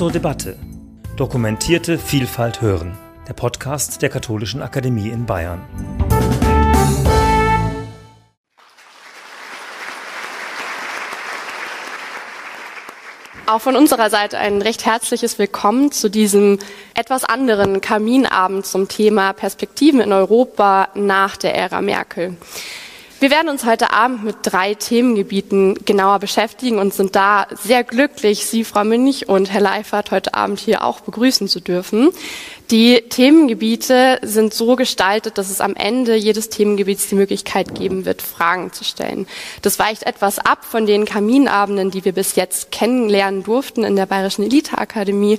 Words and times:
zur 0.00 0.10
Debatte. 0.10 0.56
Dokumentierte 1.18 1.98
Vielfalt 1.98 2.62
hören. 2.62 2.96
Der 3.28 3.34
Podcast 3.34 4.00
der 4.00 4.08
Katholischen 4.08 4.62
Akademie 4.62 5.10
in 5.10 5.26
Bayern. 5.26 5.60
Auch 13.44 13.60
von 13.60 13.76
unserer 13.76 14.08
Seite 14.08 14.38
ein 14.38 14.62
recht 14.62 14.86
herzliches 14.86 15.38
Willkommen 15.38 15.92
zu 15.92 16.08
diesem 16.08 16.58
etwas 16.94 17.24
anderen 17.24 17.82
Kaminabend 17.82 18.64
zum 18.64 18.88
Thema 18.88 19.34
Perspektiven 19.34 20.00
in 20.00 20.14
Europa 20.14 20.88
nach 20.94 21.36
der 21.36 21.54
Ära 21.54 21.82
Merkel. 21.82 22.38
Wir 23.20 23.30
werden 23.30 23.50
uns 23.50 23.66
heute 23.66 23.92
Abend 23.92 24.24
mit 24.24 24.36
drei 24.40 24.72
Themengebieten 24.72 25.74
genauer 25.84 26.20
beschäftigen 26.20 26.78
und 26.78 26.94
sind 26.94 27.14
da 27.14 27.48
sehr 27.62 27.84
glücklich, 27.84 28.46
Sie, 28.46 28.64
Frau 28.64 28.82
Münch 28.82 29.28
und 29.28 29.52
Herr 29.52 29.60
Leifert, 29.60 30.10
heute 30.10 30.32
Abend 30.32 30.58
hier 30.58 30.82
auch 30.82 31.00
begrüßen 31.00 31.46
zu 31.46 31.60
dürfen. 31.60 32.12
Die 32.70 33.02
Themengebiete 33.10 34.20
sind 34.22 34.54
so 34.54 34.74
gestaltet, 34.74 35.36
dass 35.36 35.50
es 35.50 35.60
am 35.60 35.76
Ende 35.76 36.14
jedes 36.14 36.48
Themengebiets 36.48 37.08
die 37.08 37.14
Möglichkeit 37.14 37.74
geben 37.74 38.06
wird, 38.06 38.22
Fragen 38.22 38.72
zu 38.72 38.84
stellen. 38.84 39.26
Das 39.60 39.78
weicht 39.78 40.04
etwas 40.04 40.38
ab 40.38 40.64
von 40.64 40.86
den 40.86 41.04
Kaminabenden, 41.04 41.90
die 41.90 42.06
wir 42.06 42.12
bis 42.12 42.36
jetzt 42.36 42.72
kennenlernen 42.72 43.42
durften 43.42 43.84
in 43.84 43.96
der 43.96 44.06
Bayerischen 44.06 44.44
Eliteakademie. 44.44 45.38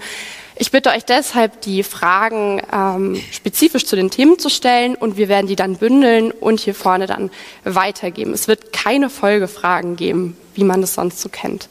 Ich 0.56 0.72
bitte 0.72 0.90
euch 0.90 1.06
deshalb, 1.06 1.62
die 1.62 1.84
Fragen 1.84 2.62
ähm, 2.74 3.22
spezifisch 3.32 3.86
zu 3.86 3.96
den 3.96 4.10
Themen 4.10 4.38
zu 4.38 4.50
stellen 4.50 4.96
und 4.96 5.18
wir 5.18 5.30
werden 5.30 5.48
die 5.48 5.56
dann 5.56 5.78
bündeln 5.78 6.32
und 6.32 6.60
hier 6.60 6.76
vorne 6.76 7.08
dann 7.08 7.32
weitergeben. 7.64 8.34
Es 8.34 8.48
wird 8.48 8.74
keine 8.74 9.10
Folgefragen 9.10 9.96
geben, 9.96 10.38
wie 10.54 10.64
man 10.64 10.84
es 10.84 10.94
sonst 10.94 11.22
so 11.22 11.30
kennt. 11.30 11.70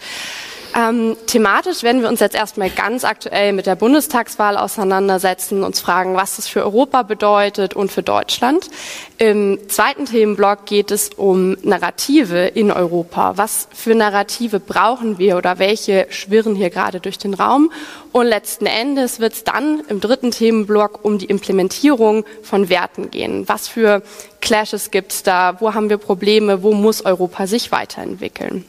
Ähm, 0.81 1.17
thematisch 1.27 1.83
werden 1.83 2.01
wir 2.01 2.09
uns 2.09 2.21
jetzt 2.21 2.35
erstmal 2.35 2.71
ganz 2.71 3.05
aktuell 3.05 3.53
mit 3.53 3.67
der 3.67 3.75
Bundestagswahl 3.75 4.57
auseinandersetzen, 4.57 5.63
uns 5.63 5.81
fragen, 5.81 6.15
was 6.15 6.37
das 6.37 6.49
für 6.49 6.63
Europa 6.63 7.03
bedeutet 7.03 7.75
und 7.75 7.93
für 7.93 8.03
Deutschland. 8.03 8.71
Im 9.19 9.59
zweiten 9.69 10.07
Themenblock 10.07 10.65
geht 10.65 10.91
es 10.91 11.11
um 11.11 11.59
Narrative 11.63 12.47
in 12.47 12.71
Europa. 12.71 13.37
Was 13.37 13.69
für 13.75 13.95
Narrative 13.95 14.59
brauchen 14.59 15.19
wir 15.19 15.37
oder 15.37 15.59
welche 15.59 16.07
schwirren 16.09 16.55
hier 16.55 16.71
gerade 16.71 17.01
durch 17.01 17.19
den 17.19 17.35
Raum? 17.35 17.71
Und 18.13 18.27
letzten 18.27 18.65
Endes 18.65 19.21
wird 19.21 19.35
es 19.35 19.45
dann 19.45 19.83
im 19.89 20.01
dritten 20.01 20.31
Themenblock 20.31 21.05
um 21.05 21.19
die 21.19 21.27
Implementierung 21.27 22.25
von 22.43 22.71
Werten 22.71 23.11
gehen. 23.11 23.47
Was 23.49 23.69
für 23.69 24.03
Clashes 24.41 24.91
gibt 24.91 25.13
es 25.13 25.23
da? 25.25 25.61
Wo 25.61 25.75
haben 25.75 25.91
wir 25.91 25.99
Probleme? 25.99 26.63
Wo 26.63 26.73
muss 26.73 27.05
Europa 27.05 27.47
sich 27.47 27.71
weiterentwickeln? 27.71 28.65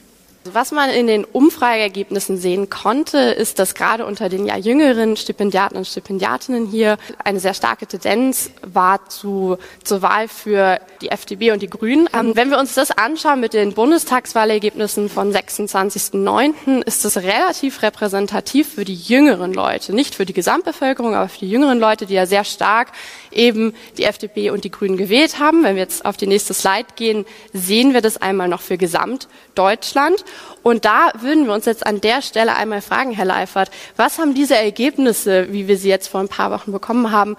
Was 0.46 0.72
man 0.72 0.90
in 0.90 1.06
den 1.06 1.24
Umfrageergebnissen 1.24 2.36
sehen 2.36 2.68
konnte, 2.72 3.20
ist, 3.20 3.60
dass 3.60 3.76
gerade 3.76 4.08
unter 4.08 4.28
den 4.28 4.48
ja 4.48 4.58
jüngeren 4.58 5.16
Stipendiaten 5.16 5.78
und 5.78 5.86
Stipendiatinnen 5.86 6.66
hier 6.66 6.98
eine 7.24 7.40
sehr 7.40 7.54
starke 7.54 7.86
Tendenz 7.86 8.50
war 8.64 9.08
zu, 9.08 9.60
zur 9.84 10.02
Wahl 10.02 10.28
für 10.28 10.80
die 11.04 11.10
FDP 11.10 11.52
und 11.52 11.62
die 11.62 11.70
Grünen. 11.70 12.10
Ähm, 12.18 12.36
wenn 12.36 12.50
wir 12.50 12.58
uns 12.58 12.74
das 12.74 12.90
anschauen 12.90 13.40
mit 13.40 13.54
den 13.54 13.74
Bundestagswahlergebnissen 13.74 15.10
von 15.10 15.32
26.09., 15.32 16.82
ist 16.88 17.06
das 17.06 17.18
relativ 17.18 17.84
repräsentativ 17.84 18.74
für 18.74 18.84
die 18.84 18.96
jüngeren 18.96 19.54
Leute. 19.54 19.94
Nicht 19.94 20.16
für 20.16 20.26
die 20.26 20.34
Gesamtbevölkerung, 20.34 21.14
aber 21.14 21.30
für 21.30 21.40
die 21.40 21.52
jüngeren 21.52 21.78
Leute, 21.78 22.08
die 22.08 22.16
ja 22.16 22.26
sehr 22.26 22.46
stark 22.46 22.94
eben 23.32 23.74
die 23.98 24.04
FDP 24.04 24.50
und 24.50 24.64
die 24.64 24.72
Grünen 24.72 24.98
gewählt 24.98 25.40
haben. 25.40 25.64
Wenn 25.64 25.76
wir 25.76 25.84
jetzt 25.84 26.06
auf 26.06 26.18
die 26.18 26.28
nächste 26.28 26.54
Slide 26.54 26.88
gehen, 26.96 27.26
sehen 27.54 27.94
wir 27.94 28.02
das 28.02 28.18
einmal 28.18 28.48
noch 28.48 28.62
für 28.62 28.78
Gesamtdeutschland. 28.78 30.24
Und 30.64 30.86
da 30.86 31.12
würden 31.20 31.46
wir 31.46 31.54
uns 31.54 31.66
jetzt 31.66 31.86
an 31.86 32.02
der 32.02 32.22
Stelle 32.22 32.56
einmal 32.56 32.82
fragen, 32.82 33.12
Herr 33.12 33.26
Leifert, 33.26 33.72
was 33.96 34.20
haben 34.20 34.34
diese 34.34 34.56
Ergebnisse, 34.56 35.52
wie 35.52 35.68
wir 35.68 35.78
sie 35.78 35.90
jetzt 35.90 36.08
vor 36.08 36.20
ein 36.20 36.28
paar 36.28 36.52
Wochen 36.52 36.72
bekommen 36.72 37.12
haben, 37.12 37.38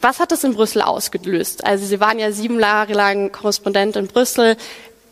was 0.00 0.18
hat 0.18 0.32
das 0.32 0.42
in 0.42 0.54
Brüssel 0.54 0.82
ausgelöst? 0.82 1.64
Also 1.64 1.86
Sie 1.86 2.00
waren 2.00 2.18
ja 2.18 2.32
sieben 2.32 2.58
Jahre 2.58 2.92
lang 2.92 3.30
Korrespondent 3.30 3.94
in 3.94 4.08
Brüssel 4.08 4.56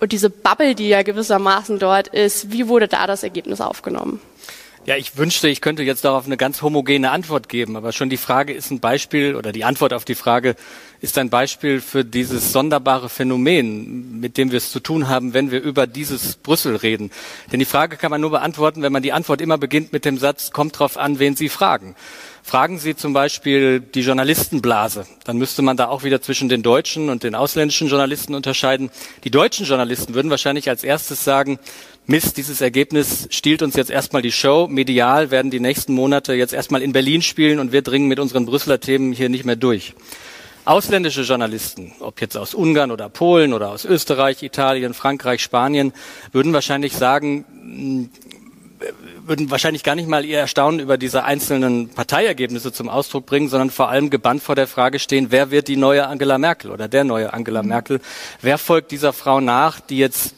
und 0.01 0.13
diese 0.13 0.31
Bubble, 0.31 0.75
die 0.75 0.89
ja 0.89 1.03
gewissermaßen 1.03 1.79
dort 1.79 2.09
ist, 2.09 2.51
wie 2.51 2.67
wurde 2.67 2.89
da 2.89 3.07
das 3.07 3.23
Ergebnis 3.23 3.61
aufgenommen? 3.61 4.21
Ja, 4.87 4.97
ich 4.97 5.19
wünschte, 5.19 5.47
ich 5.49 5.61
könnte 5.61 5.83
jetzt 5.83 6.07
darauf 6.07 6.25
eine 6.25 6.39
ganz 6.39 6.63
homogene 6.63 7.11
Antwort 7.11 7.51
geben, 7.51 7.77
aber 7.77 7.93
schon 7.93 8.09
die 8.09 8.17
Frage 8.17 8.55
ist 8.55 8.71
ein 8.71 8.81
Beispiel 8.81 9.37
oder 9.37 9.53
die 9.53 9.65
Antwort 9.65 9.93
auf 9.93 10.07
die 10.07 10.15
Frage 10.15 10.57
ist 11.03 11.19
ein 11.19 11.29
Beispiel 11.29 11.83
für 11.83 12.03
dieses 12.03 12.51
sonderbare 12.51 13.11
Phänomen, 13.11 14.21
mit 14.21 14.39
dem 14.39 14.53
wir 14.53 14.57
es 14.57 14.73
zu 14.73 14.81
tun 14.81 15.07
haben, 15.07 15.35
wenn 15.35 15.51
wir 15.51 15.61
über 15.61 15.87
dieses 15.87 16.37
Brüssel 16.37 16.77
reden. 16.77 17.11
Denn 17.53 17.59
die 17.59 17.67
Frage 17.67 17.99
kann 17.99 18.11
man 18.11 18.23
nur 18.23 18.31
beantworten, 18.31 18.81
wenn 18.81 18.93
man 18.93 19.03
die 19.03 19.13
Antwort 19.13 19.43
immer 19.43 19.59
beginnt 19.59 19.93
mit 19.93 20.07
dem 20.07 20.17
Satz, 20.17 20.51
kommt 20.51 20.79
drauf 20.79 20.97
an, 20.97 21.19
wen 21.19 21.37
Sie 21.37 21.51
fragen. 21.51 21.95
Fragen 22.43 22.79
Sie 22.79 22.97
zum 22.97 23.13
Beispiel 23.13 23.81
die 23.81 24.01
Journalistenblase, 24.01 25.07
dann 25.25 25.37
müsste 25.37 25.63
man 25.63 25.77
da 25.77 25.89
auch 25.89 26.05
wieder 26.05 26.23
zwischen 26.23 26.49
den 26.49 26.63
deutschen 26.63 27.11
und 27.11 27.23
den 27.23 27.35
ausländischen 27.35 27.89
Journalisten 27.89 28.35
unterscheiden. 28.35 28.91
Die 29.25 29.31
deutschen 29.31 29.67
Journalisten 29.67 30.15
würden 30.15 30.31
wahrscheinlich 30.31 30.69
als 30.69 30.83
erstes 30.83 31.23
sagen, 31.23 31.59
Mist, 32.07 32.39
dieses 32.39 32.61
Ergebnis 32.61 33.29
stiehlt 33.31 33.63
uns 33.63 33.77
jetzt 33.77 33.91
erstmal 33.91 34.23
die 34.23 34.33
Show. 34.33 34.67
Medial 34.69 35.31
werden 35.31 35.51
die 35.51 35.61
nächsten 35.61 35.93
Monate 35.93 36.33
jetzt 36.35 36.53
erstmal 36.53 36.83
in 36.83 36.93
Berlin 36.93 37.23
spielen 37.23 37.61
und 37.61 37.73
wir 37.73 37.83
dringen 37.83 38.09
mit 38.09 38.19
unseren 38.19 38.47
Brüsseler 38.47 38.81
Themen 38.81 39.13
hier 39.13 39.29
nicht 39.29 39.45
mehr 39.45 39.57
durch. 39.57 39.95
Ausländische 40.65 41.23
Journalisten, 41.23 41.93
ob 42.01 42.21
jetzt 42.21 42.37
aus 42.37 42.53
Ungarn 42.53 42.91
oder 42.91 43.09
Polen 43.09 43.53
oder 43.53 43.71
aus 43.71 43.85
Österreich, 43.85 44.43
Italien, 44.43 44.93
Frankreich, 44.93 45.41
Spanien, 45.41 45.93
würden 46.33 46.53
wahrscheinlich 46.53 46.95
sagen, 46.95 48.11
würden 49.27 49.51
wahrscheinlich 49.51 49.83
gar 49.85 49.95
nicht 49.95 50.09
mal 50.09 50.25
ihr 50.25 50.39
Erstaunen 50.39 50.81
über 50.81 50.99
diese 50.99 51.25
einzelnen 51.25 51.91
Parteiergebnisse 51.91 52.73
zum 52.73 52.89
Ausdruck 52.89 53.27
bringen, 53.27 53.49
sondern 53.49 53.71
vor 53.71 53.89
allem 53.89 54.11
gebannt 54.11 54.43
vor 54.43 54.55
der 54.55 54.67
Frage 54.67 54.99
stehen, 54.99 55.29
wer 55.31 55.51
wird 55.51 55.69
die 55.69 55.77
neue 55.77 56.07
Angela 56.07 56.39
Merkel 56.39 56.71
oder 56.71 56.89
der 56.89 57.05
neue 57.05 57.33
Angela 57.33 57.63
Merkel? 57.63 58.01
Wer 58.41 58.59
folgt 58.59 58.91
dieser 58.91 59.13
Frau 59.13 59.41
nach, 59.41 59.81
die 59.81 59.99
jetzt 59.99 60.35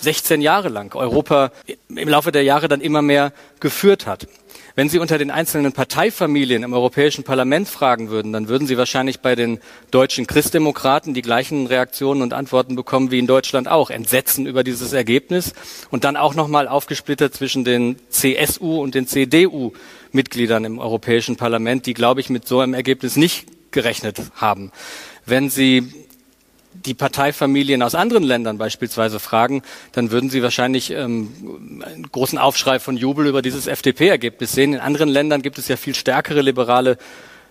16 0.00 0.42
Jahre 0.42 0.68
lang 0.68 0.94
Europa 0.94 1.50
im 1.88 2.08
Laufe 2.08 2.30
der 2.30 2.42
Jahre 2.42 2.68
dann 2.68 2.80
immer 2.80 3.02
mehr 3.02 3.32
geführt 3.60 4.06
hat. 4.06 4.28
Wenn 4.76 4.88
Sie 4.88 4.98
unter 4.98 5.18
den 5.18 5.30
einzelnen 5.30 5.72
Parteifamilien 5.72 6.64
im 6.64 6.72
Europäischen 6.72 7.22
Parlament 7.22 7.68
fragen 7.68 8.08
würden, 8.10 8.32
dann 8.32 8.48
würden 8.48 8.66
Sie 8.66 8.76
wahrscheinlich 8.76 9.20
bei 9.20 9.36
den 9.36 9.60
deutschen 9.92 10.26
Christdemokraten 10.26 11.14
die 11.14 11.22
gleichen 11.22 11.68
Reaktionen 11.68 12.22
und 12.22 12.32
Antworten 12.32 12.74
bekommen 12.74 13.12
wie 13.12 13.20
in 13.20 13.28
Deutschland 13.28 13.68
auch. 13.68 13.90
Entsetzen 13.90 14.46
über 14.46 14.64
dieses 14.64 14.92
Ergebnis 14.92 15.52
und 15.92 16.02
dann 16.02 16.16
auch 16.16 16.34
nochmal 16.34 16.66
aufgesplittert 16.66 17.34
zwischen 17.34 17.64
den 17.64 18.00
CSU 18.08 18.82
und 18.82 18.96
den 18.96 19.06
CDU-Mitgliedern 19.06 20.64
im 20.64 20.80
Europäischen 20.80 21.36
Parlament, 21.36 21.86
die, 21.86 21.94
glaube 21.94 22.20
ich, 22.20 22.28
mit 22.28 22.48
so 22.48 22.58
einem 22.58 22.74
Ergebnis 22.74 23.14
nicht 23.14 23.46
gerechnet 23.70 24.22
haben. 24.34 24.72
Wenn 25.24 25.50
Sie 25.50 26.03
die 26.86 26.94
Parteifamilien 26.94 27.82
aus 27.82 27.94
anderen 27.94 28.24
Ländern 28.24 28.58
beispielsweise 28.58 29.20
fragen, 29.20 29.62
dann 29.92 30.10
würden 30.10 30.30
sie 30.30 30.42
wahrscheinlich 30.42 30.90
ähm, 30.90 31.82
einen 31.84 32.10
großen 32.10 32.38
Aufschrei 32.38 32.78
von 32.78 32.96
Jubel 32.96 33.26
über 33.26 33.42
dieses 33.42 33.66
FDP-Ergebnis 33.66 34.52
sehen. 34.52 34.74
In 34.74 34.80
anderen 34.80 35.08
Ländern 35.08 35.42
gibt 35.42 35.58
es 35.58 35.68
ja 35.68 35.76
viel 35.76 35.94
stärkere 35.94 36.42
liberale 36.42 36.98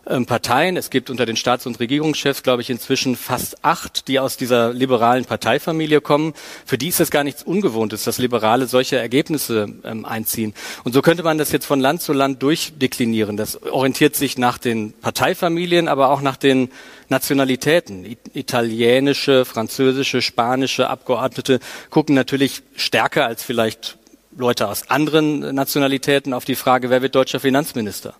Parteien. 0.06 0.76
Es 0.76 0.90
gibt 0.90 1.10
unter 1.10 1.26
den 1.26 1.38
Staats- 1.38 1.66
und 1.66 1.80
Regierungschefs, 1.80 2.44
glaube 2.44 2.62
ich, 2.62 2.70
inzwischen 2.70 3.16
fast 3.16 3.64
acht, 3.64 4.08
die 4.10 4.20
aus 4.20 4.36
dieser 4.36 4.74
liberalen 4.74 5.24
Parteifamilie 5.24 6.02
kommen. 6.02 6.34
Für 6.66 6.78
die 6.78 6.90
ist 6.90 7.00
es 7.00 7.10
gar 7.10 7.24
nichts 7.24 7.44
Ungewohntes, 7.44 8.04
dass 8.04 8.18
Liberale 8.18 8.68
solche 8.68 8.98
Ergebnisse 8.98 9.68
ähm, 9.86 10.04
einziehen. 10.04 10.54
Und 10.84 10.94
so 10.94 11.02
könnte 11.02 11.24
man 11.24 11.38
das 11.38 11.54
jetzt 11.54 11.66
von 11.66 11.80
Land 11.80 12.02
zu 12.02 12.12
Land 12.12 12.44
durchdeklinieren. 12.44 13.38
Das 13.38 13.62
orientiert 13.64 14.18
sich 14.18 14.38
nach 14.38 14.58
den 14.58 14.92
Parteifamilien, 14.92 15.88
aber 15.88 16.10
auch 16.10 16.22
nach 16.22 16.38
den 16.38 16.70
Nationalitäten. 17.08 18.18
Italienische, 18.34 19.46
französische, 19.46 20.22
spanische 20.22 20.90
Abgeordnete 20.90 21.60
gucken 21.90 22.14
natürlich 22.14 22.62
stärker 22.76 23.26
als 23.26 23.42
vielleicht 23.42 23.98
Leute 24.36 24.68
aus 24.68 24.90
anderen 24.90 25.56
Nationalitäten 25.56 26.34
auf 26.34 26.44
die 26.44 26.56
Frage, 26.56 26.90
wer 26.90 27.02
wird 27.02 27.16
deutscher 27.16 27.40
Finanzminister. 27.40 28.16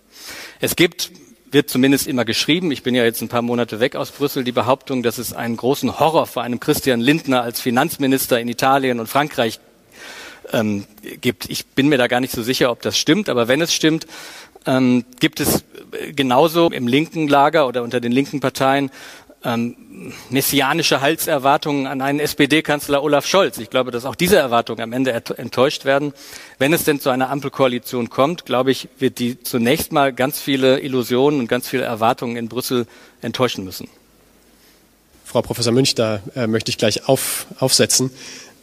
Es 0.60 0.76
gibt 0.76 1.10
wird 1.54 1.70
zumindest 1.70 2.06
immer 2.06 2.24
geschrieben, 2.24 2.70
ich 2.72 2.82
bin 2.82 2.94
ja 2.94 3.04
jetzt 3.04 3.22
ein 3.22 3.28
paar 3.28 3.40
Monate 3.40 3.80
weg 3.80 3.96
aus 3.96 4.10
Brüssel, 4.10 4.44
die 4.44 4.52
Behauptung, 4.52 5.02
dass 5.02 5.18
es 5.18 5.32
einen 5.32 5.56
großen 5.56 5.98
Horror 5.98 6.26
vor 6.26 6.42
einem 6.42 6.60
Christian 6.60 7.00
Lindner 7.00 7.42
als 7.42 7.60
Finanzminister 7.60 8.38
in 8.40 8.48
Italien 8.48 9.00
und 9.00 9.06
Frankreich 9.06 9.60
ähm, 10.52 10.84
gibt. 11.20 11.48
Ich 11.48 11.66
bin 11.66 11.88
mir 11.88 11.96
da 11.96 12.08
gar 12.08 12.20
nicht 12.20 12.32
so 12.32 12.42
sicher, 12.42 12.70
ob 12.70 12.82
das 12.82 12.98
stimmt, 12.98 13.28
aber 13.28 13.48
wenn 13.48 13.62
es 13.62 13.72
stimmt, 13.72 14.06
ähm, 14.66 15.04
gibt 15.20 15.40
es 15.40 15.64
genauso 16.14 16.70
im 16.70 16.88
linken 16.88 17.28
Lager 17.28 17.68
oder 17.68 17.82
unter 17.82 18.00
den 18.00 18.12
linken 18.12 18.40
Parteien 18.40 18.90
ähm, 19.44 20.12
messianische 20.30 21.00
Halserwartungen 21.00 21.86
an 21.86 22.00
einen 22.00 22.20
SPD-Kanzler 22.20 23.02
Olaf 23.02 23.26
Scholz. 23.26 23.58
Ich 23.58 23.70
glaube, 23.70 23.90
dass 23.90 24.04
auch 24.04 24.14
diese 24.14 24.36
Erwartungen 24.36 24.80
am 24.80 24.92
Ende 24.92 25.12
enttäuscht 25.12 25.84
werden. 25.84 26.12
Wenn 26.58 26.72
es 26.72 26.84
denn 26.84 27.00
zu 27.00 27.10
einer 27.10 27.30
Ampelkoalition 27.30 28.10
kommt, 28.10 28.46
glaube 28.46 28.70
ich, 28.70 28.88
wird 28.98 29.18
die 29.18 29.42
zunächst 29.42 29.92
mal 29.92 30.12
ganz 30.12 30.40
viele 30.40 30.80
Illusionen 30.80 31.40
und 31.40 31.48
ganz 31.48 31.68
viele 31.68 31.84
Erwartungen 31.84 32.36
in 32.36 32.48
Brüssel 32.48 32.86
enttäuschen 33.22 33.64
müssen. 33.64 33.88
Frau 35.24 35.42
Professor 35.42 35.72
Münch, 35.72 35.94
da 35.94 36.20
äh, 36.36 36.46
möchte 36.46 36.70
ich 36.70 36.78
gleich 36.78 37.08
auf, 37.08 37.46
aufsetzen. 37.58 38.10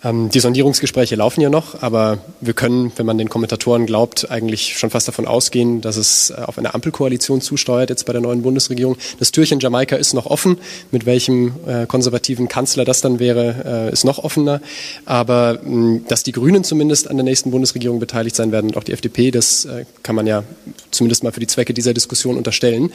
Ähm, 0.03 0.30
die 0.30 0.39
Sondierungsgespräche 0.39 1.15
laufen 1.15 1.42
ja 1.42 1.50
noch, 1.50 1.81
aber 1.81 2.19
wir 2.39 2.53
können, 2.53 2.92
wenn 2.95 3.06
man 3.06 3.18
den 3.18 3.30
Kommentatoren 3.30 3.86
glaubt, 3.86 4.31
eigentlich 4.31 4.77
schon 4.77 4.89
fast 4.89 5.07
davon 5.07 5.27
ausgehen, 5.27 5.81
dass 5.81 5.95
es 5.95 6.31
äh, 6.31 6.42
auf 6.42 6.57
eine 6.57 6.74
Ampelkoalition 6.74 7.42
zusteuert 7.42 7.89
jetzt 7.89 8.06
bei 8.06 8.13
der 8.13 8.21
neuen 8.21 8.42
Bundesregierung. 8.42 8.98
Das 9.19 9.31
Türchen 9.31 9.59
Jamaika 9.59 9.95
ist 9.95 10.13
noch 10.13 10.25
offen. 10.25 10.57
Mit 10.92 11.06
welchem 11.06 11.53
äh, 11.68 11.86
konservativen 11.86 12.48
Kanzler 12.48 12.83
das 12.83 13.01
dann 13.01 13.19
wäre, 13.19 13.89
äh, 13.89 13.94
ist 13.94 14.03
noch 14.03 14.19
offener. 14.19 14.62
Aber 15.06 15.59
mh, 15.63 16.01
dass 16.07 16.24
die 16.24 16.31
Grünen 16.31 16.63
zumindest 16.63 17.07
an 17.09 17.18
der 17.18 17.24
nächsten 17.24 17.51
Bundesregierung 17.51 18.00
beteiligt 18.00 18.36
sein 18.36 18.51
werden 18.51 18.71
und 18.71 18.77
auch 18.77 18.83
die 18.83 18.94
FDP, 18.94 19.30
das 19.30 19.65
äh, 19.65 19.86
kann 20.01 20.15
man 20.15 20.25
ja 20.25 20.44
zumindest 20.89 21.24
mal 21.24 21.31
für 21.31 21.39
die 21.39 21.48
Zwecke 21.48 21.74
dieser 21.74 21.94
Diskussion 21.94 22.38
unterstellen. 22.38 22.92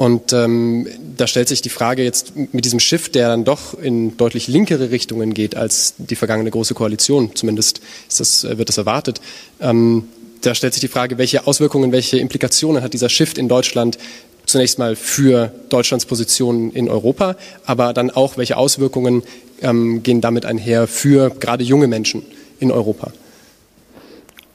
Und 0.00 0.32
ähm, 0.32 0.86
da 1.18 1.26
stellt 1.26 1.48
sich 1.48 1.60
die 1.60 1.68
Frage 1.68 2.02
jetzt 2.02 2.32
mit 2.34 2.64
diesem 2.64 2.80
Shift, 2.80 3.14
der 3.14 3.28
dann 3.28 3.44
doch 3.44 3.78
in 3.78 4.16
deutlich 4.16 4.48
linkere 4.48 4.90
Richtungen 4.90 5.34
geht 5.34 5.56
als 5.56 5.92
die 5.98 6.16
vergangene 6.16 6.50
große 6.50 6.72
Koalition, 6.72 7.36
zumindest 7.36 7.82
das, 8.16 8.42
äh, 8.44 8.56
wird 8.56 8.70
das 8.70 8.78
erwartet. 8.78 9.20
Ähm, 9.60 10.08
da 10.40 10.54
stellt 10.54 10.72
sich 10.72 10.80
die 10.80 10.88
Frage, 10.88 11.18
welche 11.18 11.46
Auswirkungen, 11.46 11.92
welche 11.92 12.18
Implikationen 12.18 12.82
hat 12.82 12.94
dieser 12.94 13.10
Shift 13.10 13.36
in 13.36 13.46
Deutschland 13.46 13.98
zunächst 14.46 14.78
mal 14.78 14.96
für 14.96 15.52
Deutschlands 15.68 16.06
Position 16.06 16.70
in 16.70 16.88
Europa, 16.88 17.36
aber 17.66 17.92
dann 17.92 18.10
auch, 18.10 18.38
welche 18.38 18.56
Auswirkungen 18.56 19.22
ähm, 19.60 20.02
gehen 20.02 20.22
damit 20.22 20.46
einher 20.46 20.86
für 20.86 21.28
gerade 21.28 21.62
junge 21.62 21.88
Menschen 21.88 22.22
in 22.58 22.72
Europa? 22.72 23.12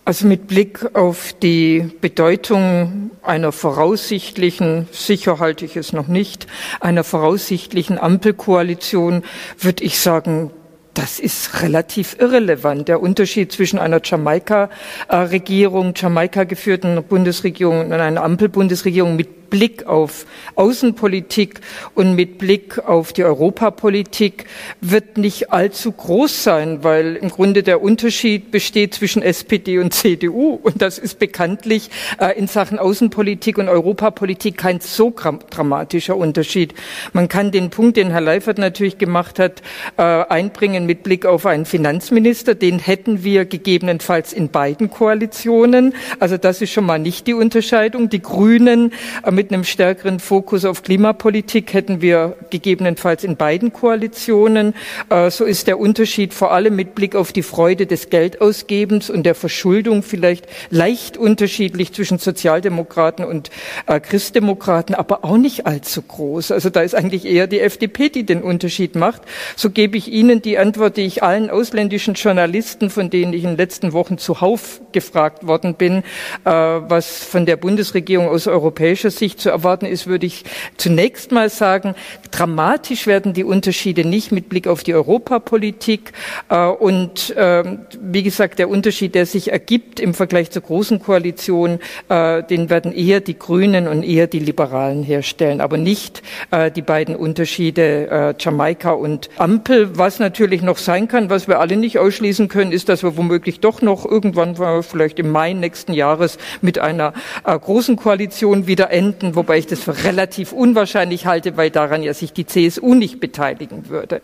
Also 0.08 0.28
mit 0.28 0.46
Blick 0.46 0.96
auf 0.96 1.34
die 1.34 1.90
Bedeutung 2.00 3.10
einer 3.24 3.52
voraussichtlichen, 3.52 4.88
sicher 4.92 5.40
halte 5.40 5.66
ich 5.66 5.78
es 5.78 5.94
noch 5.94 6.08
nicht, 6.08 6.46
einer 6.80 7.04
voraussichtlichen 7.04 7.98
Ampelkoalition 7.98 9.24
würde 9.58 9.84
ich 9.84 10.00
sagen, 10.00 10.52
das 10.94 11.20
ist 11.20 11.64
relativ 11.64 12.18
irrelevant. 12.20 12.88
Der 12.88 13.02
Unterschied 13.02 13.52
zwischen 13.52 13.80
einer 13.80 14.00
Jamaika-Regierung, 14.04 15.94
Jamaika 15.96 16.44
geführten 16.44 17.04
Bundesregierung 17.04 17.88
und 17.88 17.94
einer 17.94 18.24
Ampelbundesregierung 18.24 19.16
mit 19.16 19.45
Blick 19.56 19.88
auf 19.88 20.26
Außenpolitik 20.56 21.62
und 21.94 22.14
mit 22.14 22.38
Blick 22.40 22.78
auf 22.80 23.14
die 23.14 23.24
Europapolitik 23.24 24.48
wird 24.82 25.18
nicht 25.18 25.54
allzu 25.54 25.94
groß 25.94 26.44
sein, 26.44 26.84
weil 26.84 27.16
im 27.16 27.30
Grunde 27.30 27.64
der 27.64 27.82
Unterschied 27.82 28.52
besteht 28.52 28.96
zwischen 28.96 29.22
SPD 29.22 29.80
und 29.80 29.94
CDU. 29.94 30.60
Und 30.62 30.82
das 30.82 30.98
ist 30.98 31.20
bekanntlich 31.20 31.90
äh, 32.20 32.38
in 32.38 32.48
Sachen 32.48 32.80
Außenpolitik 32.80 33.58
und 33.58 33.70
Europapolitik 33.70 34.58
kein 34.58 34.82
so 34.82 35.14
dramatischer 35.50 36.18
Unterschied. 36.18 36.74
Man 37.14 37.30
kann 37.30 37.52
den 37.52 37.70
Punkt, 37.70 37.96
den 37.96 38.12
Herr 38.12 38.20
Leifert 38.20 38.58
natürlich 38.58 38.98
gemacht 38.98 39.40
hat, 39.40 39.62
äh, 39.96 40.02
einbringen 40.02 40.86
mit 40.86 41.04
Blick 41.04 41.26
auf 41.26 41.46
einen 41.46 41.64
Finanzminister. 41.66 42.56
Den 42.56 42.80
hätten 42.80 43.24
wir 43.24 43.46
gegebenenfalls 43.46 44.34
in 44.34 44.50
beiden 44.50 44.90
Koalitionen. 44.90 45.94
Also 46.20 46.36
das 46.36 46.62
ist 46.62 46.74
schon 46.74 46.86
mal 46.86 47.00
nicht 47.00 47.26
die 47.28 47.34
Unterscheidung. 47.34 48.10
Die 48.10 48.22
Grünen 48.22 48.92
äh, 49.24 49.32
mit 49.46 49.54
einem 49.54 49.64
stärkeren 49.64 50.20
Fokus 50.20 50.66
auf 50.66 50.82
Klimapolitik 50.82 51.72
hätten 51.72 52.02
wir 52.02 52.36
gegebenenfalls 52.50 53.24
in 53.24 53.38
beiden 53.38 53.72
Koalitionen. 53.72 54.74
Äh, 55.12 55.30
so 55.30 55.46
ist 55.46 55.68
der 55.68 55.80
Unterschied 55.80 56.34
vor 56.34 56.52
allem 56.52 56.76
mit 56.76 56.96
Blick 56.96 57.16
auf 57.16 57.32
die 57.32 57.44
Freude 57.44 57.86
des 57.86 58.10
Geldausgebens 58.10 59.12
und 59.12 59.24
der 59.24 59.36
Verschuldung 59.36 60.02
vielleicht 60.02 60.48
leicht 60.72 61.16
unterschiedlich 61.16 61.94
zwischen 61.94 62.18
Sozialdemokraten 62.18 63.24
und 63.24 63.52
äh, 63.86 64.00
Christdemokraten, 64.00 64.96
aber 64.96 65.24
auch 65.24 65.38
nicht 65.38 65.68
allzu 65.68 66.02
groß. 66.02 66.50
Also 66.50 66.72
da 66.72 66.82
ist 66.82 66.96
eigentlich 66.96 67.26
eher 67.26 67.46
die 67.46 67.60
FDP, 67.60 68.10
die 68.10 68.26
den 68.26 68.42
Unterschied 68.42 68.96
macht. 68.96 69.22
So 69.56 69.70
gebe 69.70 69.96
ich 69.96 70.12
Ihnen 70.12 70.42
die 70.42 70.58
Antwort, 70.58 70.98
die 70.98 71.06
ich 71.06 71.22
allen 71.22 71.52
ausländischen 71.52 72.16
Journalisten, 72.16 72.90
von 72.90 73.12
denen 73.12 73.34
ich 73.34 73.44
in 73.44 73.52
den 73.52 73.58
letzten 73.58 73.94
Wochen 73.94 74.18
zuhauf 74.18 74.82
gefragt 74.92 75.46
worden 75.46 75.76
bin, 75.76 75.98
äh, 76.46 76.50
was 76.50 77.24
von 77.24 77.46
der 77.46 77.58
Bundesregierung 77.58 78.28
aus 78.28 78.48
europäischer 78.48 79.12
Sicht 79.12 79.35
Sicht 79.36 79.40
zu 79.42 79.50
erwarten 79.50 79.86
ist, 79.86 80.08
würde 80.08 80.26
ich 80.26 80.44
zunächst 80.78 81.32
mal 81.32 81.50
sagen, 81.50 81.96
dramatisch 82.32 83.06
werden 83.06 83.34
die 83.34 83.44
Unterschiede 83.44 84.06
nicht 84.06 84.32
mit 84.32 84.50
Blick 84.50 84.68
auf 84.68 84.84
die 84.84 84.94
Europapolitik. 84.94 86.14
Äh, 86.50 86.68
und 86.68 87.34
ähm, 87.38 87.80
wie 88.00 88.24
gesagt, 88.24 88.60
der 88.60 88.70
Unterschied, 88.70 89.14
der 89.14 89.26
sich 89.26 89.52
ergibt 89.52 90.00
im 90.00 90.14
Vergleich 90.14 90.52
zur 90.52 90.62
großen 90.62 91.00
Koalition, 91.02 91.80
äh, 92.10 92.44
den 92.44 92.70
werden 92.70 92.94
eher 92.94 93.20
die 93.20 93.38
Grünen 93.38 93.88
und 93.88 94.04
eher 94.04 94.28
die 94.28 94.40
Liberalen 94.40 95.04
herstellen, 95.04 95.60
aber 95.60 95.78
nicht 95.78 96.22
äh, 96.52 96.72
die 96.72 96.82
beiden 96.82 97.16
Unterschiede 97.16 98.36
Jamaika 98.40 98.92
und 98.92 99.30
Ampel. 99.38 99.98
Was 99.98 100.20
natürlich 100.20 100.62
noch 100.62 100.78
sein 100.78 101.08
kann, 101.08 101.30
was 101.30 101.48
wir 101.48 101.60
alle 101.60 101.76
nicht 101.76 102.00
ausschließen 102.00 102.48
können, 102.48 102.72
ist, 102.72 102.90
dass 102.90 103.04
wir 103.04 103.18
womöglich 103.18 103.60
doch 103.60 103.82
noch 103.82 104.06
irgendwann, 104.06 104.56
vielleicht 104.84 105.20
im 105.20 105.32
Mai 105.32 105.54
nächsten 105.54 105.94
Jahres, 105.94 106.38
mit 106.62 106.80
einer 106.80 107.14
großen 107.44 107.96
Koalition 107.96 108.68
wieder 108.68 108.92
enden 108.92 109.15
Prozenten, 109.16 109.36
wobei 109.36 109.58
ich 109.58 109.68
das 109.68 109.80
für 109.80 110.04
relativ 110.04 110.52
unwahrscheinlich 110.52 111.26
halte, 111.26 111.58
weil 111.58 111.72
daran 111.72 112.04
ja 112.04 112.14
sich 112.14 112.34
die 112.34 112.46
CSU 112.46 112.94
nicht 112.94 113.20
beteiligen 113.20 113.90
würde. 113.90 114.22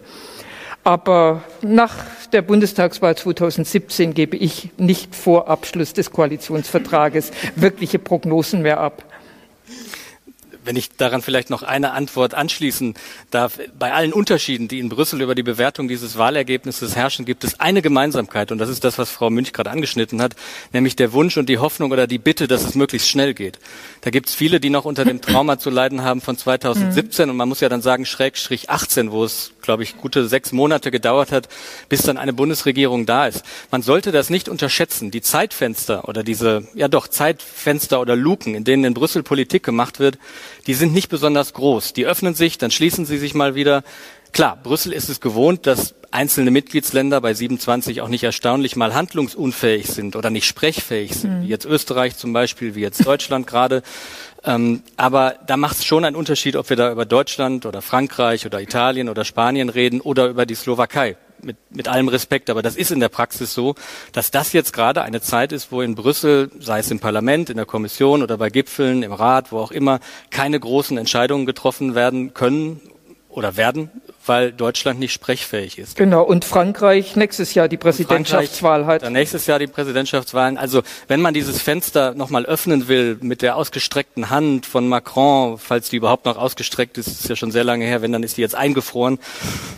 Aber 0.83 1.43
nach 1.61 1.95
der 2.33 2.41
Bundestagswahl 2.41 3.15
2017 3.15 4.13
gebe 4.13 4.35
ich 4.35 4.69
nicht 4.77 5.15
vor 5.15 5.47
Abschluss 5.47 5.93
des 5.93 6.11
Koalitionsvertrages 6.11 7.31
wirkliche 7.55 7.99
Prognosen 7.99 8.63
mehr 8.63 8.79
ab 8.79 9.03
wenn 10.63 10.75
ich 10.75 10.91
daran 10.91 11.21
vielleicht 11.21 11.49
noch 11.49 11.63
eine 11.63 11.91
Antwort 11.91 12.33
anschließen 12.33 12.95
darf, 13.31 13.59
bei 13.77 13.93
allen 13.93 14.13
Unterschieden, 14.13 14.67
die 14.67 14.79
in 14.79 14.89
Brüssel 14.89 15.21
über 15.21 15.35
die 15.35 15.43
Bewertung 15.43 15.88
dieses 15.88 16.17
Wahlergebnisses 16.17 16.95
herrschen, 16.95 17.25
gibt 17.25 17.43
es 17.43 17.59
eine 17.59 17.81
Gemeinsamkeit 17.81 18.51
und 18.51 18.57
das 18.57 18.69
ist 18.69 18.83
das, 18.83 18.97
was 18.97 19.09
Frau 19.09 19.29
Münch 19.29 19.53
gerade 19.53 19.71
angeschnitten 19.71 20.21
hat, 20.21 20.35
nämlich 20.73 20.95
der 20.95 21.13
Wunsch 21.13 21.38
und 21.38 21.49
die 21.49 21.57
Hoffnung 21.57 21.91
oder 21.91 22.07
die 22.07 22.19
Bitte, 22.19 22.47
dass 22.47 22.63
es 22.63 22.75
möglichst 22.75 23.09
schnell 23.09 23.33
geht. 23.33 23.59
Da 24.01 24.09
gibt 24.09 24.30
es 24.30 24.36
viele, 24.36 24.59
die 24.59 24.71
noch 24.71 24.86
unter 24.86 25.06
dem 25.06 25.21
Trauma 25.21 25.59
zu 25.59 25.69
leiden 25.69 26.03
haben 26.03 26.21
von 26.21 26.38
2017 26.38 27.30
und 27.30 27.38
man 27.38 27.48
muss 27.48 27.59
ja 27.59 27.69
dann 27.69 27.81
sagen 27.81 28.06
Schrägstrich 28.06 28.69
18, 28.69 29.12
wo 29.12 29.24
es, 29.24 29.53
glaube 29.62 29.83
ich, 29.83 29.98
gute 29.98 30.27
sechs 30.27 30.51
Monate 30.51 30.89
gedauert 30.89 31.31
hat, 31.31 31.48
bis 31.88 32.01
dann 32.01 32.18
eine 32.18 32.33
Bundesregierung 32.33 33.06
da 33.06 33.27
ist. 33.27 33.44
Man 33.69 33.83
sollte 33.83 34.12
das 34.12 34.30
nicht 34.30 34.50
unterschätzen. 34.50 35.12
Die 35.12 35.21
Zeitfenster 35.21 36.07
oder 36.09 36.24
diese, 36.24 36.68
ja 36.74 36.88
doch, 36.88 37.07
Zeitfenster 37.07 38.01
oder 38.01 38.15
Luken, 38.15 38.56
in 38.56 38.63
denen 38.63 38.83
in 38.83 38.94
Brüssel 38.94 39.24
Politik 39.24 39.63
gemacht 39.63 40.00
wird, 40.00 40.18
die 40.68 40.74
sind 40.74 40.94
nicht 40.94 41.09
besonders 41.09 41.53
groß. 41.53 41.94
Die 41.94 42.06
öffnen 42.06 42.33
sich, 42.33 42.57
dann 42.57 42.71
schließen 42.71 43.06
sie 43.06 43.18
sich 43.18 43.33
mal 43.33 43.56
wieder. 43.56 43.83
Klar, 44.31 44.57
Brüssel 44.62 44.94
ist 44.94 45.10
es 45.10 45.19
gewohnt, 45.19 45.68
dass 45.68 45.94
einzelne 46.12 46.51
Mitgliedsländer 46.51 47.19
bei 47.22 47.33
27 47.33 48.01
auch 48.01 48.07
nicht 48.07 48.24
erstaunlich 48.24 48.75
mal 48.75 48.94
handlungsunfähig 48.94 49.88
sind 49.88 50.16
oder 50.16 50.30
nicht 50.30 50.45
sprechfähig 50.45 51.13
sind, 51.16 51.39
mhm. 51.39 51.44
wie 51.44 51.48
jetzt 51.48 51.65
Österreich 51.65 52.17
zum 52.17 52.34
Beispiel, 52.34 52.75
wie 52.75 52.82
jetzt 52.82 53.05
Deutschland 53.05 53.48
gerade. 53.48 53.82
Ähm, 54.44 54.84
aber 54.98 55.36
da 55.48 55.58
macht 55.58 55.77
es 55.77 55.86
schon 55.86 56.05
einen 56.05 56.15
Unterschied, 56.15 56.55
ob 56.55 56.70
wir 56.70 56.77
da 56.77 56.91
über 56.91 57.05
Deutschland 57.05 57.65
oder 57.65 57.82
Frankreich 57.82 58.46
oder 58.46 58.62
Italien 58.62 59.10
oder 59.10 59.25
Spanien 59.25 59.70
reden 59.70 60.01
oder 60.01 60.27
über 60.27 60.46
die 60.46 60.55
Slowakei 60.55 61.17
mit, 61.44 61.58
mit 61.70 61.88
allem 61.88 62.08
Respekt, 62.08 62.50
aber 62.50 62.62
das 62.62 62.75
ist 62.75 62.91
in 62.91 63.00
der 63.00 63.10
Praxis 63.10 63.53
so, 63.53 63.75
dass 64.12 64.32
das 64.32 64.53
jetzt 64.53 64.74
gerade 64.74 65.01
eine 65.01 65.22
Zeit 65.22 65.51
ist, 65.51 65.72
wo 65.72 65.82
in 65.82 65.96
Brüssel, 65.96 66.51
sei 66.60 66.79
es 66.79 66.91
im 66.91 67.00
Parlament, 67.00 67.50
in 67.50 67.58
der 67.58 67.65
Kommission 67.65 68.22
oder 68.22 68.38
bei 68.38 68.50
Gipfeln, 68.50 69.01
im 69.03 69.12
Rat, 69.12 69.51
wo 69.51 69.58
auch 69.58 69.72
immer, 69.72 70.00
keine 70.29 70.60
großen 70.60 70.98
Entscheidungen 70.98 71.46
getroffen 71.46 71.96
werden 71.96 72.34
können 72.34 72.79
oder 73.31 73.57
werden, 73.57 73.89
weil 74.25 74.51
Deutschland 74.51 75.00
nicht 75.00 75.13
sprechfähig 75.13 75.77
ist. 75.77 75.95
Genau, 75.95 76.23
und 76.23 76.45
Frankreich 76.45 77.15
nächstes 77.15 77.53
Jahr 77.53 77.67
die 77.67 77.77
Präsidentschaftswahl 77.77 78.85
hat. 78.85 79.09
Nächstes 79.09 79.47
Jahr 79.47 79.57
die 79.57 79.67
Präsidentschaftswahlen. 79.67 80.57
Also 80.57 80.81
wenn 81.07 81.21
man 81.21 81.33
dieses 81.33 81.61
Fenster 81.61 82.13
nochmal 82.13 82.45
öffnen 82.45 82.88
will 82.88 83.17
mit 83.21 83.41
der 83.41 83.55
ausgestreckten 83.55 84.29
Hand 84.29 84.65
von 84.65 84.88
Macron, 84.88 85.57
falls 85.57 85.89
die 85.89 85.97
überhaupt 85.97 86.25
noch 86.25 86.38
ausgestreckt 86.38 86.97
ist, 86.97 87.07
ist 87.07 87.29
ja 87.29 87.35
schon 87.35 87.51
sehr 87.51 87.63
lange 87.63 87.85
her, 87.85 88.01
wenn 88.01 88.11
dann 88.11 88.23
ist 88.23 88.38
die 88.38 88.41
jetzt 88.41 88.55
eingefroren, 88.55 89.19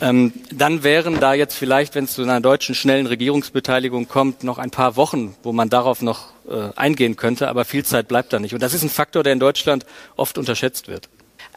ähm, 0.02 0.34
dann 0.52 0.84
wären 0.84 1.20
da 1.20 1.34
jetzt 1.34 1.56
vielleicht, 1.56 1.96
wenn 1.96 2.06
es 2.06 2.14
zu 2.14 2.24
einer 2.24 2.42
deutschen 2.42 2.76
schnellen 2.76 3.06
Regierungsbeteiligung 3.06 4.08
kommt, 4.08 4.44
noch 4.44 4.58
ein 4.58 4.72
paar 4.72 4.96
Wochen, 4.96 5.36
wo 5.44 5.54
man 5.54 5.70
darauf 5.70 6.02
noch 6.02 6.34
äh, 6.50 6.70
eingehen 6.76 7.16
könnte, 7.16 7.48
aber 7.48 7.66
viel 7.66 7.86
Zeit 7.86 8.08
bleibt 8.08 8.34
da 8.34 8.40
nicht. 8.40 8.54
Und 8.54 8.62
das 8.62 8.74
ist 8.74 8.84
ein 8.84 8.90
Faktor, 8.90 9.24
der 9.24 9.34
in 9.34 9.40
Deutschland 9.40 9.86
oft 10.16 10.38
unterschätzt 10.38 10.88
wird. 10.88 11.10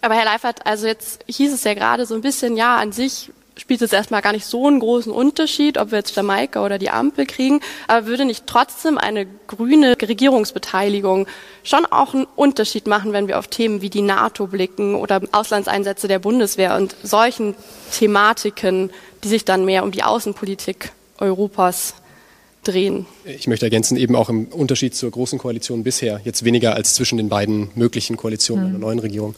Aber 0.07 0.15
Herr 0.15 0.25
Leifert, 0.25 0.65
also 0.65 0.87
jetzt 0.87 1.25
hieß 1.27 1.53
es 1.53 1.65
ja 1.65 1.75
gerade 1.75 2.07
so 2.07 2.15
ein 2.15 2.21
bisschen, 2.21 2.57
ja, 2.57 2.77
an 2.77 2.93
sich 2.93 3.33
spielt 3.57 3.83
es 3.83 3.93
erstmal 3.93 4.23
gar 4.23 4.31
nicht 4.31 4.47
so 4.47 4.69
einen 4.69 4.79
großen 4.79 5.11
Unterschied, 5.11 5.79
ob 5.79 5.91
wir 5.91 5.99
jetzt 5.99 6.15
Jamaika 6.15 6.65
oder 6.65 6.79
die 6.79 6.91
Ampel 6.91 7.27
kriegen, 7.27 7.59
aber 7.89 8.07
würde 8.07 8.25
nicht 8.25 8.47
trotzdem 8.47 8.99
eine 8.99 9.27
grüne 9.49 9.97
Regierungsbeteiligung 10.01 11.27
schon 11.65 11.87
auch 11.87 12.15
einen 12.15 12.29
Unterschied 12.37 12.87
machen, 12.87 13.13
wenn 13.13 13.27
wir 13.27 13.37
auf 13.37 13.49
Themen 13.49 13.83
wie 13.83 13.91
die 13.91 14.01
NATO 14.01 14.47
blicken 14.47 14.95
oder 14.95 15.21
Auslandseinsätze 15.33 16.07
der 16.07 16.21
Bundeswehr 16.21 16.77
und 16.77 16.95
solchen 17.03 17.57
Thematiken, 17.91 18.91
die 19.25 19.29
sich 19.29 19.45
dann 19.45 19.65
mehr 19.65 19.83
um 19.83 19.91
die 19.91 20.05
Außenpolitik 20.05 20.93
Europas 21.19 21.95
drehen. 22.63 23.07
Ich 23.25 23.49
möchte 23.49 23.67
ergänzen, 23.67 23.97
eben 23.97 24.15
auch 24.15 24.29
im 24.29 24.45
Unterschied 24.47 24.95
zur 24.95 25.11
großen 25.11 25.41
Koalition 25.41 25.83
bisher, 25.83 26.21
jetzt 26.23 26.45
weniger 26.45 26.75
als 26.75 26.95
zwischen 26.95 27.19
den 27.19 27.29
beiden 27.29 27.71
möglichen 27.75 28.17
Koalitionen 28.17 28.67
hm. 28.67 28.71
einer 28.71 28.79
neuen 28.79 29.01
Regierung. 29.01 29.35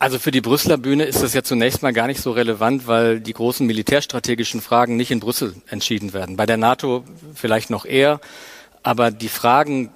Also 0.00 0.20
für 0.20 0.30
die 0.30 0.40
Brüsseler 0.40 0.78
Bühne 0.78 1.04
ist 1.04 1.24
das 1.24 1.34
ja 1.34 1.42
zunächst 1.42 1.82
mal 1.82 1.92
gar 1.92 2.06
nicht 2.06 2.20
so 2.20 2.30
relevant, 2.30 2.86
weil 2.86 3.18
die 3.18 3.32
großen 3.32 3.66
militärstrategischen 3.66 4.60
Fragen 4.60 4.96
nicht 4.96 5.10
in 5.10 5.18
Brüssel 5.18 5.56
entschieden 5.66 6.12
werden. 6.12 6.36
Bei 6.36 6.46
der 6.46 6.56
NATO 6.56 7.02
vielleicht 7.34 7.68
noch 7.68 7.84
eher, 7.84 8.20
aber 8.84 9.10
die 9.10 9.28
Fragen, 9.28 9.90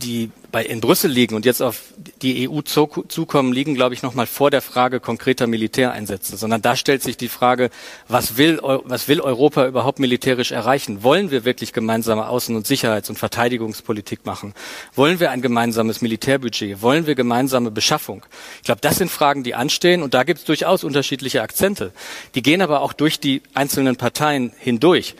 die 0.00 0.30
bei, 0.50 0.64
in 0.64 0.80
Brüssel 0.80 1.10
liegen 1.10 1.36
und 1.36 1.44
jetzt 1.44 1.62
auf 1.62 1.92
die 2.22 2.48
EU 2.48 2.60
zukommen, 2.62 3.52
liegen, 3.52 3.74
glaube 3.74 3.94
ich, 3.94 4.02
noch 4.02 4.14
mal 4.14 4.26
vor 4.26 4.50
der 4.50 4.62
Frage 4.62 4.98
konkreter 4.98 5.46
Militäreinsätze, 5.46 6.36
sondern 6.36 6.60
da 6.60 6.74
stellt 6.74 7.02
sich 7.02 7.16
die 7.16 7.28
Frage, 7.28 7.70
was 8.08 8.36
will, 8.36 8.58
was 8.62 9.06
will 9.06 9.20
Europa 9.20 9.66
überhaupt 9.66 10.00
militärisch 10.00 10.50
erreichen? 10.50 11.02
Wollen 11.02 11.30
wir 11.30 11.44
wirklich 11.44 11.72
gemeinsame 11.72 12.28
Außen- 12.28 12.56
und 12.56 12.66
Sicherheits- 12.66 13.10
und 13.10 13.16
Verteidigungspolitik 13.16 14.26
machen? 14.26 14.54
Wollen 14.94 15.20
wir 15.20 15.30
ein 15.30 15.42
gemeinsames 15.42 16.00
Militärbudget? 16.00 16.82
Wollen 16.82 17.06
wir 17.06 17.14
gemeinsame 17.14 17.70
Beschaffung? 17.70 18.26
Ich 18.56 18.64
glaube, 18.64 18.80
das 18.80 18.96
sind 18.96 19.10
Fragen, 19.10 19.44
die 19.44 19.54
anstehen 19.54 20.02
und 20.02 20.14
da 20.14 20.24
gibt 20.24 20.40
es 20.40 20.44
durchaus 20.44 20.82
unterschiedliche 20.82 21.42
Akzente. 21.42 21.92
Die 22.34 22.42
gehen 22.42 22.62
aber 22.62 22.80
auch 22.80 22.92
durch 22.92 23.20
die 23.20 23.42
einzelnen 23.54 23.96
Parteien 23.96 24.52
hindurch. 24.58 25.14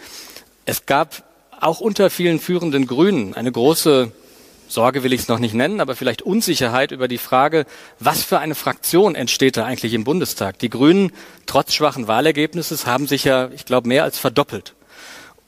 Es 0.65 0.87
gab 0.87 1.23
auch 1.61 1.81
unter 1.81 2.11
vielen 2.11 2.41
führenden 2.41 2.87
Grünen 2.87 3.35
eine 3.35 3.53
große 3.53 4.13
Sorge 4.71 5.03
will 5.03 5.13
ich 5.13 5.23
es 5.23 5.29
noch 5.29 5.41
nicht 5.41 5.55
nennen, 5.55 5.81
aber 5.81 5.97
vielleicht 5.97 6.23
Unsicherheit 6.23 6.93
über 6.93 7.09
die 7.09 7.19
Frage, 7.19 7.67
was 7.99 8.23
für 8.23 8.39
eine 8.39 8.55
Fraktion 8.55 9.17
entsteht 9.17 9.57
da 9.57 9.65
eigentlich 9.65 9.95
im 9.95 10.05
Bundestag. 10.05 10.61
Die 10.61 10.71
Grünen, 10.71 11.11
trotz 11.47 11.75
schwachen 11.75 12.07
Wahlergebnisses, 12.07 12.87
haben 12.87 13.09
sich 13.09 13.25
ja, 13.25 13.51
ich 13.53 13.65
glaube, 13.65 13.89
mehr 13.89 14.05
als 14.05 14.19
verdoppelt. 14.19 14.75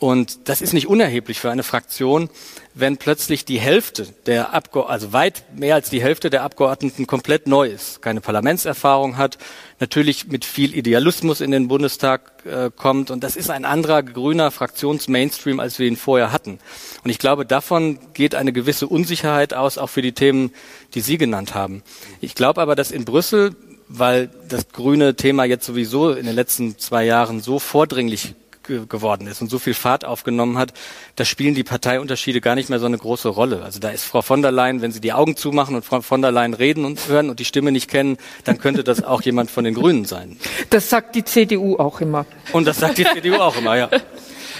Und 0.02 0.48
das 0.48 0.62
ist 0.62 0.72
nicht 0.72 0.88
unerheblich 0.88 1.38
für 1.38 1.52
eine 1.52 1.62
Fraktion, 1.62 2.28
wenn 2.74 2.96
plötzlich 2.96 3.44
die 3.44 3.60
Hälfte 3.60 4.08
der 4.26 4.52
Abgeordneten, 4.52 4.92
also 4.92 5.12
weit 5.12 5.44
mehr 5.54 5.76
als 5.76 5.90
die 5.90 6.02
Hälfte 6.02 6.28
der 6.28 6.42
Abgeordneten 6.42 7.06
komplett 7.06 7.46
neu 7.46 7.68
ist, 7.68 8.02
keine 8.02 8.20
Parlamentserfahrung 8.20 9.16
hat, 9.16 9.38
natürlich 9.78 10.26
mit 10.26 10.44
viel 10.44 10.76
Idealismus 10.76 11.40
in 11.40 11.52
den 11.52 11.68
Bundestag 11.68 12.32
äh, 12.44 12.72
kommt. 12.74 13.12
Und 13.12 13.22
das 13.22 13.36
ist 13.36 13.48
ein 13.48 13.64
anderer 13.64 14.02
grüner 14.02 14.50
Fraktionsmainstream, 14.50 15.60
als 15.60 15.78
wir 15.78 15.86
ihn 15.86 15.96
vorher 15.96 16.32
hatten. 16.32 16.58
Und 17.04 17.10
ich 17.10 17.20
glaube, 17.20 17.46
davon 17.46 18.00
geht 18.12 18.34
eine 18.34 18.52
gewisse 18.52 18.88
Unsicherheit 18.88 19.54
aus, 19.54 19.78
auch 19.78 19.86
für 19.88 20.02
die 20.02 20.14
Themen, 20.14 20.50
die 20.94 21.00
Sie 21.00 21.16
genannt 21.16 21.54
haben. 21.54 21.84
Ich 22.20 22.34
glaube 22.34 22.60
aber, 22.60 22.74
dass 22.74 22.90
in 22.90 23.04
Brüssel 23.04 23.54
weil 23.94 24.30
das 24.48 24.68
grüne 24.70 25.16
Thema 25.16 25.44
jetzt 25.44 25.66
sowieso 25.66 26.12
in 26.12 26.24
den 26.24 26.34
letzten 26.34 26.78
zwei 26.78 27.04
Jahren 27.04 27.42
so 27.42 27.58
vordringlich 27.58 28.34
geworden 28.62 29.26
ist 29.26 29.42
und 29.42 29.50
so 29.50 29.58
viel 29.58 29.74
Fahrt 29.74 30.04
aufgenommen 30.04 30.58
hat, 30.58 30.72
da 31.16 31.24
spielen 31.24 31.54
die 31.54 31.64
Parteiunterschiede 31.64 32.40
gar 32.40 32.54
nicht 32.54 32.70
mehr 32.70 32.78
so 32.78 32.86
eine 32.86 32.98
große 32.98 33.28
Rolle. 33.28 33.62
Also 33.62 33.80
da 33.80 33.90
ist 33.90 34.04
Frau 34.04 34.22
von 34.22 34.42
der 34.42 34.52
Leyen, 34.52 34.82
wenn 34.82 34.92
Sie 34.92 35.00
die 35.00 35.12
Augen 35.12 35.36
zumachen 35.36 35.74
und 35.74 35.84
Frau 35.84 36.00
von 36.00 36.22
der 36.22 36.32
Leyen 36.32 36.54
reden 36.54 36.84
und 36.84 37.08
hören 37.08 37.30
und 37.30 37.40
die 37.40 37.44
Stimme 37.44 37.72
nicht 37.72 37.90
kennen, 37.90 38.18
dann 38.44 38.58
könnte 38.58 38.84
das 38.84 39.02
auch 39.02 39.22
jemand 39.22 39.50
von 39.50 39.64
den 39.64 39.74
Grünen 39.74 40.04
sein. 40.04 40.36
Das 40.70 40.90
sagt 40.90 41.14
die 41.14 41.24
CDU 41.24 41.76
auch 41.76 42.00
immer. 42.00 42.26
Und 42.52 42.66
das 42.66 42.78
sagt 42.78 42.98
die 42.98 43.04
CDU 43.04 43.36
auch 43.36 43.56
immer, 43.56 43.76
ja. 43.76 43.90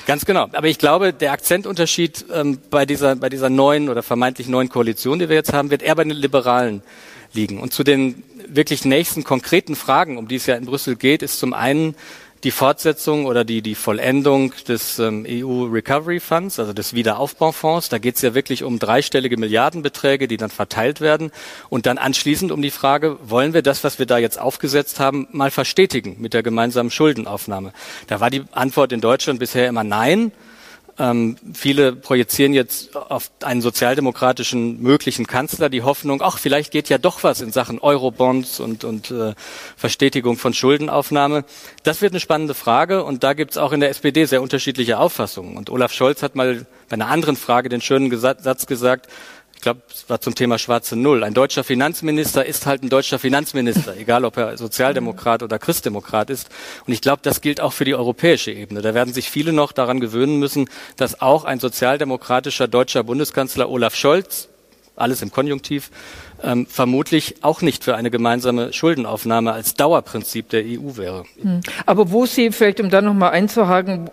Ganz 0.07 0.25
genau. 0.25 0.49
Aber 0.53 0.67
ich 0.67 0.79
glaube, 0.79 1.13
der 1.13 1.33
Akzentunterschied 1.33 2.27
ähm, 2.33 2.59
bei, 2.71 2.87
dieser, 2.87 3.17
bei 3.17 3.29
dieser 3.29 3.51
neuen 3.51 3.89
oder 3.89 4.03
vermeintlich 4.03 4.49
neuen 4.49 4.69
Koalition, 4.69 5.19
die 5.19 5.29
wir 5.29 5.37
jetzt 5.37 5.53
haben, 5.53 5.71
wird 5.71 5.83
eher 5.83 5.95
bei 5.95 6.05
den 6.05 6.13
Liberalen 6.13 6.83
liegen. 7.33 7.61
Und 7.61 7.73
zu 7.73 7.85
den 7.85 8.23
wirklich 8.49 8.85
nächsten 8.85 9.25
konkreten 9.25 9.77
Fragen, 9.77 10.19
um 10.19 10.29
die 10.29 10.37
es 10.37 10.47
ja 10.47 10.57
in 10.57 10.67
Brüssel 10.67 10.97
geht, 10.97 11.23
ist 11.23 11.39
zum 11.39 11.55
einen 11.55 11.95
die 12.45 12.51
Fortsetzung 12.51 13.27
oder 13.27 13.45
die, 13.45 13.63
die 13.63 13.75
Vollendung 13.75 14.53
des 14.67 14.99
ähm, 14.99 15.25
EU 15.29 15.65
Recovery 15.65 16.19
Funds, 16.19 16.59
also 16.59 16.73
des 16.73 16.93
Wiederaufbaufonds. 16.93 17.89
Da 17.89 17.99
geht 17.99 18.17
es 18.17 18.23
ja 18.23 18.35
wirklich 18.35 18.65
um 18.65 18.79
dreistellige 18.79 19.37
Milliardenbeträge, 19.37 20.27
die 20.27 20.37
dann 20.37 20.51
verteilt 20.51 21.01
werden. 21.01 21.31
Und 21.69 21.87
dann 21.87 21.99
anschließend 21.99 22.51
um 22.51 22.61
die 22.61 22.71
Frage, 22.71 23.19
wollen 23.23 23.55
wir 23.55 23.63
das, 23.63 23.85
was 23.85 23.99
wir 23.99 24.07
da 24.07 24.19
jetzt 24.19 24.41
aufgesetzt 24.41 24.99
haben, 24.99 25.29
mal 25.31 25.51
verstetigen 25.51 26.17
mit 26.19 26.35
der 26.35 26.43
gemeinsamen 26.43 26.91
Schuldenaufnahme? 26.91 27.73
Da 28.09 28.21
war 28.21 28.31
die 28.31 28.43
Antwort 28.53 28.93
in 28.93 29.01
Deutschland 29.01 29.39
bisher 29.39 29.69
immer 29.69 29.85
nein. 29.85 30.33
Ähm, 30.99 31.37
viele 31.55 31.95
projizieren 31.95 32.53
jetzt 32.53 32.95
auf 32.97 33.31
einen 33.43 33.63
sozialdemokratischen 33.63 34.83
möglichen 34.83 35.27
Kanzler 35.27 35.71
die 35.71 35.83
Hoffnung, 35.83 36.21
ach, 36.23 36.39
vielleicht 36.39 36.71
geht 36.71 36.91
ja 36.91 36.99
doch 36.99 37.23
was 37.23 37.41
in 37.41 37.51
Sachen 37.51 37.79
Eurobonds 37.79 38.61
und, 38.61 38.85
und 38.85 39.11
äh, 39.11 39.35
Verstetigung 39.77 40.37
von 40.37 40.53
Schuldenaufnahme. 40.53 41.45
Das 41.83 42.03
wird 42.03 42.13
eine 42.13 42.21
spannende 42.21 42.55
Frage 42.55 43.05
und 43.05 43.25
da 43.25 43.33
gibt 43.33 43.53
es 43.53 43.59
auch 43.59 43.73
in 43.73 43.81
der 43.81 43.89
SPD 43.89 44.27
sehr 44.27 44.43
unterschiedliche 44.43 44.99
Auffassungen. 44.99 45.57
Und 45.57 45.71
Olaf 45.71 45.93
Scholz 45.93 46.23
hat 46.23 46.35
mal 46.35 46.67
bei 46.91 46.95
einer 46.95 47.09
anderen 47.09 47.37
Frage 47.37 47.71
den 47.71 47.81
schönen 47.81 48.15
Satz 48.19 48.67
gesagt, 48.67 49.09
ich 49.63 49.65
glaube, 49.65 49.83
es 49.95 50.11
war 50.11 50.21
zum 50.21 50.35
Thema 50.35 50.59
schwarze 50.59 50.97
Null. 50.97 51.23
Ein 51.23 51.35
deutscher 51.35 51.63
Finanzminister 51.63 52.45
ist 52.45 52.67
halt 52.67 52.83
ein 52.83 52.89
deutscher 52.89 53.21
Finanzminister, 53.21 53.97
egal 53.97 54.25
ob 54.25 54.37
er 54.37 54.59
Sozialdemokrat 54.59 55.45
oder 55.45 55.61
Christdemokrat 55.61 56.31
ist. 56.31 56.49
Und 56.85 56.93
ich 56.93 57.01
glaube, 57.01 57.21
das 57.23 57.41
gilt 57.41 57.61
auch 57.61 57.73
für 57.73 57.85
die 57.85 57.95
europäische 57.95 58.51
Ebene. 58.51 58.83
Da 58.83 58.93
werden 58.93 59.15
sich 59.15 59.31
viele 59.31 59.53
noch 59.53 59.71
daran 59.71 60.01
gewöhnen 60.01 60.41
müssen, 60.41 60.69
dass 60.97 61.23
auch 61.23 61.45
ein 61.45 61.61
sozialdemokratischer 61.61 62.67
deutscher 62.67 63.05
Bundeskanzler 63.05 63.71
Olaf 63.71 63.95
Scholz, 63.95 64.49
alles 64.97 65.23
im 65.23 65.31
Konjunktiv, 65.31 65.93
ähm, 66.43 66.67
vermutlich 66.67 67.37
auch 67.43 67.63
nicht 67.63 67.85
für 67.85 67.95
eine 67.95 68.11
gemeinsame 68.11 68.73
Schuldenaufnahme 68.73 69.53
als 69.53 69.75
Dauerprinzip 69.75 70.49
der 70.49 70.65
EU 70.65 70.97
wäre. 70.97 71.23
Hm. 71.41 71.61
Aber 71.87 72.11
wo 72.11 72.27
Sie, 72.27 72.51
vielleicht 72.51 72.81
um 72.81 72.91
da 72.91 73.01
nochmal 73.01 73.31
einzuhaken, 73.31 74.11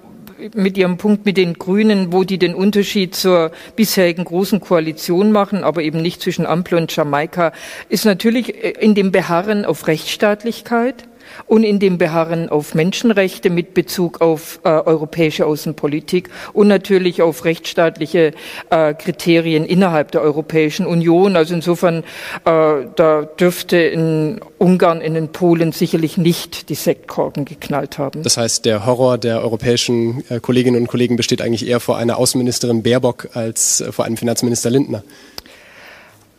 mit 0.53 0.77
Ihrem 0.77 0.97
Punkt 0.97 1.25
mit 1.25 1.37
den 1.37 1.53
Grünen, 1.55 2.13
wo 2.13 2.23
die 2.23 2.37
den 2.37 2.55
Unterschied 2.55 3.15
zur 3.15 3.51
bisherigen 3.75 4.23
großen 4.23 4.59
Koalition 4.59 5.31
machen, 5.31 5.63
aber 5.63 5.81
eben 5.81 6.01
nicht 6.01 6.21
zwischen 6.21 6.45
Ampel 6.45 6.77
und 6.77 6.95
Jamaika, 6.95 7.51
ist 7.89 8.05
natürlich 8.05 8.63
in 8.79 8.95
dem 8.95 9.11
Beharren 9.11 9.65
auf 9.65 9.87
Rechtsstaatlichkeit 9.87 11.09
und 11.47 11.63
in 11.63 11.79
dem 11.79 11.97
Beharren 11.97 12.49
auf 12.49 12.75
Menschenrechte 12.75 13.49
mit 13.49 13.73
Bezug 13.73 14.21
auf 14.21 14.59
äh, 14.63 14.69
europäische 14.69 15.45
Außenpolitik 15.45 16.29
und 16.53 16.67
natürlich 16.67 17.21
auf 17.21 17.45
rechtsstaatliche 17.45 18.33
äh, 18.69 18.93
Kriterien 18.93 19.65
innerhalb 19.65 20.11
der 20.11 20.21
Europäischen 20.21 20.85
Union. 20.85 21.35
Also 21.35 21.53
insofern, 21.53 22.03
äh, 22.45 22.85
da 22.95 23.27
dürfte 23.39 23.77
in 23.77 24.39
Ungarn, 24.57 25.01
in 25.01 25.13
den 25.13 25.29
Polen 25.29 25.71
sicherlich 25.71 26.17
nicht 26.17 26.69
die 26.69 26.75
Sektkorken 26.75 27.45
geknallt 27.45 27.97
haben. 27.97 28.23
Das 28.23 28.37
heißt, 28.37 28.65
der 28.65 28.85
Horror 28.85 29.17
der 29.17 29.41
europäischen 29.41 30.23
äh, 30.29 30.39
Kolleginnen 30.39 30.81
und 30.81 30.87
Kollegen 30.87 31.15
besteht 31.15 31.41
eigentlich 31.41 31.67
eher 31.67 31.79
vor 31.79 31.97
einer 31.97 32.17
Außenministerin 32.17 32.83
Baerbock 32.83 33.29
als 33.33 33.81
äh, 33.81 33.91
vor 33.91 34.05
einem 34.05 34.17
Finanzminister 34.17 34.69
Lindner. 34.69 35.03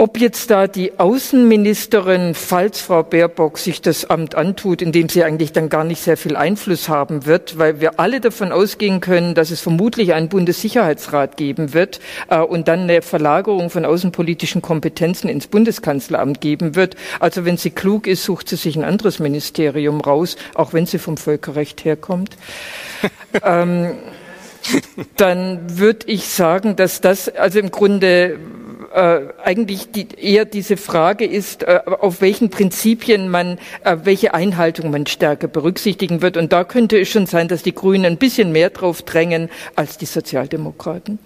Ob 0.01 0.19
jetzt 0.19 0.51
da 0.51 0.67
die 0.67 0.99
Außenministerin, 0.99 2.35
falls 2.35 2.81
Frau 2.81 3.03
Baerbock 3.03 3.59
sich 3.59 3.83
das 3.83 4.09
Amt 4.09 4.35
antut, 4.35 4.81
in 4.81 4.93
dem 4.93 5.11
sie 5.11 5.25
eigentlich 5.25 5.53
dann 5.53 5.69
gar 5.69 5.85
nicht 5.85 6.01
sehr 6.01 6.17
viel 6.17 6.37
Einfluss 6.37 6.89
haben 6.89 7.27
wird, 7.27 7.59
weil 7.59 7.83
wir 7.83 8.01
alle 8.01 8.23
davon 8.23 8.51
ausgehen 8.51 9.03
können, 9.03 9.35
dass 9.35 9.51
es 9.51 9.61
vermutlich 9.61 10.15
einen 10.15 10.31
Bundessicherheitsrat 10.31 11.37
geben 11.37 11.75
wird 11.75 12.01
äh, 12.31 12.39
und 12.39 12.67
dann 12.67 12.85
eine 12.85 13.03
Verlagerung 13.03 13.69
von 13.69 13.85
außenpolitischen 13.85 14.63
Kompetenzen 14.63 15.29
ins 15.29 15.49
Bundeskanzleramt 15.49 16.41
geben 16.41 16.77
wird. 16.77 16.97
Also 17.19 17.45
wenn 17.45 17.59
sie 17.59 17.71
klug 17.71 18.07
ist, 18.07 18.25
sucht 18.25 18.49
sie 18.49 18.57
sich 18.57 18.77
ein 18.77 18.85
anderes 18.85 19.19
Ministerium 19.19 20.01
raus, 20.01 20.37
auch 20.55 20.73
wenn 20.73 20.87
sie 20.87 20.99
vom 20.99 21.19
Völkerrecht 21.19 21.85
herkommt. 21.85 22.39
ähm, 23.45 23.99
dann 25.17 25.79
würde 25.79 26.07
ich 26.07 26.27
sagen, 26.27 26.77
dass 26.77 27.03
das 27.03 27.29
also 27.29 27.59
im 27.59 27.71
Grunde 27.71 28.39
äh, 28.93 29.21
eigentlich 29.43 29.91
die, 29.91 30.09
eher 30.17 30.45
diese 30.45 30.77
Frage 30.77 31.25
ist, 31.25 31.63
äh, 31.63 31.81
auf 31.87 32.21
welchen 32.21 32.51
Prinzipien 32.51 33.29
man, 33.29 33.59
äh, 33.85 33.97
welche 34.05 34.35
Einhaltung 34.35 34.91
man 34.91 35.07
stärker 35.07 35.49
berücksichtigen 35.49 36.23
wird. 36.23 36.37
Und 36.37 36.53
da 36.53 36.65
könnte 36.65 36.99
es 36.99 37.09
schon 37.09 37.27
sein, 37.27 37.49
dass 37.49 37.63
die 37.63 37.75
Grünen 37.75 38.05
ein 38.05 38.17
bisschen 38.17 38.53
mehr 38.53 38.71
drauf 38.71 39.03
drängen 39.03 39.49
als 39.77 39.99
die 39.99 40.07
Sozialdemokraten. 40.07 41.19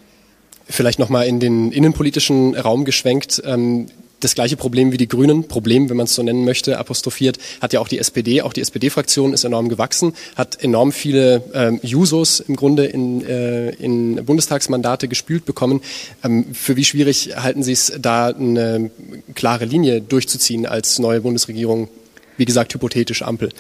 Vielleicht 0.67 0.99
nochmal 0.99 1.27
in 1.27 1.41
den 1.41 1.73
innenpolitischen 1.73 2.55
Raum 2.55 2.85
geschwenkt. 2.85 3.43
Ähm, 3.45 3.87
das 4.25 4.35
gleiche 4.35 4.57
Problem 4.57 4.91
wie 4.91 4.97
die 4.97 5.09
Grünen, 5.09 5.47
Problem, 5.47 5.91
wenn 5.91 5.97
man 5.97 6.05
es 6.05 6.15
so 6.15 6.23
nennen 6.23 6.45
möchte, 6.45 6.79
apostrophiert, 6.79 7.39
hat 7.61 7.73
ja 7.73 7.81
auch 7.81 7.89
die 7.89 7.99
SPD. 7.99 8.43
Auch 8.43 8.53
die 8.53 8.63
SPD-Fraktion 8.63 9.33
ist 9.33 9.45
enorm 9.45 9.69
gewachsen, 9.69 10.15
hat 10.35 10.63
enorm 10.63 10.93
viele 10.93 11.45
ähm, 11.53 11.79
Jusos 11.83 12.41
im 12.41 12.57
Grunde 12.57 12.87
in, 12.87 13.25
äh, 13.25 13.71
in 13.71 14.25
Bundestagsmandate 14.25 15.09
gespült 15.09 15.45
bekommen. 15.45 15.83
Ähm, 16.25 16.47
für 16.55 16.77
wie 16.77 16.85
schwierig 16.85 17.37
halten 17.37 17.63
Sie 17.63 17.73
es, 17.73 17.93
da 18.01 18.29
eine 18.29 18.91
klare 19.35 19.67
Linie 19.67 20.01
durchzuziehen 20.01 20.67
als 20.67 20.99
neue 20.99 21.21
Bundesregierung? 21.21 21.89
Wie 22.37 22.47
gesagt, 22.47 22.75
hypothetisch 22.75 23.23
Ampel. 23.23 23.51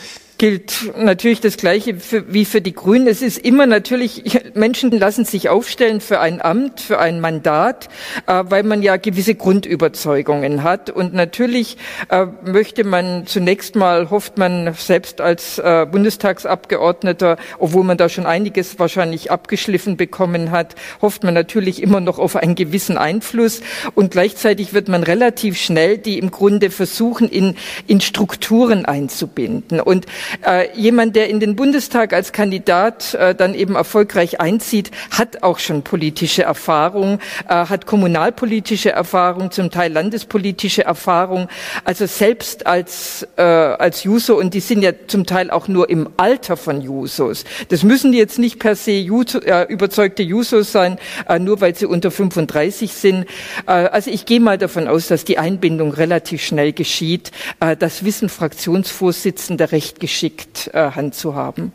Gilt 0.44 0.92
natürlich 0.98 1.40
das 1.40 1.56
Gleiche 1.56 1.94
für, 1.94 2.34
wie 2.34 2.44
für 2.44 2.60
die 2.60 2.74
Grünen. 2.74 3.06
Es 3.06 3.22
ist 3.22 3.38
immer 3.38 3.64
natürlich, 3.64 4.42
Menschen 4.52 4.90
lassen 4.90 5.24
sich 5.24 5.48
aufstellen 5.48 6.02
für 6.02 6.20
ein 6.20 6.42
Amt, 6.42 6.80
für 6.80 6.98
ein 6.98 7.18
Mandat, 7.18 7.88
äh, 8.26 8.44
weil 8.46 8.62
man 8.62 8.82
ja 8.82 8.98
gewisse 8.98 9.36
Grundüberzeugungen 9.36 10.62
hat. 10.62 10.90
Und 10.90 11.14
natürlich 11.14 11.78
äh, 12.10 12.26
möchte 12.44 12.84
man 12.84 13.26
zunächst 13.26 13.74
mal, 13.74 14.10
hofft 14.10 14.36
man 14.36 14.74
selbst 14.74 15.22
als 15.22 15.58
äh, 15.60 15.86
Bundestagsabgeordneter, 15.90 17.38
obwohl 17.58 17.84
man 17.84 17.96
da 17.96 18.10
schon 18.10 18.26
einiges 18.26 18.78
wahrscheinlich 18.78 19.30
abgeschliffen 19.30 19.96
bekommen 19.96 20.50
hat, 20.50 20.74
hofft 21.00 21.24
man 21.24 21.32
natürlich 21.32 21.82
immer 21.82 22.00
noch 22.00 22.18
auf 22.18 22.36
einen 22.36 22.54
gewissen 22.54 22.98
Einfluss. 22.98 23.62
Und 23.94 24.10
gleichzeitig 24.10 24.74
wird 24.74 24.88
man 24.88 25.04
relativ 25.04 25.56
schnell 25.56 25.96
die 25.96 26.18
im 26.18 26.30
Grunde 26.30 26.68
versuchen, 26.68 27.30
in, 27.30 27.56
in 27.86 28.02
Strukturen 28.02 28.84
einzubinden. 28.84 29.80
Und 29.80 30.04
äh, 30.46 30.68
jemand, 30.74 31.16
der 31.16 31.28
in 31.28 31.40
den 31.40 31.56
Bundestag 31.56 32.12
als 32.12 32.32
Kandidat 32.32 33.14
äh, 33.14 33.34
dann 33.34 33.54
eben 33.54 33.74
erfolgreich 33.74 34.40
einzieht, 34.40 34.90
hat 35.10 35.42
auch 35.42 35.58
schon 35.58 35.82
politische 35.82 36.42
Erfahrung, 36.42 37.18
äh, 37.48 37.54
hat 37.54 37.86
kommunalpolitische 37.86 38.90
Erfahrung, 38.90 39.50
zum 39.50 39.70
Teil 39.70 39.92
landespolitische 39.92 40.84
Erfahrung. 40.84 41.48
Also 41.84 42.06
selbst 42.06 42.66
als, 42.66 43.26
äh, 43.36 43.42
als 43.42 44.04
Juso, 44.04 44.38
und 44.38 44.54
die 44.54 44.60
sind 44.60 44.82
ja 44.82 44.92
zum 45.06 45.26
Teil 45.26 45.50
auch 45.50 45.68
nur 45.68 45.90
im 45.90 46.08
Alter 46.16 46.56
von 46.56 46.80
Jusos. 46.80 47.44
Das 47.68 47.82
müssen 47.82 48.12
jetzt 48.12 48.38
nicht 48.38 48.58
per 48.58 48.76
se 48.76 48.92
Juso, 48.92 49.40
äh, 49.40 49.64
überzeugte 49.64 50.22
Jusos 50.22 50.72
sein, 50.72 50.98
äh, 51.28 51.38
nur 51.38 51.60
weil 51.60 51.74
sie 51.74 51.86
unter 51.86 52.10
35 52.10 52.92
sind. 52.92 53.26
Äh, 53.66 53.72
also 53.72 54.10
ich 54.10 54.26
gehe 54.26 54.40
mal 54.40 54.58
davon 54.58 54.88
aus, 54.88 55.08
dass 55.08 55.24
die 55.24 55.38
Einbindung 55.38 55.92
relativ 55.92 56.42
schnell 56.42 56.72
geschieht. 56.72 57.30
Äh, 57.60 57.76
das 57.76 58.04
wissen 58.04 58.28
Fraktionsvorsitzende 58.28 59.72
recht 59.72 60.00
geschickt 60.00 60.13
geschickt 60.14 60.70
äh, 60.72 60.92
handzuhaben. 60.92 61.72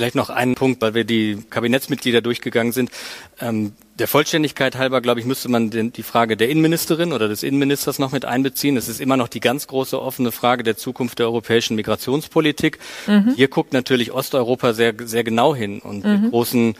Vielleicht 0.00 0.14
noch 0.14 0.30
einen 0.30 0.54
Punkt, 0.54 0.80
weil 0.80 0.94
wir 0.94 1.04
die 1.04 1.44
Kabinettsmitglieder 1.50 2.22
durchgegangen 2.22 2.72
sind. 2.72 2.90
Ähm, 3.38 3.72
der 3.98 4.08
Vollständigkeit 4.08 4.76
halber, 4.76 5.02
glaube 5.02 5.20
ich, 5.20 5.26
müsste 5.26 5.50
man 5.50 5.68
den, 5.68 5.92
die 5.92 6.02
Frage 6.02 6.38
der 6.38 6.48
Innenministerin 6.48 7.12
oder 7.12 7.28
des 7.28 7.42
Innenministers 7.42 7.98
noch 7.98 8.12
mit 8.12 8.24
einbeziehen. 8.24 8.78
Es 8.78 8.88
ist 8.88 8.98
immer 8.98 9.18
noch 9.18 9.28
die 9.28 9.40
ganz 9.40 9.66
große 9.66 10.00
offene 10.00 10.32
Frage 10.32 10.62
der 10.62 10.78
Zukunft 10.78 11.18
der 11.18 11.26
europäischen 11.26 11.76
Migrationspolitik. 11.76 12.78
Mhm. 13.06 13.34
Hier 13.36 13.48
guckt 13.48 13.74
natürlich 13.74 14.10
Osteuropa 14.10 14.72
sehr, 14.72 14.94
sehr 15.04 15.22
genau 15.22 15.54
hin 15.54 15.80
und 15.80 16.02
mhm. 16.02 16.22
mit 16.22 16.30
großen, 16.30 16.76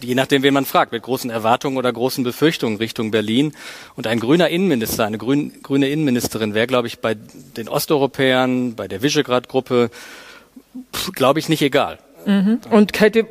je 0.00 0.14
nachdem, 0.16 0.42
wen 0.42 0.54
man 0.54 0.64
fragt, 0.64 0.90
mit 0.90 1.04
großen 1.04 1.30
Erwartungen 1.30 1.76
oder 1.76 1.92
großen 1.92 2.24
Befürchtungen 2.24 2.78
Richtung 2.78 3.12
Berlin. 3.12 3.52
Und 3.94 4.08
ein 4.08 4.18
grüner 4.18 4.48
Innenminister, 4.48 5.04
eine 5.04 5.18
grün, 5.18 5.52
grüne 5.62 5.88
Innenministerin 5.88 6.52
wäre, 6.52 6.66
glaube 6.66 6.88
ich, 6.88 6.98
bei 6.98 7.14
den 7.14 7.68
Osteuropäern, 7.68 8.74
bei 8.74 8.88
der 8.88 9.02
Visegrad-Gruppe, 9.02 9.90
glaube 11.14 11.38
ich, 11.38 11.48
nicht 11.48 11.62
egal. 11.62 11.98
Mhm. 12.26 12.58
Und 12.70 13.00
hätte 13.00 13.26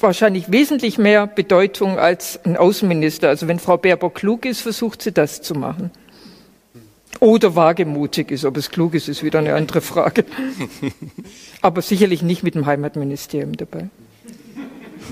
wahrscheinlich 0.00 0.50
wesentlich 0.50 0.96
mehr 0.98 1.26
Bedeutung 1.26 1.98
als 1.98 2.40
ein 2.44 2.56
Außenminister. 2.56 3.28
Also 3.28 3.46
wenn 3.46 3.58
Frau 3.58 3.76
Baerbock 3.76 4.14
klug 4.14 4.46
ist, 4.46 4.62
versucht 4.62 5.02
sie 5.02 5.12
das 5.12 5.42
zu 5.42 5.54
machen. 5.54 5.90
Oder 7.20 7.56
wagemutig 7.56 8.30
ist. 8.30 8.44
Ob 8.44 8.56
es 8.56 8.70
klug 8.70 8.94
ist, 8.94 9.08
ist 9.08 9.22
wieder 9.22 9.40
eine 9.40 9.54
andere 9.54 9.80
Frage. 9.80 10.24
Aber 11.60 11.82
sicherlich 11.82 12.22
nicht 12.22 12.42
mit 12.42 12.54
dem 12.54 12.64
Heimatministerium 12.64 13.56
dabei. 13.56 13.88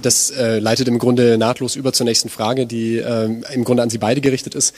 Das 0.02 0.30
äh, 0.30 0.58
leitet 0.58 0.88
im 0.88 0.98
Grunde 0.98 1.36
nahtlos 1.36 1.74
über 1.74 1.92
zur 1.92 2.04
nächsten 2.04 2.28
Frage, 2.28 2.66
die 2.66 2.98
äh, 2.98 3.28
im 3.52 3.64
Grunde 3.64 3.82
an 3.82 3.90
Sie 3.90 3.98
beide 3.98 4.20
gerichtet 4.20 4.54
ist 4.54 4.74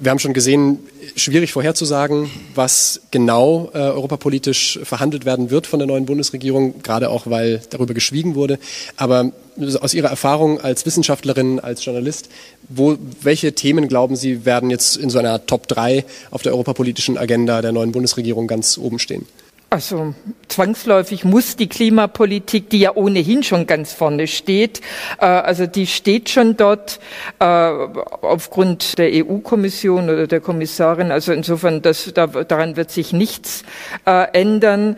wir 0.00 0.10
haben 0.10 0.18
schon 0.18 0.32
gesehen, 0.32 0.78
schwierig 1.16 1.52
vorherzusagen, 1.52 2.30
was 2.54 3.00
genau 3.10 3.70
äh, 3.74 3.78
europapolitisch 3.78 4.78
verhandelt 4.82 5.24
werden 5.24 5.50
wird 5.50 5.66
von 5.66 5.78
der 5.78 5.88
neuen 5.88 6.06
Bundesregierung, 6.06 6.82
gerade 6.82 7.10
auch 7.10 7.26
weil 7.26 7.60
darüber 7.70 7.94
geschwiegen 7.94 8.34
wurde. 8.34 8.58
Aber 8.96 9.32
aus 9.80 9.94
Ihrer 9.94 10.08
Erfahrung 10.08 10.60
als 10.60 10.86
Wissenschaftlerin, 10.86 11.58
als 11.58 11.84
Journalist, 11.84 12.28
wo, 12.68 12.96
welche 13.22 13.54
Themen 13.54 13.88
glauben 13.88 14.14
Sie 14.14 14.44
werden 14.44 14.70
jetzt 14.70 14.96
in 14.96 15.10
so 15.10 15.18
einer 15.18 15.46
Top 15.46 15.66
3 15.66 16.04
auf 16.30 16.42
der 16.42 16.52
europapolitischen 16.52 17.18
Agenda 17.18 17.60
der 17.60 17.72
neuen 17.72 17.92
Bundesregierung 17.92 18.46
ganz 18.46 18.78
oben 18.78 18.98
stehen? 18.98 19.26
Also 19.70 20.14
zwangsläufig 20.48 21.26
muss 21.26 21.56
die 21.56 21.68
Klimapolitik, 21.68 22.70
die 22.70 22.80
ja 22.80 22.96
ohnehin 22.96 23.42
schon 23.42 23.66
ganz 23.66 23.92
vorne 23.92 24.26
steht, 24.26 24.80
äh, 25.20 25.26
also 25.26 25.66
die 25.66 25.86
steht 25.86 26.30
schon 26.30 26.56
dort 26.56 27.00
äh, 27.38 27.44
aufgrund 27.44 28.96
der 28.96 29.10
EU-Kommission 29.12 30.08
oder 30.08 30.26
der 30.26 30.40
Kommissarin. 30.40 31.12
Also 31.12 31.32
insofern, 31.32 31.82
das, 31.82 32.10
da, 32.14 32.26
daran 32.26 32.76
wird 32.76 32.90
sich 32.90 33.12
nichts 33.12 33.62
äh, 34.06 34.28
ändern. 34.32 34.96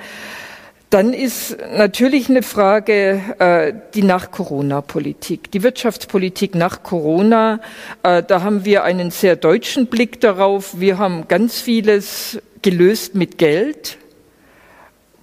Dann 0.91 1.15
ist 1.15 1.57
natürlich 1.77 2.29
eine 2.31 2.45
Frage 2.45 3.21
äh, 3.41 3.73
die 3.95 4.03
Nach-Corona-Politik, 4.05 5.51
die 5.51 5.65
Wirtschaftspolitik 5.65 6.55
nach 6.55 6.85
Corona. 6.85 7.61
Äh, 8.05 8.23
da 8.23 8.43
haben 8.43 8.65
wir 8.65 8.85
einen 8.85 9.11
sehr 9.11 9.35
deutschen 9.35 9.87
Blick 9.87 10.21
darauf. 10.21 10.79
Wir 10.79 10.99
haben 10.99 11.27
ganz 11.27 11.61
vieles 11.61 12.41
gelöst 12.63 13.17
mit 13.17 13.37
Geld 13.39 13.99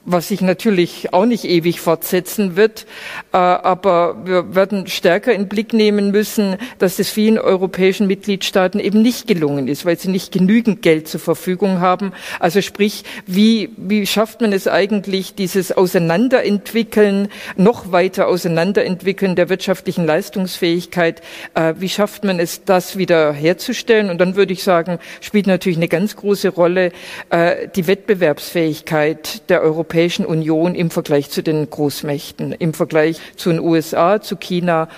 was 0.08 0.30
sich 0.30 0.40
natürlich 0.40 1.14
auch 1.14 1.26
nicht 1.26 1.44
ewig 1.44 1.82
fortsetzen 1.82 2.56
wird. 2.56 2.86
Äh, 3.34 3.38
aber 3.38 4.16
wir 4.26 4.56
werden 4.56 4.88
stärker 4.88 5.34
in 5.34 5.50
Blick 5.50 5.74
nehmen 5.74 6.12
müssen, 6.12 6.56
dass 6.80 6.98
es 6.98 7.10
vielen 7.10 7.38
europäischen 7.38 8.08
Mitgliedstaaten 8.08 8.80
eben 8.80 9.02
nicht 9.02 9.28
gelungen 9.28 9.68
ist, 9.68 9.86
weil 9.86 10.00
sie 10.00 10.08
nicht 10.08 10.32
genügend 10.32 10.82
Geld 10.82 11.10
zur 11.10 11.20
Verfügung 11.20 11.82
haben. 11.82 12.14
Also 12.40 12.62
sprich, 12.62 13.04
wie, 13.26 13.70
wie 13.76 14.08
schafft 14.08 14.40
man 14.40 14.54
es 14.54 14.68
eigentlich, 14.70 15.36
dieses 15.36 15.74
Auseinanderentwickeln, 15.74 17.28
noch 17.58 17.92
weiter 17.92 18.28
Auseinanderentwickeln 18.28 19.36
der 19.36 19.50
wirtschaftlichen 19.50 20.06
Leistungsfähigkeit, 20.06 21.22
äh, 21.54 21.74
wie 21.80 21.90
schafft 21.90 22.24
man 22.24 22.40
es, 22.40 22.64
das 22.64 22.98
wieder 22.98 23.34
herzustellen? 23.34 24.10
Und 24.10 24.20
dann 24.20 24.38
würde 24.38 24.54
ich 24.54 24.64
sagen, 24.64 25.00
spielt 25.20 25.48
natürlich 25.48 25.78
eine 25.78 25.90
ganz 25.90 26.16
große 26.16 26.48
Rolle 26.48 26.94
äh, 27.30 27.68
die 27.76 27.88
Wettbewerbsfähigkeit 27.88 29.50
der 29.50 29.62
Europäischen 29.62 29.97
Europäischen 29.98 30.28
Union 30.28 30.76
im 30.76 30.92
Vergleich 30.92 31.32
zu 31.32 31.42
den 31.42 31.68
Großmächten, 31.68 32.52
im 32.52 32.76
Vergleich 32.76 33.18
zu 33.36 33.50
den 33.50 33.60
USA, 33.60 34.22
zu 34.22 34.36
China, 34.36 34.90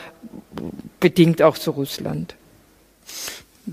bedingt 1.00 1.42
auch 1.42 1.58
zu 1.58 1.72
Russland. 1.72 2.36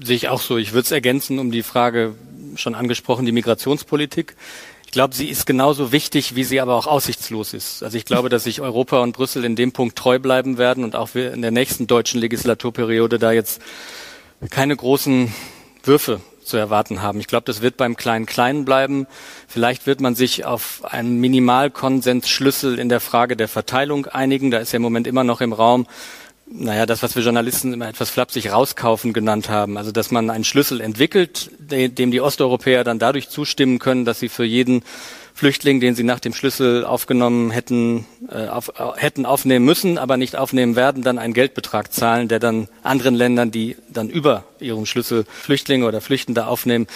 Sehe 0.00 0.14
ich 0.14 0.28
auch 0.28 0.40
so. 0.40 0.56
Ich 0.56 0.72
würde 0.72 0.84
es 0.84 0.92
ergänzen 0.92 1.40
um 1.40 1.50
die 1.50 1.64
Frage 1.64 2.14
schon 2.54 2.76
angesprochen, 2.76 3.26
die 3.26 3.32
Migrationspolitik. 3.32 4.36
Ich 4.84 4.92
glaube, 4.92 5.16
sie 5.16 5.26
ist 5.26 5.46
genauso 5.46 5.90
wichtig, 5.90 6.36
wie 6.36 6.44
sie 6.44 6.60
aber 6.60 6.76
auch 6.76 6.86
aussichtslos 6.86 7.54
ist. 7.54 7.82
Also 7.82 7.98
ich 7.98 8.04
glaube, 8.04 8.28
dass 8.28 8.44
sich 8.44 8.60
Europa 8.60 9.00
und 9.00 9.10
Brüssel 9.10 9.44
in 9.44 9.56
dem 9.56 9.72
Punkt 9.72 9.98
treu 9.98 10.20
bleiben 10.20 10.58
werden 10.58 10.84
und 10.84 10.94
auch 10.94 11.16
wir 11.16 11.32
in 11.32 11.42
der 11.42 11.50
nächsten 11.50 11.88
deutschen 11.88 12.20
Legislaturperiode 12.20 13.18
da 13.18 13.32
jetzt 13.32 13.60
keine 14.50 14.76
großen 14.76 15.34
Würfe 15.82 16.20
zu 16.46 16.56
erwarten 16.56 17.02
haben. 17.02 17.20
Ich 17.20 17.26
glaube, 17.26 17.44
das 17.44 17.62
wird 17.62 17.76
beim 17.76 17.96
Klein-Klein 17.96 18.64
bleiben. 18.64 19.06
Vielleicht 19.48 19.87
wird 19.87 20.00
man 20.00 20.14
sich 20.14 20.44
auf 20.44 20.82
einen 20.85 21.18
Minimalkonsensschlüssel 21.20 22.78
in 22.78 22.88
der 22.88 23.00
Frage 23.00 23.37
der 23.37 23.48
Verteilung 23.48 24.06
einigen. 24.06 24.50
Da 24.50 24.59
ist 24.59 24.72
ja 24.72 24.76
im 24.76 24.82
Moment 24.82 25.06
immer 25.06 25.24
noch 25.24 25.40
im 25.40 25.52
Raum, 25.52 25.87
naja, 26.48 26.87
das, 26.87 27.02
was 27.02 27.16
wir 27.16 27.22
Journalisten 27.22 27.72
immer 27.72 27.88
etwas 27.88 28.11
flapsig 28.11 28.52
rauskaufen 28.52 29.12
genannt 29.12 29.48
haben. 29.48 29.76
Also, 29.76 29.90
dass 29.90 30.12
man 30.12 30.30
einen 30.30 30.44
Schlüssel 30.44 30.80
entwickelt, 30.80 31.50
dem 31.59 32.11
die 32.11 32.20
Osteuropäer 32.20 32.85
dann 32.85 33.00
dadurch 33.00 33.28
zustimmen 33.28 33.80
können, 33.80 34.04
dass 34.04 34.20
sie 34.20 34.28
für 34.28 34.44
jeden 34.44 34.85
Flüchtling, 35.35 35.80
den 35.80 35.94
sie 35.94 36.02
nach 36.02 36.20
dem 36.20 36.32
Schlüssel 36.32 36.87
aufgenommen 36.87 37.50
hätten, 37.50 38.06
äh, 38.30 38.46
auf, 38.46 38.70
äh, 38.78 38.85
hätten 38.96 39.26
aufnehmen 39.26 39.66
müssen, 39.66 39.98
aber 39.98 40.16
nicht 40.16 40.35
aufnehmen 40.35 40.76
werden, 40.76 41.02
dann 41.02 41.18
einen 41.18 41.35
Geldbetrag 41.35 41.92
zahlen, 41.92 42.28
der 42.28 42.38
dann 42.38 42.68
anderen 42.82 43.14
Ländern, 43.14 43.50
die 43.50 43.76
dann 43.90 44.09
über 44.09 44.44
ihrem 44.60 44.86
Schlüssel 44.86 45.24
Flüchtlinge 45.28 45.86
oder 45.86 46.00
Flüchtende 46.00 46.46
aufnehmen, 46.46 46.86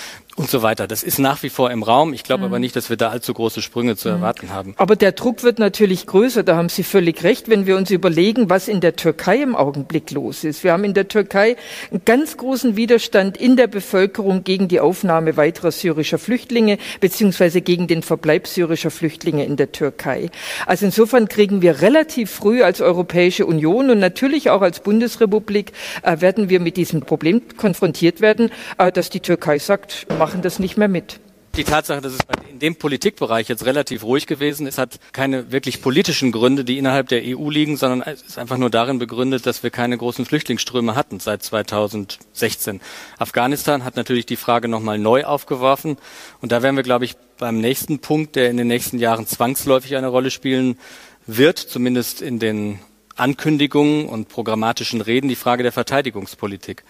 und 0.40 0.48
so 0.48 0.62
weiter. 0.62 0.86
Das 0.86 1.02
ist 1.02 1.18
nach 1.18 1.42
wie 1.42 1.50
vor 1.50 1.70
im 1.70 1.82
Raum. 1.82 2.14
Ich 2.14 2.22
glaube 2.22 2.40
mhm. 2.40 2.46
aber 2.46 2.58
nicht, 2.58 2.74
dass 2.74 2.88
wir 2.88 2.96
da 2.96 3.10
allzu 3.10 3.34
große 3.34 3.62
Sprünge 3.62 3.96
zu 3.96 4.08
mhm. 4.08 4.16
erwarten 4.16 4.50
haben. 4.50 4.74
Aber 4.78 4.96
der 4.96 5.12
Druck 5.12 5.42
wird 5.42 5.58
natürlich 5.58 6.06
größer. 6.06 6.42
Da 6.42 6.56
haben 6.56 6.68
Sie 6.68 6.82
völlig 6.82 7.22
recht, 7.24 7.48
wenn 7.48 7.66
wir 7.66 7.76
uns 7.76 7.90
überlegen, 7.90 8.48
was 8.48 8.66
in 8.66 8.80
der 8.80 8.96
Türkei 8.96 9.42
im 9.42 9.54
Augenblick 9.54 10.10
los 10.12 10.44
ist. 10.44 10.64
Wir 10.64 10.72
haben 10.72 10.84
in 10.84 10.94
der 10.94 11.08
Türkei 11.08 11.56
einen 11.90 12.02
ganz 12.04 12.36
großen 12.36 12.76
Widerstand 12.76 13.36
in 13.36 13.56
der 13.56 13.66
Bevölkerung 13.66 14.42
gegen 14.42 14.68
die 14.68 14.80
Aufnahme 14.80 15.36
weiterer 15.36 15.72
syrischer 15.72 16.18
Flüchtlinge 16.18 16.78
beziehungsweise 17.00 17.60
gegen 17.60 17.86
den 17.86 18.02
Verbleib 18.02 18.46
syrischer 18.46 18.90
Flüchtlinge 18.90 19.44
in 19.44 19.56
der 19.56 19.72
Türkei. 19.72 20.30
Also 20.64 20.86
insofern 20.86 21.28
kriegen 21.28 21.60
wir 21.60 21.82
relativ 21.82 22.30
früh 22.30 22.62
als 22.62 22.80
Europäische 22.80 23.44
Union 23.44 23.90
und 23.90 23.98
natürlich 23.98 24.48
auch 24.48 24.62
als 24.62 24.80
Bundesrepublik 24.80 25.72
äh, 26.02 26.20
werden 26.20 26.48
wir 26.48 26.60
mit 26.60 26.78
diesem 26.78 27.02
Problem 27.02 27.42
konfrontiert 27.56 28.20
werden, 28.20 28.50
äh, 28.78 28.92
dass 28.92 29.10
die 29.10 29.20
Türkei 29.20 29.58
sagt, 29.58 30.06
machen 30.18 30.42
das 30.42 30.58
nicht 30.58 30.76
mehr 30.76 30.88
mit. 30.88 31.20
Die 31.56 31.64
Tatsache, 31.64 32.00
dass 32.00 32.12
es 32.12 32.20
in 32.48 32.60
dem 32.60 32.76
Politikbereich 32.76 33.48
jetzt 33.48 33.66
relativ 33.66 34.04
ruhig 34.04 34.28
gewesen 34.28 34.68
ist, 34.68 34.78
hat 34.78 35.00
keine 35.12 35.50
wirklich 35.50 35.82
politischen 35.82 36.30
Gründe, 36.30 36.64
die 36.64 36.78
innerhalb 36.78 37.08
der 37.08 37.22
EU 37.24 37.50
liegen, 37.50 37.76
sondern 37.76 38.02
ist 38.02 38.38
einfach 38.38 38.56
nur 38.56 38.70
darin 38.70 39.00
begründet, 39.00 39.46
dass 39.46 39.64
wir 39.64 39.70
keine 39.70 39.98
großen 39.98 40.24
Flüchtlingsströme 40.24 40.94
hatten 40.94 41.18
seit 41.18 41.42
2016. 41.42 42.80
Afghanistan 43.18 43.84
hat 43.84 43.96
natürlich 43.96 44.26
die 44.26 44.36
Frage 44.36 44.68
nochmal 44.68 44.98
neu 44.98 45.24
aufgeworfen. 45.24 45.96
Und 46.40 46.52
da 46.52 46.62
werden 46.62 46.76
wir, 46.76 46.84
glaube 46.84 47.04
ich, 47.04 47.16
beim 47.36 47.58
nächsten 47.58 47.98
Punkt, 47.98 48.36
der 48.36 48.48
in 48.48 48.56
den 48.56 48.68
nächsten 48.68 49.00
Jahren 49.00 49.26
zwangsläufig 49.26 49.96
eine 49.96 50.08
Rolle 50.08 50.30
spielen 50.30 50.78
wird, 51.26 51.58
zumindest 51.58 52.22
in 52.22 52.38
den 52.38 52.78
Ankündigungen 53.16 54.06
und 54.06 54.28
programmatischen 54.28 55.00
Reden, 55.00 55.28
die 55.28 55.34
Frage 55.34 55.64
der 55.64 55.72
Verteidigungspolitik. 55.72 56.84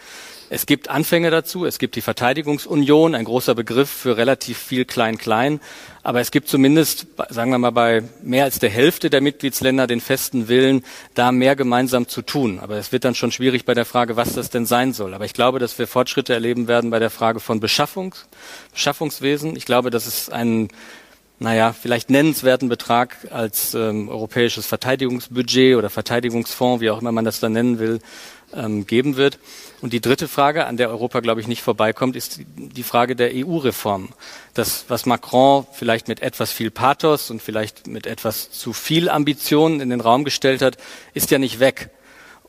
Es 0.53 0.67
gibt 0.67 0.89
Anfänge 0.89 1.31
dazu. 1.31 1.65
Es 1.65 1.79
gibt 1.79 1.95
die 1.95 2.01
Verteidigungsunion, 2.01 3.15
ein 3.15 3.25
großer 3.25 3.55
Begriff 3.55 3.89
für 3.89 4.17
relativ 4.17 4.59
viel 4.59 4.85
Klein-Klein. 4.85 5.61
Aber 6.03 6.21
es 6.21 6.33
gibt 6.33 6.49
zumindest, 6.49 7.07
sagen 7.29 7.53
wir 7.53 7.59
mal, 7.59 7.71
bei 7.71 8.03
mehr 8.21 8.45
als 8.45 8.59
der 8.59 8.69
Hälfte 8.69 9.11
der 9.11 9.21
Mitgliedsländer 9.21 9.87
den 9.87 10.01
festen 10.01 10.49
Willen, 10.49 10.85
da 11.15 11.31
mehr 11.31 11.55
gemeinsam 11.55 12.09
zu 12.09 12.23
tun. 12.23 12.59
Aber 12.59 12.75
es 12.77 12.91
wird 12.91 13.05
dann 13.05 13.15
schon 13.15 13.31
schwierig 13.31 13.65
bei 13.65 13.75
der 13.75 13.85
Frage, 13.85 14.17
was 14.17 14.33
das 14.33 14.51
denn 14.51 14.67
sein 14.67 14.93
soll. 14.93 15.15
Aber 15.15 15.25
ich 15.25 15.35
glaube, 15.35 15.61
dass 15.61 15.79
wir 15.79 15.87
Fortschritte 15.87 16.35
erleben 16.35 16.67
werden 16.67 16.91
bei 16.91 16.99
der 16.99 17.11
Frage 17.11 17.39
von 17.39 17.61
Beschaffungs 17.61 18.27
Beschaffungswesen. 18.73 19.55
Ich 19.55 19.67
glaube, 19.67 19.91
dass 19.91 20.07
es 20.07 20.31
einen 20.31 20.69
naja, 21.43 21.73
vielleicht 21.73 22.11
nennenswerten 22.11 22.69
Betrag 22.69 23.17
als 23.31 23.73
ähm, 23.73 24.11
europäisches 24.11 24.67
Verteidigungsbudget 24.67 25.75
oder 25.75 25.89
Verteidigungsfonds, 25.89 26.83
wie 26.83 26.91
auch 26.91 27.01
immer 27.01 27.13
man 27.13 27.25
das 27.25 27.41
dann 27.41 27.53
nennen 27.53 27.79
will, 27.79 28.01
ähm, 28.55 28.87
geben 28.87 29.17
wird. 29.17 29.39
Und 29.81 29.93
die 29.93 30.01
dritte 30.01 30.29
Frage, 30.29 30.67
an 30.67 30.77
der 30.77 30.91
Europa, 30.91 31.21
glaube 31.21 31.41
ich, 31.41 31.49
nicht 31.49 31.63
vorbeikommt, 31.63 32.17
ist 32.17 32.41
die 32.47 32.83
Frage 32.83 33.17
der 33.17 33.31
EU-Reform. 33.35 34.11
Das, 34.55 34.85
was 34.89 35.07
Macron 35.07 35.67
vielleicht 35.73 36.09
mit 36.09 36.21
etwas 36.21 36.53
viel 36.53 36.71
Pathos 36.71 37.31
und 37.31 37.41
vielleicht 37.41 37.87
mit 37.87 38.07
etwas 38.07 38.51
zu 38.51 38.73
viel 38.73 39.09
Ambitionen 39.09 39.81
in 39.81 39.91
den 39.91 40.01
Raum 40.01 40.25
gestellt 40.25 40.63
hat, 40.63 40.77
ist 41.15 41.31
ja 41.31 41.39
nicht 41.39 41.61
weg. 41.61 41.91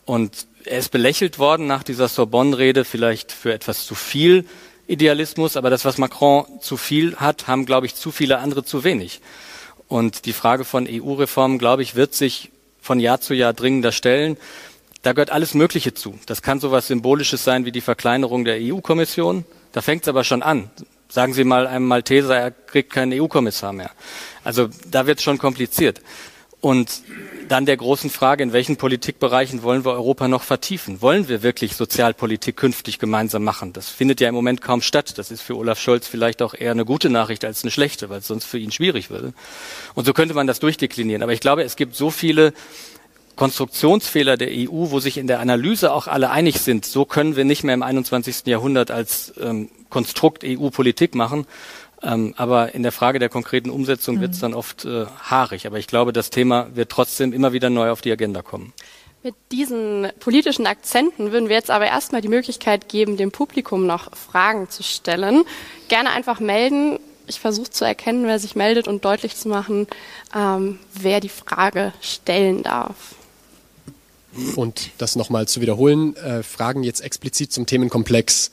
Und 0.06 0.48
er 0.66 0.80
ist 0.80 0.92
belächelt 0.92 1.40
worden 1.40 1.68
nach 1.68 1.84
dieser 1.84 2.08
Sorbonne-Rede, 2.08 2.86
vielleicht 2.86 3.32
für 3.32 3.54
etwas 3.54 3.86
zu 3.86 3.96
viel 3.96 4.46
Idealismus, 4.88 5.56
aber 5.56 5.70
das, 5.70 5.86
was 5.86 5.98
Macron 5.98 6.46
zu 6.60 6.76
viel 6.76 7.16
hat, 7.16 7.48
haben, 7.48 7.66
glaube 7.66 7.86
ich, 7.86 7.96
zu 7.96 8.12
viele 8.12 8.40
andere 8.40 8.64
zu 8.64 8.84
wenig. 8.84 9.22
Und 9.88 10.26
die 10.26 10.34
Frage 10.34 10.66
von 10.66 10.88
EU-Reformen, 10.90 11.58
glaube 11.58 11.82
ich, 11.82 11.96
wird 11.96 12.14
sich 12.14 12.52
von 12.82 13.00
Jahr 13.00 13.22
zu 13.22 13.34
Jahr 13.34 13.54
dringender 13.54 13.92
stellen. 13.92 14.38
Da 15.02 15.14
gehört 15.14 15.32
alles 15.32 15.54
Mögliche 15.54 15.94
zu. 15.94 16.20
Das 16.28 16.42
kann 16.42 16.60
so 16.60 16.68
etwas 16.68 16.88
Symbolisches 16.88 17.44
sein 17.44 17.66
wie 17.66 17.72
die 17.72 17.82
Verkleinerung 17.82 18.46
der 18.46 18.58
EU-Kommission. 18.60 19.46
Da 19.72 19.82
fängt 19.82 20.04
es 20.04 20.08
aber 20.08 20.24
schon 20.24 20.44
an. 20.44 20.70
Sagen 21.10 21.34
Sie 21.34 21.44
mal 21.44 21.68
einem 21.68 21.88
Malteser, 21.88 22.38
er 22.38 22.52
kriegt 22.52 22.94
keinen 22.94 23.20
EU-Kommissar 23.20 23.74
mehr. 23.74 23.92
Also 24.44 24.70
da 24.90 25.08
wird 25.08 25.18
es 25.18 25.24
schon 25.24 25.38
kompliziert. 25.38 26.02
Und 26.62 27.02
dann 27.50 27.66
der 27.66 27.76
großen 27.76 28.12
Frage, 28.12 28.44
in 28.44 28.54
welchen 28.54 28.78
Politikbereichen 28.78 29.64
wollen 29.64 29.84
wir 29.84 29.92
Europa 29.92 30.28
noch 30.28 30.44
vertiefen? 30.44 31.02
Wollen 31.02 31.28
wir 31.28 31.42
wirklich 31.42 31.76
Sozialpolitik 31.76 32.56
künftig 32.56 33.00
gemeinsam 33.00 33.44
machen? 33.44 33.74
Das 33.74 33.90
findet 33.90 34.22
ja 34.22 34.30
im 34.30 34.36
Moment 34.36 34.62
kaum 34.62 34.84
statt. 34.84 35.18
Das 35.18 35.32
ist 35.32 35.42
für 35.42 35.58
Olaf 35.58 35.80
Scholz 35.80 36.08
vielleicht 36.08 36.44
auch 36.44 36.54
eher 36.54 36.72
eine 36.72 36.86
gute 36.86 37.10
Nachricht 37.10 37.44
als 37.44 37.64
eine 37.64 37.72
schlechte, 37.72 38.10
weil 38.10 38.20
es 38.20 38.28
sonst 38.28 38.46
für 38.46 38.60
ihn 38.60 38.72
schwierig 38.72 39.10
würde. 39.10 39.34
Und 39.96 40.06
so 40.06 40.14
könnte 40.14 40.36
man 40.36 40.46
das 40.46 40.60
durchdeklinieren. 40.60 41.24
Aber 41.24 41.34
ich 41.34 41.42
glaube, 41.42 41.64
es 41.64 41.76
gibt 41.76 41.96
so 41.96 42.12
viele 42.12 42.54
Konstruktionsfehler 43.42 44.38
der 44.38 44.50
EU, 44.52 44.92
wo 44.92 45.00
sich 45.00 45.18
in 45.18 45.26
der 45.26 45.40
Analyse 45.40 45.94
auch 45.94 46.06
alle 46.06 46.30
einig 46.30 46.62
sind, 46.62 46.86
so 46.86 47.06
können 47.06 47.36
wir 47.36 47.44
nicht 47.44 47.64
mehr 47.64 47.74
im 47.74 47.82
21. 47.82 48.46
Jahrhundert 48.46 48.92
als 48.92 49.34
ähm, 49.42 49.72
Konstrukt 49.90 50.44
EU 50.46 50.70
Politik 50.70 51.16
machen. 51.16 51.48
Ähm, 52.04 52.36
aber 52.38 52.76
in 52.76 52.84
der 52.84 52.92
Frage 52.92 53.18
der 53.18 53.30
konkreten 53.30 53.72
Umsetzung 53.72 54.18
mhm. 54.18 54.22
wird 54.22 54.34
es 54.34 54.42
dann 54.42 54.54
oft 54.54 54.86
äh, 54.86 55.08
haarig. 55.24 55.66
Aber 55.66 55.80
ich 55.80 55.88
glaube, 55.88 56.14
das 56.14 56.30
Thema 56.30 56.68
wird 56.76 56.92
trotzdem 56.92 57.34
immer 57.34 57.52
wieder 57.52 57.72
neu 57.72 57.90
auf 57.90 58.02
die 58.02 58.12
Agenda 58.12 58.44
kommen. 58.44 58.74
Mit 59.24 59.34
diesen 59.52 60.10
politischen 60.20 60.68
Akzenten 60.68 61.32
würden 61.32 61.50
wir 61.50 61.56
jetzt 61.56 61.72
aber 61.72 61.88
erstmal 61.88 62.22
die 62.22 62.28
Möglichkeit 62.28 62.90
geben, 62.90 63.18
dem 63.18 63.32
Publikum 63.32 63.88
noch 63.88 64.16
Fragen 64.16 64.70
zu 64.70 64.84
stellen. 64.84 65.46
Gerne 65.88 66.12
einfach 66.12 66.40
melden. 66.40 67.00
Ich 67.26 67.40
versuche 67.40 67.72
zu 67.72 67.86
erkennen, 67.86 68.28
wer 68.28 68.38
sich 68.38 68.56
meldet 68.56 68.88
und 68.88 69.04
deutlich 69.04 69.36
zu 69.36 69.50
machen, 69.50 69.88
ähm, 70.36 70.78
wer 70.94 71.22
die 71.22 71.30
Frage 71.30 71.92
stellen 72.02 72.62
darf. 72.62 73.16
Und 74.56 74.92
das 74.98 75.16
nochmal 75.16 75.48
zu 75.48 75.62
wiederholen, 75.62 76.16
äh, 76.16 76.44
Fragen 76.44 76.84
jetzt 76.84 77.02
explizit 77.02 77.52
zum 77.52 77.66
Themenkomplex 77.66 78.52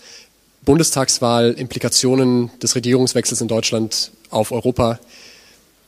Bundestagswahl, 0.62 1.52
Implikationen 1.52 2.50
des 2.60 2.74
Regierungswechsels 2.74 3.40
in 3.40 3.48
Deutschland 3.48 4.10
auf 4.30 4.52
Europa. 4.52 4.98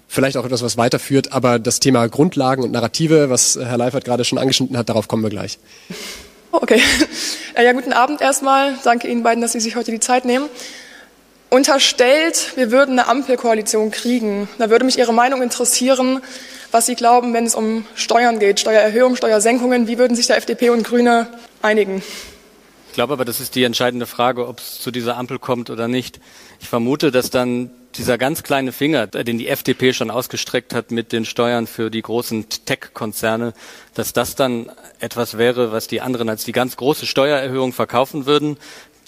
Vielleicht 0.09 0.37
auch 0.37 0.44
etwas, 0.44 0.62
was 0.62 0.76
weiterführt, 0.76 1.33
aber 1.33 1.59
das 1.59 1.81
Thema 1.81 2.09
Grundlagen 2.09 2.62
und 2.62 2.72
Narrative, 2.72 3.31
was 3.31 3.57
Herr 3.57 3.76
Leifert 3.76 4.05
gerade 4.05 4.24
schon 4.24 4.38
angeschnitten 4.38 4.76
hat, 4.76 4.88
darauf 4.88 5.07
kommen 5.07 5.22
wir 5.22 5.31
gleich. 5.31 5.59
Okay. 6.53 6.83
Ja, 7.62 7.72
guten 7.72 7.92
Abend 7.92 8.20
erstmal. 8.20 8.74
Danke 8.85 9.07
Ihnen 9.07 9.22
beiden, 9.22 9.42
dass 9.42 9.53
Sie 9.53 9.61
sich 9.61 9.76
heute 9.76 9.90
die 9.90 10.00
Zeit 10.00 10.24
nehmen. 10.24 10.48
Unterstellt, 11.50 12.53
wir 12.57 12.70
würden 12.70 12.98
eine 12.98 13.07
Ampelkoalition 13.07 13.90
kriegen. 13.90 14.48
Da 14.59 14.70
würde 14.70 14.85
mich 14.85 14.98
Ihre 14.98 15.12
Meinung 15.12 15.42
interessieren, 15.42 16.22
was 16.72 16.87
Sie 16.87 16.94
glauben, 16.94 17.33
wenn 17.35 17.46
es 17.46 17.54
um 17.54 17.85
Steuern 17.94 18.38
geht, 18.38 18.61
Steuererhöhung, 18.61 19.16
Steuersenkungen. 19.16 19.87
Wie 19.88 19.98
würden 19.98 20.16
sich 20.16 20.26
da 20.26 20.35
FDP 20.35 20.70
und 20.70 20.85
Grüne 20.85 21.28
einigen? 21.62 22.02
Ich 22.88 22.94
glaube 22.94 23.12
aber, 23.12 23.24
das 23.24 23.40
ist 23.40 23.54
die 23.54 23.64
entscheidende 23.64 24.06
Frage, 24.06 24.48
ob 24.48 24.59
es 24.59 24.80
zu 24.80 24.90
dieser 24.90 25.16
Ampel 25.16 25.38
kommt 25.38 25.70
oder 25.70 25.87
nicht. 25.87 26.20
Ich 26.61 26.68
vermute, 26.68 27.11
dass 27.11 27.30
dann 27.30 27.70
dieser 27.96 28.18
ganz 28.18 28.42
kleine 28.42 28.72
Finger, 28.72 29.06
den 29.06 29.38
die 29.38 29.48
FDP 29.48 29.92
schon 29.92 30.11
ausgestreckt 30.11 30.74
hat 30.74 30.90
mit 30.90 31.12
den 31.12 31.24
Steuern 31.24 31.66
für 31.66 31.90
die 31.90 32.02
großen 32.02 32.46
Tech-Konzerne, 32.64 33.52
dass 33.94 34.12
das 34.12 34.35
dann 34.37 34.70
etwas 35.00 35.38
wäre, 35.38 35.72
was 35.72 35.87
die 35.87 36.00
anderen 36.00 36.28
als 36.28 36.44
die 36.44 36.52
ganz 36.52 36.76
große 36.76 37.06
Steuererhöhung 37.06 37.72
verkaufen 37.72 38.26
würden, 38.26 38.56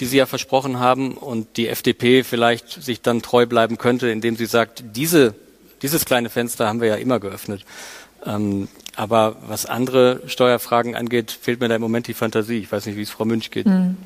die 0.01 0.07
sie 0.07 0.17
ja 0.17 0.27
versprochen 0.27 0.79
haben, 0.81 1.13
und 1.13 1.57
die 1.57 1.69
FDP 1.69 2.25
vielleicht 2.25 2.83
sich 2.83 3.03
dann 3.03 3.23
treu 3.23 3.47
bleiben 3.47 3.79
könnte, 3.79 4.09
indem 4.11 4.37
sie 4.37 4.47
sagt, 4.47 4.83
diese 4.95 5.35
dieses 5.83 6.05
kleine 6.05 6.31
Fenster 6.31 6.69
haben 6.69 6.81
wir 6.81 6.89
ja 6.89 6.97
immer 6.97 7.21
geöffnet. 7.21 7.65
Ähm, 8.25 8.69
aber 8.95 9.37
was 9.47 9.67
andere 9.67 10.21
Steuerfragen 10.27 10.95
angeht, 10.95 11.31
fehlt 11.31 11.61
mir 11.61 11.69
da 11.69 11.77
im 11.77 11.83
Moment 11.83 12.07
die 12.07 12.15
Fantasie. 12.15 12.59
Ich 12.59 12.71
weiß 12.71 12.87
nicht, 12.87 12.97
wie 12.97 13.03
es 13.03 13.11
Frau 13.11 13.25
Münch 13.25 13.51
geht. 13.51 13.67
Hm. 13.67 13.97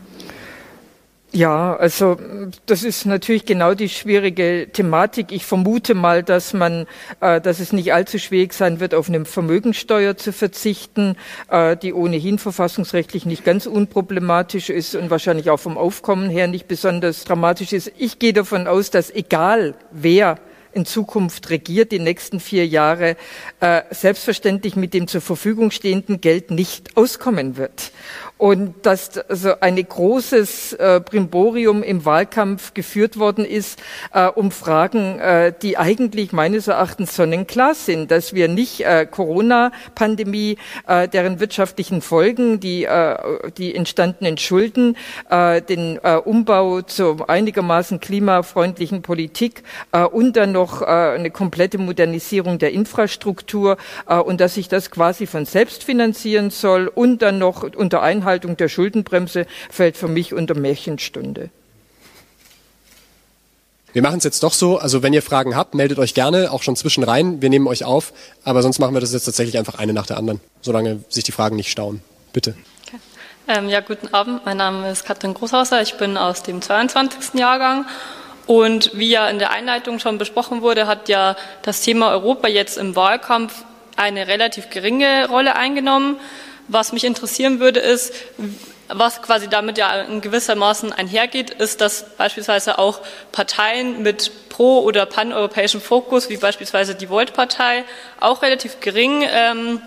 Ja, 1.32 1.76
also 1.76 2.16
das 2.64 2.82
ist 2.82 3.04
natürlich 3.04 3.44
genau 3.44 3.74
die 3.74 3.90
schwierige 3.90 4.68
Thematik. 4.72 5.32
Ich 5.32 5.44
vermute 5.44 5.94
mal, 5.94 6.22
dass 6.22 6.54
man, 6.54 6.86
äh, 7.20 7.42
dass 7.42 7.60
es 7.60 7.74
nicht 7.74 7.92
allzu 7.92 8.18
schwierig 8.18 8.54
sein 8.54 8.80
wird, 8.80 8.94
auf 8.94 9.08
eine 9.08 9.24
Vermögensteuer 9.26 10.16
zu 10.16 10.32
verzichten, 10.32 11.16
äh, 11.50 11.76
die 11.76 11.92
ohnehin 11.92 12.38
verfassungsrechtlich 12.38 13.26
nicht 13.26 13.44
ganz 13.44 13.66
unproblematisch 13.66 14.70
ist 14.70 14.94
und 14.94 15.10
wahrscheinlich 15.10 15.50
auch 15.50 15.60
vom 15.60 15.76
Aufkommen 15.76 16.30
her 16.30 16.46
nicht 16.46 16.68
besonders 16.68 17.24
dramatisch 17.24 17.74
ist. 17.74 17.92
Ich 17.98 18.18
gehe 18.18 18.32
davon 18.32 18.66
aus, 18.66 18.90
dass 18.90 19.10
egal 19.10 19.74
wer 19.90 20.38
in 20.76 20.84
Zukunft 20.84 21.48
regiert, 21.50 21.90
die 21.90 21.98
nächsten 21.98 22.38
vier 22.38 22.66
Jahre, 22.66 23.16
äh, 23.60 23.82
selbstverständlich 23.90 24.76
mit 24.76 24.92
dem 24.92 25.08
zur 25.08 25.22
Verfügung 25.22 25.70
stehenden 25.70 26.20
Geld 26.20 26.50
nicht 26.50 26.96
auskommen 26.96 27.56
wird 27.56 27.90
und 28.38 28.74
dass 28.84 29.16
also 29.16 29.60
ein 29.60 29.76
großes 29.76 30.74
äh, 30.74 31.00
Brimborium 31.02 31.82
im 31.82 32.04
Wahlkampf 32.04 32.74
geführt 32.74 33.18
worden 33.18 33.46
ist 33.46 33.82
äh, 34.12 34.26
um 34.26 34.50
Fragen, 34.50 35.18
äh, 35.18 35.54
die 35.62 35.78
eigentlich 35.78 36.32
meines 36.32 36.68
Erachtens 36.68 37.16
sonnenklar 37.16 37.74
sind, 37.74 38.10
dass 38.10 38.34
wir 38.34 38.48
nicht 38.48 38.80
äh, 38.84 39.06
Corona-Pandemie, 39.10 40.58
äh, 40.86 41.08
deren 41.08 41.40
wirtschaftlichen 41.40 42.02
Folgen, 42.02 42.60
die, 42.60 42.84
äh, 42.84 43.16
die 43.56 43.74
entstandenen 43.74 44.36
Schulden, 44.36 44.98
äh, 45.30 45.62
den 45.62 45.98
äh, 46.02 46.16
Umbau 46.16 46.82
zur 46.82 47.30
einigermaßen 47.30 48.00
klimafreundlichen 48.00 49.00
Politik 49.00 49.62
äh, 49.92 50.04
und 50.04 50.36
dann 50.36 50.52
noch 50.52 50.82
äh, 50.82 50.84
eine 50.84 51.30
komplette 51.30 51.78
Modernisierung 51.78 52.58
der 52.58 52.72
Infrastruktur 52.72 53.78
äh, 54.06 54.16
und 54.16 54.42
dass 54.42 54.54
sich 54.54 54.68
das 54.68 54.90
quasi 54.90 55.26
von 55.26 55.46
selbst 55.46 55.84
finanzieren 55.84 56.50
soll 56.50 56.88
und 56.88 57.22
dann 57.22 57.38
noch 57.38 57.62
unter 57.62 58.02
Einhaltung 58.02 58.25
Einhaltung 58.26 58.56
der 58.56 58.68
Schuldenbremse 58.68 59.46
fällt 59.70 59.96
für 59.96 60.08
mich 60.08 60.34
unter 60.34 60.54
Märchenstunde. 60.54 61.50
Wir 63.92 64.02
machen 64.02 64.18
es 64.18 64.24
jetzt 64.24 64.42
doch 64.42 64.52
so, 64.52 64.78
also 64.78 65.02
wenn 65.04 65.12
ihr 65.14 65.22
Fragen 65.22 65.56
habt, 65.56 65.74
meldet 65.74 65.98
euch 65.98 66.12
gerne, 66.12 66.50
auch 66.50 66.62
schon 66.62 66.74
zwischen 66.74 67.04
rein. 67.04 67.40
Wir 67.40 67.48
nehmen 67.48 67.68
euch 67.68 67.84
auf, 67.84 68.12
aber 68.44 68.62
sonst 68.62 68.80
machen 68.80 68.94
wir 68.94 69.00
das 69.00 69.12
jetzt 69.12 69.24
tatsächlich 69.24 69.56
einfach 69.56 69.76
eine 69.76 69.92
nach 69.92 70.06
der 70.06 70.16
anderen, 70.18 70.40
solange 70.60 71.04
sich 71.08 71.22
die 71.22 71.32
Fragen 71.32 71.54
nicht 71.54 71.70
stauen. 71.70 72.02
Bitte. 72.32 72.56
Okay. 72.86 72.98
Ähm, 73.46 73.68
ja, 73.68 73.80
guten 73.80 74.12
Abend. 74.12 74.44
Mein 74.44 74.56
Name 74.56 74.90
ist 74.90 75.06
Katrin 75.06 75.32
Großhauser. 75.32 75.80
Ich 75.80 75.94
bin 75.94 76.16
aus 76.16 76.42
dem 76.42 76.60
22. 76.60 77.38
Jahrgang. 77.38 77.86
Und 78.46 78.90
wie 78.94 79.08
ja 79.08 79.28
in 79.28 79.38
der 79.38 79.50
Einleitung 79.50 79.98
schon 79.98 80.18
besprochen 80.18 80.62
wurde, 80.62 80.86
hat 80.86 81.08
ja 81.08 81.36
das 81.62 81.80
Thema 81.80 82.10
Europa 82.10 82.48
jetzt 82.48 82.76
im 82.76 82.96
Wahlkampf 82.96 83.64
eine 83.96 84.26
relativ 84.26 84.68
geringe 84.68 85.28
Rolle 85.28 85.56
eingenommen. 85.56 86.16
Was 86.68 86.92
mich 86.92 87.04
interessieren 87.04 87.60
würde, 87.60 87.80
ist, 87.80 88.12
Was 88.88 89.20
quasi 89.20 89.48
damit 89.48 89.78
ja 89.78 90.02
in 90.02 90.20
gewissermaßen 90.20 90.92
einhergeht, 90.92 91.50
ist, 91.50 91.80
dass 91.80 92.14
beispielsweise 92.16 92.78
auch 92.78 93.00
Parteien 93.32 94.02
mit 94.02 94.48
pro- 94.48 94.80
oder 94.82 95.06
paneuropäischem 95.06 95.80
Fokus, 95.80 96.30
wie 96.30 96.36
beispielsweise 96.36 96.94
die 96.94 97.10
Volt-Partei, 97.10 97.84
auch 98.20 98.42
relativ 98.42 98.78
gering 98.78 99.24
ähm, 99.28 99.82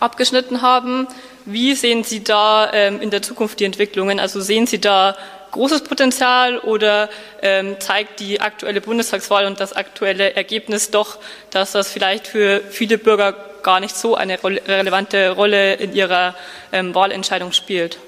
abgeschnitten 0.00 0.60
haben. 0.60 1.06
Wie 1.44 1.74
sehen 1.74 2.02
Sie 2.02 2.24
da 2.24 2.72
ähm, 2.72 3.00
in 3.00 3.10
der 3.10 3.22
Zukunft 3.22 3.60
die 3.60 3.64
Entwicklungen? 3.64 4.18
Also 4.18 4.40
sehen 4.40 4.66
Sie 4.66 4.80
da 4.80 5.16
großes 5.52 5.84
Potenzial 5.84 6.58
oder 6.58 7.08
ähm, 7.40 7.76
zeigt 7.78 8.20
die 8.20 8.40
aktuelle 8.40 8.80
Bundestagswahl 8.80 9.46
und 9.46 9.60
das 9.60 9.72
aktuelle 9.72 10.34
Ergebnis 10.34 10.90
doch, 10.90 11.18
dass 11.50 11.72
das 11.72 11.90
vielleicht 11.90 12.26
für 12.26 12.60
viele 12.70 12.98
Bürger 12.98 13.34
gar 13.62 13.78
nicht 13.78 13.96
so 13.96 14.16
eine 14.16 14.42
relevante 14.42 15.30
Rolle 15.30 15.74
in 15.74 15.94
ihrer 15.94 16.34
ähm, 16.72 16.94
Wahlentscheidung 16.94 17.52
spielt? 17.52 17.98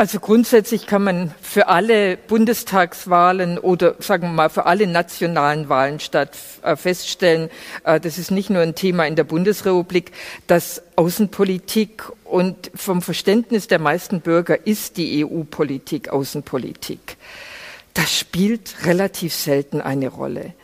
Also 0.00 0.18
grundsätzlich 0.18 0.86
kann 0.86 1.04
man 1.04 1.34
für 1.42 1.68
alle 1.68 2.16
Bundestagswahlen 2.16 3.58
oder 3.58 3.96
sagen 3.98 4.28
wir 4.28 4.32
mal 4.32 4.48
für 4.48 4.64
alle 4.64 4.86
nationalen 4.86 5.68
Wahlen 5.68 6.00
statt 6.00 6.38
äh, 6.62 6.74
feststellen, 6.74 7.50
äh, 7.84 8.00
das 8.00 8.16
ist 8.16 8.30
nicht 8.30 8.48
nur 8.48 8.62
ein 8.62 8.74
Thema 8.74 9.06
in 9.06 9.14
der 9.14 9.24
Bundesrepublik, 9.24 10.12
dass 10.46 10.82
Außenpolitik 10.96 12.04
und 12.24 12.70
vom 12.74 13.02
Verständnis 13.02 13.68
der 13.68 13.78
meisten 13.78 14.22
Bürger 14.22 14.66
ist 14.66 14.96
die 14.96 15.22
EU-Politik 15.22 16.08
Außenpolitik. 16.08 17.18
Das 17.92 18.18
spielt 18.18 18.86
relativ 18.86 19.34
selten 19.34 19.82
eine 19.82 20.08
Rolle. 20.08 20.54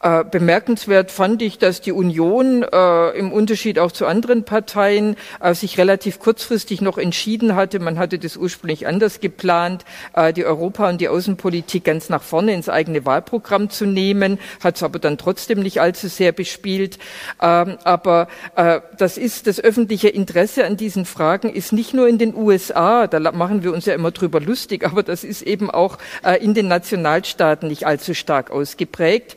Äh, 0.00 0.22
bemerkenswert 0.24 1.10
fand 1.10 1.42
ich, 1.42 1.58
dass 1.58 1.80
die 1.80 1.90
Union 1.90 2.62
äh, 2.62 3.18
im 3.18 3.32
Unterschied 3.32 3.80
auch 3.80 3.90
zu 3.90 4.06
anderen 4.06 4.44
Parteien 4.44 5.16
äh, 5.40 5.54
sich 5.54 5.76
relativ 5.76 6.20
kurzfristig 6.20 6.80
noch 6.80 6.98
entschieden 6.98 7.56
hatte. 7.56 7.80
Man 7.80 7.98
hatte 7.98 8.20
das 8.20 8.36
ursprünglich 8.36 8.86
anders 8.86 9.18
geplant, 9.18 9.84
äh, 10.14 10.32
die 10.32 10.44
Europa- 10.44 10.88
und 10.88 11.00
die 11.00 11.08
Außenpolitik 11.08 11.82
ganz 11.82 12.10
nach 12.10 12.22
vorne 12.22 12.54
ins 12.54 12.68
eigene 12.68 13.06
Wahlprogramm 13.06 13.70
zu 13.70 13.86
nehmen, 13.86 14.38
hat 14.62 14.76
es 14.76 14.84
aber 14.84 15.00
dann 15.00 15.18
trotzdem 15.18 15.58
nicht 15.60 15.80
allzu 15.80 16.06
sehr 16.06 16.30
bespielt. 16.30 17.00
Ähm, 17.42 17.78
aber 17.82 18.28
äh, 18.54 18.80
das 18.98 19.18
ist 19.18 19.48
das 19.48 19.58
öffentliche 19.58 20.10
Interesse 20.10 20.64
an 20.64 20.76
diesen 20.76 21.06
Fragen 21.06 21.48
ist 21.50 21.72
nicht 21.72 21.92
nur 21.92 22.06
in 22.06 22.18
den 22.18 22.36
USA, 22.36 23.08
da 23.08 23.18
machen 23.32 23.64
wir 23.64 23.72
uns 23.72 23.86
ja 23.86 23.94
immer 23.94 24.12
drüber 24.12 24.40
lustig, 24.40 24.84
aber 24.86 25.02
das 25.02 25.24
ist 25.24 25.42
eben 25.42 25.70
auch 25.70 25.98
in 26.40 26.54
den 26.54 26.68
Nationalstaaten 26.68 27.68
nicht 27.68 27.86
allzu 27.86 28.14
stark 28.14 28.50
ausgeprägt. 28.50 29.36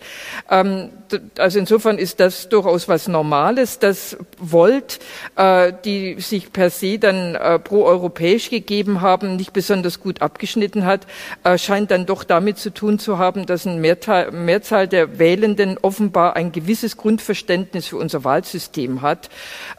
Ähm, 0.52 1.01
also 1.38 1.60
insofern 1.60 1.98
ist 1.98 2.20
das 2.20 2.50
durchaus 2.50 2.88
was 2.88 3.08
Normales, 3.08 3.80
dass 3.80 4.18
Volt, 4.38 5.00
äh, 5.36 5.74
die 5.86 6.20
sich 6.20 6.52
per 6.52 6.70
se 6.70 7.00
dann 7.00 7.36
äh, 7.36 7.60
pro-europäisch 7.60 8.50
gegeben 8.50 9.02
haben, 9.02 9.36
nicht 9.36 9.54
besonders 9.54 10.00
gut 10.00 10.22
abgeschnitten 10.22 10.86
hat, 10.86 11.08
äh, 11.44 11.58
scheint 11.58 11.92
dann 11.92 12.06
doch 12.06 12.24
damit 12.24 12.58
zu 12.58 12.74
tun 12.74 13.00
zu 13.00 13.18
haben, 13.18 13.46
dass 13.46 13.68
eine 13.68 13.80
Mehrzahl, 13.80 14.32
Mehrzahl 14.32 14.88
der 14.88 15.20
Wählenden 15.20 15.78
offenbar 15.82 16.36
ein 16.36 16.52
gewisses 16.52 16.98
Grundverständnis 16.98 17.88
für 17.88 17.98
unser 17.98 18.24
Wahlsystem 18.24 19.02
hat 19.02 19.30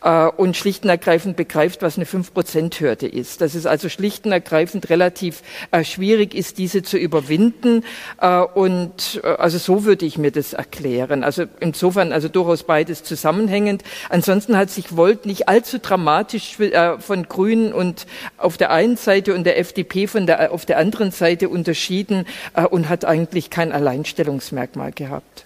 äh, 0.02 0.26
und 0.26 0.56
schlicht 0.56 0.84
und 0.84 0.90
ergreifend 0.90 1.36
begreift, 1.36 1.82
was 1.82 1.96
eine 1.96 2.06
5-Prozent-Hürde 2.06 3.06
ist. 3.06 3.40
Dass 3.40 3.54
es 3.54 3.66
also 3.66 3.88
schlicht 3.88 4.26
und 4.26 4.32
ergreifend 4.32 4.90
relativ 4.90 5.42
äh, 5.70 5.84
schwierig 5.84 6.34
ist, 6.34 6.58
diese 6.58 6.82
zu 6.82 6.98
überwinden. 6.98 7.84
Äh, 8.20 8.40
und 8.40 9.20
also 9.38 9.58
so 9.58 9.84
würde 9.84 10.06
ich 10.06 10.18
mir 10.18 10.30
das 10.30 10.52
erklären. 10.52 11.21
Also 11.22 11.44
insofern 11.60 12.12
also 12.12 12.28
durchaus 12.28 12.62
beides 12.62 13.04
zusammenhängend. 13.04 13.82
Ansonsten 14.08 14.56
hat 14.56 14.70
sich 14.70 14.96
Volt 14.96 15.26
nicht 15.26 15.48
allzu 15.48 15.78
dramatisch 15.78 16.58
äh, 16.60 16.98
von 16.98 17.28
Grünen 17.28 17.72
und 17.72 18.06
auf 18.36 18.56
der 18.56 18.70
einen 18.70 18.96
Seite 18.96 19.34
und 19.34 19.44
der 19.44 19.58
FDP 19.58 20.06
von 20.06 20.26
der, 20.26 20.52
auf 20.52 20.66
der 20.66 20.78
anderen 20.78 21.10
Seite 21.10 21.48
unterschieden 21.48 22.26
äh, 22.54 22.64
und 22.64 22.88
hat 22.88 23.04
eigentlich 23.04 23.50
kein 23.50 23.72
Alleinstellungsmerkmal 23.72 24.92
gehabt. 24.92 25.44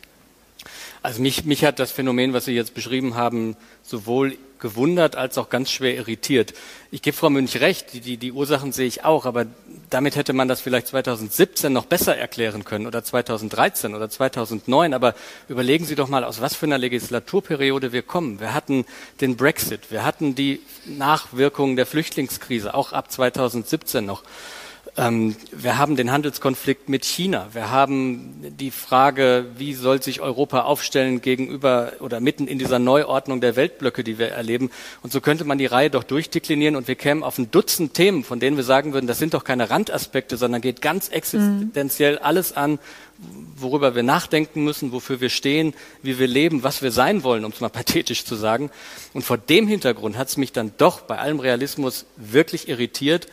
Also 1.07 1.23
mich, 1.23 1.45
mich 1.45 1.65
hat 1.65 1.79
das 1.79 1.93
Phänomen, 1.93 2.33
was 2.33 2.47
Sie 2.47 2.53
jetzt 2.53 2.75
beschrieben 2.75 3.15
haben, 3.15 3.57
sowohl 3.85 4.37
gewundert 4.59 5.15
als 5.15 5.39
auch 5.39 5.51
ganz 5.51 5.71
schwer 5.71 5.95
irritiert. 5.95 6.53
Ich 6.91 7.01
gebe 7.01 7.17
Frau 7.17 7.31
Münch 7.31 7.61
recht, 7.61 7.93
die, 7.93 8.01
die, 8.01 8.17
die 8.17 8.33
Ursachen 8.33 8.73
sehe 8.73 8.89
ich 8.89 9.05
auch, 9.05 9.25
aber 9.25 9.47
damit 9.89 10.17
hätte 10.17 10.33
man 10.33 10.49
das 10.49 10.61
vielleicht 10.61 10.89
2017 10.89 11.73
noch 11.73 11.85
besser 11.87 12.17
erklären 12.17 12.65
können 12.65 12.89
oder 12.89 13.05
2013 13.05 13.95
oder 13.95 14.11
2009. 14.11 14.95
Aber 14.95 15.15
überlegen 15.49 15.85
Sie 15.85 15.95
doch 15.95 16.09
mal, 16.09 16.25
aus 16.25 16.41
was 16.41 16.57
für 16.57 16.67
einer 16.67 16.79
Legislaturperiode 16.79 17.93
wir 17.93 18.03
kommen. 18.03 18.41
Wir 18.41 18.53
hatten 18.53 18.85
den 19.21 19.37
Brexit, 19.37 19.93
wir 19.93 20.05
hatten 20.05 20.35
die 20.35 20.61
Nachwirkungen 20.87 21.77
der 21.77 21.87
Flüchtlingskrise, 21.87 22.75
auch 22.75 22.93
ab 22.93 23.13
2017 23.13 24.05
noch. 24.05 24.25
Ähm, 24.99 25.37
wir 25.53 25.77
haben 25.77 25.97
den 25.97 26.11
Handelskonflikt 26.11 26.89
mit 26.89 27.05
China. 27.05 27.49
Wir 27.53 27.71
haben 27.71 28.35
die 28.59 28.71
Frage, 28.71 29.45
wie 29.59 29.75
soll 29.75 30.03
sich 30.03 30.23
Europa 30.23 30.63
aufstellen 30.63 31.21
gegenüber 31.21 31.93
oder 32.01 32.21
mitten 32.21 32.49
in 32.49 32.59
dieser 32.59 32.79
Neuordnung 32.79 33.43
der 33.43 33.57
Weltblöcke, 33.57 34.03
die 34.03 34.19
wir 34.19 34.29
erleben. 34.29 34.71
Und 35.03 35.13
so 35.13 35.21
könnte 35.21 35.45
man 35.45 35.59
die 35.59 35.67
Reihe 35.67 35.91
doch 35.91 36.03
durchdeklinieren 36.03 36.77
und 36.77 36.89
wir 36.89 36.95
kämen 36.95 37.23
auf 37.25 37.37
ein 37.37 37.51
Dutzend 37.51 37.93
Themen, 37.93 38.25
von 38.25 38.41
denen 38.41 38.57
wir 38.57 38.65
sagen 38.65 38.95
würden, 38.95 39.07
das 39.07 39.19
sind 39.19 39.35
doch 39.35 39.45
keine 39.45 39.69
Randaspekte, 39.69 40.39
sondern 40.39 40.63
geht 40.63 40.81
ganz 40.81 41.09
existenziell 41.09 42.19
alles 42.19 42.57
an, 42.57 42.79
worüber 43.55 43.95
wir 43.95 44.03
nachdenken 44.03 44.65
müssen, 44.65 44.93
wofür 44.93 45.21
wir 45.21 45.31
stehen, 45.31 45.75
wie 46.03 46.19
wir 46.19 46.27
leben, 46.27 46.63
was 46.63 46.81
wir 46.81 46.91
sein 46.91 47.23
wollen, 47.23 47.45
um 47.45 47.53
es 47.53 47.61
mal 47.61 47.69
pathetisch 47.71 48.25
zu 48.25 48.35
sagen. 48.35 48.71
Und 49.13 49.23
vor 49.23 49.37
dem 49.37 49.69
Hintergrund 49.69 50.17
hat 50.17 50.29
es 50.29 50.39
mich 50.39 50.53
dann 50.53 50.73
doch 50.79 51.03
bei 51.03 51.19
allem 51.19 51.41
Realismus 51.41 52.07
wirklich 52.17 52.69
irritiert, 52.69 53.27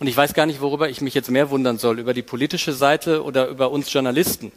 und 0.00 0.06
ich 0.06 0.16
weiß 0.16 0.34
gar 0.34 0.46
nicht, 0.46 0.60
worüber 0.60 0.88
ich 0.88 1.00
mich 1.00 1.14
jetzt 1.14 1.30
mehr 1.30 1.50
wundern 1.50 1.78
soll, 1.78 1.98
über 1.98 2.14
die 2.14 2.22
politische 2.22 2.72
Seite 2.72 3.24
oder 3.24 3.48
über 3.48 3.70
uns 3.70 3.92
Journalisten. 3.92 4.52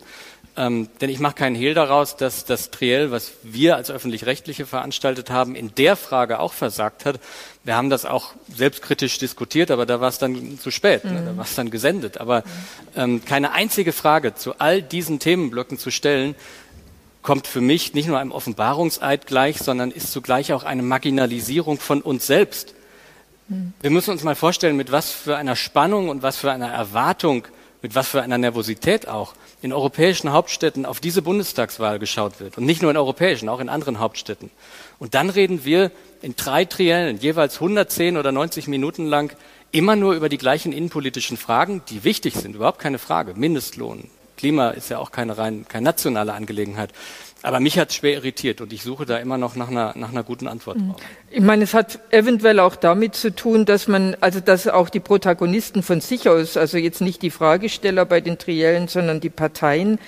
Ähm, 0.58 0.90
denn 1.00 1.10
ich 1.10 1.20
mache 1.20 1.36
keinen 1.36 1.56
Hehl 1.56 1.74
daraus, 1.74 2.18
dass 2.18 2.44
das 2.44 2.72
Triell, 2.72 3.10
was 3.10 3.32
wir 3.42 3.78
als 3.78 3.90
öffentlich-rechtliche 3.90 4.66
veranstaltet 4.66 5.30
haben, 5.30 5.56
in 5.56 5.74
der 5.76 5.96
Frage 5.96 6.40
auch 6.40 6.52
versagt 6.52 7.06
hat. 7.06 7.20
Wir 7.64 7.76
haben 7.76 7.90
das 7.90 8.06
auch 8.06 8.34
selbstkritisch 8.54 9.18
diskutiert, 9.18 9.72
aber 9.72 9.86
da 9.86 10.02
war 10.02 10.10
es 10.10 10.18
dann 10.18 10.60
zu 10.60 10.70
spät, 10.70 11.06
mhm. 11.06 11.14
ne? 11.14 11.24
da 11.26 11.38
war 11.38 11.46
es 11.46 11.56
dann 11.56 11.72
gesendet. 11.72 12.20
Aber 12.20 12.44
ähm, 12.98 13.24
keine 13.24 13.54
einzige 13.54 13.94
Frage 13.94 14.36
zu 14.36 14.60
all 14.60 14.82
diesen 14.82 15.20
Themenblöcken 15.20 15.78
zu 15.78 15.90
stellen, 15.90 16.36
kommt 17.22 17.48
für 17.48 17.62
mich 17.62 17.94
nicht 17.94 18.08
nur 18.08 18.20
einem 18.20 18.32
Offenbarungseid 18.32 19.28
gleich, 19.28 19.58
sondern 19.60 19.92
ist 19.92 20.12
zugleich 20.12 20.54
auch 20.54 20.64
eine 20.64 20.82
Marginalisierung 20.82 21.80
von 21.80 22.02
uns 22.02 22.28
selbst. 22.28 22.74
Wir 23.82 23.90
müssen 23.90 24.12
uns 24.12 24.24
mal 24.24 24.36
vorstellen, 24.36 24.78
mit 24.78 24.92
was 24.92 25.12
für 25.12 25.38
einer 25.38 25.56
Spannung 25.56 26.10
und 26.10 26.24
was 26.24 26.38
für 26.38 26.52
einer 26.52 26.70
Erwartung, 26.70 27.48
mit 27.82 27.96
was 27.96 28.08
für 28.08 28.22
einer 28.22 28.38
Nervosität 28.38 29.08
auch 29.08 29.34
in 29.62 29.74
europäischen 29.74 30.32
Hauptstädten 30.32 30.86
auf 30.86 31.00
diese 31.00 31.22
Bundestagswahl 31.22 32.00
geschaut 32.00 32.40
wird. 32.40 32.58
Und 32.58 32.66
nicht 32.66 32.82
nur 32.82 32.92
in 32.92 32.98
europäischen, 32.98 33.50
auch 33.50 33.60
in 33.60 33.70
anderen 33.70 34.00
Hauptstädten. 34.00 34.50
Und 35.00 35.16
dann 35.16 35.30
reden 35.30 35.66
wir 35.66 35.92
in 36.22 36.36
drei 36.36 36.66
Triellen, 36.66 37.18
jeweils 37.18 37.56
110 37.56 38.18
oder 38.18 38.32
90 38.32 38.68
Minuten 38.68 39.06
lang, 39.08 39.36
immer 39.72 39.96
nur 39.96 40.14
über 40.14 40.30
die 40.30 40.38
gleichen 40.38 40.72
innenpolitischen 40.72 41.38
Fragen, 41.38 41.82
die 41.90 42.04
wichtig 42.04 42.36
sind, 42.36 42.56
überhaupt 42.56 42.80
keine 42.80 43.00
Frage. 43.00 43.34
Mindestlohn, 43.36 44.10
Klima 44.38 44.70
ist 44.70 44.90
ja 44.90 44.98
auch 44.98 45.12
keine 45.12 45.38
rein, 45.38 45.66
keine 45.68 45.86
nationale 45.86 46.34
Angelegenheit. 46.34 46.92
Aber 47.44 47.60
mich 47.60 47.80
hat 47.80 47.90
es 47.90 47.96
schwer 47.96 48.14
irritiert 48.14 48.62
und 48.62 48.72
ich 48.72 48.84
suche 48.84 49.06
da 49.06 49.18
immer 49.18 49.38
noch 49.38 49.56
nach 49.56 49.70
einer, 49.70 49.94
nach 49.96 50.10
einer 50.10 50.24
guten 50.24 50.48
Antwort 50.48 50.78
mhm. 50.78 50.90
drauf. 50.90 51.02
Ich 51.30 51.42
meine, 51.42 51.64
es 51.64 51.74
hat 51.74 52.00
eventuell 52.12 52.60
auch 52.60 52.76
damit 52.76 53.16
zu 53.16 53.34
tun, 53.34 53.66
dass 53.66 53.88
man, 53.88 54.16
also 54.22 54.40
dass 54.40 54.68
auch 54.68 54.90
die 54.90 55.00
Protagonisten 55.00 55.82
von 55.82 56.02
sich 56.02 56.30
aus, 56.30 56.56
also 56.56 56.78
jetzt 56.78 57.02
nicht 57.02 57.22
die 57.22 57.32
Fragesteller 57.32 58.06
bei 58.06 58.22
den 58.22 58.38
Triellen, 58.38 58.88
sondern 58.88 59.20
die 59.20 59.30
Parteien, 59.30 60.00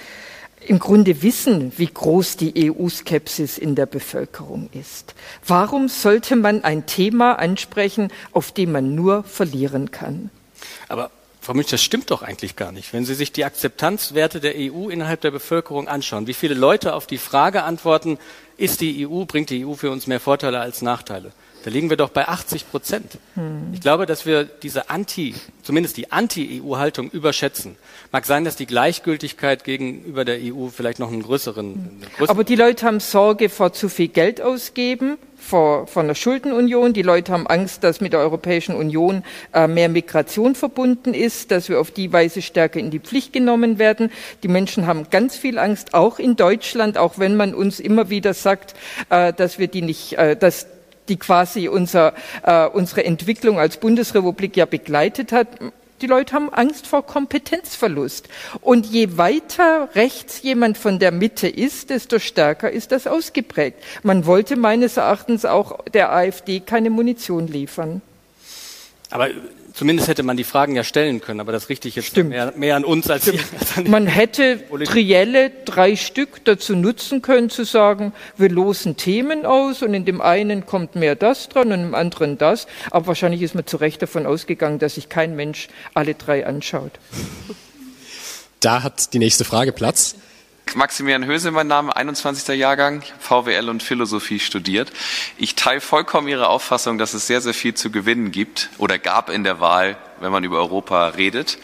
im 0.67 0.80
Grunde 0.80 1.22
wissen, 1.22 1.74
wie 1.78 1.88
groß 1.88 2.38
die 2.38 2.72
EU-Skepsis 2.72 3.58
in 3.58 3.76
der 3.76 3.86
Bevölkerung 3.86 4.69
ist. 4.74 5.13
Warum 5.46 5.89
sollte 5.89 6.36
man 6.38 6.63
ein 6.63 6.86
Thema 6.86 7.34
ansprechen, 7.34 8.10
auf 8.32 8.54
dem 8.54 8.72
man 8.72 8.96
nur 8.96 9.24
verlieren 9.24 9.91
kann? 9.91 10.30
Aber 10.88 11.12
Frau 11.43 11.53
Münch, 11.53 11.67
das 11.67 11.84
stimmt 11.84 12.10
doch 12.10 12.21
eigentlich 12.21 12.56
gar 12.56 12.71
nicht. 12.71 12.93
Wenn 12.93 13.03
Sie 13.03 13.15
sich 13.15 13.34
die 13.34 13.43
Akzeptanzwerte 13.43 14.39
der 14.39 14.53
EU 14.56 14.88
innerhalb 14.88 15.19
der 15.19 15.32
Bevölkerung 15.32 15.89
anschauen, 15.89 16.25
wie 16.25 16.34
viele 16.34 16.53
Leute 16.53 16.93
auf 16.93 17.06
die 17.06 17.17
Frage 17.17 17.63
antworten, 17.63 18.17
ist 18.56 18.79
die 18.79 19.06
EU, 19.06 19.25
bringt 19.25 19.49
die 19.49 19.65
EU 19.65 19.73
für 19.73 19.91
uns 19.91 20.08
mehr 20.08 20.21
Vorteile 20.21 20.62
als 20.62 20.82
Nachteile? 20.82 21.34
Da 21.63 21.71
liegen 21.71 21.89
wir 21.89 21.95
doch 21.95 22.10
bei 22.10 22.28
80 22.28 22.69
Prozent. 22.69 23.17
Hm. 23.36 23.71
Ich 23.73 23.80
glaube, 23.80 24.06
dass 24.06 24.26
wir 24.26 24.43
diese 24.43 24.89
Anti, 24.89 25.34
zumindest 25.62 25.95
die 25.95 26.12
Anti-EU-Haltung 26.12 27.10
überschätzen. 27.10 27.78
Mag 28.12 28.26
sein, 28.26 28.43
dass 28.43 28.58
die 28.58 28.65
Gleichgültigkeit 28.65 29.63
gegenüber 29.63 30.26
der 30.26 30.39
EU 30.41 30.67
vielleicht 30.67 30.99
noch 30.99 31.10
einen 31.10 31.23
größeren. 31.23 32.02
größeren 32.17 32.30
Aber 32.30 32.43
die 32.43 32.58
Leute 32.58 32.86
haben 32.86 32.99
Sorge 32.99 33.47
vor 33.47 33.71
zu 33.71 33.88
viel 33.88 34.10
Geld 34.10 34.41
ausgeben, 34.41 35.17
vor, 35.38 35.88
vor 35.88 36.04
einer 36.04 36.15
Schuldenunion. 36.15 36.91
Die 36.91 37.02
Leute 37.02 37.32
haben 37.32 37.47
Angst, 37.47 37.86
dass 37.86 38.02
mit 38.02 38.12
der 38.12 38.19
Europäischen 38.19 38.76
Union 38.76 39.23
äh, 39.54 39.65
mehr 39.67 39.88
Migration 39.88 40.56
verbunden 40.56 41.13
ist, 41.13 41.52
dass 41.52 41.69
wir 41.69 41.80
auf 41.80 41.91
die 41.91 42.12
Weise 42.12 42.41
stärker 42.41 42.80
in 42.82 42.91
die 42.91 42.99
Pflicht 42.99 43.32
genommen 43.32 43.80
werden. 43.80 44.12
Die 44.43 44.49
Menschen 44.49 44.86
haben 44.86 45.08
ganz 45.10 45.38
viel 45.38 45.58
Angst, 45.60 45.93
auch 45.93 46.19
in 46.19 46.36
Deutschland, 46.36 46.97
auch 46.97 47.19
wenn 47.19 47.38
man 47.38 47.56
uns 47.56 47.80
immer 47.80 48.10
wieder 48.10 48.34
sagt, 48.34 48.73
äh, 49.10 49.32
dass 49.32 49.60
wir 49.60 49.67
die 49.67 49.82
nicht, 49.82 50.17
äh, 50.17 50.36
dass 50.36 50.67
die 51.09 51.17
quasi 51.17 51.67
unser, 51.67 52.13
äh, 52.43 52.67
unsere 52.67 53.05
Entwicklung 53.05 53.59
als 53.59 53.77
Bundesrepublik 53.77 54.55
ja 54.57 54.65
begleitet 54.65 55.31
hat. 55.31 55.47
Die 56.01 56.07
Leute 56.07 56.33
haben 56.33 56.53
Angst 56.53 56.87
vor 56.87 57.05
Kompetenzverlust. 57.05 58.27
Und 58.61 58.85
je 58.85 59.17
weiter 59.17 59.89
rechts 59.95 60.41
jemand 60.41 60.77
von 60.77 60.99
der 60.99 61.11
Mitte 61.11 61.47
ist, 61.47 61.89
desto 61.89 62.19
stärker 62.19 62.69
ist 62.69 62.91
das 62.91 63.07
ausgeprägt. 63.07 63.77
Man 64.03 64.25
wollte 64.25 64.55
meines 64.57 64.97
Erachtens 64.97 65.45
auch 65.45 65.85
der 65.93 66.11
AfD 66.11 66.59
keine 66.59 66.89
Munition 66.89 67.47
liefern. 67.47 68.01
Aber 69.09 69.29
zumindest 69.73 70.07
hätte 70.07 70.23
man 70.23 70.38
die 70.38 70.43
Fragen 70.43 70.75
ja 70.75 70.83
stellen 70.83 71.19
können, 71.19 71.39
aber 71.39 71.51
das 71.51 71.69
richte 71.69 71.88
ich 71.88 71.95
jetzt 71.95 72.15
mehr, 72.15 72.53
mehr, 72.55 72.75
an 72.75 72.86
uns 72.86 73.09
als, 73.09 73.27
als 73.29 73.39
an 73.77 73.89
Man 73.89 74.07
hätte 74.07 74.63
Trielle 74.86 75.51
drei 75.65 75.95
Stück 75.95 76.45
dazu 76.45 76.75
nutzen 76.75 77.21
können, 77.21 77.49
zu 77.49 77.65
sagen, 77.65 78.13
wir 78.38 78.49
losen 78.49 78.95
Themen 78.97 79.45
aus 79.45 79.81
und 79.81 79.93
in 79.93 80.05
dem 80.05 80.21
einen 80.21 80.65
kommt 80.65 80.95
mehr 80.95 81.15
das 81.15 81.49
dran 81.49 81.71
und 81.71 81.81
im 81.81 81.95
anderen 81.95 82.38
das. 82.38 82.67
Aber 82.91 83.07
wahrscheinlich 83.07 83.41
ist 83.41 83.55
man 83.55 83.65
zu 83.65 83.77
Recht 83.77 84.01
davon 84.01 84.25
ausgegangen, 84.25 84.79
dass 84.79 84.95
sich 84.95 85.09
kein 85.09 85.36
Mensch 85.36 85.67
alle 85.93 86.13
drei 86.13 86.45
anschaut. 86.45 86.91
Da 88.59 88.83
hat 88.83 89.13
die 89.13 89.19
nächste 89.19 89.43
Frage 89.43 89.73
Platz. 89.73 90.15
Maximilian 90.76 91.26
Höse, 91.26 91.52
mein 91.52 91.67
Name, 91.67 91.95
21. 91.95 92.58
Jahrgang, 92.58 93.04
VWL 93.19 93.69
und 93.69 93.84
Philosophie 93.84 94.39
studiert. 94.39 94.91
Ich 95.38 95.56
teile 95.56 95.82
vollkommen 95.82 96.28
Ihre 96.28 96.47
Auffassung, 96.47 96.97
dass 96.97 97.13
es 97.13 97.28
sehr, 97.28 97.41
sehr 97.41 97.54
viel 97.54 97.76
zu 97.76 97.91
gewinnen 97.91 98.32
gibt 98.32 98.69
oder 98.80 98.97
gab 98.97 99.30
in 99.30 99.43
der 99.43 99.60
Wahl, 99.60 99.97
wenn 100.19 100.32
man 100.32 100.43
über 100.43 100.58
Europa 100.58 101.10
redet. 101.10 101.60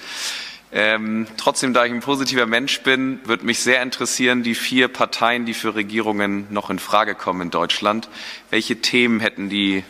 Ähm, 0.71 1.25
trotzdem, 1.37 1.73
da 1.73 1.85
ich 1.85 1.91
ein 1.91 2.01
positiver 2.01 2.45
Mensch 2.45 2.81
bin, 2.81 3.19
würde 3.23 3.45
mich 3.45 3.59
sehr 3.61 3.81
interessieren, 3.81 4.43
die 4.43 4.53
vier 4.53 4.87
Parteien, 4.87 5.45
die 5.45 5.55
für 5.55 5.73
Regierungen 5.73 6.45
noch 6.51 6.69
in 6.69 6.77
Frage 6.77 7.15
kommen 7.15 7.41
in 7.41 7.49
Deutschland. 7.49 8.07
Welche 8.51 8.79
Themen 8.81 9.19
hätten 9.19 9.49
die, 9.49 9.83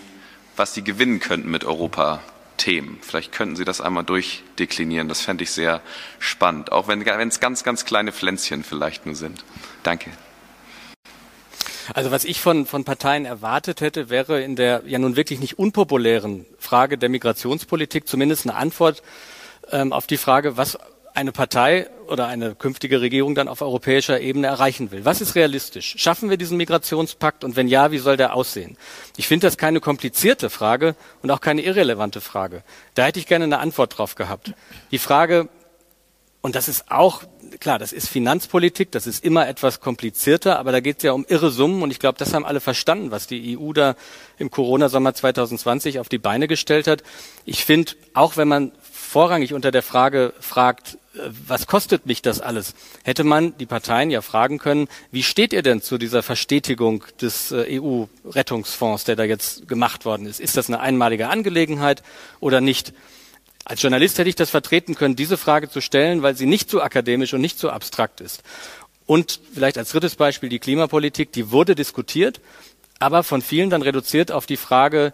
was 0.55 0.73
die 0.73 0.83
gewinnen 0.83 1.19
könnten 1.19 1.51
mit 1.51 1.65
Europa? 1.65 2.21
Themen. 2.59 2.99
Vielleicht 3.01 3.31
könnten 3.31 3.55
Sie 3.55 3.65
das 3.65 3.81
einmal 3.81 4.03
durchdeklinieren. 4.03 5.07
Das 5.07 5.21
fände 5.21 5.43
ich 5.43 5.51
sehr 5.51 5.81
spannend, 6.19 6.71
auch 6.71 6.87
wenn 6.87 7.01
es 7.01 7.39
ganz, 7.39 7.63
ganz 7.63 7.85
kleine 7.85 8.11
Pflänzchen 8.11 8.63
vielleicht 8.63 9.07
nur 9.07 9.15
sind. 9.15 9.43
Danke. 9.81 10.11
Also 11.95 12.11
was 12.11 12.23
ich 12.23 12.39
von, 12.39 12.67
von 12.67 12.83
Parteien 12.83 13.25
erwartet 13.25 13.81
hätte, 13.81 14.11
wäre 14.11 14.41
in 14.43 14.55
der 14.55 14.83
ja 14.85 14.99
nun 14.99 15.15
wirklich 15.15 15.39
nicht 15.39 15.57
unpopulären 15.57 16.45
Frage 16.59 16.99
der 16.99 17.09
Migrationspolitik 17.09 18.07
zumindest 18.07 18.45
eine 18.45 18.55
Antwort 18.55 19.01
ähm, 19.71 19.91
auf 19.91 20.05
die 20.05 20.17
Frage, 20.17 20.55
was 20.55 20.77
eine 21.19 21.31
Partei 21.31 21.89
oder 22.07 22.27
eine 22.27 22.55
künftige 22.55 23.01
Regierung 23.01 23.35
dann 23.35 23.47
auf 23.47 23.61
europäischer 23.61 24.21
Ebene 24.21 24.47
erreichen 24.47 24.91
will. 24.91 25.05
Was 25.05 25.21
ist 25.21 25.35
realistisch? 25.35 25.95
Schaffen 25.97 26.29
wir 26.29 26.37
diesen 26.37 26.57
Migrationspakt 26.57 27.43
und 27.43 27.55
wenn 27.55 27.67
ja, 27.67 27.91
wie 27.91 27.97
soll 27.97 28.17
der 28.17 28.33
aussehen? 28.33 28.77
Ich 29.17 29.27
finde 29.27 29.47
das 29.47 29.57
keine 29.57 29.81
komplizierte 29.81 30.49
Frage 30.49 30.95
und 31.21 31.29
auch 31.29 31.41
keine 31.41 31.61
irrelevante 31.61 32.21
Frage. 32.21 32.63
Da 32.95 33.05
hätte 33.05 33.19
ich 33.19 33.27
gerne 33.27 33.43
eine 33.43 33.59
Antwort 33.59 33.97
drauf 33.97 34.15
gehabt. 34.15 34.53
Die 34.91 34.97
Frage, 34.97 35.49
und 36.41 36.55
das 36.55 36.69
ist 36.69 36.89
auch, 36.89 37.23
klar, 37.59 37.79
das 37.79 37.91
ist 37.91 38.07
Finanzpolitik, 38.07 38.91
das 38.91 39.05
ist 39.05 39.23
immer 39.25 39.47
etwas 39.47 39.81
komplizierter, 39.81 40.57
aber 40.57 40.71
da 40.71 40.79
geht 40.79 40.97
es 40.97 41.03
ja 41.03 41.11
um 41.11 41.25
irre 41.27 41.51
Summen 41.51 41.83
und 41.83 41.91
ich 41.91 41.99
glaube, 41.99 42.17
das 42.17 42.33
haben 42.33 42.45
alle 42.45 42.61
verstanden, 42.61 43.11
was 43.11 43.27
die 43.27 43.57
EU 43.57 43.73
da 43.73 43.95
im 44.37 44.49
Corona-Sommer 44.49 45.13
2020 45.13 45.99
auf 45.99 46.07
die 46.07 46.17
Beine 46.17 46.47
gestellt 46.47 46.87
hat. 46.87 47.03
Ich 47.43 47.65
finde, 47.65 47.91
auch 48.13 48.37
wenn 48.37 48.47
man 48.47 48.71
vorrangig 49.09 49.53
unter 49.53 49.71
der 49.71 49.81
Frage 49.81 50.33
fragt, 50.39 50.97
äh, 51.15 51.21
was 51.47 51.65
kostet 51.65 52.05
mich 52.05 52.21
das 52.21 52.39
alles, 52.39 52.75
hätte 53.03 53.23
man 53.23 53.57
die 53.57 53.65
Parteien 53.65 54.11
ja 54.11 54.21
fragen 54.21 54.59
können, 54.59 54.87
wie 55.11 55.23
steht 55.23 55.51
ihr 55.51 55.63
denn 55.63 55.81
zu 55.81 55.97
dieser 55.97 56.21
Verstetigung 56.21 57.03
des 57.19 57.51
äh, 57.51 57.79
EU-Rettungsfonds, 57.79 59.05
der 59.05 59.15
da 59.15 59.23
jetzt 59.23 59.67
gemacht 59.67 60.05
worden 60.05 60.27
ist? 60.27 60.39
Ist 60.39 60.57
das 60.57 60.67
eine 60.67 60.79
einmalige 60.79 61.27
Angelegenheit 61.27 62.03
oder 62.39 62.61
nicht? 62.61 62.93
Als 63.65 63.81
Journalist 63.81 64.17
hätte 64.19 64.29
ich 64.29 64.35
das 64.35 64.51
vertreten 64.51 64.95
können, 64.95 65.15
diese 65.15 65.37
Frage 65.37 65.69
zu 65.69 65.81
stellen, 65.81 66.21
weil 66.21 66.35
sie 66.35 66.45
nicht 66.45 66.69
so 66.69 66.81
akademisch 66.81 67.33
und 67.33 67.41
nicht 67.41 67.59
so 67.59 67.69
abstrakt 67.69 68.21
ist. 68.21 68.43
Und 69.05 69.39
vielleicht 69.53 69.79
als 69.79 69.89
drittes 69.89 70.15
Beispiel 70.15 70.49
die 70.49 70.59
Klimapolitik, 70.59 71.31
die 71.31 71.51
wurde 71.51 71.73
diskutiert, 71.73 72.41
aber 72.99 73.23
von 73.23 73.41
vielen 73.41 73.71
dann 73.71 73.81
reduziert 73.81 74.31
auf 74.31 74.45
die 74.45 74.57
Frage, 74.57 75.13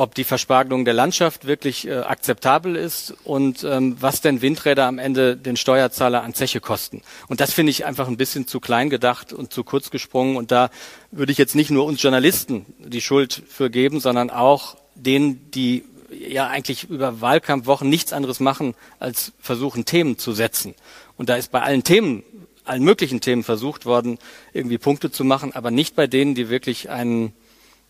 ob 0.00 0.14
die 0.14 0.24
Verspargelung 0.24 0.86
der 0.86 0.94
Landschaft 0.94 1.46
wirklich 1.46 1.86
äh, 1.86 1.98
akzeptabel 1.98 2.74
ist 2.74 3.14
und 3.24 3.64
ähm, 3.64 3.96
was 4.00 4.22
denn 4.22 4.40
Windräder 4.40 4.86
am 4.86 4.98
Ende 4.98 5.36
den 5.36 5.58
Steuerzahler 5.58 6.22
an 6.22 6.32
Zeche 6.32 6.60
kosten. 6.60 7.02
Und 7.28 7.40
das 7.40 7.52
finde 7.52 7.68
ich 7.68 7.84
einfach 7.84 8.08
ein 8.08 8.16
bisschen 8.16 8.46
zu 8.46 8.60
klein 8.60 8.88
gedacht 8.88 9.34
und 9.34 9.52
zu 9.52 9.62
kurz 9.62 9.90
gesprungen. 9.90 10.36
Und 10.36 10.52
da 10.52 10.70
würde 11.10 11.32
ich 11.32 11.38
jetzt 11.38 11.54
nicht 11.54 11.70
nur 11.70 11.84
uns 11.84 12.02
Journalisten 12.02 12.64
die 12.78 13.02
Schuld 13.02 13.42
für 13.46 13.68
geben, 13.68 14.00
sondern 14.00 14.30
auch 14.30 14.78
denen, 14.94 15.50
die 15.50 15.84
ja 16.10 16.48
eigentlich 16.48 16.88
über 16.88 17.20
Wahlkampfwochen 17.20 17.90
nichts 17.90 18.14
anderes 18.14 18.40
machen, 18.40 18.74
als 19.00 19.32
versuchen, 19.38 19.84
Themen 19.84 20.16
zu 20.16 20.32
setzen. 20.32 20.74
Und 21.18 21.28
da 21.28 21.36
ist 21.36 21.52
bei 21.52 21.60
allen 21.60 21.84
Themen, 21.84 22.22
allen 22.64 22.84
möglichen 22.84 23.20
Themen 23.20 23.44
versucht 23.44 23.84
worden, 23.84 24.18
irgendwie 24.54 24.78
Punkte 24.78 25.10
zu 25.10 25.24
machen, 25.24 25.54
aber 25.54 25.70
nicht 25.70 25.94
bei 25.94 26.06
denen, 26.06 26.34
die 26.34 26.48
wirklich 26.48 26.88
einen, 26.88 27.34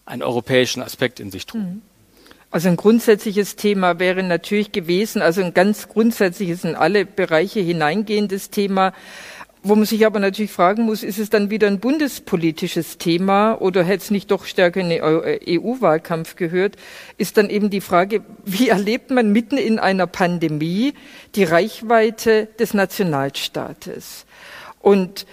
einen 0.06 0.24
europäischen 0.24 0.82
Aspekt 0.82 1.20
in 1.20 1.30
sich 1.30 1.46
trugen. 1.46 1.68
Mhm. 1.68 1.89
Also 2.52 2.68
ein 2.68 2.76
grundsätzliches 2.76 3.54
Thema 3.54 4.00
wäre 4.00 4.24
natürlich 4.24 4.72
gewesen, 4.72 5.22
also 5.22 5.40
ein 5.40 5.54
ganz 5.54 5.88
grundsätzliches 5.88 6.64
in 6.64 6.74
alle 6.74 7.06
Bereiche 7.06 7.60
hineingehendes 7.60 8.50
Thema, 8.50 8.92
wo 9.62 9.74
man 9.76 9.84
sich 9.84 10.06
aber 10.06 10.20
natürlich 10.20 10.50
fragen 10.50 10.84
muss, 10.84 11.02
ist 11.02 11.18
es 11.18 11.28
dann 11.28 11.50
wieder 11.50 11.66
ein 11.66 11.80
bundespolitisches 11.80 12.98
Thema 12.98 13.54
oder 13.60 13.84
hätte 13.84 14.04
es 14.04 14.10
nicht 14.10 14.30
doch 14.30 14.46
stärker 14.46 14.80
in 14.80 14.88
den 14.88 15.02
EU-Wahlkampf 15.02 16.34
gehört, 16.34 16.76
ist 17.18 17.36
dann 17.36 17.50
eben 17.50 17.70
die 17.70 17.82
Frage, 17.82 18.22
wie 18.44 18.68
erlebt 18.68 19.10
man 19.10 19.32
mitten 19.32 19.56
in 19.56 19.78
einer 19.78 20.06
Pandemie 20.06 20.94
die 21.36 21.44
Reichweite 21.44 22.48
des 22.58 22.74
Nationalstaates? 22.74 24.24
Und 24.80 25.26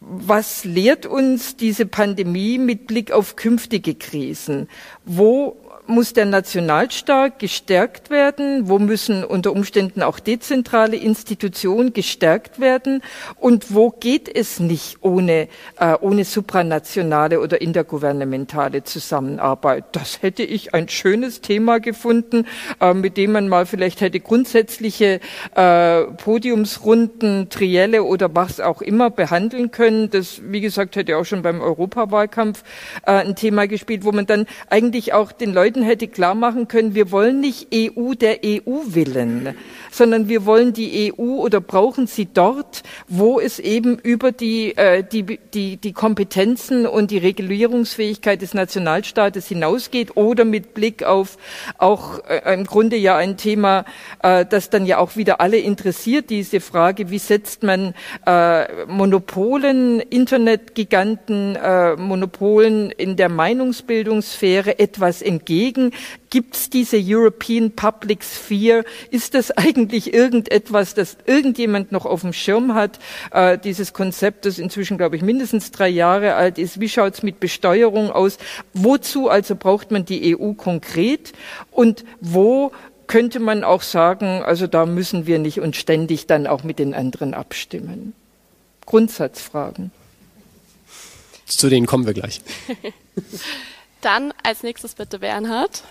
was 0.00 0.64
lehrt 0.64 1.06
uns 1.06 1.56
diese 1.56 1.86
Pandemie 1.86 2.58
mit 2.58 2.86
Blick 2.86 3.12
auf 3.12 3.36
künftige 3.36 3.94
Krisen? 3.94 4.68
Wo 5.06 5.56
muss 5.86 6.12
der 6.12 6.24
Nationalstaat 6.24 7.38
gestärkt 7.38 8.10
werden? 8.10 8.68
Wo 8.68 8.78
müssen 8.78 9.24
unter 9.24 9.52
Umständen 9.52 10.02
auch 10.02 10.18
dezentrale 10.18 10.96
Institutionen 10.96 11.92
gestärkt 11.92 12.60
werden? 12.60 13.02
Und 13.38 13.74
wo 13.74 13.90
geht 13.90 14.34
es 14.34 14.60
nicht 14.60 14.98
ohne, 15.02 15.48
äh, 15.78 15.94
ohne 16.00 16.24
supranationale 16.24 17.40
oder 17.40 17.60
intergouvernementale 17.60 18.84
Zusammenarbeit? 18.84 19.84
Das 19.92 20.22
hätte 20.22 20.42
ich 20.42 20.74
ein 20.74 20.88
schönes 20.88 21.40
Thema 21.40 21.80
gefunden, 21.80 22.46
äh, 22.80 22.94
mit 22.94 23.16
dem 23.16 23.32
man 23.32 23.48
mal 23.48 23.66
vielleicht 23.66 24.00
hätte 24.00 24.20
grundsätzliche 24.20 25.20
äh, 25.54 26.02
Podiumsrunden, 26.02 27.48
Trielle 27.50 28.04
oder 28.04 28.34
was 28.34 28.60
auch 28.60 28.80
immer 28.80 29.10
behandeln 29.10 29.70
können. 29.70 30.10
Das, 30.10 30.40
wie 30.44 30.60
gesagt, 30.60 30.96
hätte 30.96 31.16
auch 31.16 31.24
schon 31.24 31.42
beim 31.42 31.60
Europawahlkampf 31.60 32.62
äh, 33.06 33.12
ein 33.12 33.36
Thema 33.36 33.66
gespielt, 33.66 34.04
wo 34.04 34.12
man 34.12 34.26
dann 34.26 34.46
eigentlich 34.70 35.12
auch 35.12 35.32
den 35.32 35.52
Leuten 35.52 35.73
Leuten 35.74 35.82
hätte 35.82 36.06
klar 36.06 36.36
machen 36.36 36.68
können, 36.68 36.94
wir 36.94 37.10
wollen 37.10 37.40
nicht 37.40 37.74
EU 37.74 38.14
der 38.14 38.38
EU 38.44 38.82
willen, 38.86 39.56
sondern 39.90 40.28
wir 40.28 40.46
wollen 40.46 40.72
die 40.72 41.12
EU 41.18 41.40
oder 41.40 41.60
brauchen 41.60 42.06
sie 42.06 42.28
dort, 42.32 42.84
wo 43.08 43.40
es 43.40 43.58
eben 43.58 43.98
über 43.98 44.30
die, 44.30 44.76
äh, 44.76 45.02
die, 45.02 45.40
die, 45.52 45.76
die 45.76 45.92
Kompetenzen 45.92 46.86
und 46.86 47.10
die 47.10 47.18
Regulierungsfähigkeit 47.18 48.40
des 48.40 48.54
Nationalstaates 48.54 49.48
hinausgeht 49.48 50.16
oder 50.16 50.44
mit 50.44 50.74
Blick 50.74 51.02
auf 51.02 51.38
auch 51.78 52.20
äh, 52.28 52.54
im 52.54 52.66
Grunde 52.66 52.96
ja 52.96 53.16
ein 53.16 53.36
Thema, 53.36 53.84
äh, 54.22 54.46
das 54.46 54.70
dann 54.70 54.86
ja 54.86 54.98
auch 54.98 55.16
wieder 55.16 55.40
alle 55.40 55.58
interessiert, 55.58 56.30
diese 56.30 56.60
Frage, 56.60 57.10
wie 57.10 57.18
setzt 57.18 57.64
man 57.64 57.94
äh, 58.26 58.86
Monopolen, 58.86 59.98
Internetgiganten, 59.98 61.56
äh, 61.56 61.96
Monopolen 61.96 62.92
in 62.92 63.16
der 63.16 63.28
Meinungsbildungssphäre 63.28 64.78
etwas 64.78 65.20
entgegen? 65.20 65.63
Überlegen, 65.64 65.92
gibt 66.30 66.56
es 66.56 66.70
diese 66.70 66.98
European 67.00 67.70
Public 67.72 68.22
Sphere? 68.24 68.84
Ist 69.10 69.34
das 69.34 69.50
eigentlich 69.50 70.12
irgendetwas, 70.12 70.94
das 70.94 71.16
irgendjemand 71.26 71.92
noch 71.92 72.06
auf 72.06 72.22
dem 72.22 72.32
Schirm 72.32 72.74
hat? 72.74 72.98
Äh, 73.30 73.58
dieses 73.58 73.92
Konzept, 73.92 74.44
das 74.46 74.58
inzwischen, 74.58 74.98
glaube 74.98 75.16
ich, 75.16 75.22
mindestens 75.22 75.70
drei 75.70 75.88
Jahre 75.88 76.34
alt 76.34 76.58
ist. 76.58 76.80
Wie 76.80 76.88
schaut 76.88 77.14
es 77.14 77.22
mit 77.22 77.40
Besteuerung 77.40 78.10
aus? 78.10 78.38
Wozu 78.72 79.28
also 79.28 79.56
braucht 79.56 79.90
man 79.90 80.04
die 80.04 80.36
EU 80.36 80.52
konkret? 80.52 81.32
Und 81.70 82.04
wo 82.20 82.72
könnte 83.06 83.38
man 83.38 83.64
auch 83.64 83.82
sagen, 83.82 84.42
also 84.42 84.66
da 84.66 84.86
müssen 84.86 85.26
wir 85.26 85.38
nicht 85.38 85.60
uns 85.60 85.76
ständig 85.76 86.26
dann 86.26 86.46
auch 86.46 86.64
mit 86.64 86.78
den 86.78 86.94
anderen 86.94 87.34
abstimmen? 87.34 88.12
Grundsatzfragen. 88.86 89.90
Zu 91.46 91.68
denen 91.68 91.86
kommen 91.86 92.06
wir 92.06 92.14
gleich. 92.14 92.40
Dann 94.04 94.34
als 94.42 94.62
nächstes 94.62 94.94
bitte 94.94 95.18
Bernhard. 95.18 95.82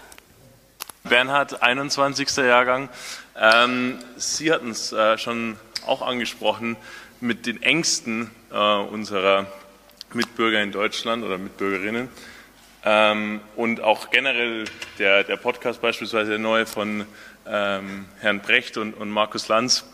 Bernhard, 1.03 1.63
21. 1.63 2.37
Jahrgang. 2.37 2.89
Ähm, 3.35 3.97
Sie 4.17 4.51
hatten 4.51 4.69
es 4.69 4.91
äh, 4.91 5.17
schon 5.17 5.57
auch 5.87 6.03
angesprochen 6.03 6.77
mit 7.21 7.47
den 7.47 7.63
Ängsten 7.63 8.29
äh, 8.51 8.55
unserer 8.55 9.47
Mitbürger 10.13 10.61
in 10.61 10.71
Deutschland 10.71 11.23
oder 11.23 11.39
Mitbürgerinnen. 11.39 12.07
Ähm, 12.85 13.41
und 13.55 13.81
auch 13.81 14.11
generell 14.11 14.65
der, 14.99 15.23
der 15.23 15.37
Podcast 15.37 15.81
beispielsweise 15.81 16.31
der 16.31 16.39
neue 16.39 16.67
von 16.67 17.07
ähm, 17.47 18.05
Herrn 18.19 18.41
Brecht 18.41 18.77
und, 18.77 18.93
und 18.93 19.09
Markus 19.09 19.47
Lanz 19.47 19.85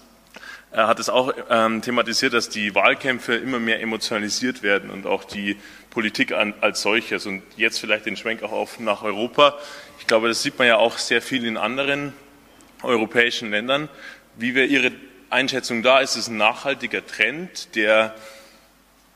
er 0.72 0.88
hat 0.88 1.00
es 1.00 1.10
auch 1.10 1.34
ähm, 1.50 1.82
thematisiert, 1.82 2.34
dass 2.34 2.50
die 2.50 2.76
Wahlkämpfe 2.76 3.36
immer 3.36 3.58
mehr 3.58 3.82
emotionalisiert 3.82 4.62
werden 4.62 4.92
und 4.92 5.08
auch 5.08 5.24
die 5.24 5.58
Politik 5.90 6.32
an, 6.32 6.54
als 6.62 6.82
solches. 6.82 7.26
Und 7.26 7.44
jetzt 7.58 7.80
vielleicht 7.80 8.06
den 8.06 8.18
Schwenk 8.18 8.44
auch 8.44 8.52
auf 8.52 8.80
nach 8.80 9.02
Europa. 9.04 9.58
Ich 10.00 10.08
glaube, 10.08 10.28
das 10.28 10.44
sieht 10.44 10.58
man 10.58 10.68
ja 10.68 10.78
auch 10.78 10.98
sehr 10.98 11.22
viel 11.22 11.46
in 11.46 11.58
anderen 11.58 12.14
europäischen 12.84 13.52
Ländern. 13.52 13.90
Wie 14.36 14.56
wäre 14.56 14.68
Ihre 14.68 14.92
Einschätzung 15.30 15.84
da? 15.84 16.00
Ist 16.00 16.16
es 16.16 16.28
ein 16.28 16.38
nachhaltiger 16.38 17.06
Trend, 17.06 17.76
der 17.76 18.16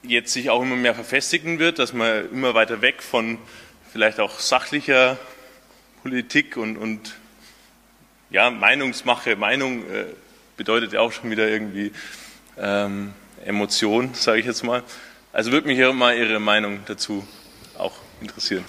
jetzt 0.03 0.33
sich 0.33 0.49
auch 0.49 0.61
immer 0.61 0.75
mehr 0.75 0.95
verfestigen 0.95 1.59
wird, 1.59 1.79
dass 1.79 1.93
man 1.93 2.29
immer 2.31 2.53
weiter 2.53 2.81
weg 2.81 3.01
von 3.01 3.37
vielleicht 3.91 4.19
auch 4.19 4.39
sachlicher 4.39 5.17
Politik 6.01 6.57
und, 6.57 6.77
und 6.77 7.15
ja, 8.29 8.49
Meinungsmache, 8.49 9.35
Meinung 9.35 9.89
äh, 9.89 10.05
bedeutet 10.57 10.93
ja 10.93 10.99
auch 10.99 11.11
schon 11.11 11.31
wieder 11.31 11.47
irgendwie 11.47 11.91
ähm, 12.57 13.13
Emotion, 13.45 14.13
sage 14.13 14.39
ich 14.39 14.45
jetzt 14.45 14.63
mal. 14.63 14.83
Also 15.33 15.51
würde 15.51 15.67
mich 15.67 15.79
ja 15.79 15.91
mal 15.91 16.15
Ihre 16.15 16.39
Meinung 16.39 16.81
dazu 16.85 17.27
auch 17.75 17.93
interessieren. 18.21 18.63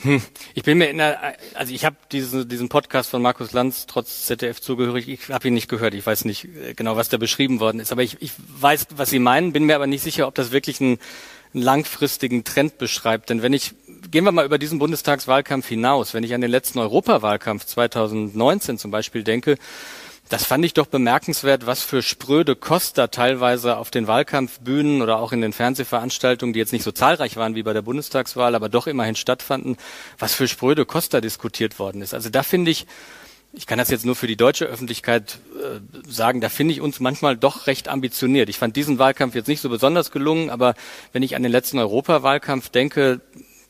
Hm. 0.00 0.22
Ich 0.54 0.62
bin 0.62 0.78
mir 0.78 0.86
in 0.86 0.96
der, 0.96 1.36
also 1.52 1.74
ich 1.74 1.84
habe 1.84 1.96
diese, 2.10 2.46
diesen 2.46 2.70
Podcast 2.70 3.10
von 3.10 3.20
Markus 3.20 3.52
Lanz 3.52 3.84
trotz 3.86 4.24
ZDF 4.24 4.62
zugehörig, 4.62 5.06
ich 5.08 5.28
habe 5.28 5.48
ihn 5.48 5.54
nicht 5.54 5.68
gehört, 5.68 5.92
ich 5.92 6.04
weiß 6.04 6.24
nicht 6.24 6.46
äh, 6.46 6.72
genau, 6.72 6.96
was 6.96 7.10
da 7.10 7.18
beschrieben 7.18 7.60
worden 7.60 7.78
ist, 7.78 7.92
aber 7.92 8.02
ich, 8.02 8.16
ich 8.22 8.32
weiß, 8.58 8.86
was 8.96 9.10
Sie 9.10 9.18
meinen, 9.18 9.52
bin 9.52 9.64
mir 9.64 9.76
aber 9.76 9.86
nicht 9.86 10.02
sicher, 10.02 10.26
ob 10.26 10.34
das 10.34 10.50
wirklich 10.50 10.80
einen, 10.80 10.98
einen 11.52 11.62
langfristigen 11.62 12.44
Trend 12.44 12.78
beschreibt. 12.78 13.28
Denn 13.28 13.42
wenn 13.42 13.52
ich, 13.52 13.74
gehen 14.10 14.24
wir 14.24 14.32
mal 14.32 14.46
über 14.46 14.58
diesen 14.58 14.78
Bundestagswahlkampf 14.78 15.68
hinaus, 15.68 16.14
wenn 16.14 16.24
ich 16.24 16.32
an 16.32 16.40
den 16.40 16.50
letzten 16.50 16.78
Europawahlkampf 16.78 17.66
2019 17.66 18.78
zum 18.78 18.90
Beispiel 18.90 19.24
denke, 19.24 19.56
das 20.28 20.44
fand 20.44 20.64
ich 20.64 20.72
doch 20.72 20.86
bemerkenswert, 20.86 21.66
was 21.66 21.82
für 21.82 22.02
spröde 22.02 22.56
Koster 22.56 23.10
teilweise 23.10 23.76
auf 23.76 23.90
den 23.90 24.06
Wahlkampfbühnen 24.06 25.02
oder 25.02 25.18
auch 25.18 25.32
in 25.32 25.42
den 25.42 25.52
Fernsehveranstaltungen, 25.52 26.54
die 26.54 26.58
jetzt 26.58 26.72
nicht 26.72 26.82
so 26.82 26.92
zahlreich 26.92 27.36
waren 27.36 27.54
wie 27.54 27.62
bei 27.62 27.74
der 27.74 27.82
Bundestagswahl, 27.82 28.54
aber 28.54 28.70
doch 28.70 28.86
immerhin 28.86 29.16
stattfanden, 29.16 29.76
was 30.18 30.34
für 30.34 30.48
spröde 30.48 30.86
Koster 30.86 31.20
diskutiert 31.20 31.78
worden 31.78 32.00
ist. 32.00 32.14
Also 32.14 32.30
da 32.30 32.42
finde 32.42 32.70
ich, 32.70 32.86
ich 33.52 33.66
kann 33.66 33.78
das 33.78 33.90
jetzt 33.90 34.06
nur 34.06 34.16
für 34.16 34.26
die 34.26 34.36
deutsche 34.36 34.64
Öffentlichkeit 34.64 35.38
äh, 35.62 35.80
sagen, 36.10 36.40
da 36.40 36.48
finde 36.48 36.72
ich 36.72 36.80
uns 36.80 37.00
manchmal 37.00 37.36
doch 37.36 37.66
recht 37.66 37.88
ambitioniert. 37.88 38.48
Ich 38.48 38.58
fand 38.58 38.76
diesen 38.76 38.98
Wahlkampf 38.98 39.34
jetzt 39.34 39.48
nicht 39.48 39.60
so 39.60 39.68
besonders 39.68 40.10
gelungen, 40.10 40.48
aber 40.48 40.74
wenn 41.12 41.22
ich 41.22 41.36
an 41.36 41.42
den 41.42 41.52
letzten 41.52 41.78
Europawahlkampf 41.78 42.70
denke, 42.70 43.20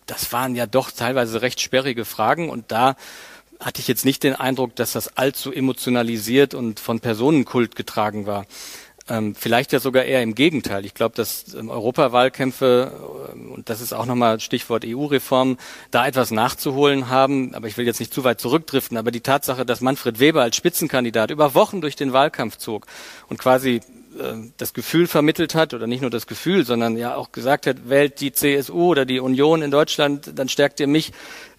das 0.06 0.32
waren 0.32 0.54
ja 0.54 0.66
doch 0.66 0.90
teilweise 0.92 1.42
recht 1.42 1.60
sperrige 1.60 2.04
Fragen 2.04 2.48
und 2.48 2.70
da 2.70 2.96
hatte 3.60 3.80
ich 3.80 3.88
jetzt 3.88 4.04
nicht 4.04 4.22
den 4.22 4.34
Eindruck, 4.34 4.76
dass 4.76 4.92
das 4.92 5.16
allzu 5.16 5.52
emotionalisiert 5.52 6.54
und 6.54 6.80
von 6.80 7.00
Personenkult 7.00 7.76
getragen 7.76 8.26
war. 8.26 8.46
Ähm, 9.06 9.34
vielleicht 9.34 9.72
ja 9.72 9.80
sogar 9.80 10.04
eher 10.04 10.22
im 10.22 10.34
Gegenteil. 10.34 10.86
Ich 10.86 10.94
glaube, 10.94 11.14
dass 11.14 11.52
ähm, 11.52 11.68
Europawahlkämpfe, 11.68 12.90
äh, 13.34 13.52
und 13.52 13.68
das 13.68 13.82
ist 13.82 13.92
auch 13.92 14.06
nochmal 14.06 14.40
Stichwort 14.40 14.82
EU-Reform, 14.86 15.58
da 15.90 16.06
etwas 16.06 16.30
nachzuholen 16.30 17.10
haben. 17.10 17.54
Aber 17.54 17.68
ich 17.68 17.76
will 17.76 17.84
jetzt 17.84 18.00
nicht 18.00 18.14
zu 18.14 18.24
weit 18.24 18.40
zurückdriften. 18.40 18.96
Aber 18.96 19.10
die 19.10 19.20
Tatsache, 19.20 19.66
dass 19.66 19.82
Manfred 19.82 20.20
Weber 20.20 20.40
als 20.40 20.56
Spitzenkandidat 20.56 21.30
über 21.30 21.54
Wochen 21.54 21.82
durch 21.82 21.96
den 21.96 22.14
Wahlkampf 22.14 22.56
zog 22.56 22.86
und 23.28 23.36
quasi 23.38 23.82
das 24.58 24.74
Gefühl 24.74 25.06
vermittelt 25.06 25.54
hat, 25.54 25.74
oder 25.74 25.86
nicht 25.86 26.00
nur 26.00 26.10
das 26.10 26.26
Gefühl, 26.26 26.64
sondern 26.64 26.96
ja 26.96 27.14
auch 27.16 27.32
gesagt 27.32 27.66
hat, 27.66 27.88
wählt 27.88 28.20
die 28.20 28.32
CSU 28.32 28.90
oder 28.90 29.04
die 29.04 29.20
Union 29.20 29.62
in 29.62 29.70
Deutschland, 29.70 30.32
dann 30.36 30.48
stärkt 30.48 30.80
ihr 30.80 30.86
mich 30.86 31.12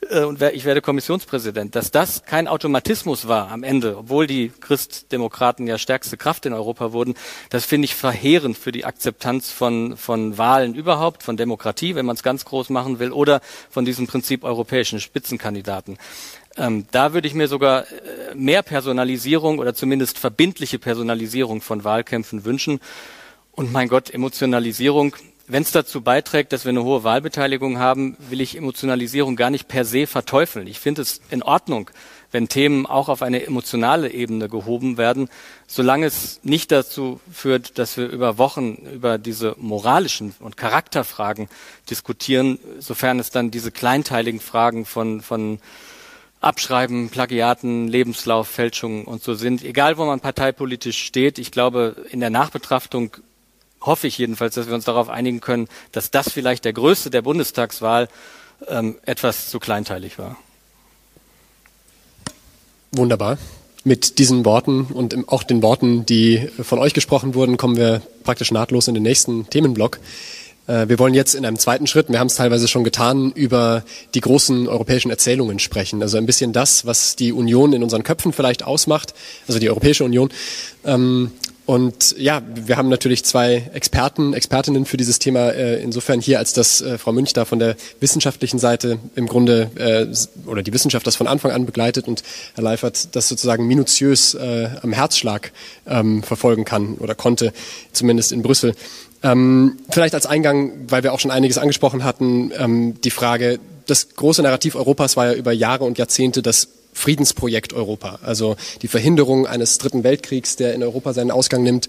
äh, 0.09 0.23
und 0.23 0.41
ich 0.41 0.65
werde 0.65 0.81
Kommissionspräsident. 0.81 1.75
Dass 1.75 1.91
das 1.91 2.23
kein 2.23 2.47
Automatismus 2.47 3.27
war 3.27 3.51
am 3.51 3.63
Ende, 3.63 3.97
obwohl 3.97 4.27
die 4.27 4.51
Christdemokraten 4.59 5.67
ja 5.67 5.77
stärkste 5.77 6.17
Kraft 6.17 6.45
in 6.45 6.53
Europa 6.53 6.93
wurden, 6.93 7.15
das 7.49 7.65
finde 7.65 7.85
ich 7.85 7.95
verheerend 7.95 8.57
für 8.57 8.71
die 8.71 8.85
Akzeptanz 8.85 9.51
von, 9.51 9.97
von 9.97 10.37
Wahlen 10.37 10.75
überhaupt, 10.75 11.23
von 11.23 11.37
Demokratie, 11.37 11.95
wenn 11.95 12.05
man 12.05 12.15
es 12.15 12.23
ganz 12.23 12.45
groß 12.45 12.69
machen 12.69 12.99
will, 12.99 13.11
oder 13.11 13.41
von 13.69 13.85
diesem 13.85 14.07
Prinzip 14.07 14.43
europäischen 14.43 14.99
Spitzenkandidaten. 14.99 15.97
Ähm, 16.57 16.85
da 16.91 17.13
würde 17.13 17.27
ich 17.27 17.33
mir 17.33 17.47
sogar 17.47 17.81
äh, 17.83 18.35
mehr 18.35 18.63
Personalisierung 18.63 19.59
oder 19.59 19.73
zumindest 19.73 20.19
verbindliche 20.19 20.79
Personalisierung 20.79 21.61
von 21.61 21.83
Wahlkämpfen 21.83 22.45
wünschen. 22.45 22.79
Und 23.51 23.71
mein 23.71 23.87
Gott, 23.87 24.13
Emotionalisierung. 24.13 25.15
Wenn 25.47 25.61
es 25.61 25.71
dazu 25.71 26.01
beiträgt, 26.01 26.53
dass 26.53 26.65
wir 26.65 26.71
eine 26.71 26.83
hohe 26.83 27.03
Wahlbeteiligung 27.03 27.77
haben, 27.77 28.17
will 28.31 28.41
ich 28.41 28.57
Emotionalisierung 28.57 29.35
gar 29.35 29.51
nicht 29.51 29.67
per 29.67 29.85
se 29.85 30.07
verteufeln. 30.07 30.65
Ich 30.65 30.79
finde 30.79 31.03
es 31.03 31.21
in 31.29 31.43
Ordnung, 31.43 31.91
wenn 32.31 32.49
Themen 32.49 32.87
auch 32.87 33.09
auf 33.09 33.21
eine 33.21 33.45
emotionale 33.45 34.11
Ebene 34.11 34.49
gehoben 34.49 34.97
werden, 34.97 35.29
solange 35.67 36.07
es 36.07 36.39
nicht 36.41 36.71
dazu 36.71 37.19
führt, 37.31 37.77
dass 37.77 37.95
wir 37.95 38.07
über 38.07 38.39
Wochen 38.39 38.73
über 38.91 39.19
diese 39.19 39.55
moralischen 39.59 40.33
und 40.39 40.57
Charakterfragen 40.57 41.47
diskutieren, 41.91 42.57
sofern 42.79 43.19
es 43.19 43.29
dann 43.29 43.51
diese 43.51 43.71
kleinteiligen 43.71 44.39
Fragen 44.39 44.85
von, 44.85 45.21
von 45.21 45.59
Abschreiben, 46.41 47.09
Plagiaten, 47.09 47.87
Lebenslauf, 47.87 48.47
Fälschungen 48.47 49.05
und 49.05 49.23
so 49.23 49.33
sind. 49.33 49.63
Egal, 49.63 49.97
wo 49.97 50.05
man 50.05 50.19
parteipolitisch 50.19 51.03
steht, 51.03 51.39
ich 51.39 51.51
glaube, 51.51 51.95
in 52.11 52.19
der 52.19 52.29
Nachbetrachtung 52.29 53.17
hoffe 53.81 54.07
ich 54.07 54.17
jedenfalls, 54.17 54.55
dass 54.55 54.67
wir 54.67 54.75
uns 54.75 54.85
darauf 54.85 55.09
einigen 55.09 55.41
können, 55.41 55.67
dass 55.91 56.11
das 56.11 56.31
vielleicht 56.31 56.65
der 56.65 56.73
größte 56.73 57.09
der 57.09 57.21
Bundestagswahl 57.21 58.07
ähm, 58.67 58.95
etwas 59.05 59.49
zu 59.49 59.59
kleinteilig 59.59 60.17
war. 60.17 60.37
Wunderbar. 62.91 63.37
Mit 63.83 64.17
diesen 64.17 64.45
Worten 64.45 64.85
und 64.85 65.29
auch 65.29 65.43
den 65.43 65.61
Worten, 65.61 66.05
die 66.05 66.49
von 66.59 66.79
euch 66.79 66.93
gesprochen 66.93 67.35
wurden, 67.35 67.57
kommen 67.57 67.77
wir 67.77 68.01
praktisch 68.23 68.51
nahtlos 68.51 68.87
in 68.87 68.95
den 68.95 69.03
nächsten 69.03 69.47
Themenblock. 69.49 69.99
Äh, 70.67 70.87
wir 70.87 70.99
wollen 70.99 71.13
jetzt 71.13 71.35
in 71.35 71.45
einem 71.45 71.59
zweiten 71.59 71.87
Schritt, 71.87 72.09
wir 72.09 72.19
haben 72.19 72.27
es 72.27 72.35
teilweise 72.35 72.67
schon 72.67 72.83
getan, 72.83 73.31
über 73.31 73.83
die 74.13 74.21
großen 74.21 74.67
europäischen 74.67 75.11
Erzählungen 75.11 75.59
sprechen. 75.59 76.01
Also 76.01 76.17
ein 76.17 76.25
bisschen 76.25 76.53
das, 76.53 76.85
was 76.85 77.15
die 77.15 77.31
Union 77.31 77.73
in 77.73 77.83
unseren 77.83 78.03
Köpfen 78.03 78.33
vielleicht 78.33 78.63
ausmacht, 78.63 79.13
also 79.47 79.59
die 79.59 79.69
Europäische 79.69 80.03
Union. 80.03 80.29
Ähm, 80.83 81.31
und 81.65 82.15
ja, 82.19 82.43
wir 82.53 82.77
haben 82.77 82.89
natürlich 82.89 83.25
zwei 83.25 83.71
Experten, 83.73 84.35
Expertinnen 84.35 84.85
für 84.85 84.97
dieses 84.97 85.17
Thema 85.17 85.49
äh, 85.49 85.81
insofern 85.81 86.21
hier, 86.21 86.37
als 86.37 86.53
dass 86.53 86.79
äh, 86.81 86.99
Frau 86.99 87.11
Münch 87.11 87.33
da 87.33 87.43
von 87.43 87.57
der 87.57 87.75
wissenschaftlichen 87.99 88.59
Seite 88.59 88.99
im 89.15 89.25
Grunde 89.25 89.71
oder 90.45 90.61
die 90.61 90.73
Wissenschaft 90.73 91.07
das 91.07 91.15
von 91.15 91.25
Anfang 91.25 91.51
an 91.51 91.65
begleitet 91.65 92.07
und 92.07 92.21
Herr 92.53 92.63
Leifert 92.63 93.15
das 93.15 93.27
sozusagen 93.27 93.65
minutiös 93.65 94.35
am 94.35 94.93
Herzschlag 94.93 95.51
ähm, 95.87 96.21
verfolgen 96.21 96.65
kann 96.65 96.95
oder 96.95 97.15
konnte, 97.15 97.51
zumindest 97.91 98.31
in 98.31 98.43
Brüssel. 98.43 98.75
Ähm, 99.25 99.77
vielleicht 99.89 100.13
als 100.13 100.27
Eingang, 100.27 100.71
weil 100.87 101.01
wir 101.01 101.11
auch 101.11 101.19
schon 101.19 101.31
einiges 101.31 101.57
angesprochen 101.57 102.03
hatten, 102.03 102.51
ähm, 102.55 103.01
die 103.01 103.09
Frage, 103.09 103.59
das 103.87 104.09
große 104.15 104.43
Narrativ 104.43 104.75
Europas 104.75 105.17
war 105.17 105.31
ja 105.31 105.33
über 105.33 105.51
Jahre 105.51 105.83
und 105.83 105.97
Jahrzehnte 105.97 106.43
das 106.43 106.67
Friedensprojekt 106.93 107.73
Europa, 107.73 108.19
also 108.21 108.55
die 108.83 108.87
Verhinderung 108.87 109.47
eines 109.47 109.79
dritten 109.79 110.03
Weltkriegs, 110.03 110.57
der 110.57 110.75
in 110.75 110.83
Europa 110.83 111.13
seinen 111.13 111.31
Ausgang 111.31 111.63
nimmt. 111.63 111.87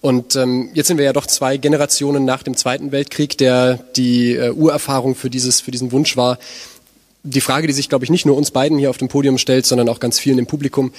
Und 0.00 0.34
ähm, 0.34 0.70
jetzt 0.74 0.88
sind 0.88 0.98
wir 0.98 1.04
ja 1.04 1.12
doch 1.12 1.26
zwei 1.26 1.58
Generationen 1.58 2.24
nach 2.24 2.42
dem 2.42 2.56
Zweiten 2.56 2.90
Weltkrieg, 2.90 3.38
der 3.38 3.78
die 3.94 4.34
äh, 4.34 4.50
Urerfahrung 4.50 5.14
für, 5.14 5.30
dieses, 5.30 5.60
für 5.60 5.70
diesen 5.70 5.92
Wunsch 5.92 6.16
war. 6.16 6.38
Die 7.22 7.40
Frage, 7.40 7.68
die 7.68 7.72
sich, 7.72 7.88
glaube 7.88 8.04
ich, 8.04 8.10
nicht 8.10 8.26
nur 8.26 8.36
uns 8.36 8.50
beiden 8.50 8.78
hier 8.78 8.90
auf 8.90 8.98
dem 8.98 9.08
Podium 9.08 9.38
stellt, 9.38 9.64
sondern 9.64 9.88
auch 9.88 10.00
ganz 10.00 10.18
vielen 10.18 10.38
im 10.40 10.46
Publikum, 10.46 10.92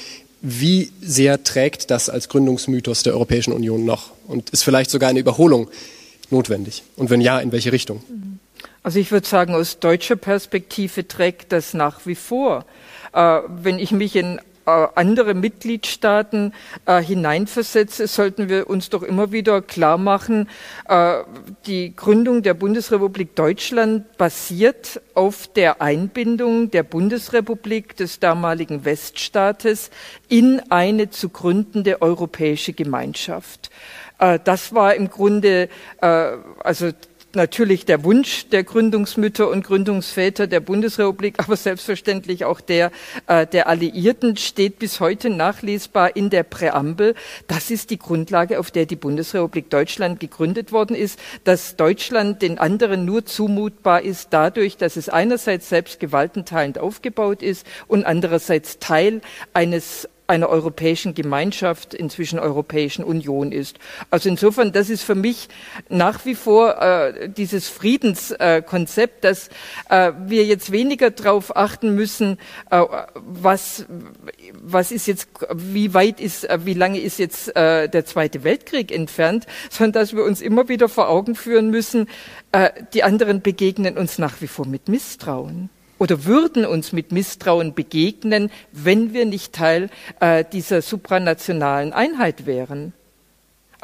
wie 0.47 0.91
sehr 1.01 1.43
trägt 1.43 1.89
das 1.89 2.07
als 2.07 2.29
Gründungsmythos 2.29 3.01
der 3.01 3.13
Europäischen 3.13 3.51
Union 3.51 3.83
noch? 3.83 4.11
Und 4.27 4.51
ist 4.51 4.63
vielleicht 4.63 4.91
sogar 4.91 5.09
eine 5.09 5.19
Überholung 5.19 5.69
notwendig? 6.29 6.83
Und 6.95 7.09
wenn 7.09 7.19
ja, 7.19 7.39
in 7.39 7.51
welche 7.51 7.71
Richtung? 7.71 8.03
Also 8.83 8.99
ich 8.99 9.11
würde 9.11 9.27
sagen, 9.27 9.55
aus 9.55 9.79
deutscher 9.79 10.15
Perspektive 10.15 11.07
trägt 11.07 11.51
das 11.51 11.73
nach 11.73 12.05
wie 12.05 12.13
vor. 12.13 12.65
Äh, 13.13 13.39
wenn 13.47 13.79
ich 13.79 13.91
mich 13.91 14.15
in 14.15 14.39
andere 14.65 15.33
Mitgliedstaaten 15.33 16.53
äh, 16.85 17.01
hineinversetze, 17.01 18.07
sollten 18.07 18.49
wir 18.49 18.69
uns 18.69 18.89
doch 18.89 19.03
immer 19.03 19.31
wieder 19.31 19.61
klar 19.61 19.97
machen, 19.97 20.49
äh, 20.87 21.19
die 21.65 21.95
Gründung 21.95 22.41
der 22.41 22.53
Bundesrepublik 22.53 23.35
Deutschland 23.35 24.17
basiert 24.17 25.01
auf 25.13 25.47
der 25.47 25.81
Einbindung 25.81 26.71
der 26.71 26.83
Bundesrepublik 26.83 27.95
des 27.95 28.19
damaligen 28.19 28.85
Weststaates 28.85 29.91
in 30.29 30.61
eine 30.69 31.09
zu 31.09 31.29
gründende 31.29 32.01
europäische 32.01 32.73
Gemeinschaft. 32.73 33.69
Äh, 34.19 34.39
das 34.43 34.73
war 34.73 34.95
im 34.95 35.09
Grunde, 35.09 35.69
äh, 36.01 36.31
also 36.63 36.91
natürlich 37.35 37.85
der 37.85 38.03
Wunsch 38.03 38.49
der 38.49 38.63
Gründungsmütter 38.63 39.49
und 39.49 39.65
Gründungsväter 39.65 40.47
der 40.47 40.59
Bundesrepublik, 40.59 41.35
aber 41.37 41.55
selbstverständlich 41.55 42.45
auch 42.45 42.61
der 42.61 42.91
äh, 43.27 43.45
der 43.47 43.67
Alliierten 43.67 44.37
steht 44.37 44.79
bis 44.79 44.99
heute 44.99 45.29
nachlesbar 45.29 46.15
in 46.15 46.29
der 46.29 46.43
Präambel. 46.43 47.15
Das 47.47 47.71
ist 47.71 47.89
die 47.89 47.99
Grundlage, 47.99 48.59
auf 48.59 48.71
der 48.71 48.85
die 48.85 48.95
Bundesrepublik 48.95 49.69
Deutschland 49.69 50.19
gegründet 50.19 50.71
worden 50.71 50.95
ist, 50.95 51.19
dass 51.43 51.75
Deutschland 51.75 52.41
den 52.41 52.57
anderen 52.57 53.05
nur 53.05 53.25
zumutbar 53.25 54.01
ist 54.01 54.29
dadurch, 54.31 54.77
dass 54.77 54.95
es 54.95 55.09
einerseits 55.09 55.69
selbst 55.69 55.99
gewaltenteilend 55.99 56.79
aufgebaut 56.79 57.41
ist 57.41 57.65
und 57.87 58.05
andererseits 58.05 58.79
Teil 58.79 59.21
eines 59.53 60.07
einer 60.27 60.49
europäischen 60.49 61.13
Gemeinschaft, 61.13 61.93
inzwischen 61.93 62.39
Europäischen 62.39 63.03
Union 63.03 63.51
ist. 63.51 63.77
Also 64.09 64.29
insofern, 64.29 64.71
das 64.71 64.89
ist 64.89 65.03
für 65.03 65.15
mich 65.15 65.49
nach 65.89 66.25
wie 66.25 66.35
vor 66.35 66.81
äh, 66.81 67.29
dieses 67.29 67.69
Friedenskonzept, 67.69 69.23
äh, 69.23 69.27
dass 69.27 69.49
äh, 69.89 70.11
wir 70.25 70.45
jetzt 70.45 70.71
weniger 70.71 71.11
darauf 71.11 71.55
achten 71.55 71.95
müssen, 71.95 72.37
äh, 72.71 72.81
was, 73.15 73.85
was 74.53 74.91
ist 74.91 75.07
jetzt, 75.07 75.27
wie 75.53 75.93
weit 75.93 76.19
ist, 76.19 76.49
äh, 76.49 76.65
wie 76.65 76.73
lange 76.73 76.99
ist 76.99 77.19
jetzt 77.19 77.55
äh, 77.55 77.87
der 77.87 78.05
Zweite 78.05 78.43
Weltkrieg 78.43 78.91
entfernt, 78.91 79.45
sondern 79.69 79.93
dass 79.93 80.15
wir 80.15 80.23
uns 80.23 80.41
immer 80.41 80.69
wieder 80.69 80.89
vor 80.89 81.09
Augen 81.09 81.35
führen 81.35 81.69
müssen, 81.69 82.07
die 82.93 83.03
anderen 83.03 83.41
begegnen 83.41 83.97
uns 83.97 84.17
nach 84.17 84.39
wie 84.39 84.47
vor 84.47 84.65
mit 84.65 84.87
Misstrauen 84.87 85.69
oder 85.99 86.25
würden 86.25 86.65
uns 86.65 86.91
mit 86.91 87.11
Misstrauen 87.11 87.73
begegnen, 87.73 88.51
wenn 88.71 89.13
wir 89.13 89.25
nicht 89.25 89.53
Teil 89.53 89.89
äh, 90.19 90.43
dieser 90.51 90.81
supranationalen 90.81 91.93
Einheit 91.93 92.45
wären. 92.45 92.93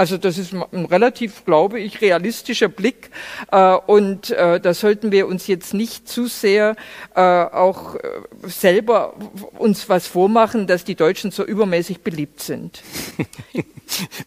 Also 0.02 0.18
das 0.18 0.40
ist 0.40 0.52
ein 0.54 0.86
relativ, 0.86 1.46
glaube 1.46 1.80
ich, 1.80 2.02
realistischer 2.02 2.70
Blick 2.70 3.12
äh, 3.52 3.76
und 3.76 4.32
äh, 4.32 4.60
da 4.60 4.74
sollten 4.74 5.12
wir 5.12 5.28
uns 5.28 5.46
jetzt 5.46 5.76
nicht 5.76 6.10
zu 6.10 6.26
sehr 6.26 6.76
äh, 7.14 7.22
auch 7.22 7.96
äh, 7.96 8.00
selber 8.46 9.14
uns 9.60 9.90
was 9.90 10.08
vormachen, 10.08 10.66
dass 10.66 10.86
die 10.86 10.96
Deutschen 10.96 11.30
so 11.30 11.46
übermäßig 11.46 12.02
beliebt 12.02 12.42
sind. 12.42 12.82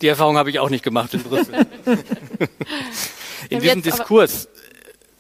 Die 0.03 0.09
Erfahrung 0.09 0.37
habe 0.37 0.51
ich 0.51 0.59
auch 0.59 0.69
nicht 0.69 0.85
gemacht 0.85 1.15
in 1.15 1.23
Brüssel. 1.23 1.67
in 3.49 3.61
diesem 3.61 3.83
Diskurs 3.83 4.49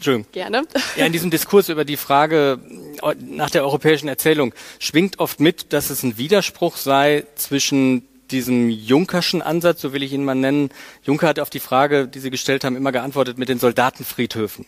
Entschuldigung. 0.04 0.32
Gerne. 0.32 0.66
Ja, 0.96 1.06
in 1.06 1.12
diesem 1.12 1.30
Diskurs 1.30 1.70
über 1.70 1.86
die 1.86 1.96
Frage 1.96 2.58
nach 3.20 3.48
der 3.48 3.64
europäischen 3.64 4.08
Erzählung 4.08 4.52
schwingt 4.78 5.18
oft 5.18 5.40
mit, 5.40 5.72
dass 5.72 5.88
es 5.88 6.02
ein 6.02 6.18
Widerspruch 6.18 6.76
sei 6.76 7.24
zwischen 7.36 8.06
diesem 8.30 8.68
Junkerschen 8.68 9.40
Ansatz, 9.40 9.80
so 9.80 9.94
will 9.94 10.02
ich 10.02 10.12
ihn 10.12 10.24
mal 10.24 10.34
nennen. 10.34 10.70
Juncker 11.04 11.28
hat 11.28 11.38
auf 11.38 11.48
die 11.48 11.60
Frage, 11.60 12.06
die 12.06 12.18
Sie 12.18 12.30
gestellt 12.30 12.64
haben, 12.64 12.76
immer 12.76 12.92
geantwortet 12.92 13.38
mit 13.38 13.48
den 13.48 13.58
Soldatenfriedhöfen. 13.58 14.66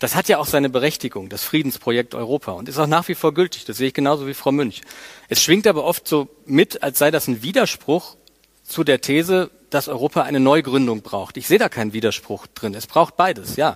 Das 0.00 0.14
hat 0.14 0.28
ja 0.28 0.38
auch 0.38 0.46
seine 0.46 0.68
Berechtigung, 0.68 1.28
das 1.28 1.44
Friedensprojekt 1.44 2.14
Europa, 2.14 2.52
und 2.52 2.68
ist 2.68 2.78
auch 2.78 2.86
nach 2.86 3.08
wie 3.08 3.14
vor 3.14 3.34
gültig. 3.34 3.64
Das 3.64 3.78
sehe 3.78 3.88
ich 3.88 3.94
genauso 3.94 4.26
wie 4.26 4.34
Frau 4.34 4.52
Münch. 4.52 4.82
Es 5.28 5.42
schwingt 5.42 5.66
aber 5.66 5.84
oft 5.84 6.06
so 6.06 6.28
mit, 6.44 6.82
als 6.82 6.98
sei 6.98 7.10
das 7.10 7.26
ein 7.26 7.42
Widerspruch 7.42 8.16
zu 8.64 8.84
der 8.84 9.00
These, 9.00 9.50
dass 9.70 9.88
Europa 9.88 10.22
eine 10.22 10.40
Neugründung 10.40 11.02
braucht. 11.02 11.36
Ich 11.36 11.48
sehe 11.48 11.58
da 11.58 11.68
keinen 11.68 11.94
Widerspruch 11.94 12.46
drin. 12.48 12.74
Es 12.74 12.86
braucht 12.86 13.16
beides, 13.16 13.56
ja. 13.56 13.74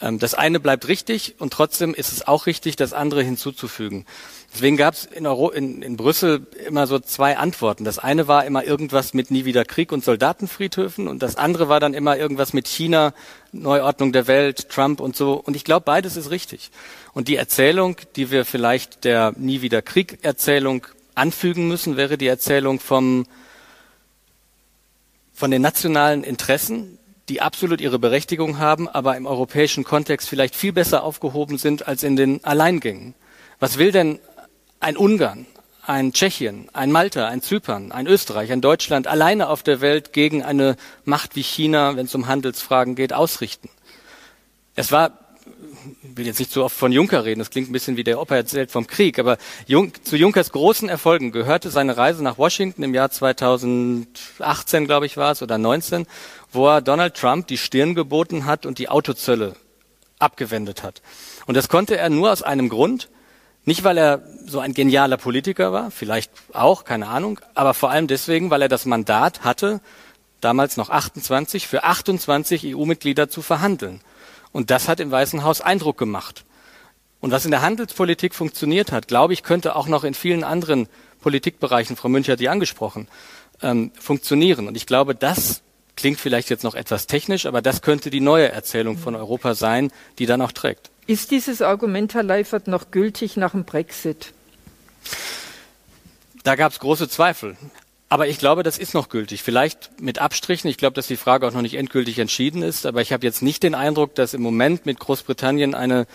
Ähm, 0.00 0.18
das 0.18 0.34
eine 0.34 0.60
bleibt 0.60 0.88
richtig 0.88 1.36
und 1.38 1.52
trotzdem 1.52 1.94
ist 1.94 2.12
es 2.12 2.26
auch 2.26 2.46
richtig, 2.46 2.76
das 2.76 2.92
andere 2.92 3.22
hinzuzufügen. 3.22 4.06
Deswegen 4.52 4.76
gab 4.76 4.94
es 4.94 5.04
in, 5.04 5.26
in, 5.26 5.82
in, 5.82 5.96
Brüssel 5.96 6.46
immer 6.66 6.86
so 6.86 6.98
zwei 6.98 7.36
Antworten. 7.36 7.84
Das 7.84 7.98
eine 7.98 8.28
war 8.28 8.44
immer 8.46 8.64
irgendwas 8.64 9.12
mit 9.12 9.30
nie 9.30 9.44
wieder 9.44 9.64
Krieg 9.64 9.92
und 9.92 10.04
Soldatenfriedhöfen 10.04 11.08
und 11.08 11.22
das 11.22 11.36
andere 11.36 11.68
war 11.68 11.80
dann 11.80 11.94
immer 11.94 12.16
irgendwas 12.16 12.52
mit 12.52 12.66
China, 12.66 13.12
Neuordnung 13.52 14.12
der 14.12 14.26
Welt, 14.26 14.68
Trump 14.70 15.00
und 15.00 15.16
so. 15.16 15.34
Und 15.34 15.54
ich 15.54 15.64
glaube, 15.64 15.84
beides 15.84 16.16
ist 16.16 16.30
richtig. 16.30 16.70
Und 17.12 17.28
die 17.28 17.36
Erzählung, 17.36 17.96
die 18.16 18.30
wir 18.30 18.44
vielleicht 18.44 19.04
der 19.04 19.32
nie 19.36 19.60
wieder 19.60 19.82
Krieg 19.82 20.18
Erzählung 20.22 20.86
anfügen 21.14 21.68
müssen, 21.68 21.96
wäre 21.96 22.16
die 22.16 22.28
Erzählung 22.28 22.80
vom 22.80 23.26
von 25.34 25.52
den 25.52 25.62
nationalen 25.62 26.24
Interessen, 26.24 26.97
die 27.28 27.40
absolut 27.40 27.80
ihre 27.80 27.98
Berechtigung 27.98 28.58
haben, 28.58 28.88
aber 28.88 29.16
im 29.16 29.26
europäischen 29.26 29.84
Kontext 29.84 30.28
vielleicht 30.28 30.56
viel 30.56 30.72
besser 30.72 31.02
aufgehoben 31.02 31.58
sind 31.58 31.86
als 31.86 32.02
in 32.02 32.16
den 32.16 32.44
Alleingängen. 32.44 33.14
Was 33.60 33.78
will 33.78 33.92
denn 33.92 34.18
ein 34.80 34.96
Ungarn, 34.96 35.46
ein 35.82 36.12
Tschechien, 36.12 36.68
ein 36.72 36.92
Malta, 36.92 37.26
ein 37.28 37.42
Zypern, 37.42 37.92
ein 37.92 38.06
Österreich, 38.06 38.52
ein 38.52 38.60
Deutschland 38.60 39.06
alleine 39.06 39.48
auf 39.48 39.62
der 39.62 39.80
Welt 39.80 40.12
gegen 40.12 40.42
eine 40.42 40.76
Macht 41.04 41.36
wie 41.36 41.42
China, 41.42 41.96
wenn 41.96 42.06
es 42.06 42.14
um 42.14 42.26
Handelsfragen 42.26 42.94
geht, 42.94 43.12
ausrichten? 43.12 43.68
Es 44.74 44.92
war 44.92 45.27
will 46.02 46.26
jetzt 46.26 46.38
nicht 46.38 46.50
zu 46.50 46.64
oft 46.64 46.76
von 46.76 46.92
Juncker 46.92 47.24
reden, 47.24 47.38
das 47.38 47.50
klingt 47.50 47.68
ein 47.68 47.72
bisschen 47.72 47.96
wie 47.96 48.04
der 48.04 48.20
Opa 48.20 48.36
erzählt 48.36 48.70
vom 48.70 48.86
Krieg, 48.86 49.18
aber 49.18 49.38
Jun 49.66 49.92
zu 50.02 50.16
Junkers 50.16 50.52
großen 50.52 50.88
Erfolgen 50.88 51.32
gehörte 51.32 51.70
seine 51.70 51.96
Reise 51.96 52.22
nach 52.22 52.38
Washington 52.38 52.82
im 52.82 52.94
Jahr 52.94 53.10
2018, 53.10 54.86
glaube 54.86 55.06
ich, 55.06 55.16
war 55.16 55.32
es, 55.32 55.42
oder 55.42 55.58
19, 55.58 56.06
wo 56.52 56.68
er 56.68 56.80
Donald 56.80 57.14
Trump 57.14 57.46
die 57.46 57.58
Stirn 57.58 57.94
geboten 57.94 58.44
hat 58.44 58.66
und 58.66 58.78
die 58.78 58.88
Autozölle 58.88 59.54
abgewendet 60.18 60.82
hat. 60.82 61.02
Und 61.46 61.56
das 61.56 61.68
konnte 61.68 61.96
er 61.96 62.10
nur 62.10 62.32
aus 62.32 62.42
einem 62.42 62.68
Grund, 62.68 63.08
nicht 63.64 63.84
weil 63.84 63.98
er 63.98 64.22
so 64.46 64.60
ein 64.60 64.74
genialer 64.74 65.16
Politiker 65.16 65.72
war, 65.72 65.90
vielleicht 65.90 66.32
auch, 66.52 66.84
keine 66.84 67.08
Ahnung, 67.08 67.40
aber 67.54 67.74
vor 67.74 67.90
allem 67.90 68.06
deswegen, 68.06 68.50
weil 68.50 68.62
er 68.62 68.68
das 68.68 68.86
Mandat 68.86 69.44
hatte, 69.44 69.80
damals 70.40 70.76
noch 70.76 70.90
28, 70.90 71.66
für 71.66 71.84
28 71.84 72.74
EU-Mitglieder 72.74 73.28
zu 73.28 73.42
verhandeln. 73.42 74.00
Und 74.52 74.70
das 74.70 74.88
hat 74.88 75.00
im 75.00 75.10
Weißen 75.10 75.44
Haus 75.44 75.60
Eindruck 75.60 75.98
gemacht. 75.98 76.44
Und 77.20 77.30
was 77.32 77.44
in 77.44 77.50
der 77.50 77.62
Handelspolitik 77.62 78.34
funktioniert 78.34 78.92
hat, 78.92 79.08
glaube 79.08 79.32
ich, 79.32 79.42
könnte 79.42 79.74
auch 79.74 79.88
noch 79.88 80.04
in 80.04 80.14
vielen 80.14 80.44
anderen 80.44 80.88
Politikbereichen, 81.20 81.96
Frau 81.96 82.08
Münch 82.08 82.30
hat 82.30 82.40
die 82.40 82.48
angesprochen, 82.48 83.08
ähm, 83.60 83.90
funktionieren. 83.98 84.68
Und 84.68 84.76
ich 84.76 84.86
glaube, 84.86 85.14
das 85.14 85.62
klingt 85.96 86.20
vielleicht 86.20 86.48
jetzt 86.48 86.62
noch 86.62 86.76
etwas 86.76 87.08
technisch, 87.08 87.46
aber 87.46 87.60
das 87.60 87.82
könnte 87.82 88.10
die 88.10 88.20
neue 88.20 88.52
Erzählung 88.52 88.98
von 88.98 89.16
Europa 89.16 89.54
sein, 89.54 89.90
die 90.18 90.26
dann 90.26 90.40
auch 90.40 90.52
trägt. 90.52 90.90
Ist 91.08 91.32
dieses 91.32 91.60
Argument, 91.60 92.14
Herr 92.14 92.22
Leifert, 92.22 92.68
noch 92.68 92.90
gültig 92.92 93.36
nach 93.36 93.50
dem 93.50 93.64
Brexit? 93.64 94.32
Da 96.44 96.54
gab 96.54 96.70
es 96.70 96.78
große 96.78 97.08
Zweifel. 97.08 97.56
Aber 98.08 98.26
ich 98.26 98.38
glaube, 98.38 98.62
das 98.62 98.78
ist 98.78 98.94
noch 98.94 99.10
gültig. 99.10 99.42
Vielleicht 99.42 100.00
mit 100.00 100.18
Abstrichen. 100.18 100.70
Ich 100.70 100.78
glaube, 100.78 100.94
dass 100.94 101.06
die 101.06 101.16
Frage 101.16 101.46
auch 101.46 101.52
noch 101.52 101.62
nicht 101.62 101.74
endgültig 101.74 102.18
entschieden 102.18 102.62
ist. 102.62 102.86
Aber 102.86 103.02
ich 103.02 103.12
habe 103.12 103.26
jetzt 103.26 103.42
nicht 103.42 103.62
den 103.62 103.74
Eindruck, 103.74 104.14
dass 104.14 104.32
im 104.32 104.40
Moment 104.40 104.86
mit 104.86 104.98
Großbritannien 104.98 105.74
eine 105.74 106.06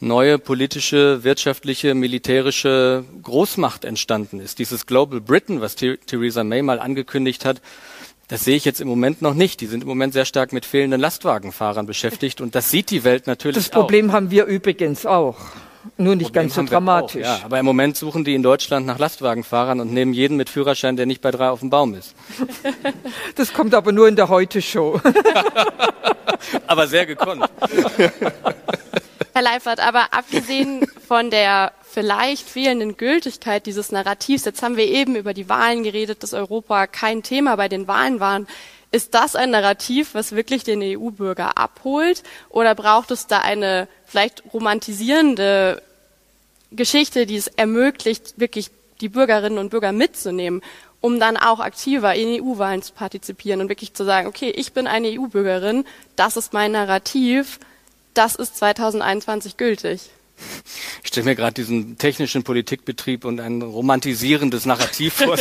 neue 0.00 0.38
politische, 0.38 1.24
wirtschaftliche, 1.24 1.94
militärische 1.94 3.04
Großmacht 3.22 3.84
entstanden 3.84 4.40
ist. 4.40 4.58
Dieses 4.58 4.86
Global 4.86 5.20
Britain, 5.20 5.60
was 5.60 5.76
Theresa 5.76 6.44
May 6.44 6.62
mal 6.62 6.80
angekündigt 6.80 7.44
hat, 7.44 7.60
das 8.28 8.44
sehe 8.44 8.56
ich 8.56 8.64
jetzt 8.64 8.80
im 8.80 8.88
Moment 8.88 9.22
noch 9.22 9.34
nicht. 9.34 9.60
Die 9.60 9.66
sind 9.66 9.82
im 9.82 9.88
Moment 9.88 10.12
sehr 10.12 10.24
stark 10.24 10.52
mit 10.52 10.66
fehlenden 10.66 11.00
Lastwagenfahrern 11.00 11.86
beschäftigt 11.86 12.40
und 12.40 12.54
das 12.54 12.70
sieht 12.70 12.90
die 12.90 13.04
Welt 13.04 13.26
natürlich. 13.26 13.56
Das 13.56 13.68
Problem 13.68 14.10
auch. 14.10 14.14
haben 14.14 14.30
wir 14.30 14.46
übrigens 14.46 15.06
auch. 15.06 15.36
Nur 15.96 16.16
nicht 16.16 16.26
Problem 16.26 16.42
ganz 16.44 16.54
so 16.54 16.62
dramatisch. 16.62 17.24
Auch, 17.24 17.38
ja, 17.38 17.44
aber 17.44 17.58
im 17.58 17.64
Moment 17.66 17.96
suchen 17.96 18.24
die 18.24 18.34
in 18.34 18.42
Deutschland 18.42 18.86
nach 18.86 18.98
Lastwagenfahrern 18.98 19.80
und 19.80 19.92
nehmen 19.92 20.12
jeden 20.12 20.36
mit 20.36 20.48
Führerschein, 20.48 20.96
der 20.96 21.06
nicht 21.06 21.20
bei 21.20 21.30
drei 21.30 21.48
auf 21.50 21.60
dem 21.60 21.70
Baum 21.70 21.94
ist. 21.94 22.14
Das 23.34 23.52
kommt 23.52 23.74
aber 23.74 23.92
nur 23.92 24.08
in 24.08 24.16
der 24.16 24.28
Heute-Show. 24.28 25.00
aber 26.66 26.86
sehr 26.86 27.06
gekonnt. 27.06 27.44
Herr 29.32 29.42
Leifert, 29.42 29.80
aber 29.80 30.14
abgesehen 30.14 30.86
von 31.06 31.30
der 31.30 31.72
vielleicht 31.82 32.48
fehlenden 32.48 32.96
Gültigkeit 32.96 33.66
dieses 33.66 33.92
Narrativs, 33.92 34.46
jetzt 34.46 34.62
haben 34.62 34.78
wir 34.78 34.86
eben 34.86 35.14
über 35.14 35.34
die 35.34 35.48
Wahlen 35.50 35.82
geredet, 35.82 36.22
dass 36.22 36.32
Europa 36.32 36.86
kein 36.86 37.22
Thema 37.22 37.56
bei 37.56 37.68
den 37.68 37.86
Wahlen 37.86 38.18
war. 38.18 38.40
Ist 38.92 39.14
das 39.14 39.36
ein 39.36 39.50
Narrativ, 39.50 40.14
was 40.14 40.32
wirklich 40.32 40.64
den 40.64 40.80
EU-Bürger 40.82 41.58
abholt? 41.58 42.22
Oder 42.48 42.74
braucht 42.74 43.10
es 43.10 43.26
da 43.26 43.40
eine 43.40 43.88
vielleicht 44.16 44.44
romantisierende 44.54 45.82
Geschichte, 46.72 47.26
die 47.26 47.36
es 47.36 47.48
ermöglicht, 47.48 48.40
wirklich 48.40 48.70
die 49.02 49.10
Bürgerinnen 49.10 49.58
und 49.58 49.68
Bürger 49.68 49.92
mitzunehmen, 49.92 50.62
um 51.02 51.20
dann 51.20 51.36
auch 51.36 51.60
aktiver 51.60 52.14
in 52.14 52.42
EU-Wahlen 52.42 52.80
zu 52.80 52.94
partizipieren 52.94 53.60
und 53.60 53.68
wirklich 53.68 53.92
zu 53.92 54.04
sagen, 54.04 54.26
okay, 54.26 54.48
ich 54.48 54.72
bin 54.72 54.86
eine 54.86 55.08
EU-Bürgerin, 55.08 55.84
das 56.16 56.38
ist 56.38 56.54
mein 56.54 56.72
Narrativ, 56.72 57.60
das 58.14 58.36
ist 58.36 58.56
2021 58.56 59.58
gültig. 59.58 60.08
Ich 61.02 61.08
stelle 61.08 61.26
mir 61.26 61.36
gerade 61.36 61.52
diesen 61.52 61.98
technischen 61.98 62.42
Politikbetrieb 62.42 63.26
und 63.26 63.38
ein 63.38 63.60
romantisierendes 63.60 64.64
Narrativ 64.64 65.14
vor. 65.14 65.36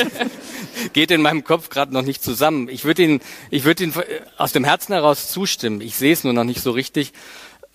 Geht 0.94 1.12
in 1.12 1.22
meinem 1.22 1.46
Kopf 1.46 1.70
gerade 1.70 1.94
noch 1.94 2.02
nicht 2.02 2.24
zusammen. 2.24 2.68
Ich 2.68 2.84
würde 2.84 3.04
Ihnen, 3.04 3.22
ich 3.52 3.64
würde 3.64 3.86
Ihnen 3.86 3.94
aus 4.38 4.52
dem 4.52 4.66
Herzen 4.66 4.94
heraus 4.94 5.30
zustimmen. 5.32 5.80
Ich 5.80 5.96
sehe 5.96 6.12
es 6.12 6.26
nur 6.26 6.34
noch 6.34 6.44
nicht 6.44 6.62
so 6.62 6.72
richtig. 6.72 7.14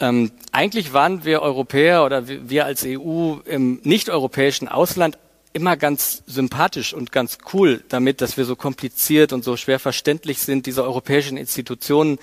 Ähm, 0.00 0.32
eigentlich 0.50 0.92
waren 0.92 1.24
wir 1.24 1.42
Europäer 1.42 2.04
oder 2.04 2.26
wir 2.26 2.64
als 2.64 2.84
EU 2.86 3.36
im 3.44 3.80
nicht-europäischen 3.82 4.66
Ausland 4.66 5.18
immer 5.52 5.76
ganz 5.76 6.22
sympathisch 6.26 6.94
und 6.94 7.12
ganz 7.12 7.38
cool 7.52 7.84
damit, 7.88 8.20
dass 8.20 8.36
wir 8.36 8.44
so 8.44 8.56
kompliziert 8.56 9.32
und 9.32 9.44
so 9.44 9.56
schwer 9.56 9.78
verständlich 9.78 10.38
sind. 10.38 10.66
Diese 10.66 10.84
europäischen 10.84 11.36
Institutionen 11.36 12.18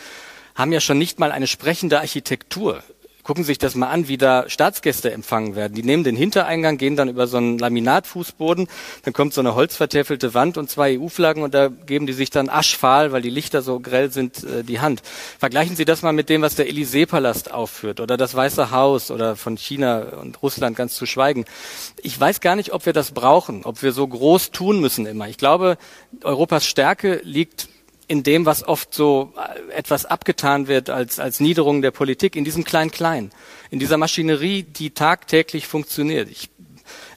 haben 0.55 0.71
ja 0.71 0.79
schon 0.79 0.97
nicht 0.97 1.19
mal 1.19 1.31
eine 1.31 1.45
sprechende 1.45 1.99
Architektur. 1.99 2.83
Gucken 3.27 3.43
Sie 3.43 3.47
sich 3.47 3.57
das 3.57 3.75
mal 3.75 3.89
an, 3.89 4.07
wie 4.07 4.17
da 4.17 4.45
Staatsgäste 4.47 5.11
empfangen 5.11 5.57
werden. 5.57 5.73
Die 5.73 5.83
nehmen 5.83 6.05
den 6.05 6.15
Hintereingang, 6.15 6.77
gehen 6.77 6.95
dann 6.95 7.09
über 7.09 7.27
so 7.27 7.35
einen 7.35 7.57
Laminatfußboden, 7.57 8.69
dann 9.03 9.13
kommt 9.13 9.33
so 9.33 9.41
eine 9.41 9.53
holzvertäfelte 9.53 10.33
Wand 10.33 10.57
und 10.57 10.69
zwei 10.69 10.97
EU-Flaggen 10.97 11.43
und 11.43 11.53
da 11.53 11.67
geben 11.67 12.07
die 12.07 12.13
sich 12.13 12.29
dann 12.29 12.47
aschfahl, 12.47 13.11
weil 13.11 13.21
die 13.21 13.29
Lichter 13.29 13.61
so 13.61 13.81
grell 13.81 14.11
sind, 14.11 14.45
äh, 14.45 14.63
die 14.63 14.79
Hand. 14.79 15.01
Vergleichen 15.39 15.75
Sie 15.75 15.83
das 15.83 16.03
mal 16.03 16.13
mit 16.13 16.29
dem, 16.29 16.41
was 16.41 16.55
der 16.55 16.69
Élysée-Palast 16.69 17.51
aufführt 17.51 17.99
oder 17.99 18.15
das 18.15 18.33
Weiße 18.33 18.71
Haus 18.71 19.11
oder 19.11 19.35
von 19.35 19.57
China 19.57 20.03
und 20.21 20.41
Russland 20.41 20.77
ganz 20.77 20.95
zu 20.95 21.05
schweigen. 21.05 21.43
Ich 22.03 22.17
weiß 22.17 22.39
gar 22.39 22.55
nicht, 22.55 22.71
ob 22.71 22.85
wir 22.85 22.93
das 22.93 23.11
brauchen, 23.11 23.65
ob 23.65 23.83
wir 23.83 23.91
so 23.91 24.07
groß 24.07 24.51
tun 24.51 24.79
müssen 24.79 25.05
immer. 25.05 25.27
Ich 25.27 25.37
glaube, 25.37 25.77
Europas 26.23 26.65
Stärke 26.65 27.19
liegt 27.25 27.67
in 28.07 28.23
dem, 28.23 28.45
was 28.45 28.67
oft 28.67 28.93
so 28.93 29.33
äh, 29.35 29.73
etwas 29.73 30.05
abgetan 30.05 30.67
wird 30.67 30.89
als, 30.89 31.19
als 31.19 31.39
Niederung 31.39 31.81
der 31.81 31.91
Politik, 31.91 32.35
in 32.35 32.45
diesem 32.45 32.63
Klein-Klein, 32.63 33.31
in 33.69 33.79
dieser 33.79 33.97
Maschinerie, 33.97 34.63
die 34.63 34.91
tagtäglich 34.91 35.67
funktioniert. 35.67 36.29
Ich 36.29 36.49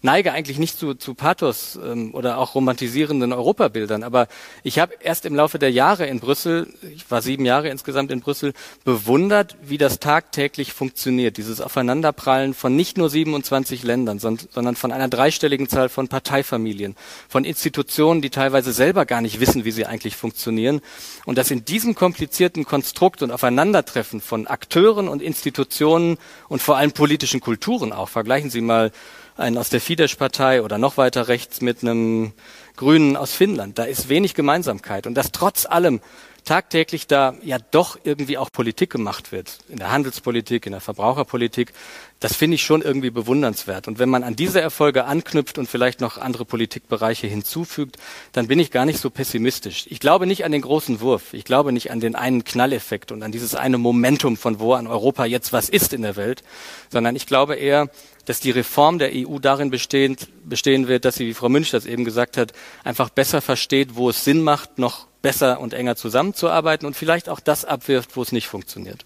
neige 0.03 0.33
eigentlich 0.33 0.59
nicht 0.59 0.79
zu, 0.79 0.95
zu 0.95 1.15
Pathos 1.15 1.79
ähm, 1.83 2.15
oder 2.15 2.39
auch 2.39 2.55
romantisierenden 2.55 3.33
Europabildern, 3.33 4.03
aber 4.03 4.29
ich 4.63 4.79
habe 4.79 4.95
erst 5.01 5.27
im 5.27 5.35
Laufe 5.35 5.59
der 5.59 5.71
Jahre 5.71 6.07
in 6.07 6.21
Brüssel, 6.21 6.73
ich 6.95 7.11
war 7.11 7.23
sieben 7.23 7.45
Jahre 7.45 7.69
insgesamt 7.69 8.11
in 8.11 8.21
Brüssel, 8.21 8.53
bewundert, 8.85 9.57
wie 9.63 9.79
das 9.79 10.01
tagtäglich 10.01 10.73
funktioniert, 10.73 11.37
dieses 11.37 11.61
Aufeinanderprallen 11.61 12.55
von 12.55 12.75
nicht 12.77 12.97
nur 12.97 13.11
27 13.11 13.83
Ländern, 13.83 14.19
sondern 14.19 14.77
von 14.77 14.93
einer 14.93 15.09
dreistelligen 15.09 15.69
Zahl 15.69 15.89
von 15.89 16.09
Parteifamilien, 16.09 16.97
von 17.29 17.45
Institutionen, 17.45 18.23
die 18.23 18.31
teilweise 18.31 18.73
selber 18.73 19.07
gar 19.07 19.21
nicht 19.21 19.41
wissen, 19.41 19.65
wie 19.65 19.71
sie 19.71 19.87
eigentlich 19.87 20.17
funktionieren. 20.17 20.81
Und 21.27 21.37
dass 21.37 21.51
in 21.51 21.65
diesem 21.65 21.95
komplizierten 21.95 22.65
Konstrukt 22.65 23.23
und 23.23 23.31
Aufeinandertreffen 23.31 24.21
von 24.21 24.47
Akteuren 24.47 25.09
und 25.09 25.23
Institutionen 25.23 26.19
und 26.49 26.63
vor 26.63 26.77
allem 26.77 26.93
politischen 26.93 27.41
Kulturen 27.41 27.93
auch, 27.93 28.09
vergleichen 28.09 28.51
Sie 28.51 28.61
mal 28.61 28.93
einen 29.41 29.59
aus 29.59 29.71
der 29.71 29.81
Fidesz-Partei 29.81 30.63
oder 30.63 30.79
noch 30.79 30.97
weiter 30.97 31.29
rechts 31.29 31.61
mit 31.61 31.83
einem 31.83 32.33
Grünen 32.77 33.17
aus 33.17 33.33
Finnland. 33.33 33.79
Da 33.79 33.85
ist 33.85 34.09
wenig 34.09 34.35
Gemeinsamkeit. 34.35 35.07
Und 35.07 35.15
dass 35.15 35.33
trotz 35.33 35.67
allem 35.67 36.01
tagtäglich 36.45 37.07
da 37.07 37.35
ja 37.43 37.59
doch 37.59 37.99
irgendwie 38.05 38.39
auch 38.39 38.51
Politik 38.51 38.91
gemacht 38.91 39.33
wird. 39.33 39.59
In 39.69 39.77
der 39.77 39.91
Handelspolitik, 39.91 40.67
in 40.67 40.73
der 40.73 40.81
Verbraucherpolitik. 40.81 41.73
Das 42.19 42.37
finde 42.37 42.57
ich 42.57 42.63
schon 42.63 42.83
irgendwie 42.83 43.11
bewundernswert. 43.11 43.89
Und 43.89 43.99
wenn 43.99 44.09
man 44.09 44.23
an 44.23 44.37
diese 44.37 44.61
Erfolge 44.61 45.05
anknüpft 45.05 45.59
und 45.59 45.69
vielleicht 45.69 46.01
noch 46.01 46.19
andere 46.19 46.45
Politikbereiche 46.45 47.27
hinzufügt, 47.27 47.97
dann 48.33 48.47
bin 48.47 48.59
ich 48.59 48.71
gar 48.71 48.85
nicht 48.85 49.01
so 49.01 49.11
pessimistisch. 49.11 49.87
Ich 49.89 50.01
glaube 50.01 50.27
nicht 50.27 50.45
an 50.45 50.53
den 50.53 50.63
großen 50.63 51.01
Wurf. 51.01 51.33
Ich 51.33 51.45
glaube 51.45 51.73
nicht 51.73 51.91
an 51.91 52.01
den 52.01 52.15
einen 52.15 52.45
Knalleffekt 52.45 53.13
und 53.13 53.23
an 53.23 53.33
dieses 53.33 53.55
eine 53.55 53.79
Momentum, 53.79 54.37
von 54.37 54.61
wo 54.61 54.75
an 54.75 54.87
Europa 54.87 55.25
jetzt 55.25 55.53
was 55.53 55.69
ist 55.69 55.93
in 55.93 56.03
der 56.03 56.17
Welt, 56.17 56.43
sondern 56.91 57.17
ich 57.17 57.27
glaube 57.27 57.55
eher, 57.55 57.91
dass 58.31 58.39
die 58.39 58.53
Reform 58.53 59.01
der 59.01 59.11
EU 59.13 59.41
darin 59.41 59.71
bestehen, 59.71 60.17
bestehen 60.45 60.87
wird, 60.87 61.05
dass 61.05 61.17
sie, 61.17 61.27
wie 61.27 61.35
Frau 61.35 61.49
Münch 61.49 61.73
das 61.73 61.85
eben 61.85 62.05
gesagt 62.05 62.37
hat, 62.37 62.53
einfach 62.85 63.11
besser 63.11 63.41
versteht, 63.41 63.97
wo 63.97 64.09
es 64.09 64.23
Sinn 64.23 64.43
macht, 64.43 64.79
noch 64.79 65.09
besser 65.21 65.59
und 65.59 65.75
enger 65.75 65.97
zusammenzuarbeiten 65.97 66.87
und 66.87 66.95
vielleicht 66.95 67.29
auch 67.29 67.41
das 67.41 67.65
abwirft, 67.65 68.17
wo 68.17 68.23
es 68.23 68.31
nicht 68.31 68.47
funktioniert. 68.47 69.05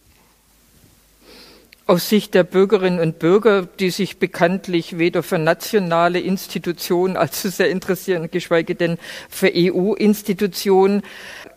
Aus 1.86 2.10
Sicht 2.10 2.34
der 2.34 2.44
Bürgerinnen 2.44 3.00
und 3.00 3.18
Bürger, 3.18 3.62
die 3.62 3.88
sich 3.88 4.18
bekanntlich 4.18 4.98
weder 4.98 5.22
für 5.22 5.38
nationale 5.38 6.20
Institutionen 6.20 7.16
allzu 7.16 7.48
sehr 7.48 7.70
interessieren, 7.70 8.30
geschweige 8.30 8.74
denn 8.74 8.98
für 9.30 9.50
EU-Institutionen, 9.54 11.00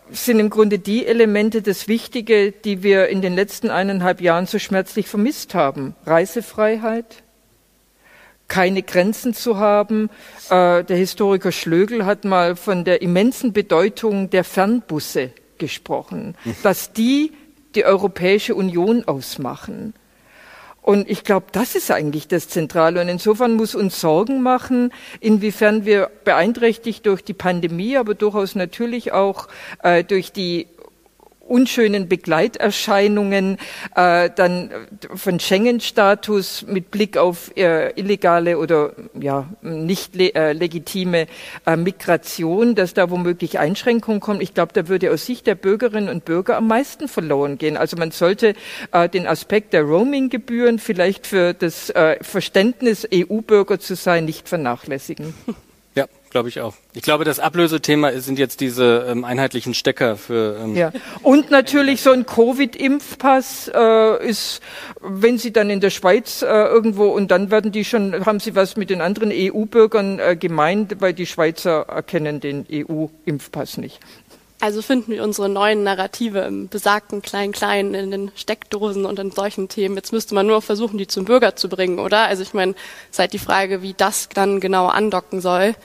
sind 0.09 0.39
im 0.39 0.49
Grunde 0.49 0.79
die 0.79 1.05
Elemente 1.05 1.61
das 1.61 1.89
Wichtige, 1.89 2.53
die 2.53 2.81
wir 2.81 3.09
in 3.09 3.21
den 3.21 3.35
letzten 3.35 3.69
eineinhalb 3.69 4.21
Jahren 4.21 4.45
so 4.45 4.57
schmerzlich 4.57 5.09
vermisst 5.09 5.53
haben. 5.53 5.95
Reisefreiheit, 6.05 7.23
keine 8.47 8.83
Grenzen 8.83 9.33
zu 9.33 9.57
haben. 9.57 10.09
Äh, 10.49 10.83
der 10.83 10.97
Historiker 10.97 11.51
Schlögel 11.51 12.05
hat 12.05 12.25
mal 12.25 12.55
von 12.55 12.85
der 12.85 13.01
immensen 13.01 13.53
Bedeutung 13.53 14.29
der 14.29 14.43
Fernbusse 14.43 15.31
gesprochen, 15.57 16.35
hm. 16.43 16.55
dass 16.63 16.93
die 16.93 17.33
die 17.75 17.85
Europäische 17.85 18.55
Union 18.55 19.07
ausmachen. 19.07 19.93
Und 20.81 21.09
ich 21.09 21.25
glaube, 21.25 21.47
das 21.51 21.75
ist 21.75 21.91
eigentlich 21.91 22.29
das 22.29 22.47
Zentrale. 22.47 23.01
Und 23.01 23.09
insofern 23.09 23.55
muss 23.55 23.75
uns 23.75 23.99
Sorgen 23.99 24.41
machen, 24.41 24.93
inwiefern 25.19 25.85
wir 25.85 26.09
beeinträchtigt 26.23 27.05
durch 27.05 27.25
die 27.25 27.33
Pandemie, 27.33 27.97
aber 27.97 28.15
durchaus 28.15 28.55
natürlich 28.55 29.11
auch 29.11 29.49
äh, 29.83 30.05
durch 30.05 30.31
die 30.31 30.67
unschönen 31.47 32.07
Begleiterscheinungen, 32.07 33.57
äh, 33.95 34.29
dann 34.35 34.69
von 35.15 35.39
Schengen-Status 35.39 36.65
mit 36.67 36.91
Blick 36.91 37.17
auf 37.17 37.55
äh, 37.55 37.91
illegale 37.99 38.57
oder 38.57 38.93
ja 39.19 39.47
nicht 39.61 40.15
le 40.15 40.33
äh, 40.35 40.53
legitime 40.53 41.27
äh, 41.65 41.75
Migration, 41.75 42.75
dass 42.75 42.93
da 42.93 43.09
womöglich 43.09 43.59
Einschränkungen 43.59 44.19
kommen. 44.19 44.41
Ich 44.41 44.53
glaube, 44.53 44.73
da 44.73 44.87
würde 44.87 45.11
aus 45.11 45.25
Sicht 45.25 45.47
der 45.47 45.55
Bürgerinnen 45.55 46.09
und 46.09 46.25
Bürger 46.25 46.57
am 46.57 46.67
meisten 46.67 47.07
verloren 47.07 47.57
gehen. 47.57 47.77
Also 47.77 47.97
man 47.97 48.11
sollte 48.11 48.53
äh, 48.91 49.09
den 49.09 49.27
Aspekt 49.27 49.73
der 49.73 49.83
Roaming-Gebühren 49.83 50.79
vielleicht 50.79 51.27
für 51.27 51.53
das 51.53 51.89
äh, 51.91 52.17
Verständnis 52.21 53.07
EU-Bürger 53.13 53.79
zu 53.79 53.95
sein 53.95 54.25
nicht 54.25 54.49
vernachlässigen. 54.49 55.33
glaube 56.29 56.49
ich 56.49 56.61
auch. 56.61 56.73
Ich 56.93 57.01
glaube, 57.01 57.23
das 57.23 57.39
Ablösethema 57.39 58.11
sind 58.19 58.39
jetzt 58.39 58.59
diese 58.59 59.05
ähm, 59.09 59.23
einheitlichen 59.23 59.73
Stecker 59.73 60.17
für. 60.17 60.59
Ähm 60.61 60.75
ja. 60.75 60.91
Und 61.23 61.51
natürlich 61.51 62.01
so 62.01 62.11
ein 62.11 62.25
Covid-Impfpass 62.25 63.71
äh, 63.73 64.27
ist, 64.27 64.61
wenn 65.01 65.37
Sie 65.37 65.51
dann 65.51 65.69
in 65.69 65.79
der 65.79 65.89
Schweiz 65.89 66.41
äh, 66.41 66.45
irgendwo 66.45 67.05
und 67.05 67.31
dann 67.31 67.51
werden 67.51 67.71
die 67.71 67.85
schon, 67.85 68.25
haben 68.25 68.39
Sie 68.39 68.55
was 68.55 68.77
mit 68.77 68.89
den 68.89 69.01
anderen 69.01 69.31
EU-Bürgern 69.33 70.19
äh, 70.19 70.35
gemeint, 70.35 70.97
weil 70.99 71.13
die 71.13 71.25
Schweizer 71.25 71.87
erkennen 71.87 72.39
den 72.39 72.65
EU-Impfpass 72.71 73.77
nicht. 73.77 73.99
Also 74.59 74.81
finden 74.81 75.11
wir 75.11 75.23
unsere 75.23 75.49
neuen 75.49 75.83
Narrative 75.83 76.39
im 76.39 76.67
besagten 76.67 77.21
Klein-Klein 77.21 77.93
in 77.93 78.09
den 78.09 78.31
Steckdosen 78.35 79.05
und 79.05 79.19
in 79.19 79.29
solchen 79.29 79.69
Themen. 79.69 79.95
Jetzt 79.95 80.11
müsste 80.11 80.33
man 80.33 80.47
nur 80.47 80.63
versuchen, 80.63 80.97
die 80.97 81.05
zum 81.05 81.25
Bürger 81.25 81.55
zu 81.55 81.69
bringen, 81.69 81.99
oder? 81.99 82.25
Also 82.25 82.41
ich 82.41 82.55
meine, 82.55 82.71
es 82.71 83.11
ist 83.11 83.19
halt 83.19 83.33
die 83.33 83.39
Frage, 83.39 83.83
wie 83.83 83.93
das 83.93 84.29
dann 84.29 84.59
genau 84.59 84.87
andocken 84.87 85.41
soll 85.41 85.75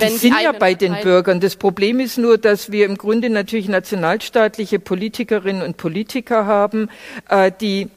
die 0.00 0.16
sind 0.16 0.40
ja 0.40 0.52
bei 0.52 0.74
den 0.74 0.96
Bürgern. 1.02 1.40
Das 1.40 1.56
Problem 1.56 2.00
ist 2.00 2.18
nur, 2.18 2.38
dass 2.38 2.72
wir 2.72 2.86
im 2.86 2.96
Grunde 2.96 3.30
natürlich 3.30 3.68
nationalstaatliche 3.68 4.78
Politikerinnen 4.78 5.62
und 5.62 5.76
Politiker 5.76 6.46
haben, 6.46 6.88
äh, 7.28 7.52
die 7.60 7.90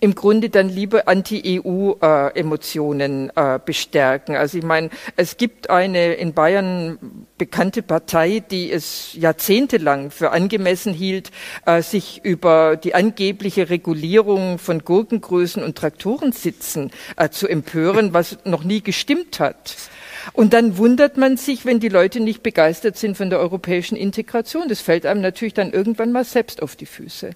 im 0.00 0.14
Grunde 0.14 0.50
dann 0.50 0.68
lieber 0.68 1.08
Anti-EU-Emotionen 1.08 3.30
äh, 3.30 3.56
äh, 3.56 3.60
bestärken. 3.64 4.36
Also 4.36 4.58
ich 4.58 4.64
meine, 4.64 4.90
es 5.16 5.36
gibt 5.36 5.68
eine 5.68 6.12
in 6.14 6.32
Bayern 6.32 7.26
bekannte 7.38 7.82
Partei, 7.82 8.38
die 8.38 8.70
es 8.70 9.14
jahrzehntelang 9.14 10.12
für 10.12 10.30
angemessen 10.30 10.94
hielt, 10.94 11.32
äh, 11.66 11.82
sich 11.82 12.24
über 12.24 12.76
die 12.76 12.94
angebliche 12.94 13.68
Regulierung 13.68 14.58
von 14.58 14.84
Gurkengrößen 14.84 15.60
und 15.62 15.76
Traktorensitzen 15.76 16.92
äh, 17.16 17.30
zu 17.30 17.48
empören, 17.48 18.14
was 18.14 18.38
noch 18.44 18.62
nie 18.62 18.82
gestimmt 18.82 19.40
hat. 19.40 19.74
Und 20.32 20.52
dann 20.52 20.76
wundert 20.76 21.16
man 21.16 21.36
sich, 21.36 21.64
wenn 21.64 21.80
die 21.80 21.88
Leute 21.88 22.20
nicht 22.20 22.42
begeistert 22.42 22.96
sind 22.96 23.16
von 23.16 23.30
der 23.30 23.38
europäischen 23.38 23.96
Integration. 23.96 24.68
Das 24.68 24.80
fällt 24.80 25.06
einem 25.06 25.20
natürlich 25.20 25.54
dann 25.54 25.72
irgendwann 25.72 26.12
mal 26.12 26.24
selbst 26.24 26.62
auf 26.62 26.76
die 26.76 26.86
Füße. 26.86 27.30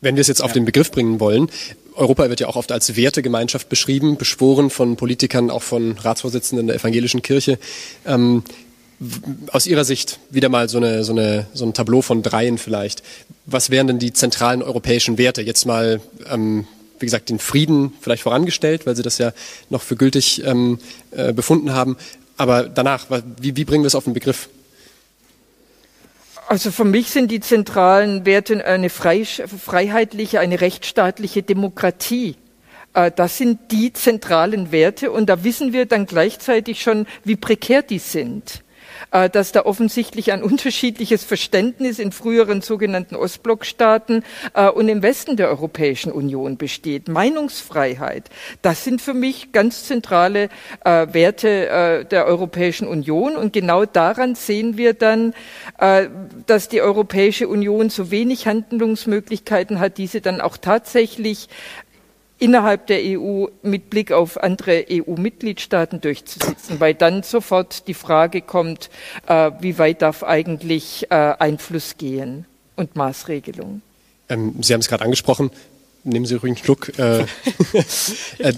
Wenn 0.00 0.16
wir 0.16 0.22
es 0.22 0.28
jetzt 0.28 0.42
auf 0.42 0.52
den 0.52 0.64
Begriff 0.64 0.90
bringen 0.90 1.20
wollen, 1.20 1.50
Europa 1.94 2.28
wird 2.30 2.40
ja 2.40 2.48
auch 2.48 2.56
oft 2.56 2.72
als 2.72 2.96
Wertegemeinschaft 2.96 3.68
beschrieben, 3.68 4.16
beschworen 4.16 4.70
von 4.70 4.96
Politikern, 4.96 5.50
auch 5.50 5.62
von 5.62 5.98
Ratsvorsitzenden 5.98 6.68
der 6.68 6.76
evangelischen 6.76 7.20
Kirche. 7.20 7.58
Ähm, 8.06 8.42
aus 9.50 9.66
Ihrer 9.66 9.84
Sicht 9.84 10.18
wieder 10.30 10.48
mal 10.48 10.68
so, 10.68 10.78
eine, 10.78 11.04
so, 11.04 11.12
eine, 11.12 11.46
so 11.54 11.64
ein 11.64 11.74
Tableau 11.74 12.02
von 12.02 12.22
dreien 12.22 12.58
vielleicht. 12.58 13.02
Was 13.46 13.70
wären 13.70 13.86
denn 13.86 13.98
die 13.98 14.12
zentralen 14.12 14.62
europäischen 14.62 15.18
Werte? 15.18 15.42
Jetzt 15.42 15.66
mal 15.66 16.00
ähm, 16.30 16.66
wie 17.00 17.06
gesagt, 17.06 17.30
den 17.30 17.38
Frieden 17.38 17.92
vielleicht 18.00 18.22
vorangestellt, 18.22 18.86
weil 18.86 18.96
sie 18.96 19.02
das 19.02 19.18
ja 19.18 19.32
noch 19.68 19.82
für 19.82 19.96
gültig 19.96 20.44
ähm, 20.44 20.78
äh, 21.10 21.32
befunden 21.32 21.72
haben. 21.72 21.96
Aber 22.36 22.64
danach, 22.64 23.06
wie, 23.40 23.56
wie 23.56 23.64
bringen 23.64 23.84
wir 23.84 23.88
es 23.88 23.94
auf 23.94 24.04
den 24.04 24.14
Begriff? 24.14 24.48
Also 26.46 26.72
für 26.72 26.84
mich 26.84 27.10
sind 27.10 27.30
die 27.30 27.40
zentralen 27.40 28.26
Werte 28.26 28.64
eine 28.64 28.90
freiheitliche, 28.90 30.40
eine 30.40 30.60
rechtsstaatliche 30.60 31.42
Demokratie. 31.42 32.36
Äh, 32.94 33.12
das 33.14 33.38
sind 33.38 33.70
die 33.70 33.92
zentralen 33.92 34.72
Werte 34.72 35.10
und 35.10 35.26
da 35.26 35.44
wissen 35.44 35.72
wir 35.72 35.86
dann 35.86 36.06
gleichzeitig 36.06 36.82
schon, 36.82 37.06
wie 37.24 37.36
prekär 37.36 37.82
die 37.82 37.98
sind. 37.98 38.62
Äh, 39.10 39.30
dass 39.30 39.52
da 39.52 39.64
offensichtlich 39.64 40.32
ein 40.32 40.42
unterschiedliches 40.42 41.24
Verständnis 41.24 41.98
in 41.98 42.12
früheren 42.12 42.60
sogenannten 42.60 43.16
Ostblockstaaten 43.16 44.24
äh, 44.54 44.68
und 44.68 44.88
im 44.88 45.02
Westen 45.02 45.36
der 45.36 45.48
Europäischen 45.48 46.12
Union 46.12 46.56
besteht. 46.56 47.08
Meinungsfreiheit, 47.08 48.30
das 48.62 48.84
sind 48.84 49.00
für 49.00 49.14
mich 49.14 49.52
ganz 49.52 49.84
zentrale 49.84 50.48
äh, 50.84 51.06
Werte 51.12 52.06
der 52.10 52.26
Europäischen 52.26 52.86
Union 52.86 53.36
und 53.36 53.52
genau 53.52 53.84
daran 53.84 54.34
sehen 54.34 54.76
wir 54.76 54.94
dann, 54.94 55.34
dass 56.46 56.68
die 56.68 56.80
Europäische 56.80 57.48
Union 57.48 57.90
so 57.90 58.10
wenig 58.10 58.46
Handlungsmöglichkeiten 58.46 59.80
hat, 59.80 59.98
diese 59.98 60.20
dann 60.20 60.40
auch 60.40 60.56
tatsächlich 60.56 61.48
innerhalb 62.40 62.86
der 62.88 63.00
EU 63.02 63.46
mit 63.62 63.90
Blick 63.90 64.10
auf 64.10 64.42
andere 64.42 64.86
EU-Mitgliedstaaten 64.90 66.00
durchzusetzen, 66.00 66.80
weil 66.80 66.94
dann 66.94 67.22
sofort 67.22 67.86
die 67.86 67.94
Frage 67.94 68.40
kommt, 68.40 68.90
äh, 69.26 69.52
wie 69.60 69.78
weit 69.78 70.02
darf 70.02 70.24
eigentlich 70.24 71.06
äh, 71.10 71.14
Einfluss 71.14 71.96
gehen 71.98 72.46
und 72.76 72.96
Maßregelung. 72.96 73.82
Ähm, 74.28 74.54
Sie 74.62 74.72
haben 74.72 74.80
es 74.80 74.88
gerade 74.88 75.04
angesprochen. 75.04 75.50
Nehmen 76.02 76.24
Sie 76.24 76.34
ruhig 76.34 76.50
einen 76.50 76.56
Schluck. 76.56 76.98
Äh, 76.98 77.20
äh, 78.38 78.54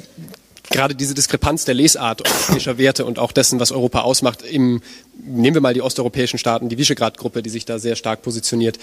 gerade 0.70 0.94
diese 0.94 1.14
Diskrepanz 1.14 1.64
der 1.64 1.74
Lesart 1.74 2.22
europäischer 2.24 2.78
Werte 2.78 3.04
und 3.04 3.18
auch 3.18 3.32
dessen, 3.32 3.58
was 3.58 3.72
Europa 3.72 4.02
ausmacht, 4.02 4.42
im, 4.42 4.80
nehmen 5.24 5.54
wir 5.54 5.60
mal 5.60 5.74
die 5.74 5.82
osteuropäischen 5.82 6.38
Staaten, 6.38 6.68
die 6.68 6.78
Visegrad-Gruppe, 6.78 7.42
die 7.42 7.50
sich 7.50 7.64
da 7.64 7.78
sehr 7.78 7.96
stark 7.96 8.22
positioniert. 8.22 8.78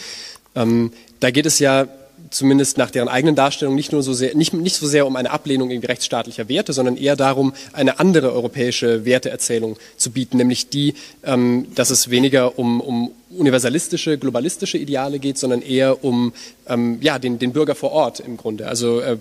Ähm, 0.55 0.91
da 1.19 1.31
geht 1.31 1.45
es 1.45 1.59
ja 1.59 1.87
zumindest 2.29 2.77
nach 2.77 2.91
deren 2.91 3.07
eigenen 3.07 3.35
Darstellung 3.35 3.75
nicht 3.75 3.91
nur 3.91 4.03
so 4.03 4.13
sehr, 4.13 4.35
nicht, 4.35 4.53
nicht 4.53 4.75
so 4.75 4.87
sehr 4.87 5.07
um 5.07 5.15
eine 5.15 5.31
Ablehnung 5.31 5.69
irgendwie 5.69 5.87
rechtsstaatlicher 5.87 6.49
Werte, 6.49 6.73
sondern 6.73 6.97
eher 6.97 7.15
darum, 7.15 7.53
eine 7.73 7.99
andere 7.99 8.31
europäische 8.31 9.05
Werteerzählung 9.05 9.77
zu 9.97 10.11
bieten, 10.11 10.37
nämlich 10.37 10.69
die, 10.69 10.95
ähm, 11.23 11.67
dass 11.75 11.89
es 11.89 12.09
weniger 12.09 12.59
um, 12.59 12.81
um 12.81 13.11
universalistische, 13.29 14.17
globalistische 14.17 14.77
Ideale 14.77 15.19
geht, 15.19 15.37
sondern 15.37 15.61
eher 15.61 16.03
um 16.03 16.33
ähm, 16.67 16.97
ja, 17.01 17.19
den, 17.19 17.39
den 17.39 17.53
Bürger 17.53 17.75
vor 17.75 17.91
Ort 17.91 18.19
im 18.19 18.37
Grunde. 18.37 18.67
Also 18.67 19.01
äh, 19.01 19.17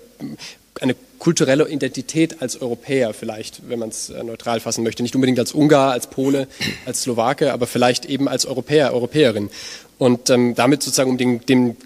eine 0.81 0.95
kulturelle 1.19 1.69
Identität 1.69 2.41
als 2.41 2.61
Europäer 2.61 3.13
vielleicht, 3.13 3.69
wenn 3.69 3.79
man 3.79 3.89
es 3.89 4.11
äh, 4.11 4.23
neutral 4.23 4.61
fassen 4.61 4.85
möchte. 4.85 5.03
Nicht 5.03 5.15
unbedingt 5.15 5.39
als 5.39 5.53
Ungar, 5.53 5.93
als 5.93 6.07
Pole, 6.07 6.47
als 6.87 7.03
Slowake, 7.03 7.53
aber 7.53 7.67
vielleicht 7.67 8.07
eben 8.07 8.29
als 8.29 8.47
Europäer, 8.47 8.93
Europäerin. 8.93 9.51
Und 9.99 10.31
ähm, 10.31 10.55
damit 10.55 10.83
sozusagen 10.83 11.11
um 11.11 11.19
den, 11.19 11.45
den 11.47 11.77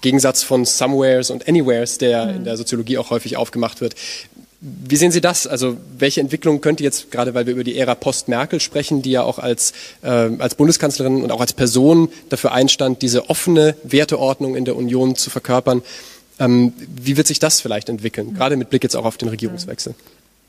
Gegensatz 0.00 0.42
von 0.42 0.64
Somewheres 0.64 1.30
und 1.30 1.48
Anywheres, 1.48 1.98
der 1.98 2.26
mhm. 2.26 2.36
in 2.36 2.44
der 2.44 2.56
Soziologie 2.56 2.98
auch 2.98 3.10
häufig 3.10 3.36
aufgemacht 3.36 3.80
wird. 3.80 3.94
Wie 4.62 4.96
sehen 4.96 5.10
Sie 5.10 5.22
das? 5.22 5.46
Also 5.46 5.78
welche 5.96 6.20
Entwicklung 6.20 6.60
könnte 6.60 6.84
jetzt, 6.84 7.10
gerade 7.10 7.32
weil 7.32 7.46
wir 7.46 7.54
über 7.54 7.64
die 7.64 7.78
Ära 7.78 7.94
Post-Merkel 7.94 8.60
sprechen, 8.60 9.00
die 9.00 9.12
ja 9.12 9.22
auch 9.22 9.38
als, 9.38 9.72
äh, 10.02 10.08
als 10.08 10.54
Bundeskanzlerin 10.54 11.22
und 11.22 11.32
auch 11.32 11.40
als 11.40 11.54
Person 11.54 12.10
dafür 12.28 12.52
einstand, 12.52 13.00
diese 13.00 13.30
offene 13.30 13.74
Werteordnung 13.84 14.56
in 14.56 14.66
der 14.66 14.76
Union 14.76 15.16
zu 15.16 15.30
verkörpern, 15.30 15.82
ähm, 16.38 16.74
wie 16.78 17.16
wird 17.16 17.26
sich 17.26 17.38
das 17.38 17.60
vielleicht 17.60 17.88
entwickeln, 17.88 18.34
gerade 18.34 18.56
mit 18.56 18.68
Blick 18.68 18.82
jetzt 18.82 18.96
auch 18.96 19.06
auf 19.06 19.16
den 19.16 19.28
Regierungswechsel? 19.28 19.94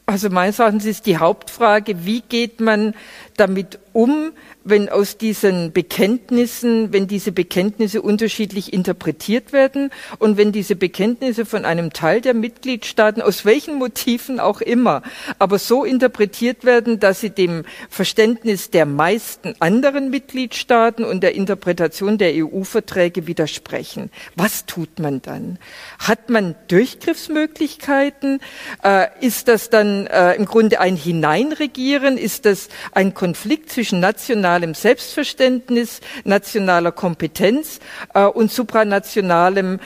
Also 0.05 0.29
meines 0.29 0.59
Erachtens 0.59 0.83
ist 0.85 1.05
die 1.05 1.17
Hauptfrage, 1.17 2.05
wie 2.05 2.21
geht 2.21 2.59
man 2.59 2.93
damit 3.37 3.79
um, 3.93 4.31
wenn 4.63 4.89
aus 4.89 5.17
diesen 5.17 5.71
Bekenntnissen, 5.71 6.93
wenn 6.93 7.07
diese 7.07 7.31
Bekenntnisse 7.31 8.01
unterschiedlich 8.01 8.73
interpretiert 8.73 9.53
werden 9.53 9.89
und 10.19 10.37
wenn 10.37 10.51
diese 10.51 10.75
Bekenntnisse 10.75 11.45
von 11.45 11.65
einem 11.65 11.93
Teil 11.93 12.21
der 12.21 12.33
Mitgliedstaaten, 12.33 13.21
aus 13.21 13.45
welchen 13.45 13.75
Motiven 13.75 14.39
auch 14.39 14.61
immer, 14.61 15.01
aber 15.39 15.57
so 15.59 15.83
interpretiert 15.83 16.63
werden, 16.63 16.99
dass 16.99 17.21
sie 17.21 17.31
dem 17.31 17.63
Verständnis 17.89 18.69
der 18.69 18.85
meisten 18.85 19.55
anderen 19.59 20.09
Mitgliedstaaten 20.09 21.03
und 21.03 21.21
der 21.21 21.35
Interpretation 21.35 22.17
der 22.17 22.33
EU-Verträge 22.35 23.27
widersprechen. 23.27 24.11
Was 24.35 24.65
tut 24.65 24.99
man 24.99 25.21
dann? 25.21 25.57
Hat 25.99 26.29
man 26.29 26.55
Durchgriffsmöglichkeiten? 26.67 28.39
Äh, 28.83 29.07
ist 29.21 29.47
das 29.47 29.69
dann 29.69 30.07
äh, 30.07 30.33
im 30.35 30.45
Grunde 30.45 30.79
ein 30.79 30.95
Hineinregieren? 30.95 32.17
Ist 32.17 32.45
das 32.45 32.69
ein 32.91 33.13
Konflikt 33.13 33.71
zwischen 33.81 33.99
nationalem 33.99 34.75
Selbstverständnis, 34.75 36.01
nationaler 36.23 36.91
Kompetenz 36.91 37.79
äh, 38.13 38.25
und 38.25 38.51
supranationalem 38.51 39.79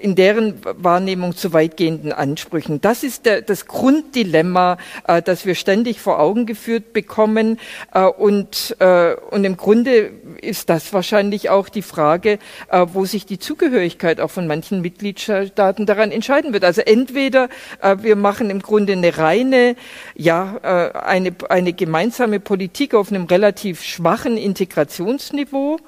in 0.00 0.14
deren 0.14 0.54
Wahrnehmung 0.64 1.36
zu 1.36 1.52
weitgehenden 1.52 2.12
Ansprüchen. 2.12 2.80
Das 2.80 3.02
ist 3.02 3.26
der, 3.26 3.42
das 3.42 3.66
Grunddilemma, 3.66 4.78
äh, 5.06 5.22
das 5.22 5.46
wir 5.46 5.54
ständig 5.54 6.00
vor 6.00 6.18
Augen 6.18 6.46
geführt 6.46 6.92
bekommen. 6.92 7.58
Äh, 7.92 8.04
und, 8.04 8.76
äh, 8.78 9.14
und 9.30 9.44
im 9.44 9.56
Grunde 9.56 10.10
ist 10.40 10.70
das 10.70 10.92
wahrscheinlich 10.92 11.50
auch 11.50 11.68
die 11.68 11.82
Frage, 11.82 12.38
äh, 12.70 12.86
wo 12.92 13.04
sich 13.04 13.26
die 13.26 13.38
Zugehörigkeit 13.38 14.20
auch 14.20 14.30
von 14.30 14.46
manchen 14.46 14.80
Mitgliedstaaten 14.80 15.86
daran 15.86 16.10
entscheiden 16.10 16.52
wird. 16.52 16.64
Also 16.64 16.80
entweder 16.80 17.48
äh, 17.82 17.96
wir 18.00 18.16
machen 18.16 18.50
im 18.50 18.62
Grunde 18.62 18.94
eine 18.94 19.18
reine, 19.18 19.76
ja, 20.14 20.58
äh, 20.62 20.98
eine, 20.98 21.34
eine 21.48 21.72
gemeinsame 21.72 22.40
Politik 22.40 22.94
auf 22.94 23.10
einem 23.10 23.24
relativ 23.24 23.82
schwachen 23.82 24.36
Integrationsniveau, 24.36 25.78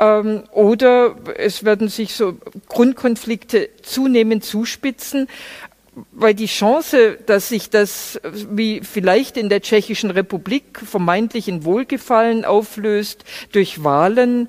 ähm, 0.00 0.44
oder 0.52 1.14
es 1.36 1.62
werden 1.64 1.88
sich 1.88 2.14
so 2.14 2.38
Grundkonflikte 2.68 3.49
zunehmend 3.82 4.44
zuspitzen, 4.44 5.28
weil 6.12 6.34
die 6.34 6.46
Chance, 6.46 7.18
dass 7.26 7.48
sich 7.48 7.70
das 7.70 8.20
wie 8.32 8.80
vielleicht 8.82 9.36
in 9.36 9.48
der 9.48 9.60
Tschechischen 9.60 10.10
Republik 10.10 10.80
vermeintlich 10.84 11.48
in 11.48 11.64
Wohlgefallen 11.64 12.44
auflöst 12.44 13.24
durch 13.52 13.82
Wahlen, 13.82 14.48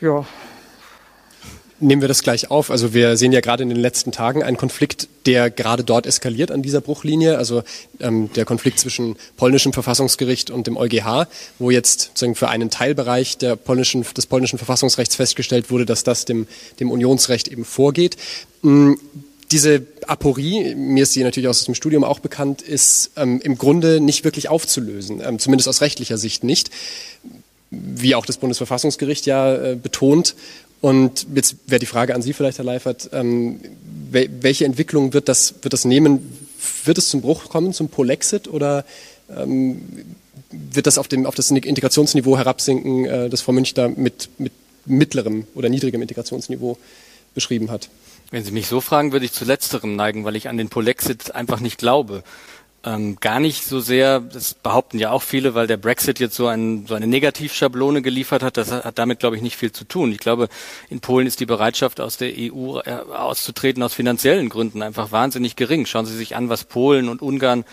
ja, 0.00 0.26
nehmen 1.80 2.00
wir 2.00 2.08
das 2.08 2.22
gleich 2.22 2.50
auf. 2.50 2.70
Also 2.70 2.94
wir 2.94 3.16
sehen 3.16 3.32
ja 3.32 3.40
gerade 3.40 3.62
in 3.62 3.68
den 3.68 3.78
letzten 3.78 4.12
Tagen 4.12 4.42
einen 4.42 4.56
Konflikt, 4.56 5.08
der 5.26 5.50
gerade 5.50 5.84
dort 5.84 6.06
eskaliert 6.06 6.50
an 6.50 6.62
dieser 6.62 6.80
Bruchlinie. 6.80 7.38
Also 7.38 7.62
ähm, 8.00 8.30
der 8.34 8.44
Konflikt 8.44 8.78
zwischen 8.78 9.16
polnischem 9.36 9.72
Verfassungsgericht 9.72 10.50
und 10.50 10.66
dem 10.66 10.76
EuGH, 10.76 11.26
wo 11.58 11.70
jetzt 11.70 12.00
sozusagen 12.00 12.34
für 12.34 12.48
einen 12.48 12.70
Teilbereich 12.70 13.38
der 13.38 13.56
polnischen, 13.56 14.04
des 14.16 14.26
polnischen 14.26 14.58
Verfassungsrechts 14.58 15.16
festgestellt 15.16 15.70
wurde, 15.70 15.86
dass 15.86 16.04
das 16.04 16.24
dem, 16.24 16.46
dem 16.80 16.90
Unionsrecht 16.90 17.48
eben 17.48 17.64
vorgeht. 17.64 18.16
Ähm, 18.64 18.98
diese 19.52 19.86
Aporie, 20.08 20.74
mir 20.74 21.04
ist 21.04 21.12
sie 21.12 21.22
natürlich 21.22 21.48
aus 21.48 21.64
dem 21.64 21.76
Studium 21.76 22.02
auch 22.02 22.18
bekannt, 22.18 22.62
ist 22.62 23.12
ähm, 23.16 23.40
im 23.42 23.56
Grunde 23.56 24.00
nicht 24.00 24.24
wirklich 24.24 24.48
aufzulösen, 24.48 25.22
ähm, 25.24 25.38
zumindest 25.38 25.68
aus 25.68 25.80
rechtlicher 25.82 26.18
Sicht 26.18 26.42
nicht 26.42 26.70
wie 27.70 28.14
auch 28.14 28.26
das 28.26 28.38
Bundesverfassungsgericht 28.38 29.26
ja 29.26 29.54
äh, 29.54 29.76
betont. 29.76 30.34
Und 30.86 31.26
jetzt 31.34 31.56
wäre 31.66 31.80
die 31.80 31.86
Frage 31.86 32.14
an 32.14 32.22
Sie 32.22 32.32
vielleicht, 32.32 32.58
Herr 32.58 32.64
Leifert, 32.64 33.10
ähm, 33.12 33.58
welche 34.12 34.64
Entwicklung 34.64 35.14
wird 35.14 35.28
das, 35.28 35.54
wird 35.62 35.72
das 35.72 35.84
nehmen? 35.84 36.20
Wird 36.84 36.96
es 36.96 37.08
zum 37.08 37.22
Bruch 37.22 37.48
kommen, 37.48 37.72
zum 37.72 37.88
Polexit 37.88 38.46
oder 38.46 38.84
ähm, 39.28 39.80
wird 40.52 40.86
das 40.86 40.98
auf, 40.98 41.08
dem, 41.08 41.26
auf 41.26 41.34
das 41.34 41.50
Integrationsniveau 41.50 42.38
herabsinken, 42.38 43.04
äh, 43.04 43.28
das 43.28 43.40
Frau 43.40 43.50
Münch 43.50 43.74
da 43.74 43.88
mit, 43.88 44.28
mit 44.38 44.52
mittlerem 44.84 45.48
oder 45.56 45.68
niedrigem 45.68 46.02
Integrationsniveau 46.02 46.78
beschrieben 47.34 47.72
hat? 47.72 47.88
Wenn 48.30 48.44
Sie 48.44 48.52
mich 48.52 48.68
so 48.68 48.80
fragen, 48.80 49.10
würde 49.10 49.26
ich 49.26 49.32
zu 49.32 49.44
letzterem 49.44 49.96
neigen, 49.96 50.24
weil 50.24 50.36
ich 50.36 50.48
an 50.48 50.56
den 50.56 50.68
Polexit 50.68 51.34
einfach 51.34 51.58
nicht 51.58 51.78
glaube 51.78 52.22
ähm, 52.86 53.16
gar 53.20 53.40
nicht 53.40 53.64
so 53.64 53.80
sehr, 53.80 54.20
das 54.20 54.54
behaupten 54.54 54.98
ja 54.98 55.10
auch 55.10 55.22
viele, 55.22 55.54
weil 55.56 55.66
der 55.66 55.76
Brexit 55.76 56.20
jetzt 56.20 56.36
so, 56.36 56.46
ein, 56.46 56.86
so 56.86 56.94
eine 56.94 57.08
Negativschablone 57.08 58.00
geliefert 58.00 58.44
hat, 58.44 58.56
das 58.56 58.70
hat 58.70 58.98
damit, 58.98 59.18
glaube 59.18 59.34
ich, 59.34 59.42
nicht 59.42 59.56
viel 59.56 59.72
zu 59.72 59.84
tun. 59.84 60.12
Ich 60.12 60.18
glaube, 60.18 60.48
in 60.88 61.00
Polen 61.00 61.26
ist 61.26 61.40
die 61.40 61.46
Bereitschaft, 61.46 62.00
aus 62.00 62.16
der 62.16 62.32
EU 62.36 62.78
äh, 62.78 62.92
auszutreten, 63.12 63.82
aus 63.82 63.92
finanziellen 63.92 64.48
Gründen 64.48 64.82
einfach 64.82 65.10
wahnsinnig 65.10 65.56
gering. 65.56 65.84
Schauen 65.84 66.06
Sie 66.06 66.16
sich 66.16 66.36
an, 66.36 66.48
was 66.48 66.62
Polen 66.62 67.08
und 67.08 67.22
Ungarn 67.22 67.64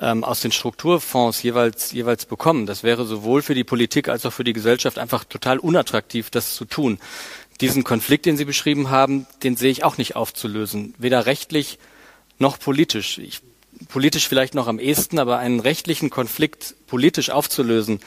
ähm, 0.00 0.22
aus 0.22 0.40
den 0.40 0.52
Strukturfonds 0.52 1.42
jeweils, 1.42 1.90
jeweils 1.90 2.24
bekommen. 2.24 2.64
Das 2.66 2.84
wäre 2.84 3.04
sowohl 3.04 3.42
für 3.42 3.56
die 3.56 3.64
Politik 3.64 4.08
als 4.08 4.24
auch 4.24 4.32
für 4.32 4.44
die 4.44 4.52
Gesellschaft 4.52 4.96
einfach 4.96 5.24
total 5.24 5.58
unattraktiv, 5.58 6.30
das 6.30 6.54
zu 6.54 6.66
tun. 6.66 7.00
Diesen 7.60 7.82
Konflikt, 7.82 8.26
den 8.26 8.36
Sie 8.36 8.44
beschrieben 8.44 8.90
haben, 8.90 9.26
den 9.42 9.56
sehe 9.56 9.72
ich 9.72 9.82
auch 9.82 9.98
nicht 9.98 10.14
aufzulösen, 10.14 10.94
weder 10.98 11.26
rechtlich 11.26 11.80
noch 12.38 12.58
politisch. 12.58 13.18
Ich 13.18 13.40
politisch 13.88 14.28
vielleicht 14.28 14.54
noch 14.54 14.68
am 14.68 14.78
ehesten, 14.78 15.18
aber 15.18 15.38
einen 15.38 15.60
rechtlichen 15.60 16.10
Konflikt 16.10 16.74
politisch 16.86 17.30
aufzulösen, 17.30 18.00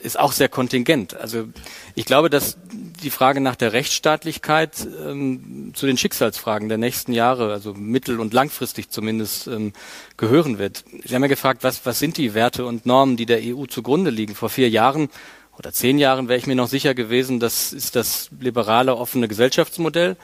ist 0.00 0.18
auch 0.18 0.32
sehr 0.32 0.48
kontingent. 0.48 1.14
Also 1.16 1.48
ich 1.94 2.04
glaube, 2.04 2.30
dass 2.30 2.56
die 3.02 3.10
Frage 3.10 3.40
nach 3.40 3.56
der 3.56 3.72
Rechtsstaatlichkeit 3.72 4.86
ähm, 5.04 5.72
zu 5.74 5.86
den 5.86 5.98
Schicksalsfragen 5.98 6.68
der 6.68 6.78
nächsten 6.78 7.12
Jahre, 7.12 7.52
also 7.52 7.74
mittel- 7.74 8.20
und 8.20 8.32
langfristig 8.32 8.90
zumindest, 8.90 9.46
ähm, 9.48 9.72
gehören 10.16 10.58
wird. 10.58 10.84
Sie 11.04 11.14
haben 11.14 11.22
ja 11.22 11.28
gefragt, 11.28 11.64
was, 11.64 11.84
was 11.84 11.98
sind 11.98 12.18
die 12.18 12.34
Werte 12.34 12.66
und 12.66 12.86
Normen, 12.86 13.16
die 13.16 13.26
der 13.26 13.40
EU 13.42 13.66
zugrunde 13.66 14.10
liegen? 14.10 14.34
Vor 14.34 14.48
vier 14.48 14.68
Jahren 14.68 15.08
oder 15.58 15.72
zehn 15.72 15.98
Jahren 15.98 16.28
wäre 16.28 16.38
ich 16.38 16.46
mir 16.46 16.56
noch 16.56 16.68
sicher 16.68 16.94
gewesen, 16.94 17.40
das 17.40 17.72
ist 17.72 17.96
das 17.96 18.30
liberale 18.38 18.96
offene 18.96 19.26
Gesellschaftsmodell 19.28 20.16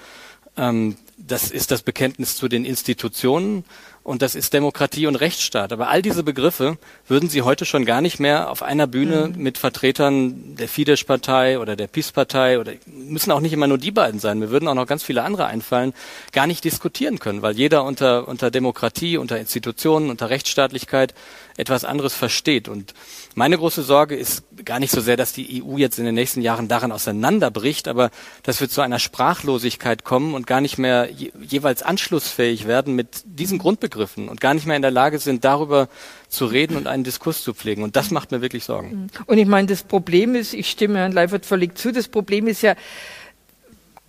Ähm, 0.57 0.97
das 1.17 1.51
ist 1.51 1.71
das 1.71 1.83
Bekenntnis 1.83 2.37
zu 2.37 2.49
den 2.49 2.65
Institutionen 2.65 3.65
und 4.05 4.21
das 4.23 4.35
ist 4.35 4.53
Demokratie 4.53 5.07
und 5.07 5.17
Rechtsstaat. 5.17 5.73
Aber 5.73 5.89
all 5.89 6.03
diese 6.03 6.23
Begriffe 6.23 6.77
würden 7.07 7.29
Sie 7.29 7.43
heute 7.43 7.65
schon 7.65 7.85
gar 7.85 8.01
nicht 8.01 8.19
mehr 8.19 8.51
auf 8.51 8.63
einer 8.63 8.87
Bühne 8.87 9.29
mhm. 9.29 9.43
mit 9.43 9.59
Vertretern 9.59 10.57
der 10.57 10.69
Fidesz-Partei 10.69 11.59
oder 11.59 11.77
der 11.77 11.87
PiS-Partei 11.87 12.59
oder 12.59 12.73
müssen 12.87 13.31
auch 13.31 13.41
nicht 13.41 13.53
immer 13.53 13.69
nur 13.69 13.79
die 13.79 13.93
beiden 13.93 14.19
sein. 14.19 14.39
Mir 14.39 14.51
würden 14.51 14.67
auch 14.67 14.75
noch 14.75 14.87
ganz 14.87 15.05
viele 15.05 15.23
andere 15.23 15.47
einfallen, 15.47 15.95
gar 16.33 16.47
nicht 16.47 16.65
diskutieren 16.65 17.21
können, 17.21 17.43
weil 17.43 17.57
jeder 17.57 17.85
unter, 17.85 18.27
unter 18.27 18.51
Demokratie, 18.51 19.19
unter 19.19 19.39
Institutionen, 19.39 20.11
unter 20.11 20.31
Rechtsstaatlichkeit 20.31 21.15
etwas 21.57 21.85
anderes 21.85 22.15
versteht. 22.15 22.69
Und 22.69 22.95
meine 23.35 23.57
große 23.57 23.83
Sorge 23.83 24.17
ist 24.17 24.45
gar 24.65 24.79
nicht 24.79 24.91
so 24.91 25.01
sehr, 25.01 25.17
dass 25.17 25.33
die 25.33 25.63
EU 25.63 25.77
jetzt 25.77 25.99
in 25.99 26.05
den 26.05 26.15
nächsten 26.15 26.43
Jahren 26.43 26.69
daran 26.69 26.93
auseinanderbricht, 26.93 27.89
aber 27.89 28.11
dass 28.43 28.61
wir 28.61 28.69
zu 28.69 28.81
einer 28.81 28.99
Sprachlosigkeit 28.99 30.05
kommen 30.05 30.35
und 30.35 30.47
gar 30.47 30.61
nicht 30.61 30.79
mehr 30.79 31.09
je, 31.11 31.33
jeweils 31.41 31.83
anschlussfähig 31.83 32.67
werden 32.67 32.95
mit 32.95 33.23
diesen 33.25 33.59
Grundbegriffen 33.59 34.29
und 34.29 34.41
gar 34.41 34.55
nicht 34.55 34.67
mehr 34.67 34.77
in 34.77 34.83
der 34.83 34.91
Lage 34.91 35.19
sind, 35.19 35.45
darüber 35.45 35.89
zu 36.29 36.47
reden 36.47 36.77
und 36.77 36.87
einen 36.87 37.05
Diskurs 37.05 37.43
zu 37.43 37.55
pflegen. 37.55 37.83
Und 37.83 37.97
das 37.97 38.11
macht 38.11 38.31
mir 38.31 38.41
wirklich 38.41 38.65
Sorgen. 38.65 39.09
Und 39.27 39.39
ich 39.39 39.47
meine, 39.47 39.69
das 39.69 39.83
Problem 39.83 40.35
ist, 40.35 40.55
ich 40.55 40.71
stimme 40.71 40.99
Herrn 40.99 41.13
Leifert 41.13 41.47
völlig 41.47 41.77
zu, 41.77 41.93
das 41.93 42.09
Problem 42.09 42.47
ist 42.47 42.63
ja, 42.63 42.75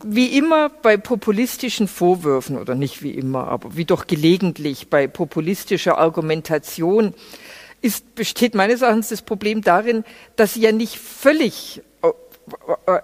wie 0.06 0.38
immer 0.38 0.70
bei 0.70 0.97
populistischen 0.97 1.88
Vorwürfen, 1.88 2.58
oder 2.58 2.76
nicht 2.76 3.01
wie 3.01 3.12
immer, 3.12 3.47
aber 3.47 3.76
wie 3.76 3.86
doch 3.86 4.08
gelegentlich 4.08 4.89
bei 4.89 5.08
populistischer 5.08 5.97
Argumentation, 5.97 7.14
ist, 7.82 8.16
besteht 8.16 8.56
meines 8.56 8.82
Erachtens 8.82 9.10
das 9.10 9.22
Problem 9.22 9.62
darin, 9.62 10.04
dass 10.36 10.54
sie 10.54 10.62
ja 10.62 10.72
nicht 10.72 10.97
völlig 10.97 11.82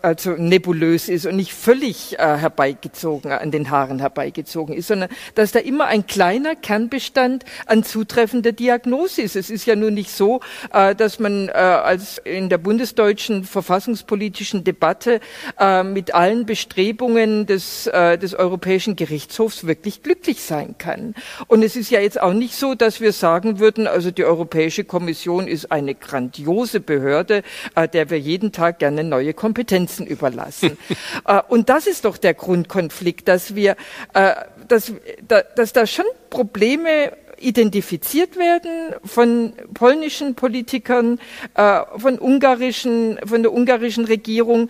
also 0.02 0.32
nebulös 0.32 1.08
ist 1.08 1.26
und 1.26 1.36
nicht 1.38 1.54
völlig 1.54 2.20
äh, 2.20 2.38
herbeigezogen, 2.38 3.32
an 3.32 3.52
den 3.52 3.70
Haaren 3.70 4.00
herbeigezogen 4.00 4.76
ist, 4.76 4.88
sondern 4.88 5.10
dass 5.36 5.52
da 5.52 5.60
immer 5.60 5.86
ein 5.86 6.06
kleiner 6.06 6.56
Kernbestand 6.56 7.46
an 7.66 7.84
zutreffender 7.84 8.52
Diagnose 8.52 9.22
ist. 9.22 9.36
Es 9.36 9.50
ist 9.50 9.66
ja 9.66 9.76
nun 9.76 9.94
nicht 9.94 10.12
so, 10.12 10.42
äh, 10.74 10.94
dass 10.94 11.20
man 11.20 11.48
äh, 11.48 11.52
als 11.52 12.18
in 12.20 12.50
der 12.50 12.58
bundesdeutschen 12.58 13.46
verfassungspolitischen 13.46 14.64
Debatte 14.64 15.22
äh, 15.58 15.84
mit 15.84 16.14
allen 16.14 16.46
Bestrebungen 16.46 17.46
des, 17.46 17.88
äh, 17.88 18.18
des 18.18 18.36
Europäischen 18.36 18.96
Gerichtshofs 18.96 19.66
wirklich 19.66 20.04
glücklich 20.04 20.42
sein 20.42 20.76
kann. 20.78 21.16
Und 21.48 21.64
es 21.64 21.76
ist 21.76 21.90
ja 21.92 22.02
jetzt 22.02 22.22
auch 22.22 22.34
nicht 22.34 22.56
so, 22.56 22.76
dass 22.76 23.00
wir 23.00 23.14
sagen 23.14 23.60
würden, 23.60 23.88
also 23.88 24.12
die 24.12 24.26
Europäische 24.26 24.84
Kommission 24.84 25.48
ist 25.48 25.72
eine 25.72 25.96
grandiose 25.96 26.82
Behörde, 26.82 27.44
äh, 27.76 27.88
der 27.88 28.10
wir 28.10 28.20
jeden 28.20 28.52
Tag 28.52 28.80
gerne 28.80 29.04
neue 29.04 29.29
neue 29.30 29.34
Kompetenzen 29.34 30.08
überlassen. 30.08 30.78
äh, 31.26 31.42
und 31.48 31.70
das 31.70 31.88
ist 31.88 32.06
doch 32.06 32.18
der 32.18 32.34
Grundkonflikt, 32.34 33.28
dass 33.28 33.56
wir, 33.56 33.76
äh, 34.14 34.34
dass, 34.68 34.94
da, 35.28 35.42
dass 35.56 35.74
da 35.74 35.86
schon 35.86 36.06
Probleme 36.30 37.14
identifiziert 37.38 38.36
werden 38.38 38.96
von 39.06 39.54
polnischen 39.74 40.36
Politikern, 40.36 41.20
äh, 41.56 41.82
von 41.98 42.20
ungarischen, 42.20 43.20
von 43.26 43.44
der 43.44 43.54
ungarischen 43.54 44.06
Regierung, 44.06 44.70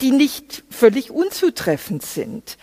die 0.00 0.10
nicht 0.10 0.64
völlig 0.70 1.10
unzutreffend 1.10 2.02
sind. 2.02 2.56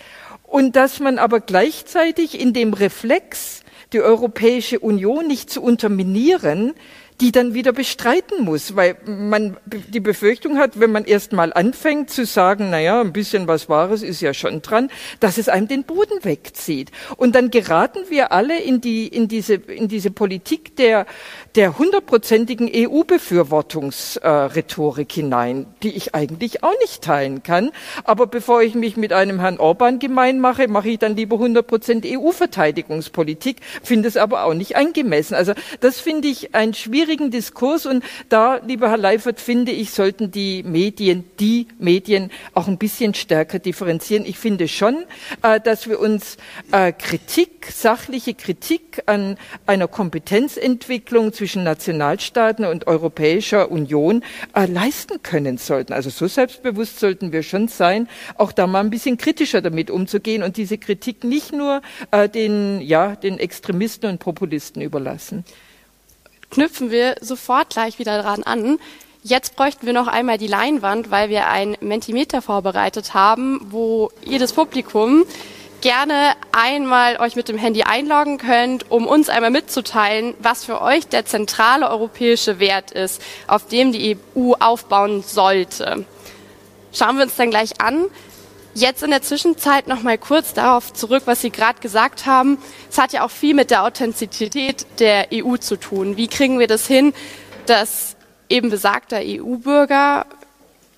Und 0.43 0.75
dass 0.75 0.99
man 0.99 1.17
aber 1.19 1.39
gleichzeitig 1.39 2.39
in 2.39 2.53
dem 2.53 2.73
Reflex, 2.73 3.61
die 3.93 4.01
Europäische 4.01 4.79
Union 4.79 5.27
nicht 5.27 5.49
zu 5.49 5.61
unterminieren, 5.61 6.73
die 7.19 7.31
dann 7.31 7.55
wieder 7.55 7.71
bestreiten 7.71 8.43
muss, 8.43 8.75
weil 8.75 8.95
man 9.05 9.57
die 9.65 9.99
Befürchtung 9.99 10.59
hat, 10.59 10.79
wenn 10.79 10.91
man 10.91 11.03
erst 11.03 11.33
mal 11.33 11.51
anfängt 11.51 12.11
zu 12.11 12.25
sagen, 12.25 12.69
na 12.69 12.79
ja, 12.79 13.01
ein 13.01 13.11
bisschen 13.11 13.47
was 13.47 13.69
Wahres 13.69 14.03
ist 14.03 14.21
ja 14.21 14.35
schon 14.35 14.61
dran, 14.61 14.91
dass 15.19 15.39
es 15.39 15.49
einem 15.49 15.67
den 15.67 15.83
Boden 15.83 16.23
wegzieht. 16.23 16.91
Und 17.15 17.33
dann 17.33 17.49
geraten 17.49 18.01
wir 18.09 18.31
alle 18.31 18.61
in 18.61 18.81
die, 18.81 19.07
in 19.07 19.27
diese, 19.27 19.55
in 19.55 19.87
diese 19.87 20.11
Politik 20.11 20.75
der, 20.75 21.07
der 21.55 21.79
hundertprozentigen 21.79 22.69
EU-Befürwortungsrhetorik 22.71 25.11
hinein, 25.11 25.65
die 25.81 25.95
ich 25.95 26.13
eigentlich 26.13 26.63
auch 26.63 26.77
nicht 26.81 27.03
teilen 27.03 27.41
kann. 27.41 27.71
Aber 28.03 28.27
bevor 28.27 28.61
ich 28.61 28.75
mich 28.75 28.95
mit 28.95 29.11
einem 29.11 29.39
Herrn 29.39 29.57
Orban 29.57 29.97
gemein 29.97 30.39
mache, 30.39 30.67
mache 30.67 30.89
ich 30.89 30.99
dann 30.99 31.15
lieber 31.15 31.37
100 31.37 31.65
Prozent 31.65 32.05
EU-Verteidigungspolitik, 32.05 33.57
finde 33.81 34.07
es 34.07 34.17
aber 34.17 34.43
auch 34.43 34.53
nicht 34.53 34.75
angemessen. 34.75 35.33
Also 35.33 35.53
das 35.79 35.99
finde 35.99 36.27
ich 36.27 36.53
ein 36.53 36.75
schwierigen 37.07 37.31
Diskurs 37.31 37.85
und 37.85 38.03
da, 38.27 38.57
lieber 38.57 38.89
Herr 38.89 38.97
Leifert, 38.97 39.39
finde 39.39 39.71
ich, 39.71 39.91
sollten 39.91 40.29
die 40.29 40.61
Medien, 40.63 41.23
die 41.39 41.67
Medien 41.79 42.31
auch 42.53 42.67
ein 42.67 42.77
bisschen 42.77 43.13
stärker 43.13 43.59
differenzieren. 43.59 44.25
Ich 44.25 44.37
finde 44.37 44.67
schon, 44.67 45.05
äh, 45.41 45.61
dass 45.61 45.87
wir 45.87 46.01
uns 46.01 46.35
äh, 46.73 46.91
Kritik, 46.91 47.67
sachliche 47.71 48.33
Kritik 48.33 49.03
an 49.05 49.37
einer 49.65 49.87
Kompetenzentwicklung 49.87 51.31
zwischen 51.31 51.63
Nationalstaaten 51.63 52.65
und 52.65 52.87
Europäischer 52.87 53.71
Union 53.71 54.21
äh, 54.53 54.65
leisten 54.65 55.23
können 55.23 55.57
sollten. 55.57 55.93
Also 55.93 56.09
so 56.09 56.27
selbstbewusst 56.27 56.99
sollten 56.99 57.31
wir 57.31 57.41
schon 57.41 57.69
sein, 57.69 58.09
auch 58.35 58.51
da 58.51 58.67
mal 58.67 58.81
ein 58.81 58.89
bisschen 58.89 59.15
kritischer 59.17 59.61
damit 59.61 59.89
umzugehen 59.89 60.43
und 60.43 60.57
diese 60.57 60.77
Kritik 60.77 61.23
nicht 61.23 61.53
nur 61.53 61.81
den, 62.33 62.81
ja, 62.81 63.15
den 63.15 63.39
Extremisten 63.39 64.09
und 64.09 64.19
Populisten 64.19 64.81
überlassen. 64.81 65.45
Knüpfen 66.51 66.91
wir 66.91 67.15
sofort 67.21 67.71
gleich 67.71 67.99
wieder 67.99 68.21
dran 68.21 68.43
an. 68.43 68.79
Jetzt 69.23 69.55
bräuchten 69.55 69.85
wir 69.85 69.93
noch 69.93 70.07
einmal 70.07 70.37
die 70.37 70.47
Leinwand, 70.47 71.11
weil 71.11 71.29
wir 71.29 71.47
ein 71.47 71.75
Mentimeter 71.81 72.41
vorbereitet 72.41 73.13
haben, 73.13 73.59
wo 73.69 74.11
jedes 74.23 74.53
Publikum 74.53 75.25
gerne 75.81 76.33
einmal 76.51 77.17
euch 77.17 77.35
mit 77.35 77.49
dem 77.49 77.57
Handy 77.57 77.83
einloggen 77.83 78.37
könnt, 78.37 78.89
um 78.89 79.05
uns 79.05 79.29
einmal 79.29 79.51
mitzuteilen, 79.51 80.33
was 80.39 80.63
für 80.65 80.81
euch 80.81 81.07
der 81.07 81.25
zentrale 81.25 81.89
europäische 81.89 82.59
Wert 82.59 82.91
ist, 82.91 83.21
auf 83.47 83.67
dem 83.67 83.91
die 83.91 84.17
EU 84.35 84.53
aufbauen 84.59 85.23
sollte. 85.23 86.05
Schauen 86.93 87.17
wir 87.17 87.25
uns 87.25 87.35
dann 87.35 87.51
gleich 87.51 87.79
an. 87.81 88.05
Jetzt 88.77 89.01
in 89.01 89.09
der 89.09 89.23
Zwischenzeit 89.23 89.87
noch 89.87 90.03
mal 90.03 90.19
kurz 90.19 90.53
darauf 90.53 90.93
zurück, 90.93 91.23
was 91.25 91.41
Sie 91.41 91.49
gerade 91.49 91.79
gesagt 91.79 92.27
haben. 92.27 92.59
Es 92.91 92.99
hat 92.99 93.11
ja 93.11 93.25
auch 93.25 93.31
viel 93.31 93.55
mit 93.55 93.71
der 93.71 93.83
Authentizität 93.83 94.85
der 94.99 95.29
EU 95.33 95.57
zu 95.57 95.77
tun. 95.77 96.15
Wie 96.15 96.27
kriegen 96.27 96.59
wir 96.59 96.67
das 96.67 96.85
hin, 96.85 97.15
dass 97.65 98.15
eben 98.49 98.69
besagter 98.69 99.17
EU-Bürger 99.23 100.27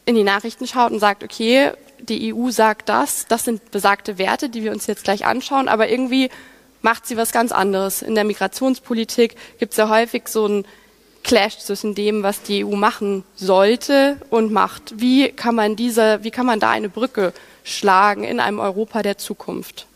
in 0.06 0.16
die 0.16 0.26
Nachrichten 0.26 0.68
schaut 0.68 0.92
und 0.92 1.00
sagt, 1.00 1.24
okay, 1.24 1.72
die 2.02 2.34
EU 2.34 2.50
sagt 2.50 2.90
das, 2.90 3.28
das 3.30 3.46
sind 3.46 3.72
besagte 3.72 4.18
Werte, 4.18 4.50
die 4.50 4.66
wir 4.66 4.74
uns 4.74 4.86
jetzt 4.86 5.06
gleich 5.06 5.26
anschauen, 5.26 5.70
aber 5.70 5.88
irgendwie 5.88 6.30
macht 6.82 7.08
sie 7.08 7.16
was 7.16 7.32
ganz 7.32 7.54
anderes. 7.54 8.02
In 8.02 8.14
der 8.14 8.26
Migrationspolitik 8.26 9.38
gibt 9.58 9.72
es 9.72 9.78
ja 9.78 9.88
häufig 9.88 10.28
so 10.28 10.44
einen 10.44 10.66
Clash 11.24 11.60
zwischen 11.60 11.96
dem, 11.96 12.24
was 12.24 12.42
die 12.42 12.66
EU 12.66 12.76
machen 12.76 13.24
sollte 13.36 14.18
und 14.30 14.52
macht. 14.52 15.00
Wie 15.00 15.30
kann 15.30 15.56
man 15.56 15.78
diese, 15.78 16.24
wie 16.24 16.32
kann 16.32 16.46
man 16.46 16.60
da 16.60 16.72
eine 16.72 16.90
Brücke 16.90 17.34
schlagen 17.70 18.24
in 18.24 18.40
einem 18.40 18.60
Europa 18.60 19.02
der 19.02 19.18
Zukunft? 19.18 19.88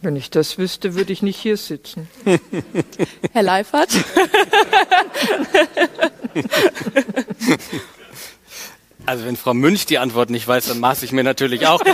Wenn 0.00 0.16
ich 0.16 0.30
das 0.30 0.58
wüsste, 0.58 0.94
würde 0.94 1.12
ich 1.12 1.22
nicht 1.22 1.38
hier 1.38 1.56
sitzen. 1.56 2.08
Herr 3.32 3.42
Leifert? 3.42 3.90
Also 9.04 9.24
wenn 9.24 9.36
Frau 9.36 9.52
Münch 9.52 9.86
die 9.86 9.98
Antwort 9.98 10.30
nicht 10.30 10.46
weiß, 10.46 10.66
dann 10.66 10.78
maße 10.78 11.04
ich 11.04 11.12
mir 11.12 11.24
natürlich 11.24 11.66
auch. 11.66 11.82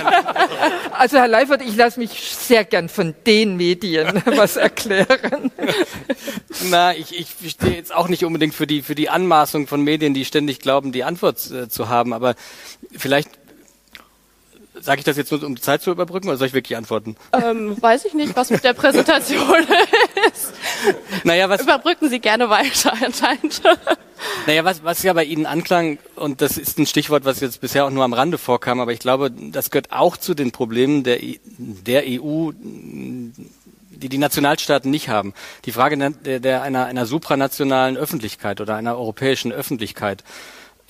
Also 0.91 1.19
Herr 1.19 1.29
Leifert, 1.29 1.63
ich 1.63 1.77
lasse 1.77 2.01
mich 2.01 2.11
sehr 2.11 2.65
gern 2.65 2.89
von 2.89 3.15
den 3.25 3.57
Medien 3.57 4.21
was 4.25 4.57
erklären. 4.57 5.53
Na, 6.71 6.93
ich, 6.93 7.17
ich 7.17 7.53
stehe 7.53 7.77
jetzt 7.77 7.95
auch 7.95 8.09
nicht 8.09 8.25
unbedingt 8.25 8.53
für 8.53 8.67
die, 8.67 8.83
für 8.83 8.97
die 8.97 9.09
Anmaßung 9.09 9.69
von 9.69 9.81
Medien, 9.83 10.13
die 10.13 10.25
ständig 10.25 10.59
glauben, 10.59 10.91
die 10.91 11.05
Antwort 11.05 11.49
äh, 11.53 11.69
zu 11.69 11.89
haben, 11.89 12.13
aber 12.13 12.35
vielleicht 12.97 13.31
Sage 14.81 15.01
ich 15.01 15.05
das 15.05 15.17
jetzt 15.17 15.31
nur, 15.31 15.43
um 15.43 15.55
die 15.55 15.63
Zeit 15.63 15.83
zu 15.83 15.91
überbrücken, 15.91 16.29
oder 16.29 16.37
soll 16.37 16.49
ich 16.49 16.53
wirklich 16.53 16.77
antworten? 16.77 17.17
Ähm, 17.33 17.81
weiß 17.81 18.05
ich 18.05 18.15
nicht, 18.15 18.37
was 18.37 18.51
mit 18.51 18.65
der 18.65 18.75
Präsentation 18.75 19.39
ist. 20.33 20.53
Naja, 21.25 21.49
was, 21.49 21.63
Überbrücken 21.63 22.09
Sie 22.09 22.21
gerne 22.21 22.49
weiter 22.51 22.93
anscheinend. 23.05 23.63
Naja, 24.47 24.65
was, 24.65 24.85
was 24.85 25.03
ja 25.03 25.13
bei 25.13 25.25
Ihnen 25.25 25.47
anklang, 25.47 25.99
und 26.17 26.41
das 26.41 26.59
ist 26.59 26.79
ein 26.79 26.87
Stichwort, 26.87 27.25
was 27.25 27.41
jetzt 27.41 27.61
bisher 27.61 27.85
auch 27.85 27.91
nur 27.91 28.05
am 28.05 28.13
Rande 28.13 28.39
vorkam, 28.39 28.81
aber 28.81 28.93
ich 28.93 29.01
glaube, 29.01 29.31
das 29.31 29.71
gehört 29.71 29.93
auch 29.93 30.17
zu 30.17 30.35
den 30.35 30.53
Problemen 30.53 31.05
der, 31.05 31.19
der 31.59 32.05
EU, 32.07 32.53
die 33.99 34.09
die 34.09 34.19
Nationalstaaten 34.19 34.91
nicht 34.91 35.09
haben. 35.09 35.35
Die 35.65 35.73
Frage 35.73 35.97
der, 35.99 36.41
der 36.41 36.63
einer, 36.63 36.87
einer 36.87 37.07
supranationalen 37.07 37.97
Öffentlichkeit 37.97 38.61
oder 38.61 38.77
einer 38.77 38.97
europäischen 38.97 39.53
Öffentlichkeit. 39.53 40.25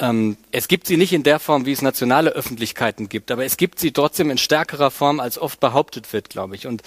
Ähm, 0.00 0.36
es 0.52 0.68
gibt 0.68 0.86
sie 0.86 0.96
nicht 0.96 1.12
in 1.12 1.22
der 1.22 1.38
Form, 1.40 1.66
wie 1.66 1.72
es 1.72 1.82
nationale 1.82 2.30
Öffentlichkeiten 2.30 3.08
gibt, 3.08 3.30
aber 3.30 3.44
es 3.44 3.56
gibt 3.56 3.78
sie 3.80 3.92
trotzdem 3.92 4.30
in 4.30 4.38
stärkerer 4.38 4.90
Form, 4.90 5.20
als 5.20 5.38
oft 5.38 5.60
behauptet 5.60 6.12
wird, 6.12 6.30
glaube 6.30 6.54
ich. 6.54 6.66
Und 6.66 6.82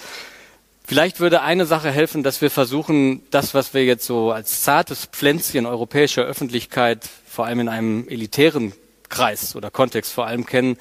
vielleicht 0.84 1.20
würde 1.20 1.42
eine 1.42 1.66
Sache 1.66 1.90
helfen, 1.90 2.22
dass 2.22 2.40
wir 2.40 2.50
versuchen, 2.50 3.22
das, 3.30 3.54
was 3.54 3.74
wir 3.74 3.84
jetzt 3.84 4.06
so 4.06 4.32
als 4.32 4.62
zartes 4.62 5.06
Pflänzchen 5.06 5.66
europäischer 5.66 6.22
Öffentlichkeit, 6.22 7.08
vor 7.26 7.46
allem 7.46 7.60
in 7.60 7.68
einem 7.68 8.08
elitären 8.08 8.72
Kreis 9.08 9.56
oder 9.56 9.70
Kontext 9.70 10.12
vor 10.12 10.26
allem 10.26 10.46
kennen, 10.46 10.78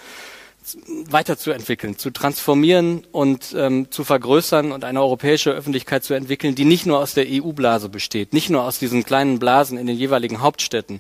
weiterzuentwickeln, 1.10 1.98
zu 1.98 2.12
transformieren 2.12 3.04
und 3.12 3.56
ähm, 3.58 3.90
zu 3.90 4.04
vergrößern 4.04 4.72
und 4.72 4.84
eine 4.84 5.02
europäische 5.02 5.52
Öffentlichkeit 5.52 6.04
zu 6.04 6.14
entwickeln, 6.14 6.54
die 6.54 6.66
nicht 6.66 6.86
nur 6.86 7.00
aus 7.00 7.16
der 7.16 7.26
EU-Blase 7.28 7.90
besteht, 7.90 8.32
nicht 8.32 8.52
nur 8.52 8.64
aus 8.64 8.78
diesen 8.78 9.04
kleinen 9.04 9.40
Blasen 9.40 9.78
in 9.78 9.88
den 9.88 9.98
jeweiligen 9.98 10.42
Hauptstädten, 10.42 11.00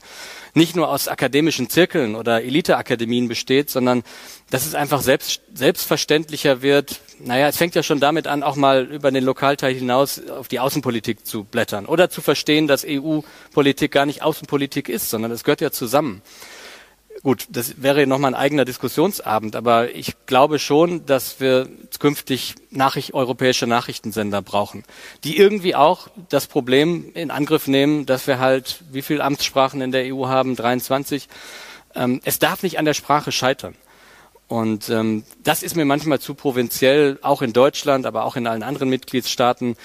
nicht 0.56 0.76
nur 0.76 0.90
aus 0.90 1.08
akademischen 1.08 1.70
Zirkeln 1.70 2.16
oder 2.16 2.44
Eliteakademien 2.44 3.28
besteht, 3.28 3.70
sondern 3.70 4.02
dass 4.50 4.66
es 4.66 4.74
einfach 4.74 5.02
selbst, 5.02 5.42
selbstverständlicher 5.54 6.64
wird. 6.64 7.00
Naja, 7.20 7.48
es 7.48 7.58
fängt 7.58 7.76
ja 7.76 7.84
schon 7.84 8.00
damit 8.00 8.26
an, 8.26 8.42
auch 8.42 8.56
mal 8.56 8.86
über 8.86 9.12
den 9.12 9.24
Lokalteil 9.24 9.76
hinaus 9.76 10.28
auf 10.28 10.48
die 10.48 10.60
Außenpolitik 10.60 11.26
zu 11.26 11.44
blättern 11.44 11.86
oder 11.86 12.10
zu 12.10 12.22
verstehen, 12.22 12.68
dass 12.68 12.84
EU-Politik 12.86 13.92
gar 13.92 14.08
nicht 14.08 14.24
Außenpolitik 14.24 14.90
ist, 14.90 15.12
sondern 15.12 15.32
es 15.32 15.44
gehört 15.44 15.62
ja 15.62 15.72
zusammen. 15.72 16.24
Gut, 17.24 17.46
das 17.50 17.84
wäre 17.84 18.08
nochmal 18.08 18.34
ein 18.34 18.40
eigener 18.40 18.66
Diskussionsabend, 18.66 19.56
aber 19.56 19.94
ich 19.94 20.16
glaube 20.26 20.58
schon, 20.58 21.06
dass 21.06 21.40
wir 21.40 21.70
künftig 22.00 22.56
Nachricht, 22.72 23.14
europäische 23.14 23.68
Nachrichtensender 23.68 24.42
brauchen, 24.42 24.84
die 25.24 25.38
irgendwie 25.38 25.76
auch 25.76 26.08
das 26.30 26.48
Problem 26.48 27.12
in 27.14 27.30
Angriff 27.30 27.68
nehmen, 27.68 28.08
dass 28.08 28.26
wir 28.26 28.40
halt, 28.40 28.84
wie 28.92 29.04
viele 29.04 29.24
Amtssprachen 29.24 29.82
in 29.82 29.92
der 29.92 30.16
EU 30.16 30.28
haben? 30.30 30.56
23. 30.56 31.28
Ähm, 31.94 32.22
es 32.24 32.40
darf 32.40 32.64
nicht 32.64 32.80
an 32.80 32.86
der 32.86 32.96
Sprache 32.96 33.32
scheitern. 33.32 33.76
Und 34.48 34.90
ähm, 34.90 35.24
das 35.44 35.62
ist 35.62 35.76
mir 35.76 35.86
manchmal 35.86 36.20
zu 36.20 36.34
provinziell, 36.34 37.20
auch 37.22 37.44
in 37.44 37.54
Deutschland, 37.54 38.08
aber 38.08 38.26
auch 38.26 38.36
in 38.36 38.48
allen 38.48 38.64
anderen 38.64 38.90
Mitgliedstaaten. 38.90 39.78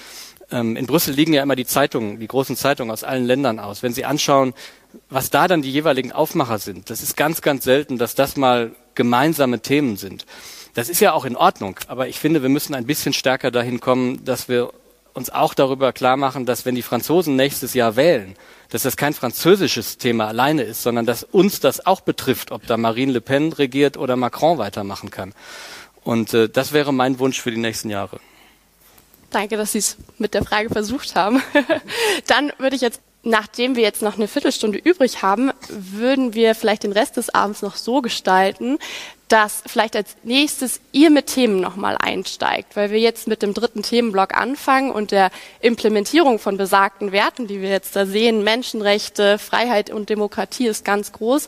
Ähm, 0.51 0.75
in 0.75 0.87
Brüssel 0.87 1.13
liegen 1.13 1.33
ja 1.33 1.43
immer 1.43 1.55
die 1.55 1.65
Zeitungen, 1.65 2.19
die 2.19 2.27
großen 2.27 2.55
Zeitungen 2.55 2.91
aus 2.91 3.03
allen 3.03 3.25
Ländern 3.25 3.59
aus. 3.59 3.83
Wenn 3.83 3.93
Sie 3.93 4.05
anschauen, 4.05 4.53
was 5.09 5.29
da 5.29 5.47
dann 5.47 5.61
die 5.61 5.71
jeweiligen 5.71 6.11
Aufmacher 6.11 6.59
sind, 6.59 6.89
das 6.89 7.01
ist 7.01 7.17
ganz, 7.17 7.41
ganz 7.41 7.63
selten, 7.63 7.97
dass 7.97 8.15
das 8.15 8.37
mal 8.37 8.71
gemeinsame 8.95 9.59
Themen 9.61 9.97
sind. 9.97 10.25
Das 10.73 10.89
ist 10.89 10.99
ja 10.99 11.13
auch 11.13 11.25
in 11.25 11.35
Ordnung, 11.35 11.79
aber 11.87 12.07
ich 12.07 12.19
finde, 12.19 12.41
wir 12.41 12.49
müssen 12.49 12.75
ein 12.75 12.85
bisschen 12.85 13.13
stärker 13.13 13.51
dahin 13.51 13.79
kommen, 13.79 14.23
dass 14.25 14.47
wir 14.47 14.71
uns 15.13 15.31
auch 15.31 15.55
darüber 15.55 15.93
klar 15.93 16.15
machen, 16.15 16.45
dass 16.45 16.65
wenn 16.65 16.75
die 16.75 16.83
Franzosen 16.83 17.35
nächstes 17.35 17.73
Jahr 17.73 17.95
wählen, 17.95 18.35
dass 18.69 18.83
das 18.83 18.97
kein 18.97 19.13
französisches 19.13 19.97
Thema 19.97 20.27
alleine 20.27 20.61
ist, 20.61 20.83
sondern 20.83 21.07
dass 21.07 21.23
uns 21.23 21.59
das 21.59 21.85
auch 21.85 22.01
betrifft, 22.01 22.51
ob 22.51 22.67
da 22.67 22.77
Marine 22.77 23.13
Le 23.13 23.21
Pen 23.21 23.51
regiert 23.51 23.97
oder 23.97 24.15
Macron 24.15 24.59
weitermachen 24.59 25.09
kann. 25.09 25.33
Und 26.03 26.33
äh, 26.35 26.47
das 26.47 26.71
wäre 26.71 26.93
mein 26.93 27.17
Wunsch 27.17 27.41
für 27.41 27.49
die 27.49 27.57
nächsten 27.57 27.89
Jahre. 27.89 28.19
Danke, 29.31 29.57
dass 29.57 29.73
Sie 29.73 29.79
es 29.79 29.97
mit 30.19 30.33
der 30.33 30.45
Frage 30.45 30.69
versucht 30.69 31.15
haben. 31.15 31.41
Dann 32.27 32.53
würde 32.59 32.75
ich 32.75 32.81
jetzt 32.81 33.01
nachdem 33.23 33.75
wir 33.75 33.83
jetzt 33.83 34.01
noch 34.01 34.15
eine 34.15 34.27
Viertelstunde 34.27 34.77
übrig 34.77 35.21
haben, 35.21 35.51
würden 35.69 36.33
wir 36.33 36.55
vielleicht 36.55 36.83
den 36.83 36.91
Rest 36.91 37.17
des 37.17 37.33
Abends 37.33 37.61
noch 37.61 37.75
so 37.75 38.01
gestalten, 38.01 38.79
dass 39.27 39.61
vielleicht 39.65 39.95
als 39.95 40.15
nächstes 40.23 40.79
ihr 40.93 41.09
mit 41.09 41.27
Themen 41.27 41.59
nochmal 41.59 41.97
einsteigt, 41.99 42.75
weil 42.75 42.91
wir 42.91 42.99
jetzt 42.99 43.27
mit 43.27 43.41
dem 43.41 43.53
dritten 43.53 43.83
Themenblock 43.83 44.33
anfangen 44.33 44.91
und 44.91 45.11
der 45.11 45.31
Implementierung 45.59 46.39
von 46.39 46.55
besagten 46.55 47.11
Werten, 47.11 47.47
die 47.47 47.61
wir 47.61 47.69
jetzt 47.69 47.95
da 47.95 48.05
sehen, 48.05 48.43
Menschenrechte, 48.43 49.37
Freiheit 49.37 49.89
und 49.89 50.09
Demokratie 50.09 50.67
ist 50.67 50.85
ganz 50.85 51.11
groß. 51.11 51.47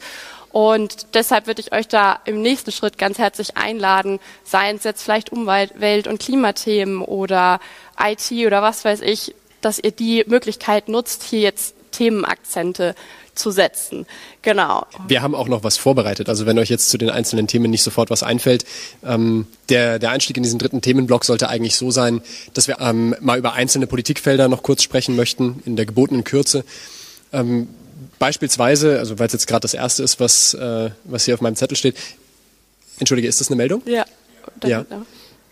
Und 0.51 1.13
deshalb 1.13 1.47
würde 1.47 1.61
ich 1.61 1.71
euch 1.71 1.87
da 1.87 2.19
im 2.25 2.41
nächsten 2.41 2.71
Schritt 2.71 2.97
ganz 2.97 3.19
herzlich 3.19 3.55
einladen, 3.55 4.19
seien 4.43 4.77
es 4.77 4.83
jetzt 4.83 5.03
vielleicht 5.03 5.31
Umwelt- 5.31 6.07
und 6.07 6.19
Klimathemen 6.19 7.01
oder 7.01 7.59
IT 8.01 8.31
oder 8.45 8.61
was 8.61 8.83
weiß 8.83 9.01
ich, 9.01 9.35
dass 9.61 9.79
ihr 9.79 9.91
die 9.91 10.23
Möglichkeit 10.27 10.89
nutzt, 10.89 11.23
hier 11.23 11.41
jetzt 11.41 11.75
Themenakzente 11.91 12.95
zu 13.39 13.51
setzen. 13.51 14.05
Genau. 14.41 14.85
Wir 15.07 15.21
haben 15.21 15.33
auch 15.33 15.47
noch 15.47 15.63
was 15.63 15.77
vorbereitet. 15.77 16.29
Also 16.29 16.45
wenn 16.45 16.59
euch 16.59 16.69
jetzt 16.69 16.89
zu 16.89 16.97
den 16.97 17.09
einzelnen 17.09 17.47
Themen 17.47 17.71
nicht 17.71 17.83
sofort 17.83 18.09
was 18.09 18.21
einfällt, 18.21 18.65
ähm, 19.03 19.47
der, 19.69 19.97
der 19.97 20.11
Einstieg 20.11 20.37
in 20.37 20.43
diesen 20.43 20.59
dritten 20.59 20.81
Themenblock 20.81 21.25
sollte 21.25 21.49
eigentlich 21.49 21.75
so 21.75 21.89
sein, 21.89 22.21
dass 22.53 22.67
wir 22.67 22.79
ähm, 22.79 23.15
mal 23.21 23.39
über 23.39 23.53
einzelne 23.53 23.87
Politikfelder 23.87 24.47
noch 24.49 24.61
kurz 24.61 24.83
sprechen 24.83 25.15
möchten, 25.15 25.63
in 25.65 25.75
der 25.75 25.85
gebotenen 25.85 26.23
Kürze. 26.23 26.65
Ähm, 27.31 27.69
beispielsweise, 28.19 28.99
also 28.99 29.17
weil 29.19 29.27
es 29.27 29.33
jetzt 29.33 29.47
gerade 29.47 29.61
das 29.61 29.73
erste 29.73 30.03
ist, 30.03 30.19
was, 30.19 30.53
äh, 30.53 30.89
was 31.05 31.25
hier 31.25 31.33
auf 31.33 31.41
meinem 31.41 31.55
Zettel 31.55 31.77
steht. 31.77 31.95
Entschuldige, 32.99 33.27
ist 33.27 33.39
das 33.39 33.47
eine 33.47 33.55
Meldung? 33.55 33.81
Ja. 33.85 34.05
Ja. 34.65 34.85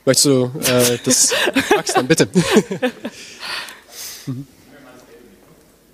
Möchtest 0.05 0.25
du 0.25 0.51
äh, 0.65 0.97
das? 1.03 1.33
Max, 1.75 1.93
dann 1.93 2.07
bitte. 2.07 2.27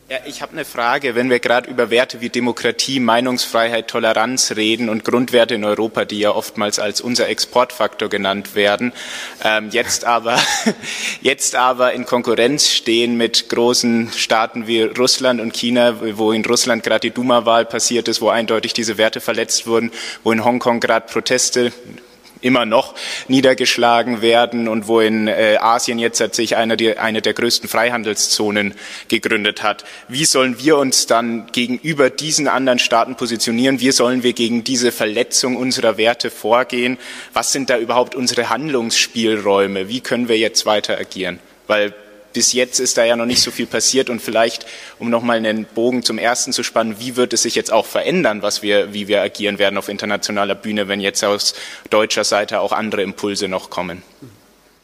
Ja, 0.10 0.18
ich 0.26 0.42
habe 0.42 0.52
eine 0.52 0.66
Frage, 0.66 1.16
wenn 1.16 1.30
wir 1.30 1.40
gerade 1.40 1.70
über 1.70 1.90
Werte 1.90 2.20
wie 2.20 2.30
Demokratie, 2.30 3.00
Meinungsfreiheit, 3.00 3.88
Toleranz 3.88 4.52
reden 4.56 4.90
und 4.90 5.06
Grundwerte 5.06 5.56
in 5.56 5.64
Europa, 5.64 6.06
die 6.06 6.20
ja 6.20 6.32
oftmals 6.32 6.78
als 6.78 7.00
unser 7.00 7.30
Exportfaktor 7.30 8.10
genannt 8.10 8.54
werden, 8.54 8.92
ähm, 9.44 9.70
jetzt, 9.72 10.06
aber, 10.06 10.38
jetzt 11.22 11.56
aber 11.56 11.94
in 11.94 12.06
Konkurrenz 12.06 12.70
stehen 12.70 13.18
mit 13.18 13.50
großen 13.50 14.12
Staaten 14.12 14.68
wie 14.68 14.82
Russland 14.82 15.40
und 15.40 15.54
China, 15.54 15.96
wo 16.18 16.32
in 16.32 16.46
Russland 16.46 16.84
gerade 16.84 17.10
die 17.10 17.12
Duma-Wahl 17.12 17.66
passiert 17.66 18.08
ist, 18.08 18.22
wo 18.22 18.30
eindeutig 18.30 18.74
diese 18.74 18.98
Werte 18.98 19.22
verletzt 19.22 19.68
wurden, 19.68 19.90
wo 20.24 20.32
in 20.32 20.44
Hongkong 20.44 20.80
gerade 20.80 21.08
Proteste 21.08 21.72
immer 22.44 22.66
noch 22.66 22.94
niedergeschlagen 23.28 24.22
werden 24.22 24.68
und 24.68 24.88
wo 24.88 25.00
in 25.00 25.28
äh, 25.28 25.58
Asien 25.60 26.00
jetzt 26.00 26.20
hat 26.22 26.36
sich 26.36 26.56
eine, 26.56 26.78
eine 27.00 27.22
der 27.22 27.34
größten 27.34 27.70
Freihandelszonen 27.70 28.74
gegründet 29.08 29.64
hat. 29.64 29.84
Wie 30.08 30.26
sollen 30.26 30.58
wir 30.60 30.78
uns 30.78 31.08
dann 31.08 31.48
gegenüber 31.52 32.10
diesen 32.10 32.48
anderen 32.48 32.80
Staaten 32.80 33.16
positionieren? 33.16 33.80
Wie 33.80 33.92
sollen 33.92 34.24
wir 34.24 34.34
gegen 34.34 34.64
diese 34.64 34.92
Verletzung 34.92 35.56
unserer 35.56 35.98
Werte 35.98 36.30
vorgehen? 36.30 36.98
Was 37.34 37.52
sind 37.52 37.70
da 37.70 37.78
überhaupt 37.78 38.16
unsere 38.16 38.50
Handlungsspielräume? 38.50 39.90
Wie 39.90 40.02
können 40.02 40.28
wir 40.28 40.38
jetzt 40.38 40.66
weiter 40.66 40.98
agieren? 40.98 41.40
Weil 41.68 41.94
bis 42.34 42.54
jetzt 42.54 42.80
ist 42.80 42.98
da 42.98 43.06
ja 43.06 43.16
noch 43.16 43.26
nicht 43.26 43.42
so 43.42 43.52
viel 43.52 43.68
passiert 43.68 44.10
und 44.10 44.22
vielleicht, 44.22 44.66
um 45.00 45.10
nochmal 45.10 45.38
einen 45.38 45.66
Bogen 45.66 46.04
zum 46.04 46.18
ersten 46.18 46.52
zu 46.52 46.64
spannen, 46.64 47.00
wie 47.00 47.16
wird 47.16 47.34
es 47.34 47.44
sich 47.44 47.56
jetzt 47.56 47.72
auch 47.72 47.86
verändern, 47.86 48.42
was 48.42 48.62
wir, 48.62 48.94
wie 48.94 49.08
wir 49.08 49.22
agieren 49.22 49.60
werden 49.60 49.78
auf 49.78 49.88
internationaler 49.88 50.56
Bühne, 50.56 50.88
wenn 50.88 51.00
jetzt 51.00 51.24
aus 51.24 51.54
deutscher 51.90 52.24
Seite 52.24 52.60
auch 52.60 52.72
andere 52.72 53.04
Impulse 53.04 53.48
noch 53.48 53.70
kommen? 53.70 54.04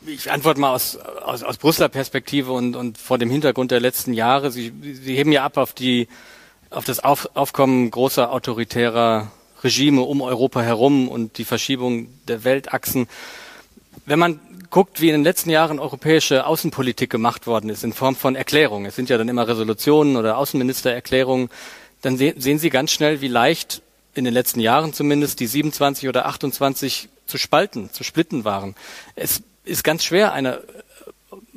Ich 0.06 0.32
antworte 0.32 0.60
mal 0.60 0.74
aus, 0.74 0.98
aus, 0.98 1.44
aus 1.44 1.58
Brüsseler 1.58 1.90
Perspektive 1.90 2.54
und, 2.54 2.76
und 2.76 2.98
vor 2.98 3.18
dem 3.18 3.30
Hintergrund 3.30 3.72
der 3.72 3.82
letzten 3.82 4.14
Jahre. 4.14 4.50
Sie, 4.52 4.72
Sie 4.82 5.16
heben 5.16 5.32
ja 5.32 5.44
ab 5.44 5.58
auf 5.58 5.74
die, 5.74 6.08
auf 6.70 6.86
das 6.86 7.04
auf, 7.04 7.30
Aufkommen 7.34 7.92
großer 7.92 8.32
autoritärer 8.32 9.32
Regime 9.64 10.02
um 10.02 10.22
Europa 10.22 10.62
herum 10.62 11.10
und 11.10 11.38
die 11.38 11.44
Verschiebung 11.44 12.08
der 12.28 12.44
Weltachsen. 12.44 13.08
Wenn 14.06 14.20
man 14.20 14.40
guckt, 14.70 15.02
wie 15.02 15.10
in 15.10 15.14
den 15.14 15.24
letzten 15.24 15.50
Jahren 15.50 15.80
europäische 15.80 16.46
Außenpolitik 16.46 17.10
gemacht 17.10 17.48
worden 17.48 17.70
ist, 17.70 17.84
in 17.84 17.94
Form 17.94 18.16
von 18.16 18.36
Erklärungen, 18.36 18.86
es 18.86 18.96
sind 18.96 19.10
ja 19.10 19.18
dann 19.18 19.30
immer 19.30 19.48
Resolutionen 19.48 20.16
oder 20.16 20.38
Außenministererklärungen, 20.38 21.50
dann 22.02 22.18
sehen 22.18 22.60
Sie 22.60 22.70
ganz 22.70 22.92
schnell, 22.92 23.22
wie 23.22 23.28
leicht 23.28 23.82
in 24.14 24.26
den 24.26 24.34
letzten 24.34 24.60
Jahren 24.60 24.94
zumindest 24.94 25.40
die 25.40 25.48
27 25.48 26.08
oder 26.08 26.26
28 26.26 27.10
zu 27.26 27.38
spalten, 27.38 27.92
zu 27.92 28.04
splitten 28.04 28.46
waren. 28.46 28.76
Es 29.16 29.42
ist 29.66 29.84
ganz 29.84 30.04
schwer, 30.04 30.34
eine 30.34 30.62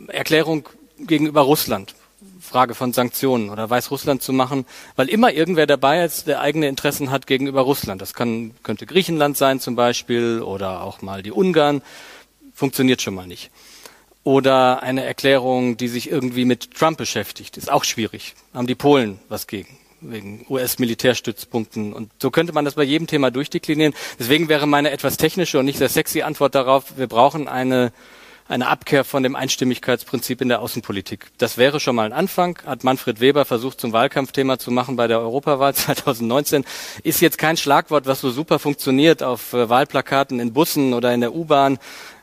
Erklärung 0.09 0.69
gegenüber 0.99 1.43
Russland, 1.43 1.95
Frage 2.41 2.75
von 2.75 2.93
Sanktionen 2.93 3.51
oder 3.51 3.71
Weißrussland 3.71 4.23
zu 4.23 4.33
machen, 4.33 4.67
weil 4.97 5.09
immer 5.09 5.33
irgendwer 5.33 5.67
dabei 5.67 6.05
ist, 6.05 6.27
der 6.27 6.41
eigene 6.41 6.69
Interessen 6.69 7.11
hat 7.11 7.27
gegenüber 7.27 7.63
Russland. 7.63 8.03
Das 8.03 8.15
kann, 8.15 8.53
könnte 8.63 8.87
Griechenland 8.87 9.37
sein 9.37 9.61
zum 9.61 9.75
Beispiel 9.75 10.43
oder 10.43 10.83
auch 10.83 11.03
mal 11.03 11.23
die 11.23 11.33
Ungarn 11.33 11.83
funktioniert 12.63 13.03
schon 13.03 13.17
mal 13.17 13.27
nicht. 13.27 13.51
Oder 14.23 14.85
eine 14.85 15.05
Erklärung, 15.05 15.77
die 15.77 15.89
sich 15.89 16.09
irgendwie 16.09 16.45
mit 16.45 16.75
Trump 16.75 16.97
beschäftigt, 16.97 17.57
ist 17.57 17.73
auch 17.73 17.83
schwierig. 17.83 18.37
Haben 18.55 18.69
die 18.69 18.77
Polen 18.77 19.19
was 19.29 19.49
gegen 19.49 19.77
wegen 20.01 20.47
US-Militärstützpunkten. 20.49 21.93
Und 21.93 22.13
so 22.21 22.31
könnte 22.31 22.53
man 22.53 22.65
das 22.65 22.75
bei 22.75 22.85
jedem 22.85 23.09
Thema 23.09 23.33
durchdeklinieren. 23.33 23.95
Deswegen 24.17 24.49
wäre 24.49 24.69
meine 24.69 24.93
etwas 24.93 25.17
technische 25.17 25.59
und 25.59 25.65
nicht 25.65 25.79
sehr 25.79 25.89
sexy 25.89 26.23
Antwort 26.23 26.55
darauf, 26.55 26.97
wir 26.97 27.09
brauchen 27.09 27.49
eine 27.49 27.93
eine 28.49 28.69
Abkehr 28.69 29.05
von 29.05 29.23
dem 29.23 29.37
Einstimmigkeitsprinzip 29.37 30.41
in 30.41 30.49
der 30.49 30.61
Außenpolitik. 30.61 31.27
Das 31.39 31.57
wäre 31.59 31.81
schon 31.81 31.97
mal 31.97 32.05
ein 32.05 32.13
Anfang, 32.13 32.59
hat 32.67 32.85
Manfred 32.85 33.21
Weber 33.21 33.45
versucht 33.45 33.81
zum 33.81 33.93
Wahlkampfthema 33.93 34.59
zu 34.59 34.71
machen 34.71 34.97
bei 34.97 35.07
der 35.07 35.21
Europawahl 35.21 35.75
2019. 35.75 36.65
Ist 37.03 37.21
jetzt 37.21 37.39
kein 37.39 37.57
Schlagwort, 37.57 38.07
was 38.07 38.21
so 38.21 38.31
super 38.31 38.59
funktioniert 38.59 39.23
auf 39.23 39.53
äh, 39.53 39.69
Wahlplakaten 39.69 40.41
in 40.41 40.53
Bussen 40.53 40.93
oder 40.93 41.15
in 41.15 41.21
der 41.21 41.35
U-Bahn. 41.35 41.79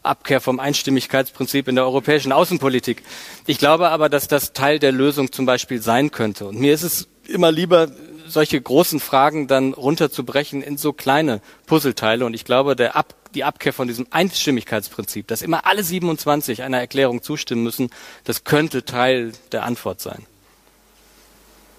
Abkehr 0.10 0.42
vom 0.42 0.60
Einstimmigkeitsprinzip 0.60 1.68
in 1.68 1.76
der 1.76 1.86
europäischen 1.86 2.32
Außenpolitik. 2.32 3.04
Ich 3.46 3.58
glaube 3.58 3.90
aber, 3.90 4.10
dass 4.10 4.28
das 4.28 4.54
Teil 4.54 4.80
der 4.80 4.92
Lösung 4.92 5.32
zum 5.32 5.46
Beispiel 5.46 5.82
sein 5.82 6.12
könnte. 6.12 6.48
Und 6.48 6.60
mir 6.60 6.74
ist 6.74 6.84
es 6.84 7.08
immer 7.28 7.52
lieber, 7.52 7.88
solche 8.28 8.62
großen 8.62 9.00
Fragen 9.00 9.48
dann 9.48 9.74
runterzubrechen 9.74 10.62
in 10.62 10.78
so 10.78 10.94
kleine 10.94 11.42
Puzzleteile. 11.66 12.26
Und 12.26 12.34
ich 12.34 12.46
glaube, 12.46 12.76
der 12.76 12.96
Ab 12.96 13.16
die 13.36 13.44
Abkehr 13.44 13.74
von 13.74 13.88
diesem 13.88 14.08
Einstimmigkeitsprinzip, 14.10 15.28
dass 15.28 15.42
immer 15.42 15.66
alle 15.68 15.84
27 15.84 16.64
einer 16.64 16.80
Erklärung 16.80 17.22
zustimmen 17.22 17.64
müssen, 17.64 17.92
das 18.24 18.44
könnte 18.44 18.86
Teil 18.86 19.34
der 19.52 19.66
Antwort 19.66 20.02
sein. 20.02 20.26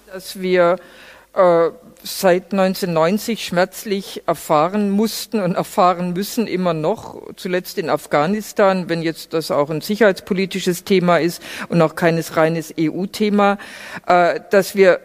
Dass 0.07 0.41
wir 0.41 0.79
äh, 1.35 1.71
seit 2.03 2.53
1990 2.53 3.45
schmerzlich 3.45 4.23
erfahren 4.27 4.91
mussten 4.91 5.41
und 5.41 5.55
erfahren 5.55 6.13
müssen, 6.13 6.47
immer 6.47 6.75
noch, 6.75 7.21
zuletzt 7.37 7.79
in 7.79 7.91
Afghanistan, 7.91 8.89
wenn 8.89 9.03
jetzt 9.03 9.33
das 9.33 9.51
auch 9.51 9.71
ein 9.71 9.81
sicherheitspolitisches 9.81 10.85
Thema 10.85 11.19
ist 11.19 11.43
und 11.69 11.81
auch 11.83 11.95
keines 11.95 12.37
reines 12.37 12.75
EU-Thema, 12.79 13.59
äh, 14.07 14.41
dass 14.51 14.75
wir 14.75 15.01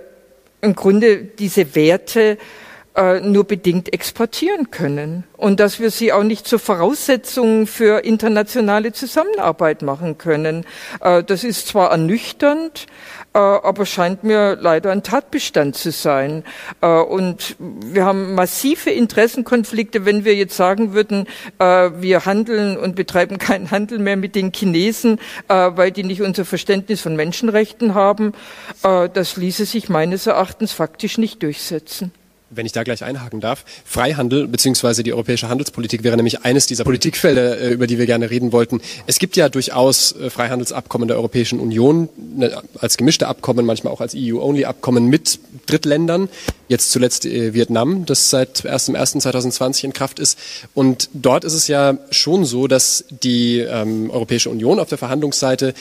im 0.62 0.76
Grunde 0.76 1.18
diese 1.24 1.76
Werte 1.76 2.38
äh, 2.96 3.20
nur 3.20 3.44
bedingt 3.44 3.94
exportieren 3.94 4.72
können 4.72 5.26
und 5.36 5.60
dass 5.60 5.80
wir 5.80 5.92
sie 5.92 6.14
auch 6.14 6.24
nicht 6.24 6.48
zur 6.48 6.60
Voraussetzung 6.60 7.68
für 7.68 8.06
internationale 8.06 8.94
Zusammenarbeit 8.94 9.82
machen 9.82 10.18
können. 10.18 10.66
Äh, 11.02 11.24
das 11.24 11.44
ist 11.44 11.68
zwar 11.68 11.92
ernüchternd, 11.92 12.88
aber 13.38 13.86
scheint 13.86 14.24
mir 14.24 14.58
leider 14.60 14.92
ein 14.92 15.04
Tatbestand 15.04 15.76
zu 15.76 15.92
sein. 15.92 16.44
Äh, 16.82 16.88
und 16.88 17.56
wir 17.60 18.06
haben 18.06 18.36
massive 18.36 18.90
Interessenkonflikte, 18.92 20.06
wenn 20.06 20.26
wir 20.26 20.36
jetzt 20.36 20.56
sagen 20.56 20.94
würden, 20.94 21.28
äh, 21.60 21.92
wir 21.98 22.26
handeln 22.26 22.78
und 22.78 22.96
betreiben 22.96 23.38
keinen 23.40 23.72
Handel 23.72 24.00
mehr 24.00 24.18
mit 24.18 24.36
den 24.36 24.52
Chinesen, 24.52 25.20
weil 25.48 25.92
die 25.92 26.04
nicht 26.04 26.22
unser 26.22 26.46
Verständnis 26.46 27.02
von 27.02 27.16
Menschenrechten 27.16 27.94
haben. 27.94 28.34
Das 28.82 29.38
ließe 29.38 29.66
sich 29.66 29.90
meines 29.90 30.28
Erachtens 30.28 30.72
faktisch 30.72 31.18
nicht 31.18 31.44
durchsetzen 31.44 32.12
wenn 32.56 32.66
ich 32.66 32.72
da 32.72 32.84
gleich 32.84 33.04
einhaken 33.04 33.42
darf, 33.42 33.66
Freihandel 33.86 34.48
bzw. 34.48 35.04
die 35.04 35.14
europäische 35.14 35.50
Handelspolitik 35.50 36.04
wäre 36.04 36.16
nämlich 36.16 36.44
eines 36.44 36.68
dieser 36.68 36.84
Politikfelder, 36.84 37.60
äh, 37.60 37.70
über 37.72 37.88
die 37.88 37.98
wir 37.98 38.06
gerne 38.06 38.30
reden 38.30 38.52
wollten. 38.52 38.82
Es 39.08 39.20
gibt 39.20 39.36
ja 39.36 39.50
durchaus 39.50 40.16
äh, 40.16 40.30
Freihandelsabkommen 40.30 41.08
der 41.08 41.18
Europäischen 41.18 41.60
Union 41.60 42.10
ne, 42.18 42.62
als 42.80 42.98
gemischte 42.98 43.28
Abkommen, 43.28 43.66
manchmal 43.66 43.94
auch 43.94 44.02
als 44.02 44.16
EU-Only-Abkommen 44.16 45.08
mit 45.08 45.40
Drittländern. 45.66 46.30
Jetzt 46.68 46.92
zuletzt 46.92 47.26
äh, 47.26 47.54
Vietnam, 47.54 48.06
das 48.06 48.30
seit 48.30 48.66
1.1.2020 48.66 49.86
in 49.86 49.94
Kraft 49.94 50.20
ist. 50.20 50.38
Und 50.74 51.10
dort 51.14 51.44
ist 51.44 51.54
es 51.54 51.68
ja 51.68 51.98
schon 52.12 52.46
so, 52.46 52.68
dass 52.68 53.06
die 53.10 53.60
ähm, 53.60 54.10
Europäische 54.10 54.50
Union 54.50 54.80
auf 54.80 54.90
der 54.90 54.98
Verhandlungsseite 54.98 55.74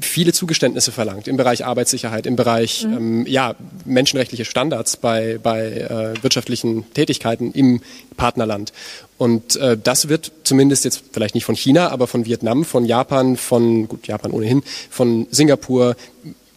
viele 0.00 0.32
Zugeständnisse 0.32 0.92
verlangt 0.92 1.28
im 1.28 1.36
Bereich 1.36 1.64
Arbeitssicherheit, 1.64 2.26
im 2.26 2.36
Bereich 2.36 2.84
mhm. 2.84 2.96
ähm, 2.96 3.26
ja, 3.26 3.54
menschenrechtliche 3.84 4.44
Standards 4.44 4.96
bei, 4.96 5.38
bei 5.42 5.70
äh, 5.70 6.22
wirtschaftlichen 6.22 6.92
Tätigkeiten 6.92 7.52
im 7.52 7.80
Partnerland. 8.16 8.72
Und 9.18 9.56
äh, 9.56 9.76
das 9.76 10.08
wird 10.08 10.32
zumindest 10.44 10.84
jetzt 10.84 11.02
vielleicht 11.12 11.34
nicht 11.34 11.44
von 11.44 11.54
China, 11.54 11.90
aber 11.90 12.06
von 12.06 12.24
Vietnam, 12.24 12.64
von 12.64 12.84
Japan, 12.84 13.36
von 13.36 13.88
gut 13.88 14.06
Japan 14.06 14.30
ohnehin, 14.30 14.62
von 14.88 15.26
Singapur, 15.30 15.96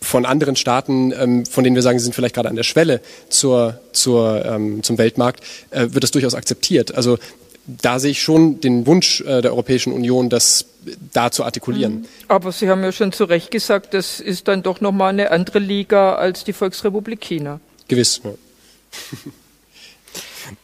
von 0.04 0.26
anderen 0.26 0.56
Staaten, 0.56 1.14
ähm, 1.18 1.46
von 1.46 1.64
denen 1.64 1.76
wir 1.76 1.84
sagen, 1.84 1.98
sie 1.98 2.04
sind 2.04 2.14
vielleicht 2.14 2.36
gerade 2.36 2.50
an 2.50 2.56
der 2.56 2.64
Schwelle 2.64 3.02
zur, 3.30 3.80
zur, 3.94 4.46
ähm, 4.46 4.84
zum 4.84 4.98
Weltmarkt, 4.98 5.44
äh, 5.72 5.88
wird 5.92 6.04
das 6.04 6.12
durchaus 6.12 6.36
akzeptiert. 6.36 6.96
Also 6.96 7.18
da 7.66 8.00
sehe 8.00 8.12
ich 8.12 8.22
schon 8.22 8.60
den 8.60 8.86
Wunsch 8.86 9.22
äh, 9.22 9.42
der 9.42 9.52
Europäischen 9.52 9.94
Union, 9.94 10.30
das 10.30 10.66
da 11.12 11.32
zu 11.32 11.44
artikulieren. 11.44 12.02
Mhm. 12.02 12.06
Aber 12.28 12.52
Sie 12.52 12.70
haben 12.70 12.84
ja 12.84 12.92
schon 12.92 13.12
zu 13.12 13.26
Recht 13.26 13.52
gesagt, 13.52 13.94
das 13.94 14.20
ist 14.20 14.48
dann 14.48 14.64
doch 14.64 14.82
nochmal 14.82 15.10
eine 15.10 15.32
andere 15.32 15.60
Liga 15.60 16.16
als 16.16 16.44
die 16.44 16.54
Volksrepublik 16.54 17.22
China. 17.22 17.60
Gewiss. 17.88 18.22
Ja. 18.24 18.32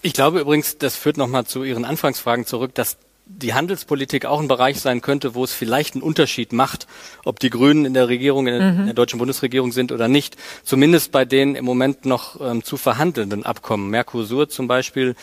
Ich 0.01 0.13
glaube 0.13 0.41
übrigens, 0.41 0.77
das 0.77 0.95
führt 0.95 1.17
nochmal 1.17 1.45
zu 1.45 1.63
Ihren 1.63 1.85
Anfangsfragen 1.85 2.45
zurück, 2.45 2.75
dass 2.75 2.97
die 3.25 3.53
Handelspolitik 3.53 4.25
auch 4.25 4.39
ein 4.39 4.47
Bereich 4.47 4.79
sein 4.79 5.01
könnte, 5.01 5.35
wo 5.35 5.43
es 5.43 5.53
vielleicht 5.53 5.93
einen 5.93 6.01
Unterschied 6.01 6.51
macht, 6.51 6.87
ob 7.23 7.39
die 7.39 7.51
Grünen 7.51 7.85
in 7.85 7.93
der 7.93 8.07
Regierung, 8.07 8.47
in 8.47 8.53
der, 8.53 8.71
mhm. 8.71 8.79
in 8.79 8.85
der 8.87 8.95
deutschen 8.95 9.19
Bundesregierung 9.19 9.71
sind 9.71 9.91
oder 9.91 10.07
nicht. 10.07 10.35
Zumindest 10.63 11.11
bei 11.11 11.25
den 11.25 11.55
im 11.55 11.63
Moment 11.63 12.05
noch 12.05 12.41
ähm, 12.41 12.63
zu 12.63 12.75
verhandelnden 12.75 13.45
Abkommen. 13.45 13.91
Mercosur 13.91 14.49
zum 14.49 14.67
Beispiel 14.67 15.15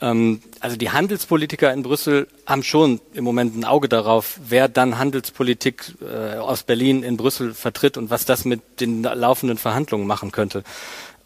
also 0.00 0.76
die 0.76 0.90
Handelspolitiker 0.90 1.72
in 1.72 1.82
Brüssel 1.82 2.28
haben 2.46 2.62
schon 2.62 3.00
im 3.14 3.24
Moment 3.24 3.56
ein 3.56 3.64
Auge 3.64 3.88
darauf, 3.88 4.38
wer 4.48 4.68
dann 4.68 4.98
Handelspolitik 4.98 5.94
äh, 6.00 6.36
aus 6.36 6.62
Berlin 6.62 7.02
in 7.02 7.16
Brüssel 7.16 7.52
vertritt 7.52 7.96
und 7.96 8.08
was 8.08 8.24
das 8.24 8.44
mit 8.44 8.80
den 8.80 9.02
laufenden 9.02 9.58
Verhandlungen 9.58 10.06
machen 10.06 10.30
könnte. 10.30 10.62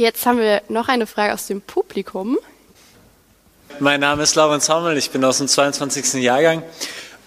Jetzt 0.00 0.24
haben 0.24 0.38
wir 0.38 0.62
noch 0.70 0.88
eine 0.88 1.06
Frage 1.06 1.34
aus 1.34 1.46
dem 1.46 1.60
Publikum. 1.60 2.38
Mein 3.78 4.00
Name 4.00 4.22
ist 4.22 4.34
Laurenz 4.34 4.68
Hammel, 4.68 4.98
ich 4.98 5.10
bin 5.10 5.24
aus 5.24 5.38
dem 5.38 5.48
22. 5.48 6.14
Jahrgang. 6.22 6.62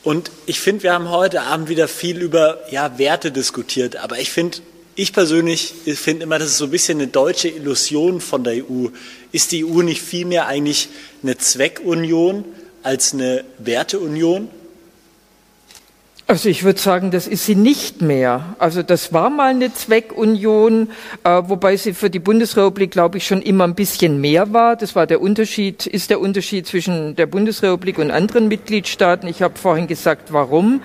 Und 0.03 0.29
ich 0.45 0.59
finde, 0.59 0.83
wir 0.83 0.93
haben 0.93 1.09
heute 1.09 1.41
Abend 1.41 1.69
wieder 1.69 1.87
viel 1.87 2.21
über 2.21 2.59
ja, 2.69 2.97
Werte 2.99 3.31
diskutiert. 3.31 3.95
Aber 3.95 4.19
ich 4.19 4.29
finde, 4.29 4.59
ich 4.95 5.13
persönlich 5.13 5.73
finde 5.85 6.23
immer, 6.23 6.37
das 6.37 6.49
ist 6.49 6.57
so 6.57 6.65
ein 6.65 6.71
bisschen 6.71 6.99
eine 6.99 7.07
deutsche 7.07 7.47
Illusion 7.47 8.21
von 8.21 8.43
der 8.43 8.65
EU. 8.65 8.87
Ist 9.31 9.51
die 9.51 9.65
EU 9.65 9.81
nicht 9.81 10.01
vielmehr 10.01 10.47
eigentlich 10.47 10.89
eine 11.23 11.37
Zweckunion 11.37 12.45
als 12.83 13.13
eine 13.13 13.45
Werteunion? 13.57 14.49
Also 16.33 16.49
ich 16.49 16.63
würde 16.63 16.79
sagen, 16.79 17.11
das 17.11 17.27
ist 17.27 17.45
sie 17.45 17.53
nicht 17.53 18.01
mehr. 18.01 18.55
Also 18.57 18.81
das 18.81 19.13
war 19.13 19.29
mal 19.29 19.51
eine 19.51 19.71
Zweckunion, 19.71 20.89
äh, 21.23 21.43
wobei 21.45 21.77
sie 21.77 21.93
für 21.93 22.09
die 22.09 22.17
Bundesrepublik, 22.17 22.89
glaube 22.89 23.19
ich, 23.19 23.27
schon 23.27 23.43
immer 23.43 23.65
ein 23.65 23.75
bisschen 23.75 24.19
mehr 24.19 24.51
war. 24.51 24.75
Das 24.75 24.95
war 24.95 25.05
der 25.05 25.21
Unterschied, 25.21 25.85
ist 25.85 26.09
der 26.09 26.19
Unterschied 26.19 26.65
zwischen 26.65 27.15
der 27.15 27.27
Bundesrepublik 27.27 27.99
und 27.99 28.09
anderen 28.09 28.47
Mitgliedstaaten. 28.47 29.29
Ich 29.29 29.43
habe 29.43 29.59
vorhin 29.59 29.85
gesagt, 29.85 30.33
warum. 30.33 30.81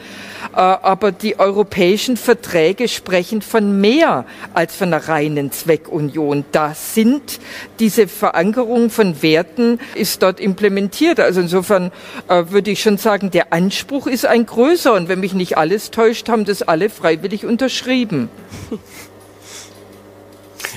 Äh, 0.53 0.57
aber 0.59 1.13
die 1.13 1.39
europäischen 1.39 2.17
Verträge 2.17 2.89
sprechen 2.89 3.43
von 3.43 3.81
mehr 3.81 4.25
als 4.55 4.77
von 4.77 4.89
einer 4.89 5.09
reinen 5.09 5.53
Zweckunion. 5.53 6.45
Da 6.53 6.75
sind 6.75 7.41
diese 7.79 8.09
Verankerung 8.09 8.91
von 8.91 9.23
Werten 9.23 9.81
ist 9.95 10.23
dort 10.23 10.41
implementiert. 10.41 11.21
Also 11.21 11.41
insofern 11.41 11.93
äh, 12.29 12.45
würde 12.51 12.71
ich 12.71 12.83
schon 12.83 12.99
sagen, 12.99 13.31
der 13.31 13.53
Anspruch 13.53 14.07
ist 14.07 14.27
ein 14.27 14.47
größer. 14.47 14.93
Und 14.95 15.09
wenn 15.09 15.21
mich 15.21 15.35
nicht 15.35 15.59
alles 15.59 15.91
täuscht, 15.91 16.29
haben 16.29 16.45
das 16.45 16.63
alle 16.63 16.91
freiwillig 16.91 17.45
unterschrieben. 17.45 18.29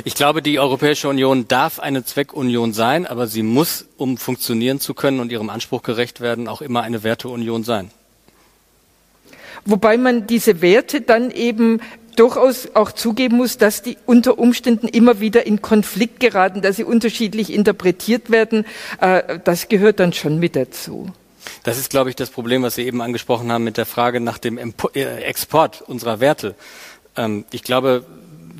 Ich 0.05 0.15
glaube, 0.15 0.41
die 0.41 0.57
Europäische 0.57 1.09
Union 1.09 1.47
darf 1.47 1.79
eine 1.79 2.03
Zweckunion 2.03 2.73
sein, 2.73 3.05
aber 3.05 3.27
sie 3.27 3.43
muss, 3.43 3.87
um 3.97 4.17
funktionieren 4.17 4.79
zu 4.79 4.93
können 4.93 5.19
und 5.19 5.31
ihrem 5.31 5.49
Anspruch 5.49 5.83
gerecht 5.83 6.21
werden, 6.21 6.47
auch 6.47 6.61
immer 6.61 6.81
eine 6.81 7.03
Werteunion 7.03 7.63
sein. 7.63 7.91
Wobei 9.65 9.97
man 9.97 10.27
diese 10.27 10.61
Werte 10.61 11.01
dann 11.01 11.31
eben 11.31 11.81
durchaus 12.15 12.69
auch 12.73 12.91
zugeben 12.91 13.37
muss, 13.37 13.57
dass 13.57 13.81
die 13.81 13.97
unter 14.05 14.37
Umständen 14.37 14.87
immer 14.87 15.19
wieder 15.19 15.45
in 15.45 15.61
Konflikt 15.61 16.19
geraten, 16.19 16.61
dass 16.61 16.75
sie 16.75 16.83
unterschiedlich 16.83 17.53
interpretiert 17.53 18.29
werden. 18.29 18.65
Äh, 18.99 19.39
das 19.43 19.69
gehört 19.69 19.99
dann 19.99 20.13
schon 20.13 20.39
mit 20.39 20.55
dazu. 20.55 21.07
Das 21.63 21.77
ist, 21.77 21.89
glaube 21.89 22.09
ich, 22.09 22.15
das 22.15 22.29
Problem, 22.29 22.63
was 22.63 22.75
Sie 22.75 22.83
eben 22.83 23.01
angesprochen 23.01 23.51
haben 23.51 23.63
mit 23.63 23.77
der 23.77 23.85
Frage 23.85 24.19
nach 24.19 24.37
dem 24.37 24.57
äh, 24.57 25.01
Export 25.23 25.81
unserer 25.81 26.19
Werte. 26.19 26.55
Ähm, 27.15 27.45
ich 27.51 27.63
glaube, 27.63 28.05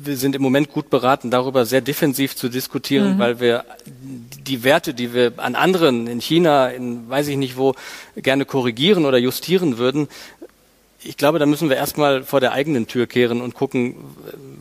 wir 0.04 0.16
sind 0.16 0.34
im 0.34 0.42
Moment 0.42 0.72
gut 0.72 0.90
beraten, 0.90 1.30
darüber 1.30 1.64
sehr 1.64 1.80
defensiv 1.80 2.34
zu 2.34 2.48
diskutieren, 2.48 3.14
mhm. 3.14 3.18
weil 3.18 3.40
wir 3.40 3.64
die 3.84 4.64
Werte, 4.64 4.94
die 4.94 5.14
wir 5.14 5.34
an 5.36 5.54
anderen 5.54 6.06
in 6.06 6.20
China, 6.20 6.68
in 6.68 7.08
weiß 7.08 7.28
ich 7.28 7.36
nicht 7.36 7.56
wo, 7.56 7.74
gerne 8.16 8.44
korrigieren 8.44 9.04
oder 9.04 9.18
justieren 9.18 9.78
würden, 9.78 10.08
ich 11.04 11.16
glaube, 11.16 11.38
da 11.38 11.46
müssen 11.46 11.68
wir 11.68 11.76
erstmal 11.76 12.22
vor 12.22 12.40
der 12.40 12.52
eigenen 12.52 12.86
Tür 12.86 13.06
kehren 13.06 13.40
und 13.40 13.54
gucken, 13.54 13.96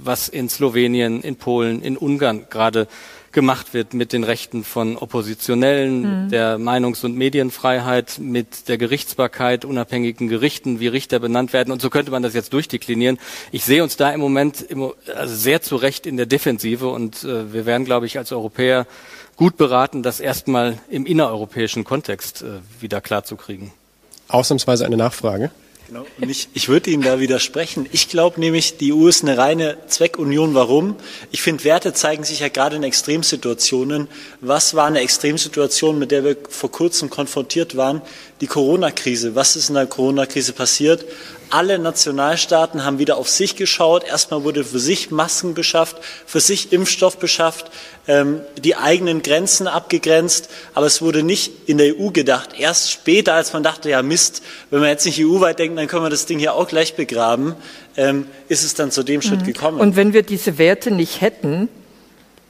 was 0.03 0.29
in 0.29 0.49
Slowenien, 0.49 1.21
in 1.21 1.35
Polen, 1.35 1.81
in 1.81 1.97
Ungarn 1.97 2.47
gerade 2.49 2.87
gemacht 3.31 3.73
wird 3.73 3.93
mit 3.93 4.13
den 4.13 4.23
Rechten 4.23 4.63
von 4.63 4.97
Oppositionellen, 4.97 6.25
mhm. 6.25 6.29
der 6.29 6.57
Meinungs- 6.57 7.05
und 7.05 7.15
Medienfreiheit, 7.15 8.19
mit 8.19 8.67
der 8.67 8.77
Gerichtsbarkeit, 8.77 9.63
unabhängigen 9.63 10.27
Gerichten, 10.27 10.79
wie 10.79 10.87
Richter 10.87 11.19
benannt 11.19 11.53
werden. 11.53 11.71
Und 11.71 11.81
so 11.81 11.89
könnte 11.89 12.11
man 12.11 12.23
das 12.23 12.33
jetzt 12.33 12.51
durchdeklinieren. 12.53 13.19
Ich 13.51 13.63
sehe 13.63 13.83
uns 13.83 13.95
da 13.95 14.11
im 14.11 14.19
Moment 14.19 14.65
also 15.15 15.35
sehr 15.35 15.61
zu 15.61 15.77
Recht 15.77 16.05
in 16.05 16.17
der 16.17 16.25
Defensive 16.25 16.89
und 16.89 17.23
äh, 17.23 17.53
wir 17.53 17.65
werden, 17.65 17.85
glaube 17.85 18.05
ich, 18.05 18.17
als 18.17 18.31
Europäer 18.31 18.85
gut 19.37 19.57
beraten, 19.57 20.03
das 20.03 20.19
erstmal 20.19 20.77
im 20.89 21.05
innereuropäischen 21.05 21.83
Kontext 21.83 22.41
äh, 22.41 22.59
wieder 22.81 22.99
klarzukriegen. 22.99 23.71
Ausnahmsweise 24.27 24.85
eine 24.85 24.97
Nachfrage. 24.97 25.51
Genau. 25.91 26.05
Und 26.21 26.29
ich, 26.29 26.47
ich 26.53 26.69
würde 26.69 26.89
Ihnen 26.89 27.03
da 27.03 27.19
widersprechen. 27.19 27.85
Ich 27.91 28.07
glaube 28.07 28.39
nämlich, 28.39 28.77
die 28.77 28.93
EU 28.93 29.09
ist 29.09 29.23
eine 29.23 29.37
reine 29.37 29.75
Zweckunion. 29.87 30.53
Warum? 30.53 30.95
Ich 31.31 31.41
finde, 31.41 31.65
Werte 31.65 31.91
zeigen 31.91 32.23
sich 32.23 32.39
ja 32.39 32.47
gerade 32.47 32.77
in 32.77 32.83
Extremsituationen. 32.83 34.07
Was 34.39 34.73
war 34.73 34.85
eine 34.85 35.01
Extremsituation, 35.01 35.99
mit 35.99 36.11
der 36.11 36.23
wir 36.23 36.37
vor 36.47 36.71
kurzem 36.71 37.09
konfrontiert 37.09 37.75
waren? 37.75 38.01
Die 38.39 38.47
Corona-Krise. 38.47 39.35
Was 39.35 39.57
ist 39.57 39.67
in 39.67 39.75
der 39.75 39.85
Corona-Krise 39.85 40.53
passiert? 40.53 41.03
Alle 41.51 41.79
Nationalstaaten 41.79 42.83
haben 42.83 42.97
wieder 42.97 43.17
auf 43.17 43.29
sich 43.29 43.55
geschaut. 43.55 44.03
Erstmal 44.03 44.43
wurde 44.43 44.63
für 44.63 44.79
sich 44.79 45.11
Masken 45.11 45.53
beschafft, 45.53 45.97
für 46.25 46.39
sich 46.39 46.73
Impfstoff 46.73 47.17
beschafft, 47.17 47.71
ähm, 48.07 48.41
die 48.57 48.75
eigenen 48.75 49.21
Grenzen 49.21 49.67
abgegrenzt. 49.67 50.49
Aber 50.73 50.85
es 50.85 51.01
wurde 51.01 51.23
nicht 51.23 51.69
in 51.69 51.77
der 51.77 51.99
EU 51.99 52.09
gedacht. 52.09 52.51
Erst 52.57 52.91
später, 52.91 53.33
als 53.33 53.53
man 53.53 53.63
dachte, 53.63 53.89
ja 53.89 54.01
Mist, 54.01 54.41
wenn 54.69 54.81
wir 54.81 54.89
jetzt 54.89 55.05
nicht 55.05 55.19
EU-weit 55.23 55.59
denken, 55.59 55.75
dann 55.75 55.87
können 55.87 56.03
wir 56.03 56.09
das 56.09 56.25
Ding 56.25 56.39
hier 56.39 56.53
auch 56.55 56.67
gleich 56.67 56.95
begraben, 56.95 57.55
ähm, 57.97 58.25
ist 58.47 58.63
es 58.63 58.73
dann 58.73 58.89
zu 58.89 59.03
dem 59.03 59.21
Schritt 59.21 59.41
mhm. 59.41 59.45
gekommen. 59.45 59.79
Und 59.79 59.95
wenn 59.95 60.13
wir 60.13 60.23
diese 60.23 60.57
Werte 60.57 60.89
nicht 60.89 61.21
hätten, 61.21 61.69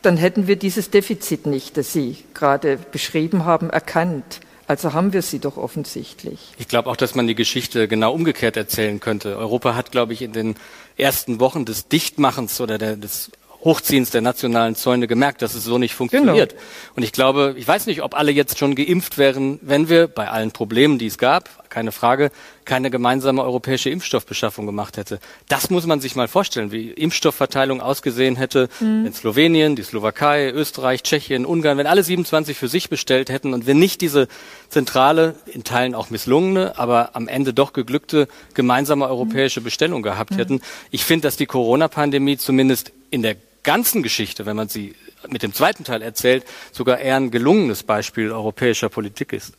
dann 0.01 0.17
hätten 0.17 0.47
wir 0.47 0.55
dieses 0.55 0.89
Defizit 0.89 1.45
nicht, 1.45 1.77
das 1.77 1.93
Sie 1.93 2.17
gerade 2.33 2.77
beschrieben 2.91 3.45
haben, 3.45 3.69
erkannt. 3.69 4.39
Also 4.71 4.93
haben 4.93 5.11
wir 5.11 5.21
sie 5.21 5.39
doch 5.39 5.57
offensichtlich. 5.57 6.39
Ich 6.57 6.69
glaube 6.69 6.89
auch, 6.89 6.95
dass 6.95 7.13
man 7.13 7.27
die 7.27 7.35
Geschichte 7.35 7.89
genau 7.89 8.13
umgekehrt 8.13 8.55
erzählen 8.55 9.01
könnte. 9.01 9.35
Europa 9.37 9.75
hat, 9.75 9.91
glaube 9.91 10.13
ich, 10.13 10.21
in 10.21 10.31
den 10.31 10.55
ersten 10.95 11.41
Wochen 11.41 11.65
des 11.65 11.89
Dichtmachens 11.89 12.61
oder 12.61 12.77
der, 12.77 12.95
des 12.95 13.31
Hochziehens 13.65 14.11
der 14.11 14.21
nationalen 14.21 14.75
Zäune 14.75 15.07
gemerkt, 15.07 15.41
dass 15.41 15.55
es 15.55 15.65
so 15.65 15.77
nicht 15.77 15.93
funktioniert. 15.93 16.51
Genau. 16.51 16.61
Und 16.95 17.03
ich 17.03 17.11
glaube, 17.11 17.53
ich 17.57 17.67
weiß 17.67 17.85
nicht, 17.85 18.01
ob 18.01 18.17
alle 18.17 18.31
jetzt 18.31 18.59
schon 18.59 18.75
geimpft 18.75 19.17
wären, 19.17 19.59
wenn 19.61 19.89
wir 19.89 20.07
bei 20.07 20.29
allen 20.29 20.51
Problemen, 20.51 20.97
die 20.97 21.07
es 21.07 21.17
gab, 21.17 21.49
keine 21.71 21.91
Frage, 21.91 22.29
keine 22.65 22.91
gemeinsame 22.91 23.41
europäische 23.43 23.89
Impfstoffbeschaffung 23.89 24.67
gemacht 24.67 24.97
hätte. 24.97 25.19
Das 25.47 25.71
muss 25.71 25.87
man 25.87 25.99
sich 25.99 26.15
mal 26.15 26.27
vorstellen, 26.27 26.71
wie 26.71 26.91
Impfstoffverteilung 26.91 27.81
ausgesehen 27.81 28.35
hätte, 28.35 28.69
mhm. 28.79 29.05
wenn 29.05 29.13
Slowenien, 29.13 29.75
die 29.75 29.81
Slowakei, 29.81 30.51
Österreich, 30.51 31.01
Tschechien, 31.01 31.45
Ungarn, 31.45 31.79
wenn 31.79 31.87
alle 31.87 32.03
27 32.03 32.55
für 32.55 32.67
sich 32.67 32.89
bestellt 32.89 33.31
hätten 33.31 33.55
und 33.55 33.65
wir 33.65 33.73
nicht 33.73 34.01
diese 34.01 34.27
zentrale, 34.69 35.35
in 35.47 35.63
Teilen 35.63 35.95
auch 35.95 36.11
misslungene, 36.11 36.77
aber 36.77 37.15
am 37.15 37.27
Ende 37.27 37.53
doch 37.53 37.73
geglückte 37.73 38.27
gemeinsame 38.53 39.07
europäische 39.07 39.61
Bestellung 39.61 40.03
gehabt 40.03 40.31
mhm. 40.31 40.35
hätten. 40.35 40.61
Ich 40.91 41.05
finde, 41.05 41.23
dass 41.23 41.37
die 41.37 41.47
Corona-Pandemie 41.47 42.37
zumindest 42.37 42.91
in 43.09 43.23
der 43.23 43.37
ganzen 43.63 44.03
Geschichte, 44.03 44.45
wenn 44.45 44.55
man 44.55 44.69
sie 44.69 44.95
mit 45.29 45.43
dem 45.43 45.53
zweiten 45.53 45.83
Teil 45.83 46.01
erzählt, 46.01 46.45
sogar 46.71 46.99
eher 46.99 47.15
ein 47.15 47.31
gelungenes 47.31 47.83
Beispiel 47.83 48.31
europäischer 48.31 48.89
Politik 48.89 49.33
ist. 49.33 49.53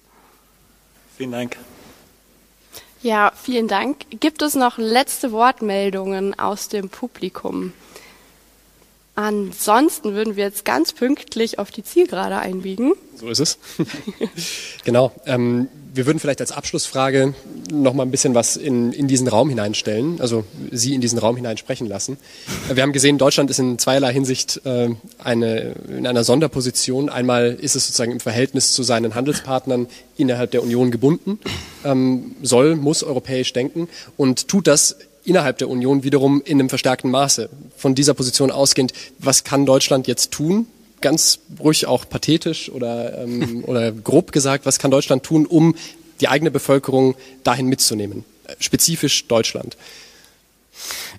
Vielen 1.17 1.33
Dank. 1.33 1.57
Ja, 3.03 3.33
vielen 3.35 3.67
Dank. 3.67 4.07
Gibt 4.21 4.43
es 4.43 4.55
noch 4.55 4.79
letzte 4.79 5.33
Wortmeldungen 5.33 6.39
aus 6.39 6.69
dem 6.69 6.89
Publikum? 6.89 7.73
Ansonsten 9.17 10.15
würden 10.15 10.37
wir 10.37 10.45
jetzt 10.45 10.65
ganz 10.65 10.93
pünktlich 10.93 11.59
auf 11.59 11.71
die 11.71 11.83
Zielgerade 11.83 12.39
einbiegen. 12.39 12.95
So 13.17 13.29
ist 13.29 13.41
es. 13.41 13.59
genau. 14.85 15.13
Ähm, 15.27 15.69
wir 15.95 16.07
würden 16.07 16.19
vielleicht 16.19 16.41
als 16.41 16.53
Abschlussfrage 16.53 17.35
noch 17.71 17.93
mal 17.93 18.05
ein 18.05 18.11
bisschen 18.11 18.35
was 18.35 18.57
in, 18.57 18.93
in 18.93 19.09
diesen 19.09 19.29
Raum 19.29 19.49
hineinstellen, 19.49 20.21
also 20.21 20.45
Sie 20.71 20.95
in 20.95 21.01
diesen 21.01 21.19
Raum 21.19 21.37
hineinsprechen 21.37 21.87
lassen. 21.87 22.17
Wir 22.73 22.83
haben 22.83 22.93
gesehen, 22.93 23.19
Deutschland 23.19 23.51
ist 23.51 23.59
in 23.59 23.79
zweierlei 23.79 24.13
Hinsicht 24.13 24.61
äh, 24.65 24.91
eine, 25.19 25.75
in 25.89 26.07
einer 26.07 26.25
Sonderposition. 26.25 27.09
Einmal 27.09 27.53
ist 27.55 27.77
es 27.77 27.87
sozusagen 27.87 28.13
im 28.13 28.21
Verhältnis 28.21 28.73
zu 28.73 28.83
seinen 28.83 29.15
Handelspartnern 29.15 29.87
innerhalb 30.17 30.51
der 30.51 30.63
Union 30.63 30.91
gebunden, 30.91 31.39
ähm, 31.85 32.37
soll, 32.43 32.77
muss 32.77 33.03
europäisch 33.03 33.53
denken 33.53 33.89
und 34.17 34.49
tut 34.49 34.67
das 34.67 34.97
innerhalb 35.25 35.59
der 35.59 35.69
Union 35.69 36.05
wiederum 36.05 36.43
in 36.45 36.59
einem 36.59 36.69
verstärkten 36.69 37.11
Maße. 37.11 37.49
Von 37.77 37.95
dieser 37.95 38.15
Position 38.15 38.51
ausgehend, 38.51 38.93
was 39.19 39.45
kann 39.45 39.67
Deutschland 39.67 40.07
jetzt 40.07 40.31
tun, 40.31 40.67
ganz 41.03 41.41
ruhig 41.61 41.87
auch 41.87 42.09
pathetisch 42.09 42.71
oder, 42.71 43.23
ähm, 43.23 43.65
oder 43.67 43.93
grob 43.93 44.33
gesagt, 44.33 44.67
was 44.67 44.79
kann 44.79 44.91
Deutschland 44.91 45.23
tun, 45.23 45.47
um 45.47 45.75
die 46.21 46.29
eigene 46.29 46.51
Bevölkerung 46.51 47.15
dahin 47.45 47.67
mitzunehmen? 47.67 48.25
Spezifisch 48.59 49.27
Deutschland. 49.29 49.77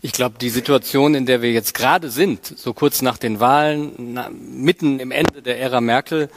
Ich 0.01 0.11
glaube, 0.11 0.35
die 0.39 0.49
Situation, 0.49 1.15
in 1.15 1.26
der 1.26 1.41
wir 1.41 1.51
jetzt 1.51 1.73
gerade 1.73 2.10
sind, 2.10 2.45
so 2.57 2.73
kurz 2.73 3.01
nach 3.01 3.18
den 3.18 3.39
Wahlen, 3.39 3.93
na, 4.14 4.30
mitten 4.30 4.99
im 4.99 5.11
Ende 5.11 5.41
der 5.41 5.60
Ära 5.60 5.80
Merkel, 5.80 6.30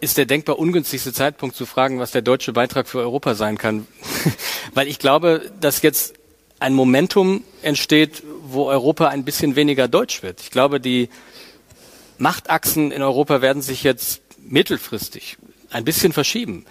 ist 0.00 0.16
der 0.16 0.24
denkbar 0.24 0.58
ungünstigste 0.58 1.12
Zeitpunkt 1.12 1.56
zu 1.56 1.66
fragen, 1.66 1.98
was 1.98 2.10
der 2.10 2.22
deutsche 2.22 2.52
Beitrag 2.52 2.88
für 2.88 3.00
Europa 3.00 3.34
sein 3.34 3.58
kann. 3.58 3.86
Weil 4.74 4.88
ich 4.88 4.98
glaube, 4.98 5.50
dass 5.60 5.82
jetzt 5.82 6.14
ein 6.58 6.74
Momentum 6.74 7.44
entsteht, 7.62 8.22
wo 8.44 8.66
Europa 8.66 9.08
ein 9.08 9.24
bisschen 9.24 9.56
weniger 9.56 9.88
deutsch 9.88 10.22
wird. 10.22 10.40
Ich 10.40 10.50
glaube, 10.50 10.80
die 10.80 11.08
Machtachsen 12.20 12.92
in 12.92 13.02
Europa 13.02 13.40
werden 13.40 13.62
sich 13.62 13.82
jetzt 13.82 14.20
mittelfristig 14.38 15.38
ein 15.70 15.84
bisschen 15.84 16.12
verschieben. 16.12 16.66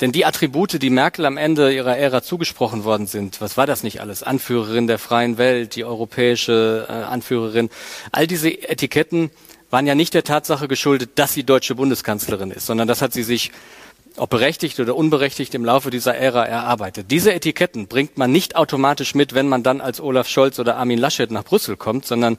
Denn 0.00 0.12
die 0.12 0.26
Attribute, 0.26 0.82
die 0.82 0.90
Merkel 0.90 1.24
am 1.26 1.36
Ende 1.36 1.72
ihrer 1.72 1.96
Ära 1.96 2.22
zugesprochen 2.22 2.84
worden 2.84 3.06
sind, 3.06 3.40
was 3.40 3.56
war 3.56 3.66
das 3.66 3.82
nicht 3.84 4.00
alles? 4.00 4.22
Anführerin 4.22 4.86
der 4.86 4.98
freien 4.98 5.38
Welt, 5.38 5.76
die 5.76 5.84
europäische 5.84 6.86
äh, 6.88 6.92
Anführerin, 6.92 7.70
all 8.10 8.26
diese 8.26 8.50
Etiketten 8.50 9.30
waren 9.70 9.86
ja 9.86 9.94
nicht 9.94 10.12
der 10.12 10.24
Tatsache 10.24 10.68
geschuldet, 10.68 11.12
dass 11.14 11.32
sie 11.32 11.44
deutsche 11.44 11.74
Bundeskanzlerin 11.74 12.50
ist, 12.50 12.66
sondern 12.66 12.88
das 12.88 13.00
hat 13.00 13.12
sie 13.12 13.22
sich 13.22 13.50
ob 14.16 14.28
berechtigt 14.28 14.78
oder 14.78 14.94
unberechtigt 14.94 15.54
im 15.54 15.64
Laufe 15.64 15.90
dieser 15.90 16.14
Ära 16.14 16.44
erarbeitet. 16.44 17.10
Diese 17.10 17.32
Etiketten 17.32 17.86
bringt 17.86 18.18
man 18.18 18.30
nicht 18.30 18.56
automatisch 18.56 19.14
mit, 19.14 19.34
wenn 19.34 19.48
man 19.48 19.62
dann 19.62 19.80
als 19.80 20.02
Olaf 20.02 20.28
Scholz 20.28 20.58
oder 20.58 20.76
Armin 20.76 20.98
Laschet 20.98 21.30
nach 21.30 21.44
Brüssel 21.44 21.76
kommt, 21.76 22.04
sondern 22.04 22.36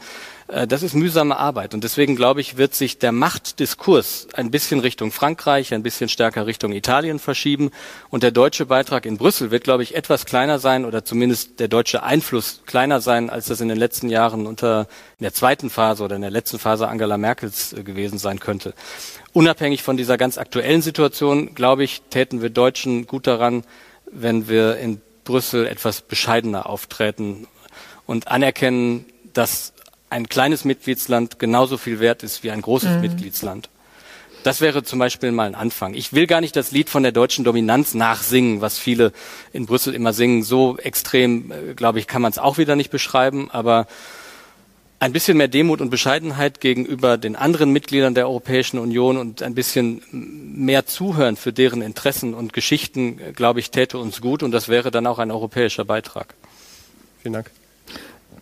das 0.47 0.83
ist 0.83 0.93
mühsame 0.93 1.37
Arbeit. 1.37 1.73
Und 1.73 1.83
deswegen 1.83 2.15
glaube 2.15 2.41
ich, 2.41 2.57
wird 2.57 2.75
sich 2.75 2.99
der 2.99 3.11
Machtdiskurs 3.11 4.27
ein 4.33 4.51
bisschen 4.51 4.79
Richtung 4.79 5.11
Frankreich, 5.11 5.73
ein 5.73 5.83
bisschen 5.83 6.09
stärker 6.09 6.45
Richtung 6.45 6.73
Italien 6.73 7.19
verschieben. 7.19 7.71
Und 8.09 8.23
der 8.23 8.31
deutsche 8.31 8.65
Beitrag 8.65 9.05
in 9.05 9.17
Brüssel 9.17 9.51
wird, 9.51 9.63
glaube 9.63 9.83
ich, 9.83 9.95
etwas 9.95 10.25
kleiner 10.25 10.59
sein 10.59 10.85
oder 10.85 11.05
zumindest 11.05 11.59
der 11.59 11.67
deutsche 11.67 12.03
Einfluss 12.03 12.61
kleiner 12.65 13.01
sein, 13.01 13.29
als 13.29 13.47
das 13.47 13.61
in 13.61 13.69
den 13.69 13.77
letzten 13.77 14.09
Jahren 14.09 14.45
unter 14.45 14.87
in 15.19 15.23
der 15.23 15.33
zweiten 15.33 15.69
Phase 15.69 16.03
oder 16.03 16.15
in 16.15 16.21
der 16.21 16.31
letzten 16.31 16.59
Phase 16.59 16.87
Angela 16.87 17.17
Merkels 17.17 17.73
äh, 17.73 17.83
gewesen 17.83 18.17
sein 18.17 18.39
könnte. 18.39 18.73
Unabhängig 19.31 19.83
von 19.83 19.97
dieser 19.97 20.17
ganz 20.17 20.37
aktuellen 20.37 20.81
Situation, 20.81 21.55
glaube 21.55 21.83
ich, 21.83 22.01
täten 22.09 22.41
wir 22.41 22.49
Deutschen 22.49 23.07
gut 23.07 23.27
daran, 23.27 23.63
wenn 24.11 24.47
wir 24.47 24.77
in 24.77 25.01
Brüssel 25.23 25.65
etwas 25.65 26.01
bescheidener 26.01 26.67
auftreten 26.67 27.47
und 28.05 28.27
anerkennen, 28.27 29.05
dass 29.33 29.72
ein 30.13 30.29
kleines 30.29 30.63
Mitgliedsland 30.63 31.39
genauso 31.39 31.77
viel 31.77 31.99
wert 31.99 32.23
ist 32.23 32.43
wie 32.43 32.51
ein 32.51 32.61
großes 32.61 32.95
mhm. 32.95 33.01
Mitgliedsland. 33.01 33.69
Das 34.43 34.61
wäre 34.61 34.83
zum 34.83 34.99
Beispiel 34.99 35.31
mal 35.31 35.47
ein 35.47 35.55
Anfang. 35.55 35.93
Ich 35.93 36.13
will 36.13 36.27
gar 36.27 36.41
nicht 36.41 36.55
das 36.55 36.71
Lied 36.71 36.89
von 36.89 37.01
der 37.01 37.13
deutschen 37.13 37.45
Dominanz 37.45 37.93
nachsingen, 37.93 38.61
was 38.61 38.77
viele 38.77 39.11
in 39.53 39.65
Brüssel 39.65 39.95
immer 39.95 40.13
singen. 40.13 40.43
So 40.43 40.77
extrem, 40.77 41.51
äh, 41.51 41.73
glaube 41.73 41.99
ich, 41.99 42.07
kann 42.07 42.21
man 42.21 42.31
es 42.31 42.37
auch 42.37 42.57
wieder 42.57 42.75
nicht 42.75 42.91
beschreiben. 42.91 43.49
Aber 43.51 43.87
ein 44.99 45.13
bisschen 45.13 45.37
mehr 45.37 45.47
Demut 45.47 45.81
und 45.81 45.89
Bescheidenheit 45.89 46.61
gegenüber 46.61 47.17
den 47.17 47.35
anderen 47.35 47.71
Mitgliedern 47.71 48.15
der 48.15 48.27
Europäischen 48.27 48.79
Union 48.79 49.17
und 49.17 49.41
ein 49.41 49.55
bisschen 49.55 50.01
mehr 50.11 50.85
Zuhören 50.85 51.37
für 51.37 51.53
deren 51.53 51.81
Interessen 51.81 52.33
und 52.33 52.53
Geschichten, 52.53 53.19
äh, 53.19 53.31
glaube 53.31 53.61
ich, 53.61 53.71
täte 53.71 53.97
uns 53.97 54.21
gut. 54.21 54.43
Und 54.43 54.51
das 54.51 54.67
wäre 54.67 54.91
dann 54.91 55.07
auch 55.07 55.19
ein 55.19 55.31
europäischer 55.31 55.85
Beitrag. 55.85 56.35
Vielen 57.21 57.33
Dank. 57.33 57.49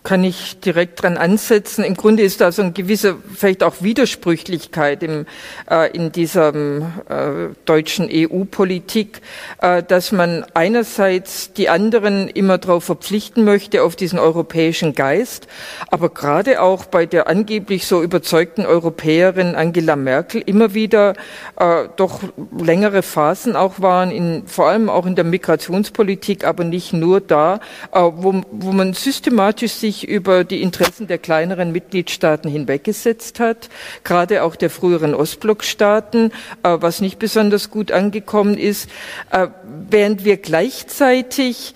Kann 0.03 0.23
ich 0.23 0.59
direkt 0.59 1.03
dran 1.03 1.17
ansetzen. 1.17 1.83
Im 1.83 1.95
Grunde 1.95 2.23
ist 2.23 2.41
da 2.41 2.51
so 2.51 2.63
eine 2.63 2.71
gewisse, 2.71 3.17
vielleicht 3.35 3.63
auch 3.63 3.81
Widersprüchlichkeit 3.81 5.03
im, 5.03 5.25
äh, 5.69 5.91
in 5.91 6.11
dieser 6.11 6.53
äh, 6.55 7.49
deutschen 7.65 8.09
EU-Politik, 8.11 9.21
äh, 9.61 9.83
dass 9.83 10.11
man 10.11 10.43
einerseits 10.55 11.53
die 11.53 11.69
anderen 11.69 12.27
immer 12.27 12.57
darauf 12.57 12.85
verpflichten 12.85 13.43
möchte, 13.43 13.83
auf 13.83 13.95
diesen 13.95 14.17
europäischen 14.17 14.95
Geist, 14.95 15.47
aber 15.91 16.09
gerade 16.09 16.61
auch 16.61 16.85
bei 16.85 17.05
der 17.05 17.27
angeblich 17.27 17.85
so 17.85 18.01
überzeugten 18.01 18.65
Europäerin 18.65 19.55
Angela 19.55 19.95
Merkel 19.95 20.41
immer 20.45 20.73
wieder 20.73 21.13
äh, 21.57 21.87
doch 21.95 22.21
längere 22.57 23.03
Phasen 23.03 23.55
auch 23.55 23.81
waren, 23.81 24.09
in, 24.09 24.47
vor 24.47 24.67
allem 24.67 24.89
auch 24.89 25.05
in 25.05 25.15
der 25.15 25.25
Migrationspolitik, 25.25 26.43
aber 26.43 26.63
nicht 26.63 26.91
nur 26.91 27.21
da, 27.21 27.59
äh, 27.91 27.99
wo, 27.99 28.41
wo 28.51 28.71
man 28.71 28.93
systematisch 28.93 29.73
sich 29.73 29.90
sich 29.91 30.07
über 30.07 30.45
die 30.45 30.61
Interessen 30.61 31.07
der 31.07 31.17
kleineren 31.17 31.71
Mitgliedstaaten 31.73 32.49
hinweggesetzt 32.49 33.39
hat, 33.41 33.69
gerade 34.05 34.43
auch 34.43 34.55
der 34.55 34.69
früheren 34.69 35.13
Ostblockstaaten, 35.13 36.31
äh, 36.63 36.77
was 36.79 37.01
nicht 37.01 37.19
besonders 37.19 37.69
gut 37.69 37.91
angekommen 37.91 38.57
ist, 38.57 38.89
äh, 39.31 39.47
während 39.89 40.23
wir 40.23 40.37
gleichzeitig 40.37 41.73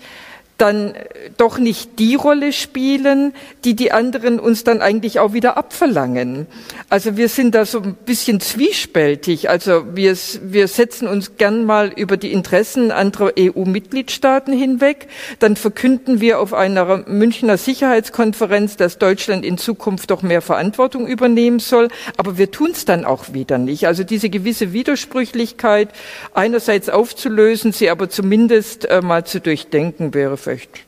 dann 0.58 0.94
doch 1.36 1.58
nicht 1.58 1.98
die 1.98 2.14
Rolle 2.14 2.52
spielen, 2.52 3.34
die 3.64 3.74
die 3.74 3.92
anderen 3.92 4.40
uns 4.40 4.64
dann 4.64 4.80
eigentlich 4.80 5.20
auch 5.20 5.32
wieder 5.32 5.56
abverlangen. 5.56 6.46
Also 6.88 7.16
wir 7.16 7.28
sind 7.28 7.54
da 7.54 7.66
so 7.66 7.80
ein 7.80 7.94
bisschen 7.94 8.40
zwiespältig. 8.40 9.50
Also 9.50 9.84
wir, 9.94 10.16
wir 10.42 10.68
setzen 10.68 11.08
uns 11.08 11.36
gern 11.36 11.64
mal 11.64 11.92
über 11.94 12.16
die 12.16 12.32
Interessen 12.32 12.90
anderer 12.90 13.32
EU-Mitgliedstaaten 13.38 14.52
hinweg. 14.52 15.08
Dann 15.40 15.56
verkünden 15.56 16.20
wir 16.20 16.40
auf 16.40 16.54
einer 16.54 17.04
Münchner 17.06 17.58
Sicherheitskonferenz, 17.58 18.76
dass 18.76 18.98
Deutschland 18.98 19.44
in 19.44 19.58
Zukunft 19.58 20.10
doch 20.10 20.22
mehr 20.22 20.40
Verantwortung 20.40 21.06
übernehmen 21.06 21.58
soll. 21.58 21.88
Aber 22.16 22.38
wir 22.38 22.50
tun 22.50 22.70
es 22.72 22.86
dann 22.86 23.04
auch 23.04 23.34
wieder 23.34 23.58
nicht. 23.58 23.86
Also 23.86 24.04
diese 24.04 24.30
gewisse 24.30 24.72
Widersprüchlichkeit 24.72 25.90
einerseits 26.32 26.88
aufzulösen, 26.88 27.72
sie 27.72 27.90
aber 27.90 28.08
zumindest 28.08 28.86
äh, 28.86 29.02
mal 29.02 29.26
zu 29.26 29.40
durchdenken 29.40 30.14
wäre 30.14 30.38
vielleicht 30.46 30.84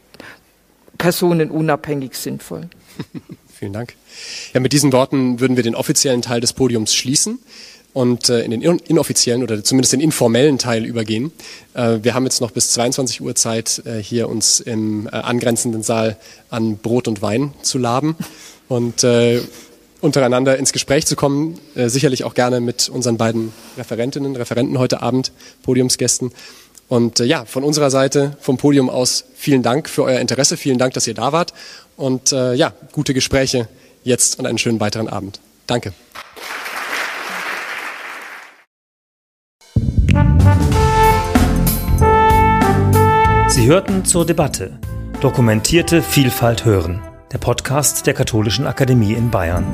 personenunabhängig 0.99 2.15
sinnvoll. 2.15 2.69
Vielen 3.59 3.73
Dank. 3.73 3.95
Ja, 4.55 4.61
mit 4.61 4.73
diesen 4.73 4.93
Worten 4.93 5.41
würden 5.41 5.57
wir 5.57 5.65
den 5.65 5.75
offiziellen 5.75 6.23
Teil 6.23 6.41
des 6.41 6.53
Podiums 6.53 6.95
schließen 6.95 7.41
und 7.93 8.29
äh, 8.29 8.43
in 8.43 8.53
den 8.53 8.63
inoffiziellen 8.63 9.43
oder 9.43 9.65
zumindest 9.65 9.93
den 9.93 10.01
informellen 10.01 10.59
Teil 10.59 10.85
übergehen. 10.85 11.33
Äh, 11.75 11.99
wir 12.03 12.15
haben 12.15 12.23
jetzt 12.23 12.41
noch 12.41 12.53
bis 12.53 12.71
22 12.71 13.21
Uhr 13.21 13.35
Zeit, 13.35 13.83
äh, 13.85 14.01
hier 14.01 14.29
uns 14.29 14.61
im 14.61 15.09
äh, 15.09 15.11
angrenzenden 15.11 15.83
Saal 15.83 16.17
an 16.51 16.77
Brot 16.77 17.09
und 17.09 17.21
Wein 17.21 17.53
zu 17.63 17.79
laben 17.79 18.15
und 18.69 19.03
äh, 19.03 19.41
untereinander 20.01 20.57
ins 20.57 20.73
Gespräch 20.73 21.07
zu 21.07 21.17
kommen. 21.17 21.59
Äh, 21.75 21.89
sicherlich 21.89 22.23
auch 22.23 22.35
gerne 22.35 22.61
mit 22.61 22.89
unseren 22.89 23.17
beiden 23.17 23.53
Referentinnen, 23.77 24.37
Referenten 24.37 24.79
heute 24.79 25.03
Abend, 25.03 25.33
Podiumsgästen. 25.65 26.31
Und 26.89 27.21
äh, 27.21 27.25
ja, 27.25 27.45
von 27.45 27.65
unserer 27.65 27.91
Seite, 27.91 28.37
vom 28.41 28.57
Podium 28.57 28.89
aus, 28.91 29.25
vielen 29.37 29.63
Dank 29.63 29.89
für 29.89 30.05
euer 30.05 30.21
Interesse, 30.21 30.57
vielen 30.57 30.79
Dank, 30.79 30.95
dass 30.95 31.07
ihr 31.07 31.15
da 31.15 31.33
wart. 31.33 31.53
Und 31.97 32.33
äh, 32.33 32.55
ja, 32.55 32.73
gute 32.93 33.15
Gespräche 33.15 33.69
jetzt 34.05 34.39
und 34.39 34.47
einen 34.47 34.59
schönen 34.59 34.81
weiteren 34.81 35.09
Abend. 35.09 35.41
Danke. 35.67 35.93
Sie 43.49 43.67
hörten 43.67 44.05
zur 44.05 44.25
Debatte 44.25 44.79
Dokumentierte 45.21 46.01
Vielfalt 46.01 46.65
hören, 46.65 47.03
der 47.33 47.39
Podcast 47.39 48.07
der 48.07 48.15
Katholischen 48.15 48.69
Akademie 48.69 49.15
in 49.15 49.33
Bayern. 49.33 49.67